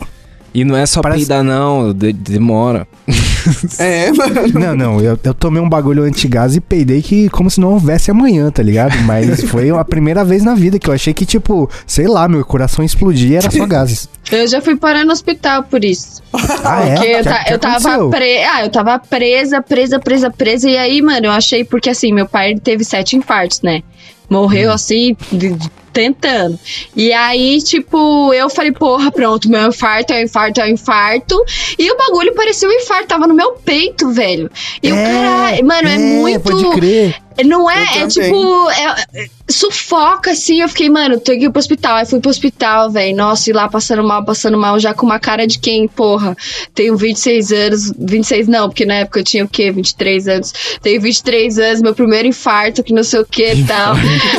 E 0.54 0.64
não 0.64 0.78
é 0.78 0.86
só 0.86 1.02
Parece... 1.02 1.22
peidar, 1.22 1.44
não, 1.44 1.92
de 1.92 2.14
demora. 2.14 2.88
É, 3.80 4.12
mano. 4.12 4.42
Não, 4.54 4.76
não, 4.76 5.02
eu, 5.02 5.20
eu 5.24 5.34
tomei 5.34 5.62
um 5.62 5.70
bagulho 5.70 6.04
antigás 6.04 6.56
e 6.56 6.62
peidei 6.62 7.02
que 7.02 7.30
como 7.30 7.50
se 7.50 7.60
não 7.60 7.74
houvesse 7.74 8.12
amanhã, 8.12 8.50
tá 8.52 8.62
ligado? 8.62 8.98
Mas 9.04 9.44
foi 9.50 9.70
a 9.70 9.84
primeira 9.84 10.24
vez 10.24 10.44
na 10.44 10.54
vida 10.54 10.80
que 10.80 10.90
eu 10.90 10.94
achei 10.94 11.14
que, 11.14 11.26
tipo, 11.26 11.70
sei 11.86 12.08
lá, 12.08 12.28
meu 12.28 12.44
coração 12.46 12.84
explodia 12.84 13.40
era 13.40 13.52
só 13.52 13.66
gases. 13.66 14.10
Eu 14.32 14.48
já 14.48 14.62
fui 14.62 14.76
parar 14.76 15.06
no 15.06 15.12
hospital 15.12 15.64
por 15.64 15.84
isso. 15.84 16.22
Ah, 16.64 16.84
é? 16.86 16.96
Porque 16.96 17.08
eu, 17.08 17.24
ta, 17.24 17.46
eu 17.50 17.60
tava 17.60 18.10
pre... 18.10 18.44
ah, 18.44 18.64
eu 18.64 18.70
tava 18.70 19.00
presa, 19.00 19.62
presa, 19.62 20.00
presa, 20.00 20.32
presa. 20.32 20.70
E 20.70 20.78
aí, 20.78 21.02
mano, 21.02 21.28
eu 21.28 21.32
achei, 21.32 21.64
porque 21.64 21.90
assim, 21.90 22.14
meu 22.14 22.28
pai 22.28 22.56
teve 22.56 22.84
sete 22.84 23.16
infartos, 23.16 23.62
né? 23.62 23.82
Morreu 24.30 24.70
hum. 24.70 24.74
assim, 24.74 25.16
de, 25.32 25.56
tentando. 25.94 26.60
E 26.96 27.14
aí, 27.14 27.62
tipo, 27.62 28.34
eu 28.34 28.50
falei, 28.50 28.72
porra, 28.72 29.12
pronto, 29.12 29.50
meu 29.50 29.68
infarto 29.68 30.12
é 30.12 30.22
o 30.22 30.24
infarto, 30.24 30.60
é 30.60 30.66
o 30.66 30.68
infarto. 30.68 31.46
E 31.78 31.92
o 31.92 31.98
bagulho 31.98 32.34
parecia 32.34 32.68
um 32.68 32.72
infarto, 32.72 33.08
tava 33.08 33.28
no 33.28 33.34
meu 33.34 33.54
peito, 33.54 34.12
velho. 34.12 34.50
E 34.82 34.90
é, 34.90 34.94
o 34.94 34.96
cara, 34.96 35.64
mano, 35.64 35.88
é, 35.88 35.94
é 35.94 35.98
muito. 35.98 36.42
Pode 36.42 36.72
crer. 36.72 37.24
Não 37.46 37.70
é, 37.70 38.00
é 38.00 38.08
tipo, 38.08 38.70
é, 38.70 39.28
sufoca 39.50 40.32
assim. 40.32 40.62
Eu 40.62 40.70
fiquei, 40.70 40.90
mano, 40.90 41.20
tenho 41.20 41.40
que 41.40 41.46
ir 41.46 41.50
pro 41.50 41.60
hospital. 41.60 41.96
Aí 41.96 42.06
fui 42.06 42.20
pro 42.20 42.30
hospital, 42.30 42.92
velho. 42.92 43.16
Nossa, 43.16 43.50
e 43.50 43.54
lá 43.54 43.68
passando 43.68 44.04
mal, 44.04 44.24
passando 44.24 44.58
mal, 44.58 44.78
já 44.80 44.94
com 44.94 45.06
uma 45.06 45.20
cara 45.20 45.48
de 45.48 45.58
quem, 45.58 45.88
porra, 45.88 46.36
tenho 46.76 46.96
26 46.96 47.52
anos. 47.52 47.94
26 47.98 48.48
não, 48.48 48.70
porque 48.70 48.86
na 48.86 48.96
época 48.96 49.22
eu 49.22 49.24
tinha 49.24 49.46
o 49.46 49.48
quê? 49.48 49.72
23 49.72 50.28
anos. 50.28 50.54
Tenho 50.82 51.02
23 51.02 51.58
anos, 51.58 51.82
meu 51.82 51.96
primeiro 51.96 52.28
infarto, 52.28 52.84
que 52.84 52.94
não 52.94 53.04
sei 53.04 53.22
o 53.22 53.26
que 53.26 53.54
e 53.54 53.64
tal. 53.66 53.96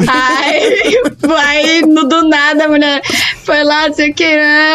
aí, 0.06 0.83
aí, 1.38 1.82
no, 1.82 2.04
do 2.04 2.28
nada, 2.28 2.64
a 2.64 2.68
mulher 2.68 3.02
foi 3.44 3.62
lá, 3.62 3.88
não 3.88 3.94
sei 3.94 4.10
o 4.10 4.14
que, 4.14 4.26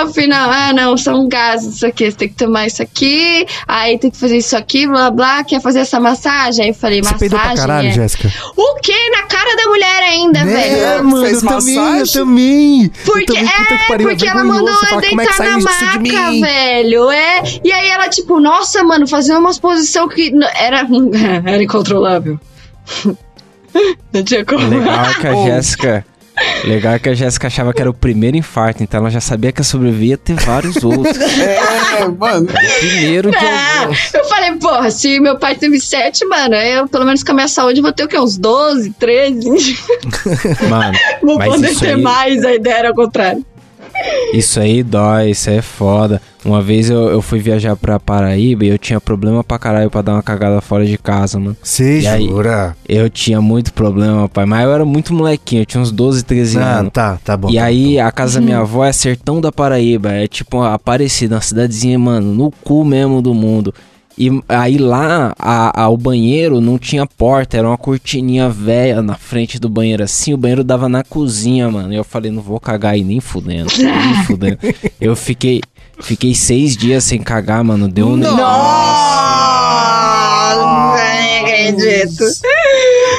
no 0.03 0.13
final, 0.13 0.49
ah, 0.49 0.73
não, 0.73 0.97
são 0.97 1.27
gases, 1.27 1.75
isso 1.75 1.85
aqui, 1.85 2.11
você 2.11 2.17
tem 2.17 2.29
que 2.29 2.35
tomar 2.35 2.67
isso 2.67 2.81
aqui, 2.81 3.45
aí 3.67 3.97
tem 3.97 4.11
que 4.11 4.17
fazer 4.17 4.37
isso 4.37 4.55
aqui, 4.55 4.87
blá 4.87 5.09
blá, 5.09 5.43
quer 5.43 5.61
fazer 5.61 5.79
essa 5.79 5.99
massagem? 5.99 6.65
Aí 6.65 6.71
eu 6.71 6.75
falei, 6.75 7.01
você 7.01 7.11
massagem. 7.11 7.29
Pra 7.29 7.55
caralho, 7.55 7.87
é... 7.87 7.91
Jéssica. 7.91 8.31
O 8.55 8.75
quê? 8.81 9.09
Na 9.11 9.23
cara 9.23 9.55
da 9.55 9.67
mulher 9.67 10.03
ainda, 10.03 10.43
né, 10.43 10.53
velho? 10.53 10.75
É, 10.75 11.01
mano, 11.01 11.25
Fez 11.25 11.43
eu 11.43 11.49
massagem? 11.49 11.75
também, 11.75 11.99
eu 11.99 12.07
também. 12.07 12.91
Porque, 13.05 13.31
eu 13.31 13.35
também, 13.35 13.77
é, 13.89 13.97
porque 13.97 14.27
ela 14.27 14.43
mandou 14.43 14.69
eu 14.69 14.97
é 14.97 15.01
deitar 15.01 15.45
é 15.45 15.49
na 15.49 15.59
maca, 15.59 16.31
velho. 16.41 17.11
É. 17.11 17.43
E 17.63 17.71
aí 17.71 17.89
ela, 17.89 18.09
tipo, 18.09 18.39
nossa, 18.39 18.83
mano, 18.83 19.07
fazer 19.07 19.33
uma 19.33 19.53
posição 19.55 20.07
que 20.07 20.31
era, 20.55 20.87
era 21.45 21.63
incontrolável. 21.63 22.39
Não 24.11 24.23
tinha 24.23 24.43
como. 24.43 24.67
Legal 24.67 25.13
que 25.21 25.27
a 25.27 25.33
Jéssica 25.45 26.05
Legal 26.63 26.93
é 26.93 26.99
que 26.99 27.09
a 27.09 27.13
Jéssica 27.13 27.47
achava 27.47 27.73
que 27.73 27.81
era 27.81 27.89
o 27.89 27.93
primeiro 27.93 28.37
infarto, 28.37 28.83
então 28.83 28.99
ela 28.99 29.09
já 29.09 29.21
sabia 29.21 29.51
que 29.51 29.61
a 29.61 29.63
sobrevivia 29.63 30.17
ter 30.17 30.35
vários 30.35 30.77
outros. 30.83 31.17
É, 31.17 32.07
mano. 32.07 32.47
Primeiro 32.79 33.31
de 33.31 33.37
é, 33.37 34.19
Eu 34.19 34.25
falei, 34.25 34.51
porra, 34.53 34.91
se 34.91 35.19
meu 35.19 35.37
pai 35.37 35.55
teve 35.55 35.79
sete, 35.79 36.25
mano, 36.25 36.55
eu 36.55 36.87
pelo 36.87 37.05
menos 37.05 37.23
com 37.23 37.31
a 37.31 37.35
minha 37.35 37.47
saúde 37.47 37.81
vou 37.81 37.91
ter 37.91 38.03
o 38.03 38.07
quê? 38.07 38.19
Uns 38.19 38.37
12, 38.37 38.91
13? 38.91 39.79
Mano. 40.69 40.97
vou 41.21 41.39
poder 41.39 41.75
ter 41.75 41.95
aí... 41.95 42.01
mais, 42.01 42.43
a 42.43 42.53
ideia 42.53 42.75
era 42.75 42.91
o 42.91 42.95
contrário. 42.95 43.45
Isso 44.33 44.59
aí 44.59 44.83
dói, 44.83 45.31
isso 45.31 45.49
aí 45.49 45.57
é 45.57 45.61
foda. 45.61 46.21
Uma 46.45 46.61
vez 46.61 46.89
eu, 46.89 47.09
eu 47.09 47.21
fui 47.21 47.39
viajar 47.39 47.75
pra 47.75 47.99
Paraíba 47.99 48.63
e 48.63 48.69
eu 48.69 48.77
tinha 48.77 48.99
problema 49.01 49.43
pra 49.43 49.59
caralho 49.59 49.89
pra 49.89 50.01
dar 50.01 50.13
uma 50.13 50.23
cagada 50.23 50.61
fora 50.61 50.85
de 50.85 50.97
casa, 50.97 51.39
mano. 51.39 51.57
Você 51.61 52.01
jura? 52.01 52.75
Eu 52.87 53.09
tinha 53.09 53.41
muito 53.41 53.73
problema, 53.73 54.29
pai. 54.29 54.45
Mas 54.45 54.63
eu 54.63 54.73
era 54.73 54.85
muito 54.85 55.13
molequinho, 55.13 55.63
eu 55.63 55.65
tinha 55.65 55.81
uns 55.81 55.91
12, 55.91 56.23
13 56.23 56.59
ah, 56.59 56.77
anos. 56.79 56.91
Tá, 56.93 57.19
tá 57.23 57.35
bom. 57.35 57.49
E 57.49 57.55
tá 57.55 57.65
aí 57.65 57.95
bom. 57.95 58.05
a 58.05 58.11
casa 58.11 58.39
da 58.39 58.45
minha 58.45 58.59
avó 58.59 58.85
é 58.85 58.91
Sertão 58.93 59.41
da 59.41 59.51
Paraíba. 59.51 60.11
É 60.11 60.27
tipo 60.27 60.61
Aparecida, 60.61 61.35
uma 61.35 61.41
cidadezinha, 61.41 61.97
mano, 61.99 62.33
no 62.33 62.51
cu 62.51 62.85
mesmo 62.85 63.21
do 63.21 63.33
mundo. 63.33 63.73
E 64.19 64.29
aí 64.49 64.77
lá, 64.77 65.33
a, 65.39 65.83
a, 65.83 65.87
o 65.87 65.95
banheiro 65.95 66.59
não 66.59 66.77
tinha 66.77 67.05
porta, 67.05 67.55
era 67.55 67.65
uma 67.65 67.77
cortininha 67.77 68.49
velha 68.49 69.01
na 69.01 69.15
frente 69.15 69.57
do 69.57 69.69
banheiro 69.69 70.03
assim. 70.03 70.33
O 70.33 70.37
banheiro 70.37 70.61
dava 70.61 70.89
na 70.89 71.05
cozinha, 71.05 71.71
mano. 71.71 71.93
E 71.93 71.95
eu 71.95 72.03
falei, 72.03 72.29
não 72.29 72.41
vou 72.41 72.59
cagar 72.59 72.95
aí 72.95 73.03
nem 73.03 73.21
fudendo. 73.21 73.71
Nem 73.77 74.23
fudendo. 74.27 74.57
Eu 74.99 75.15
fiquei, 75.15 75.61
fiquei 76.01 76.35
seis 76.35 76.75
dias 76.75 77.05
sem 77.05 77.21
cagar, 77.21 77.63
mano. 77.63 77.87
Deu 77.87 78.07
um. 78.07 78.17
Nossa! 78.17 78.39
Não 80.55 80.93
acredito. 80.95 82.25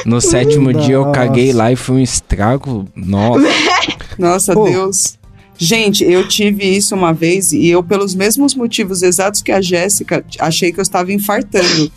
No 0.05 0.21
sétimo 0.21 0.71
Nossa. 0.71 0.85
dia 0.85 0.95
eu 0.95 1.11
caguei 1.11 1.51
lá 1.51 1.71
e 1.71 1.75
foi 1.75 1.95
um 1.95 1.99
estrago. 1.99 2.87
Nossa. 2.95 3.47
Nossa, 4.19 4.53
Pô. 4.53 4.65
Deus. 4.65 5.17
Gente, 5.63 6.03
eu 6.03 6.27
tive 6.27 6.65
isso 6.65 6.95
uma 6.95 7.13
vez 7.13 7.53
e 7.53 7.67
eu, 7.67 7.83
pelos 7.83 8.15
mesmos 8.15 8.55
motivos 8.55 9.03
exatos 9.03 9.43
que 9.43 9.51
a 9.51 9.61
Jéssica, 9.61 10.25
achei 10.39 10.71
que 10.71 10.79
eu 10.79 10.81
estava 10.81 11.13
infartando. 11.13 11.91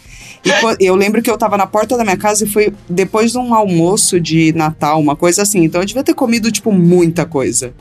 E 0.79 0.85
eu 0.85 0.95
lembro 0.95 1.23
que 1.23 1.31
eu 1.31 1.35
estava 1.35 1.57
na 1.57 1.67
porta 1.67 1.97
da 1.97 2.05
minha 2.05 2.19
casa 2.19 2.45
e 2.45 2.47
foi 2.47 2.75
depois 2.87 3.33
de 3.33 3.39
um 3.39 3.55
almoço 3.55 4.21
de 4.21 4.53
Natal, 4.53 5.01
uma 5.01 5.17
coisa 5.17 5.41
assim. 5.41 5.65
Então 5.65 5.81
eu 5.81 5.87
devia 5.87 6.05
ter 6.05 6.13
comido, 6.13 6.53
tipo, 6.53 6.71
muita 6.71 7.25
coisa. 7.25 7.73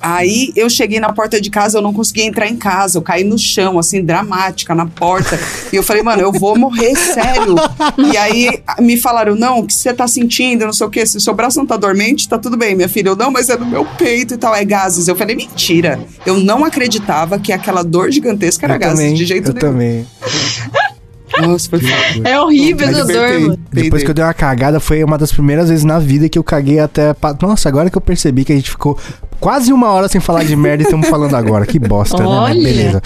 Aí 0.00 0.52
eu 0.54 0.68
cheguei 0.70 1.00
na 1.00 1.12
porta 1.12 1.40
de 1.40 1.50
casa, 1.50 1.78
eu 1.78 1.82
não 1.82 1.92
conseguia 1.92 2.24
entrar 2.24 2.48
em 2.48 2.56
casa, 2.56 2.98
eu 2.98 3.02
caí 3.02 3.24
no 3.24 3.38
chão, 3.38 3.78
assim, 3.78 4.02
dramática, 4.02 4.74
na 4.74 4.86
porta. 4.86 5.38
E 5.72 5.76
eu 5.76 5.82
falei, 5.82 6.02
mano, 6.02 6.22
eu 6.22 6.32
vou 6.32 6.58
morrer, 6.58 6.94
sério. 6.96 7.56
E 8.12 8.16
aí 8.16 8.62
me 8.80 8.96
falaram, 8.96 9.34
não, 9.34 9.60
o 9.60 9.66
que 9.66 9.74
você 9.74 9.92
tá 9.92 10.06
sentindo, 10.06 10.64
não 10.64 10.72
sei 10.72 10.86
o 10.86 10.90
quê, 10.90 11.06
se 11.06 11.16
o 11.16 11.20
seu 11.20 11.34
braço 11.34 11.58
não 11.58 11.66
tá 11.66 11.76
dormente, 11.76 12.28
tá 12.28 12.38
tudo 12.38 12.56
bem, 12.56 12.74
minha 12.74 12.88
filha. 12.88 13.08
Eu, 13.08 13.16
não, 13.16 13.30
mas 13.30 13.48
é 13.48 13.56
no 13.56 13.66
meu 13.66 13.84
peito 13.84 14.34
e 14.34 14.36
tal, 14.36 14.54
é 14.54 14.64
gases. 14.64 15.08
Eu 15.08 15.16
falei, 15.16 15.36
mentira. 15.36 15.98
Eu 16.24 16.38
não 16.38 16.64
acreditava 16.64 17.38
que 17.38 17.52
aquela 17.52 17.82
dor 17.82 18.10
gigantesca 18.10 18.66
era 18.66 18.74
eu 18.74 18.78
gases, 18.78 18.98
também, 18.98 19.14
de 19.14 19.24
jeito 19.24 19.50
eu 19.50 19.54
nenhum. 19.54 19.66
Eu 19.66 19.72
também. 19.72 20.06
Nossa, 21.40 21.68
foi 21.68 21.80
É 22.24 22.40
horrível 22.40 22.88
essa 22.88 23.04
dor, 23.04 23.40
mano. 23.40 23.58
Depois 23.70 24.02
que 24.02 24.10
eu 24.10 24.14
dei 24.14 24.24
uma 24.24 24.34
cagada, 24.34 24.80
foi 24.80 25.04
uma 25.04 25.18
das 25.18 25.32
primeiras 25.32 25.68
vezes 25.68 25.84
na 25.84 25.98
vida 25.98 26.28
que 26.28 26.38
eu 26.38 26.44
caguei 26.44 26.78
até. 26.78 27.14
Nossa, 27.40 27.68
agora 27.68 27.90
que 27.90 27.96
eu 27.96 28.00
percebi 28.00 28.44
que 28.44 28.52
a 28.52 28.56
gente 28.56 28.70
ficou 28.70 28.98
quase 29.40 29.72
uma 29.72 29.88
hora 29.90 30.08
sem 30.08 30.20
falar 30.20 30.44
de 30.44 30.54
merda 30.56 30.82
e 30.82 30.86
estamos 30.86 31.08
falando 31.08 31.34
agora. 31.34 31.64
Que 31.66 31.78
bosta, 31.78 32.22
Olha. 32.24 32.54
né? 32.54 32.60
Beleza. 32.62 33.02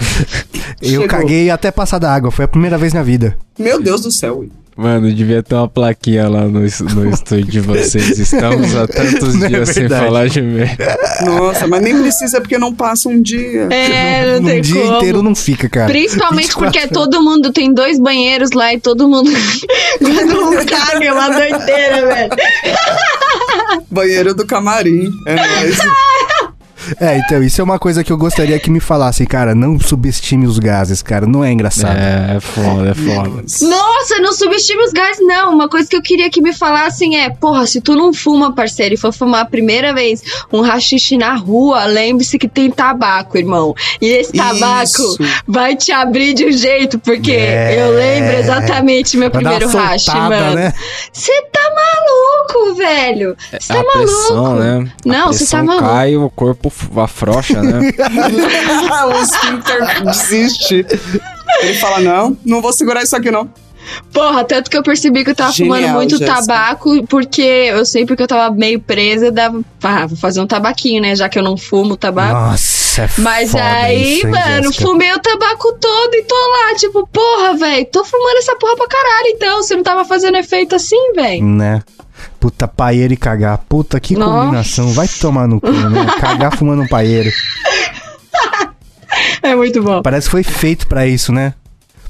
Eu 0.81 0.89
Chegou. 0.89 1.07
caguei 1.07 1.49
até 1.49 1.71
passar 1.71 1.99
da 1.99 2.13
água. 2.13 2.31
Foi 2.31 2.45
a 2.45 2.47
primeira 2.47 2.77
vez 2.77 2.93
na 2.93 3.03
vida. 3.03 3.37
Meu 3.57 3.81
Deus 3.81 4.01
do 4.01 4.11
céu. 4.11 4.45
Mano, 4.75 5.13
devia 5.13 5.43
ter 5.43 5.53
uma 5.53 5.67
plaquinha 5.67 6.27
lá 6.27 6.41
no, 6.45 6.61
no 6.61 6.65
estúdio 6.65 7.45
de 7.45 7.59
vocês. 7.59 8.17
Estamos 8.17 8.75
há 8.75 8.87
tantos 8.87 9.35
não 9.37 9.45
é 9.45 9.49
dias 9.49 9.69
é 9.69 9.73
sem 9.73 9.87
falar 9.87 10.27
de 10.27 10.41
merda. 10.41 10.97
Nossa, 11.23 11.67
mas 11.67 11.79
nem 11.83 11.95
precisa 12.01 12.41
porque 12.41 12.57
não 12.57 12.73
passa 12.73 13.07
um 13.07 13.21
dia. 13.21 13.67
É, 13.71 14.39
não 14.39 14.45
tem 14.49 14.57
Um 14.57 14.61
dia 14.61 14.81
como. 14.81 14.95
inteiro 14.97 15.21
não 15.21 15.35
fica, 15.35 15.69
cara. 15.69 15.85
Principalmente 15.85 16.55
porque 16.55 16.87
todo 16.87 17.21
mundo 17.21 17.51
tem 17.51 17.71
dois 17.71 17.99
banheiros 17.99 18.49
lá 18.51 18.73
e 18.73 18.79
todo 18.79 19.07
mundo. 19.07 19.29
todo 20.01 20.41
mundo 20.45 20.65
caga, 20.65 21.05
é 21.05 21.13
uma 21.13 21.29
doideira, 21.29 22.07
velho. 22.07 22.29
Banheiro 23.91 24.33
do 24.33 24.43
camarim. 24.43 25.11
É 25.27 25.35
nóis. 25.35 25.77
É, 26.99 27.17
então, 27.17 27.41
isso 27.43 27.59
é 27.61 27.63
uma 27.63 27.79
coisa 27.79 28.03
que 28.03 28.11
eu 28.11 28.17
gostaria 28.17 28.59
que 28.59 28.69
me 28.69 28.79
falassem, 28.79 29.25
cara. 29.25 29.55
Não 29.55 29.79
subestime 29.79 30.45
os 30.45 30.59
gases, 30.59 31.01
cara. 31.01 31.25
Não 31.25 31.43
é 31.43 31.51
engraçado. 31.51 31.97
É, 31.97 32.37
é 32.37 32.39
foda, 32.39 32.89
é 32.89 32.93
foda. 32.93 33.43
Nossa, 33.61 34.19
não 34.19 34.33
subestime 34.33 34.83
os 34.83 34.91
gases, 34.91 35.25
não. 35.25 35.53
Uma 35.53 35.69
coisa 35.69 35.89
que 35.89 35.95
eu 35.95 36.01
queria 36.01 36.29
que 36.29 36.41
me 36.41 36.53
falassem 36.53 37.17
é: 37.19 37.29
porra, 37.29 37.65
se 37.65 37.81
tu 37.81 37.95
não 37.95 38.13
fuma, 38.13 38.53
parceiro, 38.53 38.95
e 38.95 38.97
for 38.97 39.13
fumar 39.13 39.41
a 39.41 39.45
primeira 39.45 39.93
vez 39.93 40.21
um 40.51 40.61
rachixe 40.61 41.17
na 41.17 41.35
rua, 41.35 41.85
lembre-se 41.85 42.37
que 42.37 42.47
tem 42.47 42.69
tabaco, 42.69 43.37
irmão. 43.37 43.75
E 44.01 44.07
esse 44.07 44.33
tabaco 44.33 44.85
isso. 44.85 45.17
vai 45.47 45.75
te 45.75 45.91
abrir 45.91 46.33
de 46.33 46.45
um 46.45 46.51
jeito, 46.51 46.99
porque 46.99 47.31
é. 47.31 47.81
eu 47.81 47.93
lembro 47.95 48.37
exatamente 48.37 49.17
meu 49.17 49.29
vai 49.29 49.41
primeiro 49.41 49.69
rache, 49.69 50.11
mano. 50.11 50.71
Você 51.11 51.31
né? 51.31 51.47
tá 51.51 51.71
maluco, 51.73 52.75
velho? 52.75 53.37
Você 53.51 53.73
tá 53.73 53.79
a 53.79 53.83
maluco. 53.83 53.97
Pressão, 53.97 54.55
né? 54.55 54.91
Não, 55.05 55.27
você 55.27 55.45
tá 55.45 55.63
maluco. 55.63 55.87
cai 55.87 56.15
o 56.15 56.29
corpo 56.29 56.69
afrouxa, 56.97 57.61
né? 57.61 57.79
o 59.07 59.21
esfíncter 59.21 60.03
desiste. 60.05 60.85
Ele 61.61 61.73
fala: 61.75 61.99
não, 61.99 62.37
não 62.45 62.61
vou 62.61 62.73
segurar 62.73 63.03
isso 63.03 63.15
aqui, 63.15 63.31
não. 63.31 63.49
Porra, 64.13 64.45
tanto 64.45 64.71
que 64.71 64.77
eu 64.77 64.83
percebi 64.83 65.23
que 65.23 65.31
eu 65.31 65.35
tava 65.35 65.51
Genial, 65.51 65.75
fumando 65.75 65.93
muito 65.95 66.17
Jéssica. 66.17 66.41
tabaco, 66.45 67.05
porque 67.07 67.41
eu 67.41 67.85
sempre 67.85 68.15
que 68.15 68.23
eu 68.23 68.27
tava 68.27 68.53
meio 68.55 68.79
presa, 68.79 69.31
dava. 69.31 69.61
Ah, 69.83 70.05
vou 70.07 70.17
fazer 70.17 70.39
um 70.39 70.47
tabaquinho, 70.47 71.01
né? 71.01 71.15
Já 71.15 71.27
que 71.27 71.37
eu 71.37 71.43
não 71.43 71.57
fumo 71.57 71.97
tabaco. 71.97 72.33
Nossa, 72.33 73.03
é 73.03 73.09
Mas 73.17 73.53
aí, 73.53 74.17
isso, 74.19 74.27
hein, 74.27 74.31
mano, 74.31 74.63
Jéssica? 74.67 74.85
fumei 74.87 75.11
o 75.11 75.19
tabaco 75.19 75.73
todo 75.73 76.13
e 76.13 76.23
tô 76.23 76.35
lá, 76.35 76.75
tipo, 76.75 77.07
porra, 77.07 77.57
velho, 77.57 77.85
tô 77.91 78.05
fumando 78.05 78.37
essa 78.37 78.55
porra 78.55 78.77
pra 78.77 78.87
caralho, 78.87 79.27
então. 79.27 79.61
Você 79.61 79.75
não 79.75 79.83
tava 79.83 80.05
fazendo 80.05 80.37
efeito 80.37 80.75
assim, 80.75 81.13
velho? 81.13 81.43
Né? 81.43 81.81
Puta, 82.43 82.67
paeiro 82.67 83.13
e 83.13 83.15
cagar. 83.15 83.57
Puta, 83.69 83.97
que 84.01 84.17
Nossa. 84.17 84.43
combinação. 84.45 84.91
Vai 84.91 85.07
tomar 85.07 85.47
no 85.47 85.61
cu, 85.61 85.71
né? 85.71 86.05
Cagar 86.19 86.57
fumando 86.57 86.81
um 86.81 86.87
paeiro. 86.89 87.31
É 89.41 89.55
muito 89.55 89.81
bom. 89.81 90.01
Parece 90.01 90.27
que 90.27 90.31
foi 90.31 90.43
feito 90.43 90.85
pra 90.85 91.07
isso, 91.07 91.31
né? 91.31 91.53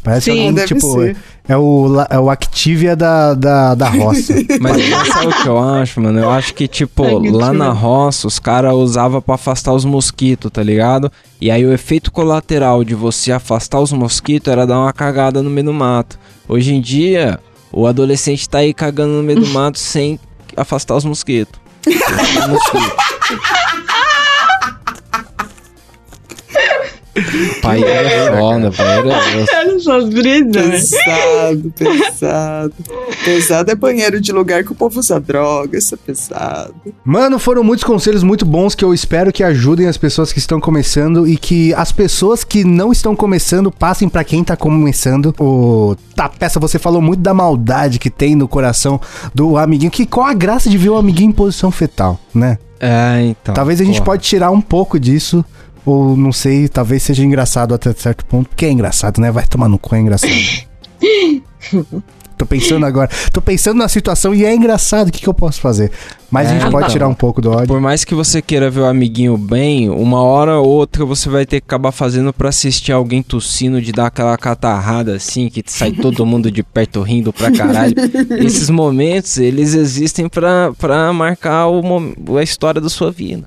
Parece 0.04 0.32
Sim, 0.32 0.40
algum, 0.40 0.54
deve 0.54 0.68
tipo, 0.68 0.92
ser. 1.02 1.16
é 1.48 1.56
o, 1.56 1.86
la- 1.86 2.08
é 2.10 2.18
o 2.18 2.32
Activia 2.32 2.96
da, 2.96 3.36
da, 3.36 3.76
da 3.76 3.90
roça. 3.90 4.34
Mas 4.60 4.84
sabe 5.08 5.28
o 5.28 5.42
que 5.44 5.48
eu 5.48 5.60
acho, 5.60 6.02
mano? 6.02 6.18
Eu 6.20 6.32
acho 6.32 6.54
que, 6.56 6.68
tipo, 6.68 7.22
que 7.22 7.30
lá 7.30 7.54
na 7.54 7.70
roça, 7.70 8.26
os 8.28 8.40
caras 8.40 8.74
usavam 8.74 9.22
pra 9.22 9.36
afastar 9.36 9.72
os 9.72 9.86
mosquitos, 9.86 10.50
tá 10.52 10.64
ligado? 10.64 11.12
E 11.40 11.52
aí 11.52 11.64
o 11.64 11.72
efeito 11.72 12.12
colateral 12.12 12.84
de 12.84 12.96
você 12.96 13.32
afastar 13.32 13.80
os 13.80 13.94
mosquitos 13.94 14.52
era 14.52 14.66
dar 14.66 14.80
uma 14.80 14.92
cagada 14.94 15.44
no 15.44 15.50
meio 15.52 15.68
do 15.68 15.74
mato. 15.74 16.18
Hoje 16.50 16.74
em 16.74 16.82
dia, 16.82 17.40
o 17.74 17.88
adolescente 17.88 18.48
tá 18.48 18.60
aí 18.60 18.74
cagando 18.74 19.14
no 19.14 19.24
meio 19.24 19.42
do 19.42 19.48
mato 19.48 19.80
sem 19.80 20.20
afastar 20.56 20.96
os 20.96 21.04
mosquitos. 21.04 21.60
Os 21.86 22.48
mosquitos. 22.48 22.94
Pai 27.62 27.84
era 27.84 28.34
foda, 28.38 28.72
pai 28.72 28.88
era. 28.88 29.08
Olha 29.08 29.76
essas 29.76 30.10
brisas, 30.10 30.56
né? 30.56 30.72
Pesado, 30.80 31.74
pesado. 31.78 32.74
Pesado 33.24 33.72
é 33.72 33.76
banheiro 33.76 34.20
de 34.20 34.32
lugar 34.32 34.64
que 34.64 34.72
o 34.72 34.76
povo 34.76 35.00
usa 35.00 35.20
droga, 35.20 35.78
isso 35.78 35.96
é 35.96 35.98
pesado. 35.98 36.74
Mano, 37.06 37.40
foram 37.40 37.64
muitos 37.64 37.84
conselhos 37.84 38.22
muito 38.22 38.46
bons 38.46 38.76
que 38.76 38.84
eu 38.84 38.94
espero 38.94 39.32
que 39.32 39.44
ajudem 39.44 39.88
as 39.88 39.98
pessoas 39.98 40.34
que 40.34 40.40
estão 40.40 40.60
começando 40.60 41.28
e 41.28 41.38
que 41.38 41.74
as 41.74 41.92
pessoas 41.92 42.44
que 42.44 42.64
não 42.64 42.92
estão 42.92 43.16
começando 43.16 43.72
passem 43.72 44.10
pra 44.10 44.24
quem 44.24 44.44
tá 44.44 44.58
começando. 44.58 45.34
O 45.40 45.96
Tapeça, 46.16 46.60
você 46.60 46.78
falou 46.78 47.02
muito 47.02 47.22
da 47.22 47.34
maldade 47.34 47.98
que 47.98 48.10
tem 48.10 48.36
no 48.36 48.48
coração 48.48 49.00
do 49.34 49.58
amiguinho. 49.58 49.92
Que 49.92 50.06
qual 50.06 50.28
a 50.28 50.34
graça 50.34 50.70
de 50.70 50.78
ver 50.78 50.90
o 50.90 50.98
amiguinho 50.98 51.30
em 51.30 51.34
posição 51.34 51.72
fetal, 51.72 52.20
né? 52.34 52.58
É, 52.80 53.22
então. 53.22 53.54
talvez 53.54 53.80
a 53.80 53.86
gente 53.86 54.00
porra. 54.00 54.06
pode 54.06 54.24
tirar 54.24 54.52
um 54.52 54.62
pouco 54.62 55.00
disso. 55.00 55.44
Ou 55.86 56.16
não 56.16 56.32
sei, 56.32 56.70
talvez 56.70 57.04
seja 57.04 57.24
engraçado 57.24 57.74
até 57.74 57.92
certo 57.94 58.26
ponto. 58.26 58.50
Porque 58.50 58.66
é 58.66 58.72
engraçado, 58.72 59.20
né? 59.20 59.32
Vai 59.32 59.46
tomar 59.46 59.68
no 59.68 59.78
cu, 59.78 59.96
é 59.96 60.00
engraçado. 60.00 60.32
Tô 62.44 62.48
pensando 62.48 62.86
agora. 62.86 63.10
Tô 63.32 63.42
pensando 63.42 63.78
na 63.78 63.88
situação 63.88 64.34
e 64.34 64.46
é 64.46 64.54
engraçado. 64.54 65.08
O 65.08 65.12
que, 65.12 65.22
que 65.22 65.30
eu 65.30 65.34
posso 65.34 65.62
fazer? 65.62 65.92
Mas 66.34 66.48
a 66.48 66.56
É, 66.56 66.60
gente 66.60 66.72
pode 66.72 66.78
então. 66.78 66.90
tirar 66.90 67.08
um 67.08 67.14
pouco 67.14 67.40
do 67.40 67.52
ódio. 67.52 67.68
Por 67.68 67.80
mais 67.80 68.04
que 68.04 68.16
você 68.16 68.42
queira 68.42 68.68
ver 68.68 68.80
o 68.80 68.86
amiguinho 68.86 69.38
bem, 69.38 69.88
uma 69.88 70.24
hora 70.24 70.58
ou 70.58 70.68
outra 70.68 71.06
você 71.06 71.30
vai 71.30 71.46
ter 71.46 71.62
que 71.62 71.68
acabar 71.68 71.92
fazendo 71.92 72.34
pra 72.34 72.50
assistir 72.50 72.92
alguém 72.92 73.22
tossindo 73.22 73.80
de 73.80 73.92
dar 73.92 74.08
aquela 74.08 74.36
catarrada 74.36 75.16
assim, 75.16 75.48
que 75.48 75.64
sai 75.68 75.92
todo 76.02 76.26
mundo 76.26 76.50
de 76.50 76.64
perto 76.64 77.04
rindo 77.04 77.32
pra 77.32 77.52
caralho. 77.52 77.94
Esses 78.44 78.68
momentos, 78.72 79.38
eles 79.38 79.76
existem 79.76 80.28
pra, 80.28 80.72
pra 80.80 81.14
marcar 81.14 81.68
o, 81.68 82.10
a 82.40 82.42
história 82.42 82.82
da 82.82 82.90
sua 82.90 83.12
vida. 83.12 83.44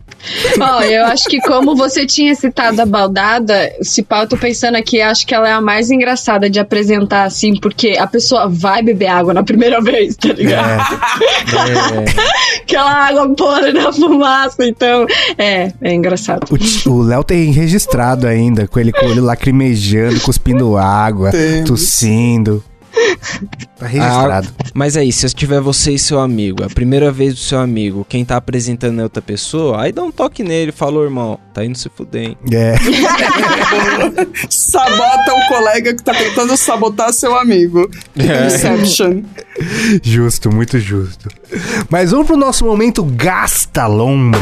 Ó, 0.61 0.83
eu 0.83 1.05
acho 1.07 1.25
que 1.25 1.41
como 1.41 1.75
você 1.75 2.07
tinha 2.07 2.35
citado 2.37 2.81
a 2.81 2.87
baldada, 2.87 3.73
se 3.83 4.01
pau, 4.03 4.23
eu 4.23 4.29
tô 4.29 4.37
pensando 4.37 4.77
aqui, 4.77 5.01
acho 5.01 5.27
que 5.27 5.35
ela 5.35 5.49
é 5.49 5.53
a 5.53 5.61
mais 5.61 5.91
engraçada 5.91 6.49
de 6.49 6.61
apresentar, 6.61 7.25
assim, 7.25 7.57
porque 7.61 7.97
a 7.99 8.07
pessoa 8.07 8.49
vai 8.49 8.81
beber 8.83 9.09
água 9.09 9.35
na 9.35 9.43
primeira 9.43 9.81
vez, 9.81 10.17
tá 10.17 10.29
ligado? 10.33 10.83
É, 11.57 12.65
Aquela 12.77 13.09
água 13.09 13.35
podre 13.35 13.73
na 13.73 13.91
fumaça, 13.91 14.67
então, 14.67 15.07
é, 15.39 15.73
é 15.81 15.95
engraçado. 15.95 16.47
O 16.87 17.03
Léo 17.03 17.25
tem 17.25 17.51
registrado 17.51 18.27
ainda, 18.27 18.69
com 18.69 18.79
ele 18.79 18.93
com 18.93 19.07
o 19.07 19.09
olho 19.09 19.25
lacrimejando, 19.25 20.21
cuspindo 20.21 20.77
água, 20.77 21.31
Temos. 21.31 21.71
tossindo. 21.71 22.63
Tá 23.79 23.87
registrado. 23.87 24.49
mas 24.75 24.97
aí, 24.97 25.13
se 25.13 25.29
tiver 25.35 25.61
você 25.61 25.93
e 25.93 25.99
seu 25.99 26.19
amigo, 26.19 26.63
é 26.63 26.67
a 26.67 26.71
primeira 26.71 27.13
vez 27.13 27.35
do 27.35 27.41
seu 27.41 27.59
amigo, 27.59 28.07
quem 28.09 28.25
tá 28.25 28.37
apresentando 28.37 29.01
é 29.01 29.03
outra 29.03 29.21
pessoa, 29.21 29.83
aí 29.83 29.93
dá 29.93 30.03
um 30.03 30.11
toque 30.11 30.43
nele, 30.43 30.73
falou, 30.73 31.05
irmão, 31.05 31.39
tá 31.53 31.65
indo 31.65 31.77
se 31.77 31.89
fuder, 31.89 32.31
hein? 32.31 32.39
É. 32.51 32.75
Sabota 34.49 35.35
o 35.35 35.49
colega 35.49 35.95
que 35.95 36.03
tá 36.03 36.15
tentando 36.15 36.57
sabotar 36.57 37.13
seu 37.13 37.37
amigo. 37.37 37.91
Inception. 38.17 39.23
Justo, 40.03 40.51
muito 40.51 40.79
justo. 40.79 41.29
Mas 41.91 42.11
vamos 42.11 42.27
pro 42.27 42.37
nosso 42.37 42.65
momento 42.65 43.05
Gasta 43.05 43.87
Lombra. 43.87 44.41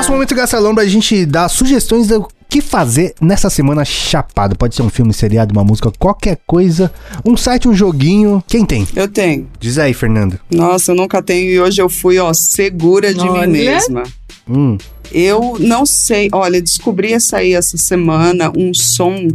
Nosso 0.00 0.12
momento 0.12 0.34
Gasta 0.34 0.58
Lombra, 0.58 0.82
a 0.82 0.88
gente 0.88 1.26
dá 1.26 1.46
sugestões 1.46 2.08
do 2.08 2.26
que 2.48 2.62
fazer 2.62 3.14
nessa 3.20 3.50
semana 3.50 3.84
chapado. 3.84 4.56
Pode 4.56 4.74
ser 4.74 4.80
um 4.80 4.88
filme, 4.88 5.12
seriado, 5.12 5.52
uma 5.52 5.62
música, 5.62 5.92
qualquer 5.98 6.38
coisa. 6.46 6.90
Um 7.22 7.36
site, 7.36 7.68
um 7.68 7.74
joguinho. 7.74 8.42
Quem 8.48 8.64
tem? 8.64 8.88
Eu 8.96 9.06
tenho. 9.06 9.46
Diz 9.60 9.76
aí, 9.76 9.92
Fernando. 9.92 10.40
Nossa, 10.50 10.92
eu 10.92 10.96
nunca 10.96 11.22
tenho 11.22 11.50
e 11.50 11.60
hoje 11.60 11.82
eu 11.82 11.90
fui, 11.90 12.18
ó, 12.18 12.32
segura 12.32 13.12
de 13.12 13.20
Olha. 13.20 13.46
mim 13.46 13.52
mesma. 13.52 14.04
Hum. 14.48 14.78
Eu 15.12 15.58
não 15.60 15.84
sei, 15.84 16.30
olha, 16.32 16.62
descobri 16.62 17.12
essa 17.12 17.36
aí 17.36 17.52
essa 17.52 17.76
semana 17.76 18.50
um 18.56 18.72
som 18.72 19.28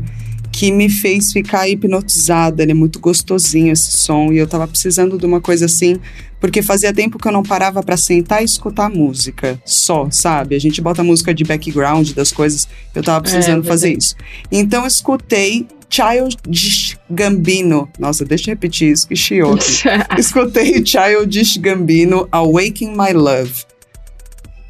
que 0.52 0.72
me 0.72 0.90
fez 0.90 1.32
ficar 1.32 1.70
hipnotizada. 1.70 2.64
Ele 2.64 2.72
é 2.72 2.76
muito 2.76 3.00
gostosinho 3.00 3.72
esse 3.72 3.92
som 3.92 4.34
e 4.34 4.40
eu 4.40 4.48
tava 4.48 4.68
precisando 4.68 5.16
de 5.16 5.28
uma 5.28 5.40
coisa 5.40 5.66
assim, 5.66 6.00
porque 6.46 6.62
fazia 6.62 6.94
tempo 6.94 7.18
que 7.18 7.28
eu 7.28 7.32
não 7.32 7.42
parava 7.42 7.82
pra 7.82 7.98
sentar 7.98 8.44
e 8.44 8.46
escutar 8.46 8.88
música, 8.88 9.60
só, 9.66 10.08
sabe? 10.12 10.56
A 10.56 10.60
gente 10.60 10.80
bota 10.80 11.04
música 11.04 11.34
de 11.34 11.44
background 11.44 12.12
das 12.12 12.32
coisas. 12.32 12.68
Eu 12.94 13.02
tava 13.02 13.20
precisando 13.22 13.66
É, 13.66 13.68
fazer 13.68 13.98
isso. 13.98 14.16
Então 14.52 14.82
eu 14.82 14.88
escutei 14.88 15.66
Childish 15.90 16.98
Gambino. 17.10 17.90
Nossa, 17.98 18.24
deixa 18.24 18.52
eu 18.52 18.54
repetir 18.54 18.92
isso 18.92 19.08
que 19.08 19.16
chiou. 19.16 19.58
Escutei 20.20 20.86
Childish 20.86 21.58
Gambino 21.58 22.28
Awaking 22.32 22.92
My 22.96 23.12
Love. 23.12 23.64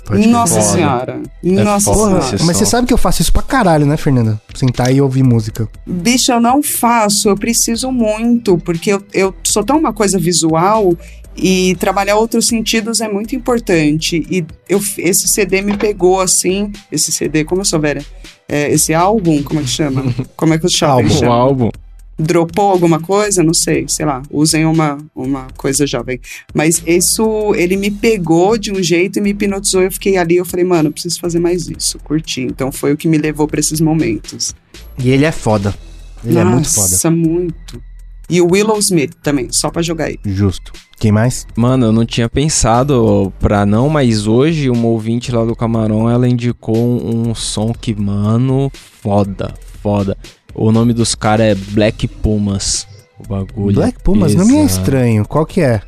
Pode. 0.05 0.28
Nossa 0.28 0.61
Foda. 0.61 0.73
senhora. 0.78 1.21
Nossa 1.43 1.93
foda 1.93 2.21
senhora. 2.21 2.43
Mas 2.45 2.55
você 2.57 2.65
sabe 2.65 2.88
que 2.88 2.93
eu 2.93 2.97
faço 2.97 3.21
isso 3.21 3.34
pra 3.34 3.41
caralho, 3.41 3.86
né, 3.86 3.97
Fernanda? 3.97 4.39
Sentar 4.53 4.93
e 4.93 5.01
ouvir 5.01 5.23
música. 5.23 5.67
Bicho, 5.86 6.32
eu 6.32 6.39
não 6.39 6.63
faço, 6.63 7.28
eu 7.28 7.36
preciso 7.36 7.91
muito, 7.91 8.57
porque 8.59 8.93
eu, 8.93 9.03
eu 9.11 9.36
sou 9.43 9.63
tão 9.63 9.78
uma 9.78 9.91
coisa 9.91 10.17
visual 10.19 10.95
e 11.38 11.76
trabalhar 11.76 12.16
outros 12.16 12.48
sentidos 12.48 13.02
é 13.02 13.08
muito 13.08 13.36
importante. 13.36 14.26
E 14.30 14.46
eu, 14.70 14.80
esse 14.98 15.28
CD 15.28 15.62
me 15.62 15.78
pegou 15.78 16.22
assim, 16.22 16.72
esse 16.92 17.12
CD, 17.12 17.44
como 17.44 17.62
eu 17.62 17.66
sou 17.66 17.80
velha, 17.80 18.06
é, 18.48 18.72
esse 18.72 18.94
álbum, 18.94 19.44
como 19.44 19.60
é 19.60 19.64
que 19.64 19.70
chama? 19.70 20.04
Como 20.36 20.54
é 20.54 20.60
que 20.60 20.66
os 20.66 20.74
jovens 20.74 21.24
Álbum. 21.24 21.32
Álbum. 21.32 21.70
Dropou 22.18 22.72
alguma 22.72 23.00
coisa? 23.00 23.44
Não 23.44 23.54
sei, 23.54 23.86
sei 23.90 24.06
lá, 24.06 24.22
usem 24.32 24.66
uma, 24.66 24.98
uma 25.14 25.48
coisa 25.58 25.86
jovem. 25.86 26.20
Mas 26.54 26.82
isso, 26.86 27.54
ele 27.56 27.76
me 27.76 27.92
pegou 27.92 28.58
de 28.58 28.72
um 28.72 28.82
jeito 28.82 29.20
e 29.20 29.22
me 29.22 29.32
hipnotizou. 29.32 29.82
Eu 29.82 29.92
fiquei 29.92 30.16
ali, 30.16 30.38
eu 30.38 30.46
falei, 30.46 30.64
mano, 30.64 30.90
eu 30.90 30.94
preciso 30.94 31.20
fazer 31.20 31.40
mais 31.40 31.68
isso, 31.68 32.00
curti. 32.00 32.42
Então 32.42 32.72
foi 32.72 32.94
o 32.94 32.98
que 32.98 33.08
me 33.08 33.18
levou 33.18 33.48
pra 33.48 33.60
esses 33.60 33.82
momentos. 33.82 34.56
E 34.98 35.10
ele 35.10 35.26
é 35.26 35.32
foda. 35.32 35.76
Ele 36.24 36.40
é 36.40 36.44
muito 36.44 36.70
foda. 36.70 36.88
Nossa, 36.88 37.12
muito. 37.12 37.82
E 38.30 38.41
o 38.41 38.51
Willow 38.51 38.78
Smith 38.80 39.13
também, 39.21 39.47
só 39.51 39.69
pra 39.69 39.82
jogar 39.82 40.05
aí. 40.05 40.17
Justo. 40.26 40.71
Quem 40.97 41.11
mais? 41.11 41.45
Mano, 41.55 41.88
eu 41.88 41.91
não 41.91 42.05
tinha 42.05 42.30
pensado 42.30 43.32
pra 43.39 43.65
não, 43.65 43.89
mas 43.89 44.28
hoje 44.28 44.69
uma 44.69 44.88
ouvinte 44.88 45.32
lá 45.32 45.43
do 45.43 45.55
Camarão, 45.55 46.09
ela 46.09 46.28
indicou 46.28 46.78
um, 46.78 47.30
um 47.30 47.36
som 47.36 47.73
que, 47.73 47.93
mano, 47.93 48.71
foda, 48.73 49.53
foda. 49.82 50.17
O 50.53 50.71
nome 50.71 50.93
dos 50.93 51.13
caras 51.13 51.47
é 51.47 51.55
Black 51.55 52.07
Pumas. 52.07 52.88
O 53.19 53.28
bagulho. 53.28 53.76
Black 53.76 54.01
Pumas, 54.01 54.34
não 54.34 54.45
me 54.45 54.55
é 54.55 54.63
estranho. 54.63 55.26
Qual 55.28 55.45
que 55.45 55.61
é? 55.61 55.82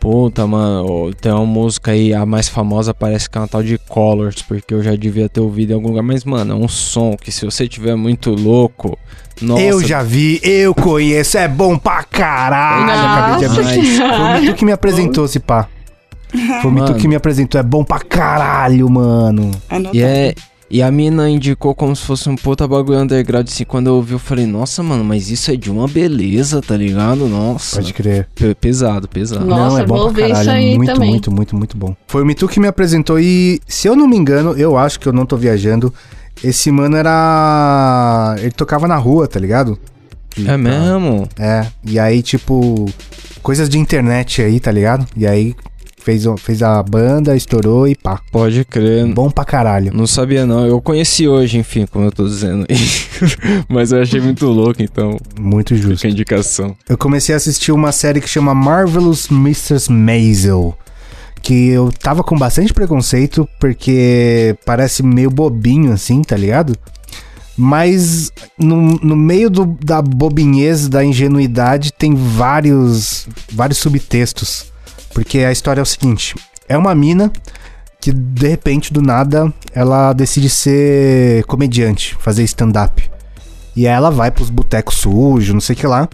Puta, 0.00 0.46
mano, 0.46 1.12
tem 1.14 1.32
uma 1.32 1.44
música 1.44 1.90
aí, 1.90 2.14
a 2.14 2.24
mais 2.24 2.48
famosa 2.48 2.94
parece 2.94 3.28
que 3.28 3.36
é 3.36 3.40
uma 3.40 3.48
tal 3.48 3.62
de 3.62 3.78
Colors, 3.78 4.42
porque 4.42 4.72
eu 4.72 4.82
já 4.82 4.94
devia 4.94 5.28
ter 5.28 5.40
ouvido 5.40 5.72
em 5.72 5.74
algum 5.74 5.88
lugar, 5.88 6.02
mas, 6.02 6.24
mano, 6.24 6.52
é 6.52 6.56
um 6.56 6.68
som 6.68 7.16
que 7.16 7.32
se 7.32 7.44
você 7.44 7.66
tiver 7.66 7.96
muito 7.96 8.30
louco, 8.30 8.96
nossa, 9.40 9.62
Eu 9.62 9.82
já 9.82 10.02
vi, 10.02 10.40
eu 10.42 10.74
conheço, 10.74 11.38
é 11.38 11.46
bom 11.46 11.78
pra 11.78 12.02
caralho. 12.02 12.90
Acabei 12.90 13.38
de 13.38 13.48
Nossa 13.48 13.60
abrir. 13.60 13.86
Senhora. 13.86 14.16
Foi 14.16 14.26
o 14.26 14.40
Mitu 14.40 14.54
que 14.54 14.64
me 14.64 14.72
apresentou, 14.72 15.24
esse 15.24 15.38
pá. 15.38 15.68
Foi 16.60 16.70
o 16.70 16.74
Mitu 16.74 16.94
que 16.94 17.08
me 17.08 17.14
apresentou, 17.14 17.60
é 17.60 17.62
bom 17.62 17.84
pra 17.84 18.00
caralho, 18.00 18.88
mano. 18.90 19.50
E, 19.92 20.02
é, 20.02 20.34
e 20.70 20.82
a 20.82 20.90
mina 20.90 21.28
indicou 21.30 21.74
como 21.74 21.94
se 21.96 22.02
fosse 22.02 22.28
um 22.28 22.36
puta 22.36 22.66
bagulho 22.68 22.98
underground, 22.98 23.48
assim, 23.48 23.64
quando 23.64 23.86
eu 23.86 23.94
ouvi 23.94 24.12
eu 24.12 24.18
falei, 24.18 24.46
nossa, 24.46 24.82
mano, 24.82 25.02
mas 25.02 25.30
isso 25.30 25.50
é 25.50 25.56
de 25.56 25.70
uma 25.70 25.88
beleza, 25.88 26.60
tá 26.60 26.76
ligado? 26.76 27.26
Nossa, 27.26 27.76
Pode 27.76 27.92
crer. 27.94 28.28
Pe- 28.34 28.54
pesado, 28.54 29.08
pesado. 29.08 29.44
Nossa, 29.46 29.76
não, 29.76 29.78
é 29.78 29.86
bom 29.86 29.96
vou 29.98 30.12
pra 30.12 30.22
caralho. 30.28 30.40
isso 30.42 30.50
aí 30.50 30.76
muito, 30.76 30.92
também. 30.92 31.10
muito, 31.10 31.30
muito, 31.32 31.56
muito 31.56 31.76
bom. 31.76 31.96
Foi 32.06 32.22
o 32.22 32.26
Mitu 32.26 32.46
que 32.48 32.60
me 32.60 32.68
apresentou 32.68 33.18
e, 33.18 33.60
se 33.66 33.88
eu 33.88 33.96
não 33.96 34.06
me 34.06 34.16
engano, 34.16 34.52
eu 34.52 34.76
acho 34.76 35.00
que 35.00 35.06
eu 35.06 35.12
não 35.12 35.24
tô 35.24 35.36
viajando. 35.36 35.92
Esse 36.44 36.70
mano 36.70 36.96
era. 36.96 38.36
Ele 38.38 38.50
tocava 38.52 38.86
na 38.86 38.96
rua, 38.96 39.26
tá 39.26 39.40
ligado? 39.40 39.78
É 40.46 40.56
mesmo? 40.56 41.28
É. 41.38 41.66
E 41.84 41.98
aí, 41.98 42.22
tipo, 42.22 42.86
coisas 43.42 43.68
de 43.68 43.78
internet 43.78 44.40
aí, 44.42 44.60
tá 44.60 44.70
ligado? 44.70 45.04
E 45.16 45.26
aí 45.26 45.54
fez, 46.08 46.24
fez 46.38 46.62
a 46.62 46.82
banda, 46.82 47.36
estourou 47.36 47.86
e 47.86 47.94
pá. 47.94 48.18
Pode 48.32 48.64
crer. 48.64 49.06
Bom 49.12 49.30
pra 49.30 49.44
caralho. 49.44 49.92
Não 49.92 50.06
sabia 50.06 50.46
não. 50.46 50.66
Eu 50.66 50.80
conheci 50.80 51.28
hoje, 51.28 51.58
enfim, 51.58 51.84
como 51.84 52.06
eu 52.06 52.12
tô 52.12 52.26
dizendo 52.26 52.64
aí. 52.68 52.76
Mas 53.68 53.92
eu 53.92 54.00
achei 54.00 54.18
muito 54.18 54.46
louco, 54.46 54.82
então. 54.82 55.18
Muito 55.38 55.76
justo. 55.76 55.96
Fica 55.96 56.08
a 56.08 56.10
indicação. 56.10 56.74
Eu 56.88 56.96
comecei 56.96 57.34
a 57.34 57.36
assistir 57.36 57.72
uma 57.72 57.92
série 57.92 58.22
que 58.22 58.28
chama 58.28 58.54
Marvelous 58.54 59.28
Mrs. 59.30 59.92
Maisel. 59.92 60.76
Que 61.42 61.68
eu 61.68 61.92
tava 61.92 62.24
com 62.24 62.36
bastante 62.36 62.72
preconceito, 62.72 63.46
porque 63.60 64.56
parece 64.64 65.02
meio 65.02 65.30
bobinho 65.30 65.92
assim, 65.92 66.22
tá 66.22 66.36
ligado? 66.36 66.74
Mas 67.56 68.32
no, 68.58 68.98
no 68.98 69.14
meio 69.14 69.50
do, 69.50 69.66
da 69.66 70.00
bobinhez, 70.00 70.88
da 70.88 71.04
ingenuidade, 71.04 71.92
tem 71.92 72.14
vários, 72.14 73.28
vários 73.52 73.78
subtextos. 73.78 74.72
Porque 75.12 75.38
a 75.38 75.52
história 75.52 75.80
é 75.80 75.82
o 75.82 75.86
seguinte: 75.86 76.34
é 76.68 76.76
uma 76.76 76.94
mina 76.94 77.32
que 78.00 78.12
de 78.12 78.48
repente, 78.48 78.92
do 78.92 79.02
nada, 79.02 79.52
ela 79.72 80.12
decide 80.12 80.48
ser 80.48 81.44
comediante, 81.44 82.16
fazer 82.20 82.44
stand-up. 82.44 83.10
E 83.74 83.86
aí 83.86 83.94
ela 83.94 84.10
vai 84.10 84.30
pros 84.30 84.50
botecos 84.50 84.96
sujos, 84.96 85.54
não 85.54 85.60
sei 85.60 85.74
o 85.74 85.78
que 85.78 85.86
lá. 85.86 86.08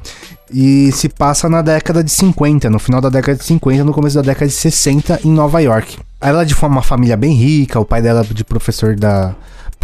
E 0.53 0.93
se 0.93 1.09
passa 1.09 1.49
na 1.49 1.63
década 1.63 2.05
de 2.05 2.11
50, 2.11 2.69
no 2.71 2.79
final 2.79 3.01
da 3.01 3.09
década 3.09 3.39
de 3.39 3.45
50, 3.45 3.85
no 3.85 3.93
começo 3.93 4.17
da 4.17 4.23
década 4.23 4.47
de 4.47 4.53
60, 4.53 5.21
em 5.25 5.31
Nova 5.31 5.61
York. 5.61 5.99
Ela 6.21 6.43
é 6.43 6.45
de 6.45 6.55
uma 6.55 6.83
família 6.83 7.17
bem 7.17 7.33
rica, 7.33 7.81
o 7.81 7.85
pai 7.85 8.01
dela 8.01 8.21
é 8.21 8.35
de 8.35 8.45
professor 8.45 8.95
da. 8.95 9.35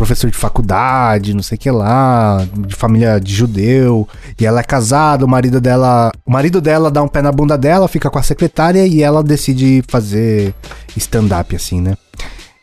Professor 0.01 0.31
de 0.31 0.37
faculdade, 0.39 1.35
não 1.35 1.43
sei 1.43 1.57
o 1.57 1.59
que 1.59 1.71
lá, 1.71 2.47
de 2.67 2.75
família 2.75 3.21
de 3.21 3.35
judeu. 3.35 4.09
E 4.41 4.47
ela 4.47 4.61
é 4.61 4.63
casada, 4.63 5.27
o 5.27 5.29
marido 5.29 5.61
dela. 5.61 6.11
O 6.25 6.33
marido 6.33 6.59
dela 6.59 6.91
dá 6.91 7.03
um 7.03 7.09
pé 7.09 7.21
na 7.21 7.31
bunda 7.31 7.59
dela, 7.59 7.87
fica 7.87 8.09
com 8.09 8.19
a 8.19 8.23
secretária 8.23 8.87
e 8.87 9.03
ela 9.03 9.23
decide 9.23 9.85
fazer 9.89 10.55
stand-up, 10.97 11.55
assim, 11.55 11.83
né? 11.83 11.99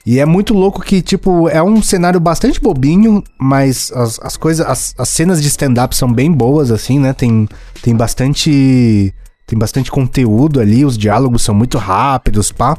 E 0.04 0.20
é 0.20 0.26
muito 0.26 0.56
louco 0.56 0.82
que, 0.82 1.00
tipo, 1.00 1.48
é 1.48 1.62
um 1.62 1.80
cenário 1.80 2.20
bastante 2.20 2.60
bobinho, 2.60 3.24
mas 3.38 3.92
as, 3.94 4.20
as 4.20 4.36
coisas, 4.36 4.66
as, 4.66 4.96
as 4.98 5.10
cenas 5.10 5.40
de 5.40 5.48
stand-up 5.48 5.96
são 5.96 6.12
bem 6.12 6.32
boas, 6.32 6.72
assim, 6.72 6.98
né? 6.98 7.14
Tem, 7.14 7.48
tem 7.84 7.96
bastante. 7.96 9.14
Tem 9.48 9.58
bastante 9.58 9.89
conteúdo 9.89 10.60
ali, 10.60 10.84
os 10.84 10.98
diálogos 10.98 11.41
são 11.41 11.56
muito 11.56 11.78
rápidos, 11.78 12.52
pá. 12.52 12.78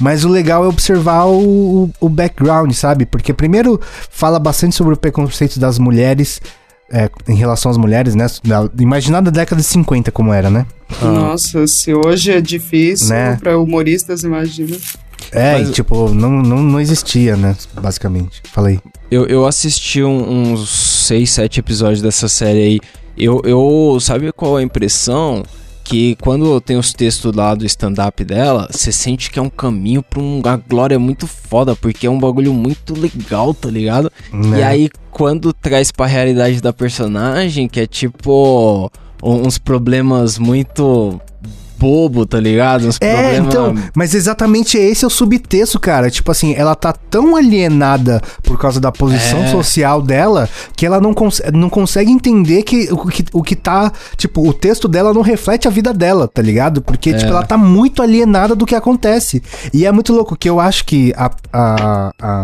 Mas 0.00 0.24
o 0.24 0.28
legal 0.30 0.64
é 0.64 0.68
observar 0.68 1.26
o, 1.26 1.90
o 2.00 2.08
background, 2.08 2.72
sabe? 2.72 3.04
Porque 3.04 3.34
primeiro 3.34 3.78
fala 4.10 4.38
bastante 4.38 4.74
sobre 4.74 4.94
o 4.94 4.96
preconceito 4.96 5.60
das 5.60 5.78
mulheres 5.78 6.40
é, 6.90 7.10
em 7.28 7.34
relação 7.34 7.70
às 7.70 7.76
mulheres, 7.76 8.14
né? 8.14 8.26
Imaginar 8.80 9.20
da 9.20 9.30
década 9.30 9.60
de 9.60 9.66
50 9.68 10.10
como 10.10 10.32
era, 10.32 10.48
né? 10.48 10.64
Nossa, 11.02 11.66
se 11.66 11.92
hoje 11.92 12.32
é 12.32 12.40
difícil 12.40 13.08
Né? 13.10 13.36
para 13.36 13.58
humoristas, 13.58 14.22
imagina. 14.24 14.74
É, 15.32 15.58
Mas- 15.58 15.68
e 15.68 15.72
tipo, 15.72 16.08
não, 16.14 16.30
não, 16.30 16.62
não 16.62 16.80
existia, 16.80 17.36
né? 17.36 17.54
Basicamente. 17.74 18.40
Falei. 18.52 18.80
Eu, 19.10 19.26
eu 19.26 19.44
assisti 19.46 20.02
um- 20.02 20.52
uns 20.54 20.68
6, 21.06 21.30
7 21.30 21.60
episódios 21.60 22.00
dessa 22.00 22.26
série 22.28 22.58
aí. 22.60 22.80
Eu, 23.18 23.42
eu. 23.44 23.98
Sabe 24.00 24.30
qual 24.32 24.58
é 24.58 24.62
a 24.62 24.64
impressão? 24.64 25.42
Que 25.88 26.16
quando 26.16 26.60
tem 26.60 26.76
os 26.76 26.92
textos 26.92 27.32
lá 27.34 27.54
do 27.54 27.64
stand-up 27.64 28.24
dela, 28.24 28.68
você 28.70 28.90
sente 28.90 29.30
que 29.30 29.38
é 29.38 29.42
um 29.42 29.48
caminho 29.48 30.02
pra 30.02 30.20
uma 30.20 30.56
glória 30.56 30.98
muito 30.98 31.26
foda, 31.26 31.76
porque 31.76 32.06
é 32.06 32.10
um 32.10 32.18
bagulho 32.18 32.52
muito 32.52 32.92
legal, 32.98 33.54
tá 33.54 33.70
ligado? 33.70 34.10
Né? 34.32 34.58
E 34.58 34.62
aí, 34.62 34.90
quando 35.10 35.52
traz 35.52 35.92
pra 35.92 36.06
realidade 36.06 36.60
da 36.60 36.72
personagem, 36.72 37.68
que 37.68 37.80
é 37.80 37.86
tipo. 37.86 38.90
uns 39.22 39.58
problemas 39.58 40.38
muito 40.38 41.20
bobo, 41.78 42.24
tá 42.26 42.38
ligado? 42.40 42.86
Uns 42.88 42.98
É, 43.00 43.36
então, 43.36 43.74
mas 43.94 44.14
exatamente 44.14 44.76
esse 44.78 45.04
é 45.04 45.06
o 45.06 45.10
subtexto, 45.10 45.78
cara. 45.78 46.10
Tipo 46.10 46.30
assim, 46.30 46.54
ela 46.54 46.74
tá 46.74 46.92
tão 46.92 47.36
alienada 47.36 48.20
por 48.42 48.58
causa 48.58 48.80
da 48.80 48.90
posição 48.92 49.42
É. 49.44 49.50
social 49.50 50.00
dela 50.02 50.48
que 50.76 50.84
ela 50.86 51.00
não, 51.00 51.12
cons 51.14 51.40
não 51.52 51.68
consegue 51.68 52.10
entender 52.10 52.62
que 52.62 52.88
o, 52.92 53.06
que 53.06 53.24
o 53.32 53.42
que 53.42 53.56
tá. 53.56 53.92
Tipo, 54.16 54.46
o 54.48 54.52
texto 54.52 54.88
dela 54.88 55.12
não 55.12 55.22
reflete 55.22 55.66
a 55.68 55.70
vida 55.70 55.92
dela, 55.92 56.26
tá 56.28 56.42
ligado? 56.42 56.80
Porque, 56.82 57.12
tipo, 57.14 57.30
ela 57.30 57.42
tá 57.44 57.56
muito 57.56 58.02
alienada 58.02 58.54
do 58.54 58.66
que 58.66 58.74
acontece. 58.74 59.42
E 59.72 59.86
é 59.86 59.92
muito 59.92 60.12
louco 60.12 60.36
que 60.36 60.48
eu 60.48 60.58
acho 60.60 60.84
que 60.84 61.12
a, 61.16 61.30
a, 61.52 62.12
a, 62.20 62.42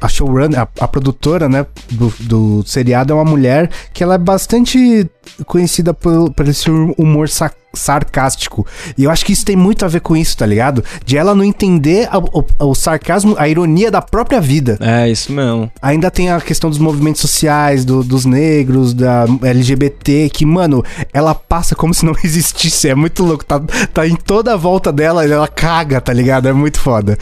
a 0.00 0.08
showrunner, 0.08 0.60
a, 0.60 0.68
a 0.80 0.88
produtora, 0.88 1.48
né, 1.48 1.66
do, 1.90 2.12
do 2.20 2.64
seriado 2.66 3.12
é 3.12 3.16
uma 3.16 3.24
mulher 3.24 3.70
que 3.92 4.02
ela 4.02 4.14
é 4.14 4.18
bastante 4.18 5.08
conhecida 5.46 5.92
por, 5.94 6.32
por 6.32 6.48
esse 6.48 6.70
humor 6.70 7.28
sa- 7.28 7.50
sarcástico. 7.74 8.66
E 8.96 9.04
eu 9.04 9.10
acho 9.10 9.24
que 9.24 9.32
isso 9.32 9.44
tem 9.44 9.56
muito 9.56 9.84
a 9.84 9.88
ver 9.88 10.00
com 10.00 10.16
isso, 10.16 10.36
tá 10.36 10.46
ligado? 10.46 10.84
De 11.04 11.16
ela 11.16 11.34
não 11.34 11.44
entender 11.44 12.08
a- 12.10 12.18
o, 12.18 12.44
o 12.60 12.74
sarcasmo, 12.74 13.34
a 13.38 13.48
ironia 13.48 13.90
da 13.90 14.00
própria 14.02 14.40
vida. 14.40 14.76
É, 14.80 15.08
isso 15.08 15.32
mesmo. 15.32 15.70
Ainda 15.80 16.10
tem 16.10 16.30
a 16.30 16.40
questão 16.40 16.70
dos 16.70 16.78
movimentos 16.78 17.20
sociais, 17.20 17.84
do- 17.84 18.02
dos 18.04 18.24
negros, 18.24 18.92
da 18.94 19.24
LGBT, 19.42 20.30
que, 20.32 20.44
mano, 20.46 20.84
ela 21.12 21.34
passa 21.34 21.74
como 21.74 21.92
se 21.94 22.04
não 22.04 22.14
existisse. 22.24 22.88
É 22.88 22.94
muito 22.94 23.24
louco. 23.24 23.44
Tá, 23.44 23.60
tá 23.92 24.06
em 24.06 24.16
toda 24.16 24.52
a 24.54 24.56
volta 24.56 24.92
dela 24.92 25.26
e 25.26 25.30
ela 25.30 25.48
caga, 25.48 26.00
tá 26.00 26.12
ligado? 26.12 26.48
É 26.48 26.52
muito 26.52 26.78
foda. 26.80 27.16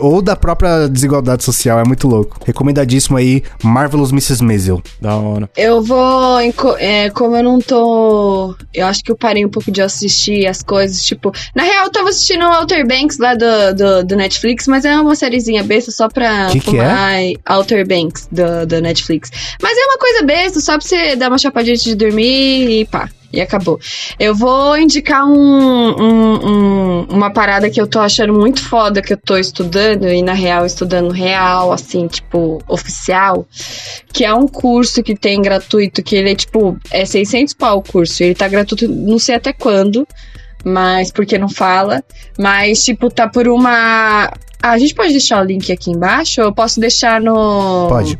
Ou 0.00 0.22
da 0.22 0.36
própria 0.36 0.88
desigualdade 0.88 1.44
social, 1.44 1.78
é 1.78 1.84
muito 1.84 2.06
louco. 2.08 2.38
Recomendadíssimo 2.44 3.16
aí, 3.16 3.42
Marvelous 3.62 4.10
Mrs. 4.10 4.42
Maisel. 4.42 4.82
Da 5.00 5.14
hora. 5.16 5.48
Eu 5.56 5.82
vou. 5.82 6.38
é, 6.78 7.10
como 7.10 7.36
eu 7.36 7.42
não 7.42 7.58
tô. 7.60 8.54
Eu 8.72 8.86
acho 8.86 9.02
que 9.02 9.10
eu 9.10 9.16
parei 9.16 9.44
um 9.44 9.48
pouco 9.48 9.70
de 9.70 9.80
assistir 9.92 10.46
as 10.46 10.62
coisas. 10.62 11.04
Tipo, 11.04 11.32
na 11.54 11.62
real, 11.62 11.84
eu 11.84 11.92
tava 11.92 12.08
assistindo 12.08 12.44
o 12.44 12.52
Outer 12.52 12.86
Banks 12.86 13.18
lá 13.18 13.34
do, 13.34 13.74
do, 13.74 14.04
do 14.04 14.16
Netflix, 14.16 14.66
mas 14.66 14.84
é 14.84 14.94
uma 14.98 15.14
sériezinha 15.14 15.62
besta 15.62 15.90
só 15.90 16.08
pra 16.08 16.48
Que 16.48 16.60
que 16.60 16.70
fumar 16.70 17.18
Outer 17.48 17.86
Banks 17.86 18.28
do, 18.30 18.66
do 18.66 18.80
Netflix. 18.80 19.30
Mas 19.60 19.76
é 19.76 19.84
uma 19.84 19.98
coisa 19.98 20.22
besta, 20.24 20.60
só 20.60 20.72
pra 20.72 20.80
você 20.86 21.16
dar 21.16 21.28
uma 21.28 21.38
chapadinha 21.38 21.74
antes 21.74 21.84
de 21.84 21.94
dormir 21.94 22.80
e 22.80 22.84
pá. 22.86 23.08
E 23.32 23.40
acabou. 23.40 23.80
Eu 24.18 24.34
vou 24.34 24.76
indicar 24.76 25.24
um, 25.24 25.32
um- 25.32 26.46
um- 26.46 27.02
uma 27.10 27.30
parada 27.30 27.70
que 27.70 27.80
eu 27.80 27.86
tô 27.86 27.98
achando 28.00 28.32
muito 28.34 28.62
foda, 28.62 29.00
que 29.00 29.12
eu 29.14 29.16
tô 29.16 29.36
estudando, 29.38 30.06
e 30.06 30.22
na 30.22 30.34
real, 30.34 30.66
estudando 30.66 31.10
real, 31.10 31.72
assim, 31.72 32.06
tipo, 32.06 32.62
oficial 32.68 33.46
que 34.12 34.24
é 34.24 34.34
um 34.34 34.46
curso 34.46 35.02
que 35.02 35.16
tem 35.16 35.40
gratuito, 35.40 36.02
que 36.02 36.14
ele 36.14 36.32
é 36.32 36.34
tipo, 36.34 36.76
é 36.90 37.04
600 37.06 37.54
pau 37.54 37.78
o 37.78 37.82
curso, 37.82 38.22
ele 38.22 38.34
tá 38.34 38.46
gratuito 38.46 38.86
não 38.86 39.18
sei 39.18 39.36
até 39.36 39.54
quando, 39.54 40.06
mas 40.64 41.10
porque 41.10 41.38
não 41.38 41.48
fala, 41.48 42.04
mas 42.38 42.84
tipo, 42.84 43.08
tá 43.10 43.26
por 43.28 43.48
uma... 43.48 44.30
Ah, 44.62 44.70
a 44.72 44.78
gente 44.78 44.94
pode 44.94 45.10
deixar 45.10 45.40
o 45.42 45.44
link 45.44 45.72
aqui 45.72 45.90
embaixo 45.90 46.40
ou 46.42 46.48
eu 46.48 46.52
posso 46.54 46.78
deixar 46.78 47.20
no... 47.20 47.88
Pode. 47.88 48.18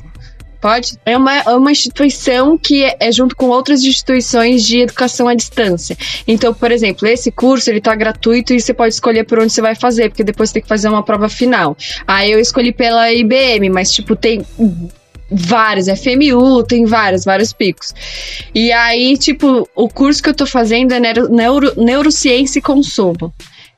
Pode? 0.62 0.96
É 1.04 1.16
uma, 1.16 1.38
é 1.38 1.50
uma 1.56 1.72
instituição 1.72 2.56
que 2.56 2.84
é, 2.84 2.96
é 3.00 3.10
junto 3.10 3.34
com 3.34 3.48
outras 3.48 3.82
instituições 3.82 4.62
de 4.62 4.78
educação 4.82 5.26
à 5.26 5.34
distância. 5.34 5.98
Então, 6.26 6.54
por 6.54 6.70
exemplo, 6.70 7.08
esse 7.08 7.32
curso 7.32 7.68
ele 7.68 7.80
tá 7.80 7.92
gratuito 7.96 8.54
e 8.54 8.60
você 8.60 8.72
pode 8.72 8.94
escolher 8.94 9.24
por 9.24 9.40
onde 9.40 9.52
você 9.52 9.60
vai 9.60 9.74
fazer, 9.74 10.08
porque 10.10 10.22
depois 10.22 10.50
você 10.50 10.54
tem 10.54 10.62
que 10.62 10.68
fazer 10.68 10.88
uma 10.88 11.02
prova 11.02 11.28
final. 11.28 11.76
Aí 12.06 12.30
eu 12.30 12.38
escolhi 12.38 12.72
pela 12.72 13.12
IBM, 13.12 13.70
mas 13.70 13.90
tipo, 13.90 14.14
tem 14.14 14.46
vários, 15.28 15.88
FMU, 15.88 16.62
tem 16.62 16.84
vários, 16.84 17.24
vários 17.24 17.52
picos. 17.52 17.92
E 18.54 18.70
aí, 18.70 19.18
tipo, 19.18 19.68
o 19.74 19.88
curso 19.88 20.22
que 20.22 20.28
eu 20.28 20.34
tô 20.34 20.46
fazendo 20.46 20.92
é 20.92 21.00
neuro, 21.00 21.28
neuro- 21.28 21.72
neurociência 21.76 22.60
e 22.60 22.62
consumo. 22.62 23.34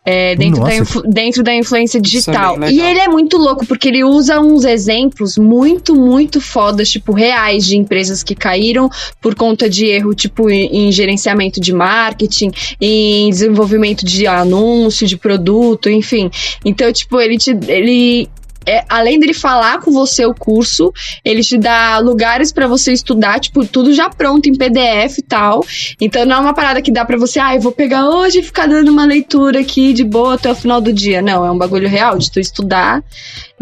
É, 0.07 0.37
dentro, 0.37 0.63
da 0.63 0.79
Nossa. 0.79 1.03
dentro 1.07 1.43
da 1.43 1.55
influência 1.55 1.99
digital. 1.99 2.59
bem 2.59 2.75
E 2.75 2.81
ele 2.81 3.01
é 3.01 3.09
muito 3.09 3.39
louco, 3.39 3.65
porque 3.65 3.89
ele 3.89 4.05
usa 4.05 4.39
uns 4.39 4.65
exemplos 4.65 5.39
muito, 5.39 5.95
muito 5.95 6.43
fodas, 6.43 6.91
tipo, 6.91 7.13
reais 7.13 7.65
de 7.65 7.79
empresas 7.79 8.23
que 8.23 8.35
caíram 8.35 8.91
por 9.19 9.35
conta 9.35 9.67
de 9.67 9.87
erro, 9.87 10.15
tipo, 10.15 10.51
em, 10.51 10.89
em 10.89 10.93
gerenciamento 10.93 11.59
de 11.59 11.73
marketing, 11.73 12.51
em 12.79 13.31
desenvolvimento 13.31 14.05
de 14.05 14.27
anúncio, 14.27 15.07
de 15.07 15.17
produto, 15.17 15.89
enfim. 15.89 16.31
Então, 16.63 16.93
tipo, 16.93 17.19
ele 17.19 17.39
te. 17.39 17.57
Ele, 17.67 18.29
é, 18.67 18.85
além 18.89 19.19
dele 19.19 19.35
falar 19.35 19.81
com 19.81 19.91
você 19.91 20.25
o 20.25 20.35
curso, 20.35 20.93
ele 21.25 21.43
te 21.43 21.59
dá 21.59 21.99
lugares 21.99 22.53
pra 22.53 22.67
você 22.67 22.93
estudar, 22.93 23.41
tipo, 23.41 23.65
tudo 23.67 23.93
já 23.93 24.09
pronto 24.09 24.49
em 24.49 24.55
PDF 24.55 25.19
e 25.19 25.23
tal. 25.23 25.65
Então 26.01 26.25
não 26.25 26.37
é 26.37 26.41
uma 26.41 26.55
parada 26.55 26.83
que 26.83 26.91
dá 26.91 27.05
pra 27.05 27.17
você, 27.17 27.39
ah, 27.39 27.55
eu 27.55 27.61
vou 27.61 27.73
pegar 27.73 28.09
hoje 28.09 28.41
e 28.41 28.43
ficar 28.43 28.67
dando 28.67 28.91
uma 28.91 29.05
leitura 29.05 29.61
aqui 29.61 29.93
de 29.93 30.05
boa 30.05 30.35
até 30.35 30.51
o 30.51 30.55
final 30.55 30.81
do 30.81 30.93
dia. 30.93 31.21
Não, 31.23 31.45
é 31.45 31.51
um 31.51 31.59
bagulho 31.59 31.89
real 31.89 32.19
de 32.19 32.31
tu 32.31 32.41
estudar, 32.41 33.03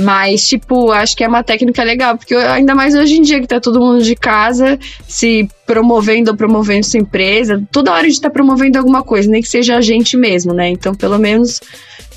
Mas, 0.03 0.47
tipo, 0.47 0.91
acho 0.91 1.17
que 1.17 1.25
é 1.25 1.29
uma 1.29 1.43
técnica 1.43 1.83
legal, 1.83 2.17
porque 2.17 2.35
ainda 2.35 2.75
mais 2.75 2.95
hoje 2.95 3.15
em 3.15 3.23
dia 3.23 3.41
que 3.41 3.47
tá 3.47 3.61
todo 3.61 3.81
mundo 3.81 4.03
de 4.03 4.15
casa 4.15 4.79
se 5.07 5.49
promovendo 5.67 6.31
ou 6.31 6.37
promovendo 6.37 6.85
sua 6.85 7.01
empresa, 7.01 7.63
toda 7.71 7.93
hora 7.93 8.07
a 8.07 8.09
gente 8.09 8.21
tá 8.21 8.29
promovendo 8.29 8.79
alguma 8.79 9.03
coisa, 9.03 9.31
nem 9.31 9.41
que 9.41 9.49
seja 9.49 9.77
a 9.77 9.81
gente 9.81 10.17
mesmo, 10.17 10.53
né? 10.53 10.69
Então, 10.69 10.95
pelo 10.95 11.19
menos 11.19 11.61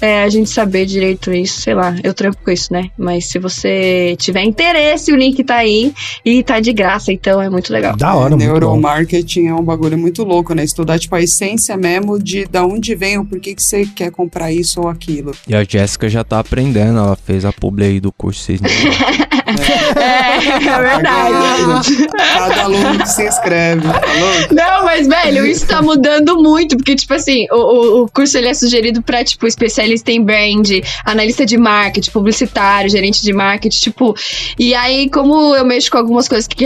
é, 0.02 0.24
a 0.24 0.30
gente 0.30 0.50
saber 0.50 0.86
direito 0.86 1.32
isso, 1.32 1.62
sei 1.62 1.74
lá, 1.74 1.96
eu 2.04 2.14
trampo 2.14 2.38
com 2.44 2.52
isso, 2.52 2.72
né? 2.72 2.90
Mas 2.98 3.26
se 3.26 3.40
você 3.40 4.16
tiver 4.18 4.44
interesse, 4.44 5.12
o 5.12 5.16
link 5.16 5.44
tá 5.44 5.56
aí 5.56 5.94
e 6.24 6.44
tá 6.44 6.60
de 6.60 6.74
graça, 6.74 7.12
então 7.12 7.42
é 7.42 7.50
muito 7.50 7.72
legal. 7.72 7.96
Da 7.96 8.14
hora, 8.14 8.34
é, 8.34 8.38
Neuromarketing 8.38 9.48
é 9.48 9.54
um 9.54 9.64
bagulho 9.64 9.98
muito 9.98 10.24
louco, 10.24 10.54
né? 10.54 10.64
Estudar, 10.64 11.00
tipo, 11.00 11.16
a 11.16 11.22
essência 11.22 11.78
mesmo 11.78 12.22
de 12.22 12.46
da 12.46 12.66
onde 12.66 12.96
vem 12.96 13.18
o 13.18 13.26
porquê 13.26 13.56
que 13.56 13.64
você 13.64 13.86
quer 13.86 14.12
comprar 14.12 14.52
isso 14.52 14.82
ou 14.82 14.90
aquilo. 14.90 15.32
E 15.48 15.56
a 15.56 15.64
Jéssica 15.64 16.10
já 16.10 16.24
tá 16.24 16.40
aprendendo, 16.40 17.00
ela 17.00 17.16
fez 17.16 17.46
a 17.46 17.52
aí 17.84 18.00
do 18.00 18.12
curso 18.12 18.42
6 18.44 18.62
é, 19.96 20.38
é 20.38 20.60
verdade. 20.60 22.08
Cada 22.08 22.64
aluno 22.64 23.00
que 23.00 23.10
se 23.10 23.28
inscreve. 23.28 23.82
Tá 23.88 24.02
Não, 24.52 24.86
mas, 24.86 25.08
velho, 25.08 25.46
isso 25.46 25.68
tá 25.68 25.82
mudando 25.82 26.42
muito, 26.42 26.78
porque, 26.78 26.96
tipo 26.96 27.14
assim, 27.14 27.48
o, 27.52 28.04
o 28.04 28.08
curso 28.10 28.38
ele 28.38 28.48
é 28.48 28.54
sugerido 28.54 29.02
pra, 29.02 29.24
tipo, 29.24 29.48
especialista 29.48 30.12
em 30.12 30.22
brand, 30.22 30.70
analista 31.04 31.46
de 31.46 31.58
marketing, 31.58 32.12
publicitário, 32.12 32.90
gerente 32.90 33.22
de 33.22 33.34
marketing, 33.34 33.80
tipo. 33.80 34.16
E 34.58 34.74
aí, 34.74 35.10
como 35.10 35.56
eu 35.56 35.66
mexo 35.66 35.92
com 35.92 35.98
algumas 35.98 36.28
coisas 36.28 36.48
que 36.48 36.66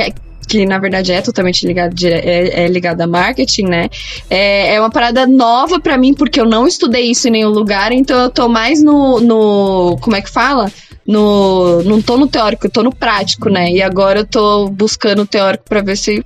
que 0.49 0.65
na 0.65 0.79
verdade 0.79 1.11
é 1.11 1.21
totalmente 1.21 1.65
ligado, 1.65 1.93
é, 2.03 2.63
é 2.63 2.67
ligado 2.67 2.99
a 3.01 3.07
marketing, 3.07 3.65
né? 3.65 3.89
É, 4.29 4.73
é 4.73 4.79
uma 4.79 4.89
parada 4.89 5.27
nova 5.27 5.79
para 5.79 5.95
mim, 5.95 6.13
porque 6.13 6.41
eu 6.41 6.45
não 6.45 6.67
estudei 6.67 7.11
isso 7.11 7.27
em 7.27 7.31
nenhum 7.31 7.49
lugar, 7.49 7.91
então 7.91 8.19
eu 8.19 8.29
tô 8.31 8.49
mais 8.49 8.81
no. 8.81 9.19
no 9.19 9.97
como 10.01 10.15
é 10.15 10.21
que 10.21 10.29
fala? 10.29 10.71
No, 11.09 11.81
não 11.81 11.99
tô 12.03 12.17
no 12.17 12.27
teórico, 12.27 12.67
eu 12.67 12.69
tô 12.69 12.83
no 12.83 12.93
prático, 12.93 13.49
né? 13.49 13.71
E 13.71 13.81
agora 13.81 14.19
eu 14.19 14.27
tô 14.27 14.69
buscando 14.69 15.23
o 15.23 15.25
teórico 15.25 15.63
para 15.67 15.81
ver 15.81 15.97
se 15.97 16.23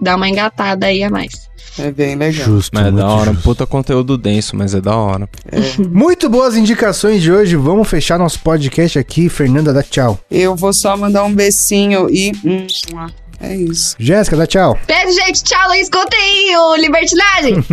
dá 0.00 0.16
uma 0.16 0.28
engatada 0.28 0.86
aí 0.86 1.04
a 1.04 1.08
mais. 1.08 1.46
É 1.78 1.92
bem 1.92 2.16
legal. 2.16 2.44
Justo, 2.44 2.72
mas 2.74 2.86
é 2.86 2.90
da 2.90 3.06
hora. 3.06 3.30
Justo. 3.32 3.44
Puta 3.44 3.66
conteúdo 3.66 4.18
denso, 4.18 4.56
mas 4.56 4.74
é 4.74 4.80
da 4.80 4.96
hora. 4.96 5.28
É. 5.52 5.60
Muito 5.88 6.28
boas 6.28 6.56
indicações 6.56 7.22
de 7.22 7.30
hoje. 7.30 7.54
Vamos 7.54 7.86
fechar 7.88 8.18
nosso 8.18 8.40
podcast 8.40 8.98
aqui. 8.98 9.28
Fernanda, 9.28 9.72
dá 9.72 9.82
tchau. 9.82 10.18
Eu 10.28 10.56
vou 10.56 10.72
só 10.72 10.96
mandar 10.96 11.22
um 11.22 11.32
beijinho 11.32 12.08
e. 12.10 12.32
É 13.40 13.54
isso. 13.54 13.96
Jéssica, 13.98 14.36
dá 14.36 14.46
tchau. 14.46 14.78
Beijo, 14.86 15.12
gente. 15.12 15.42
Tchau, 15.42 15.68
Luiz 15.68 15.88
Coutinho. 15.88 16.76
Libertinagem. 16.76 17.64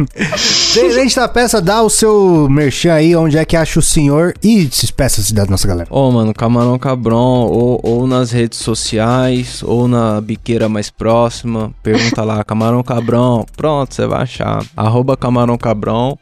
Gente 0.94 1.16
da 1.16 1.28
peça, 1.28 1.62
dá 1.62 1.82
o 1.82 1.90
seu 1.90 2.48
merchan 2.50 2.94
aí, 2.94 3.16
onde 3.16 3.38
é 3.38 3.46
que 3.46 3.56
acha 3.56 3.80
o 3.80 3.82
senhor 3.82 4.34
e 4.44 4.64
se 4.64 4.82
despeça-se 4.82 5.34
da 5.34 5.46
nossa 5.46 5.68
galera. 5.68 5.88
Ô, 5.90 6.08
oh, 6.08 6.12
mano, 6.12 6.34
Camarão 6.34 6.78
Cabron, 6.78 7.48
ou, 7.48 7.80
ou 7.84 8.08
nas 8.08 8.32
redes 8.32 8.60
sociais, 8.60 9.64
ou 9.64 9.88
na 9.88 10.20
biqueira 10.20 10.68
mais 10.68 10.90
próxima. 10.90 11.74
Pergunta 11.82 12.24
lá, 12.24 12.44
Camarão 12.46 12.84
Cabrão. 12.84 13.46
Pronto, 13.56 13.94
você 13.94 14.06
vai 14.06 14.24
achar. 14.24 14.64
Arroba 14.76 15.16
Camarão 15.16 15.58
Cabrão. 15.58 16.18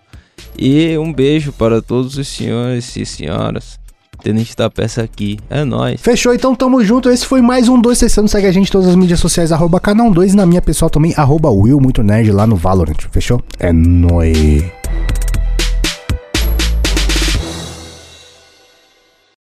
E 0.58 0.98
um 0.98 1.12
beijo 1.12 1.52
para 1.52 1.82
todos 1.82 2.18
os 2.18 2.28
senhores 2.28 2.96
e 2.96 3.06
senhoras 3.06 3.81
Tenente 4.24 4.56
da 4.56 4.70
peça 4.70 5.02
aqui. 5.02 5.40
É 5.50 5.64
nóis. 5.64 6.00
Fechou, 6.00 6.34
então 6.34 6.56
tamo 6.56 6.84
junto. 6.84 7.10
Esse 7.10 7.26
foi 7.26 7.42
mais 7.42 7.68
um 7.68 7.80
2 7.80 7.98
Sessando. 7.98 8.28
Segue 8.28 8.48
a 8.48 8.52
gente 8.52 8.70
em 8.70 8.72
todas 8.72 8.88
as 8.88 8.96
mídias 8.96 9.20
sociais, 9.20 9.52
arroba 9.52 9.80
canal 9.80 10.12
2 10.12 10.34
e 10.34 10.36
na 10.36 10.46
minha 10.46 10.62
pessoal 10.62 10.90
também, 10.90 11.14
arroba 11.18 11.50
Will, 11.50 11.80
muito 11.80 12.04
nerd 12.04 12.32
lá 12.32 12.46
no 12.46 12.56
Valorant. 12.56 12.98
Fechou? 13.12 13.42
É 13.60 13.72
nóis. 13.72 14.64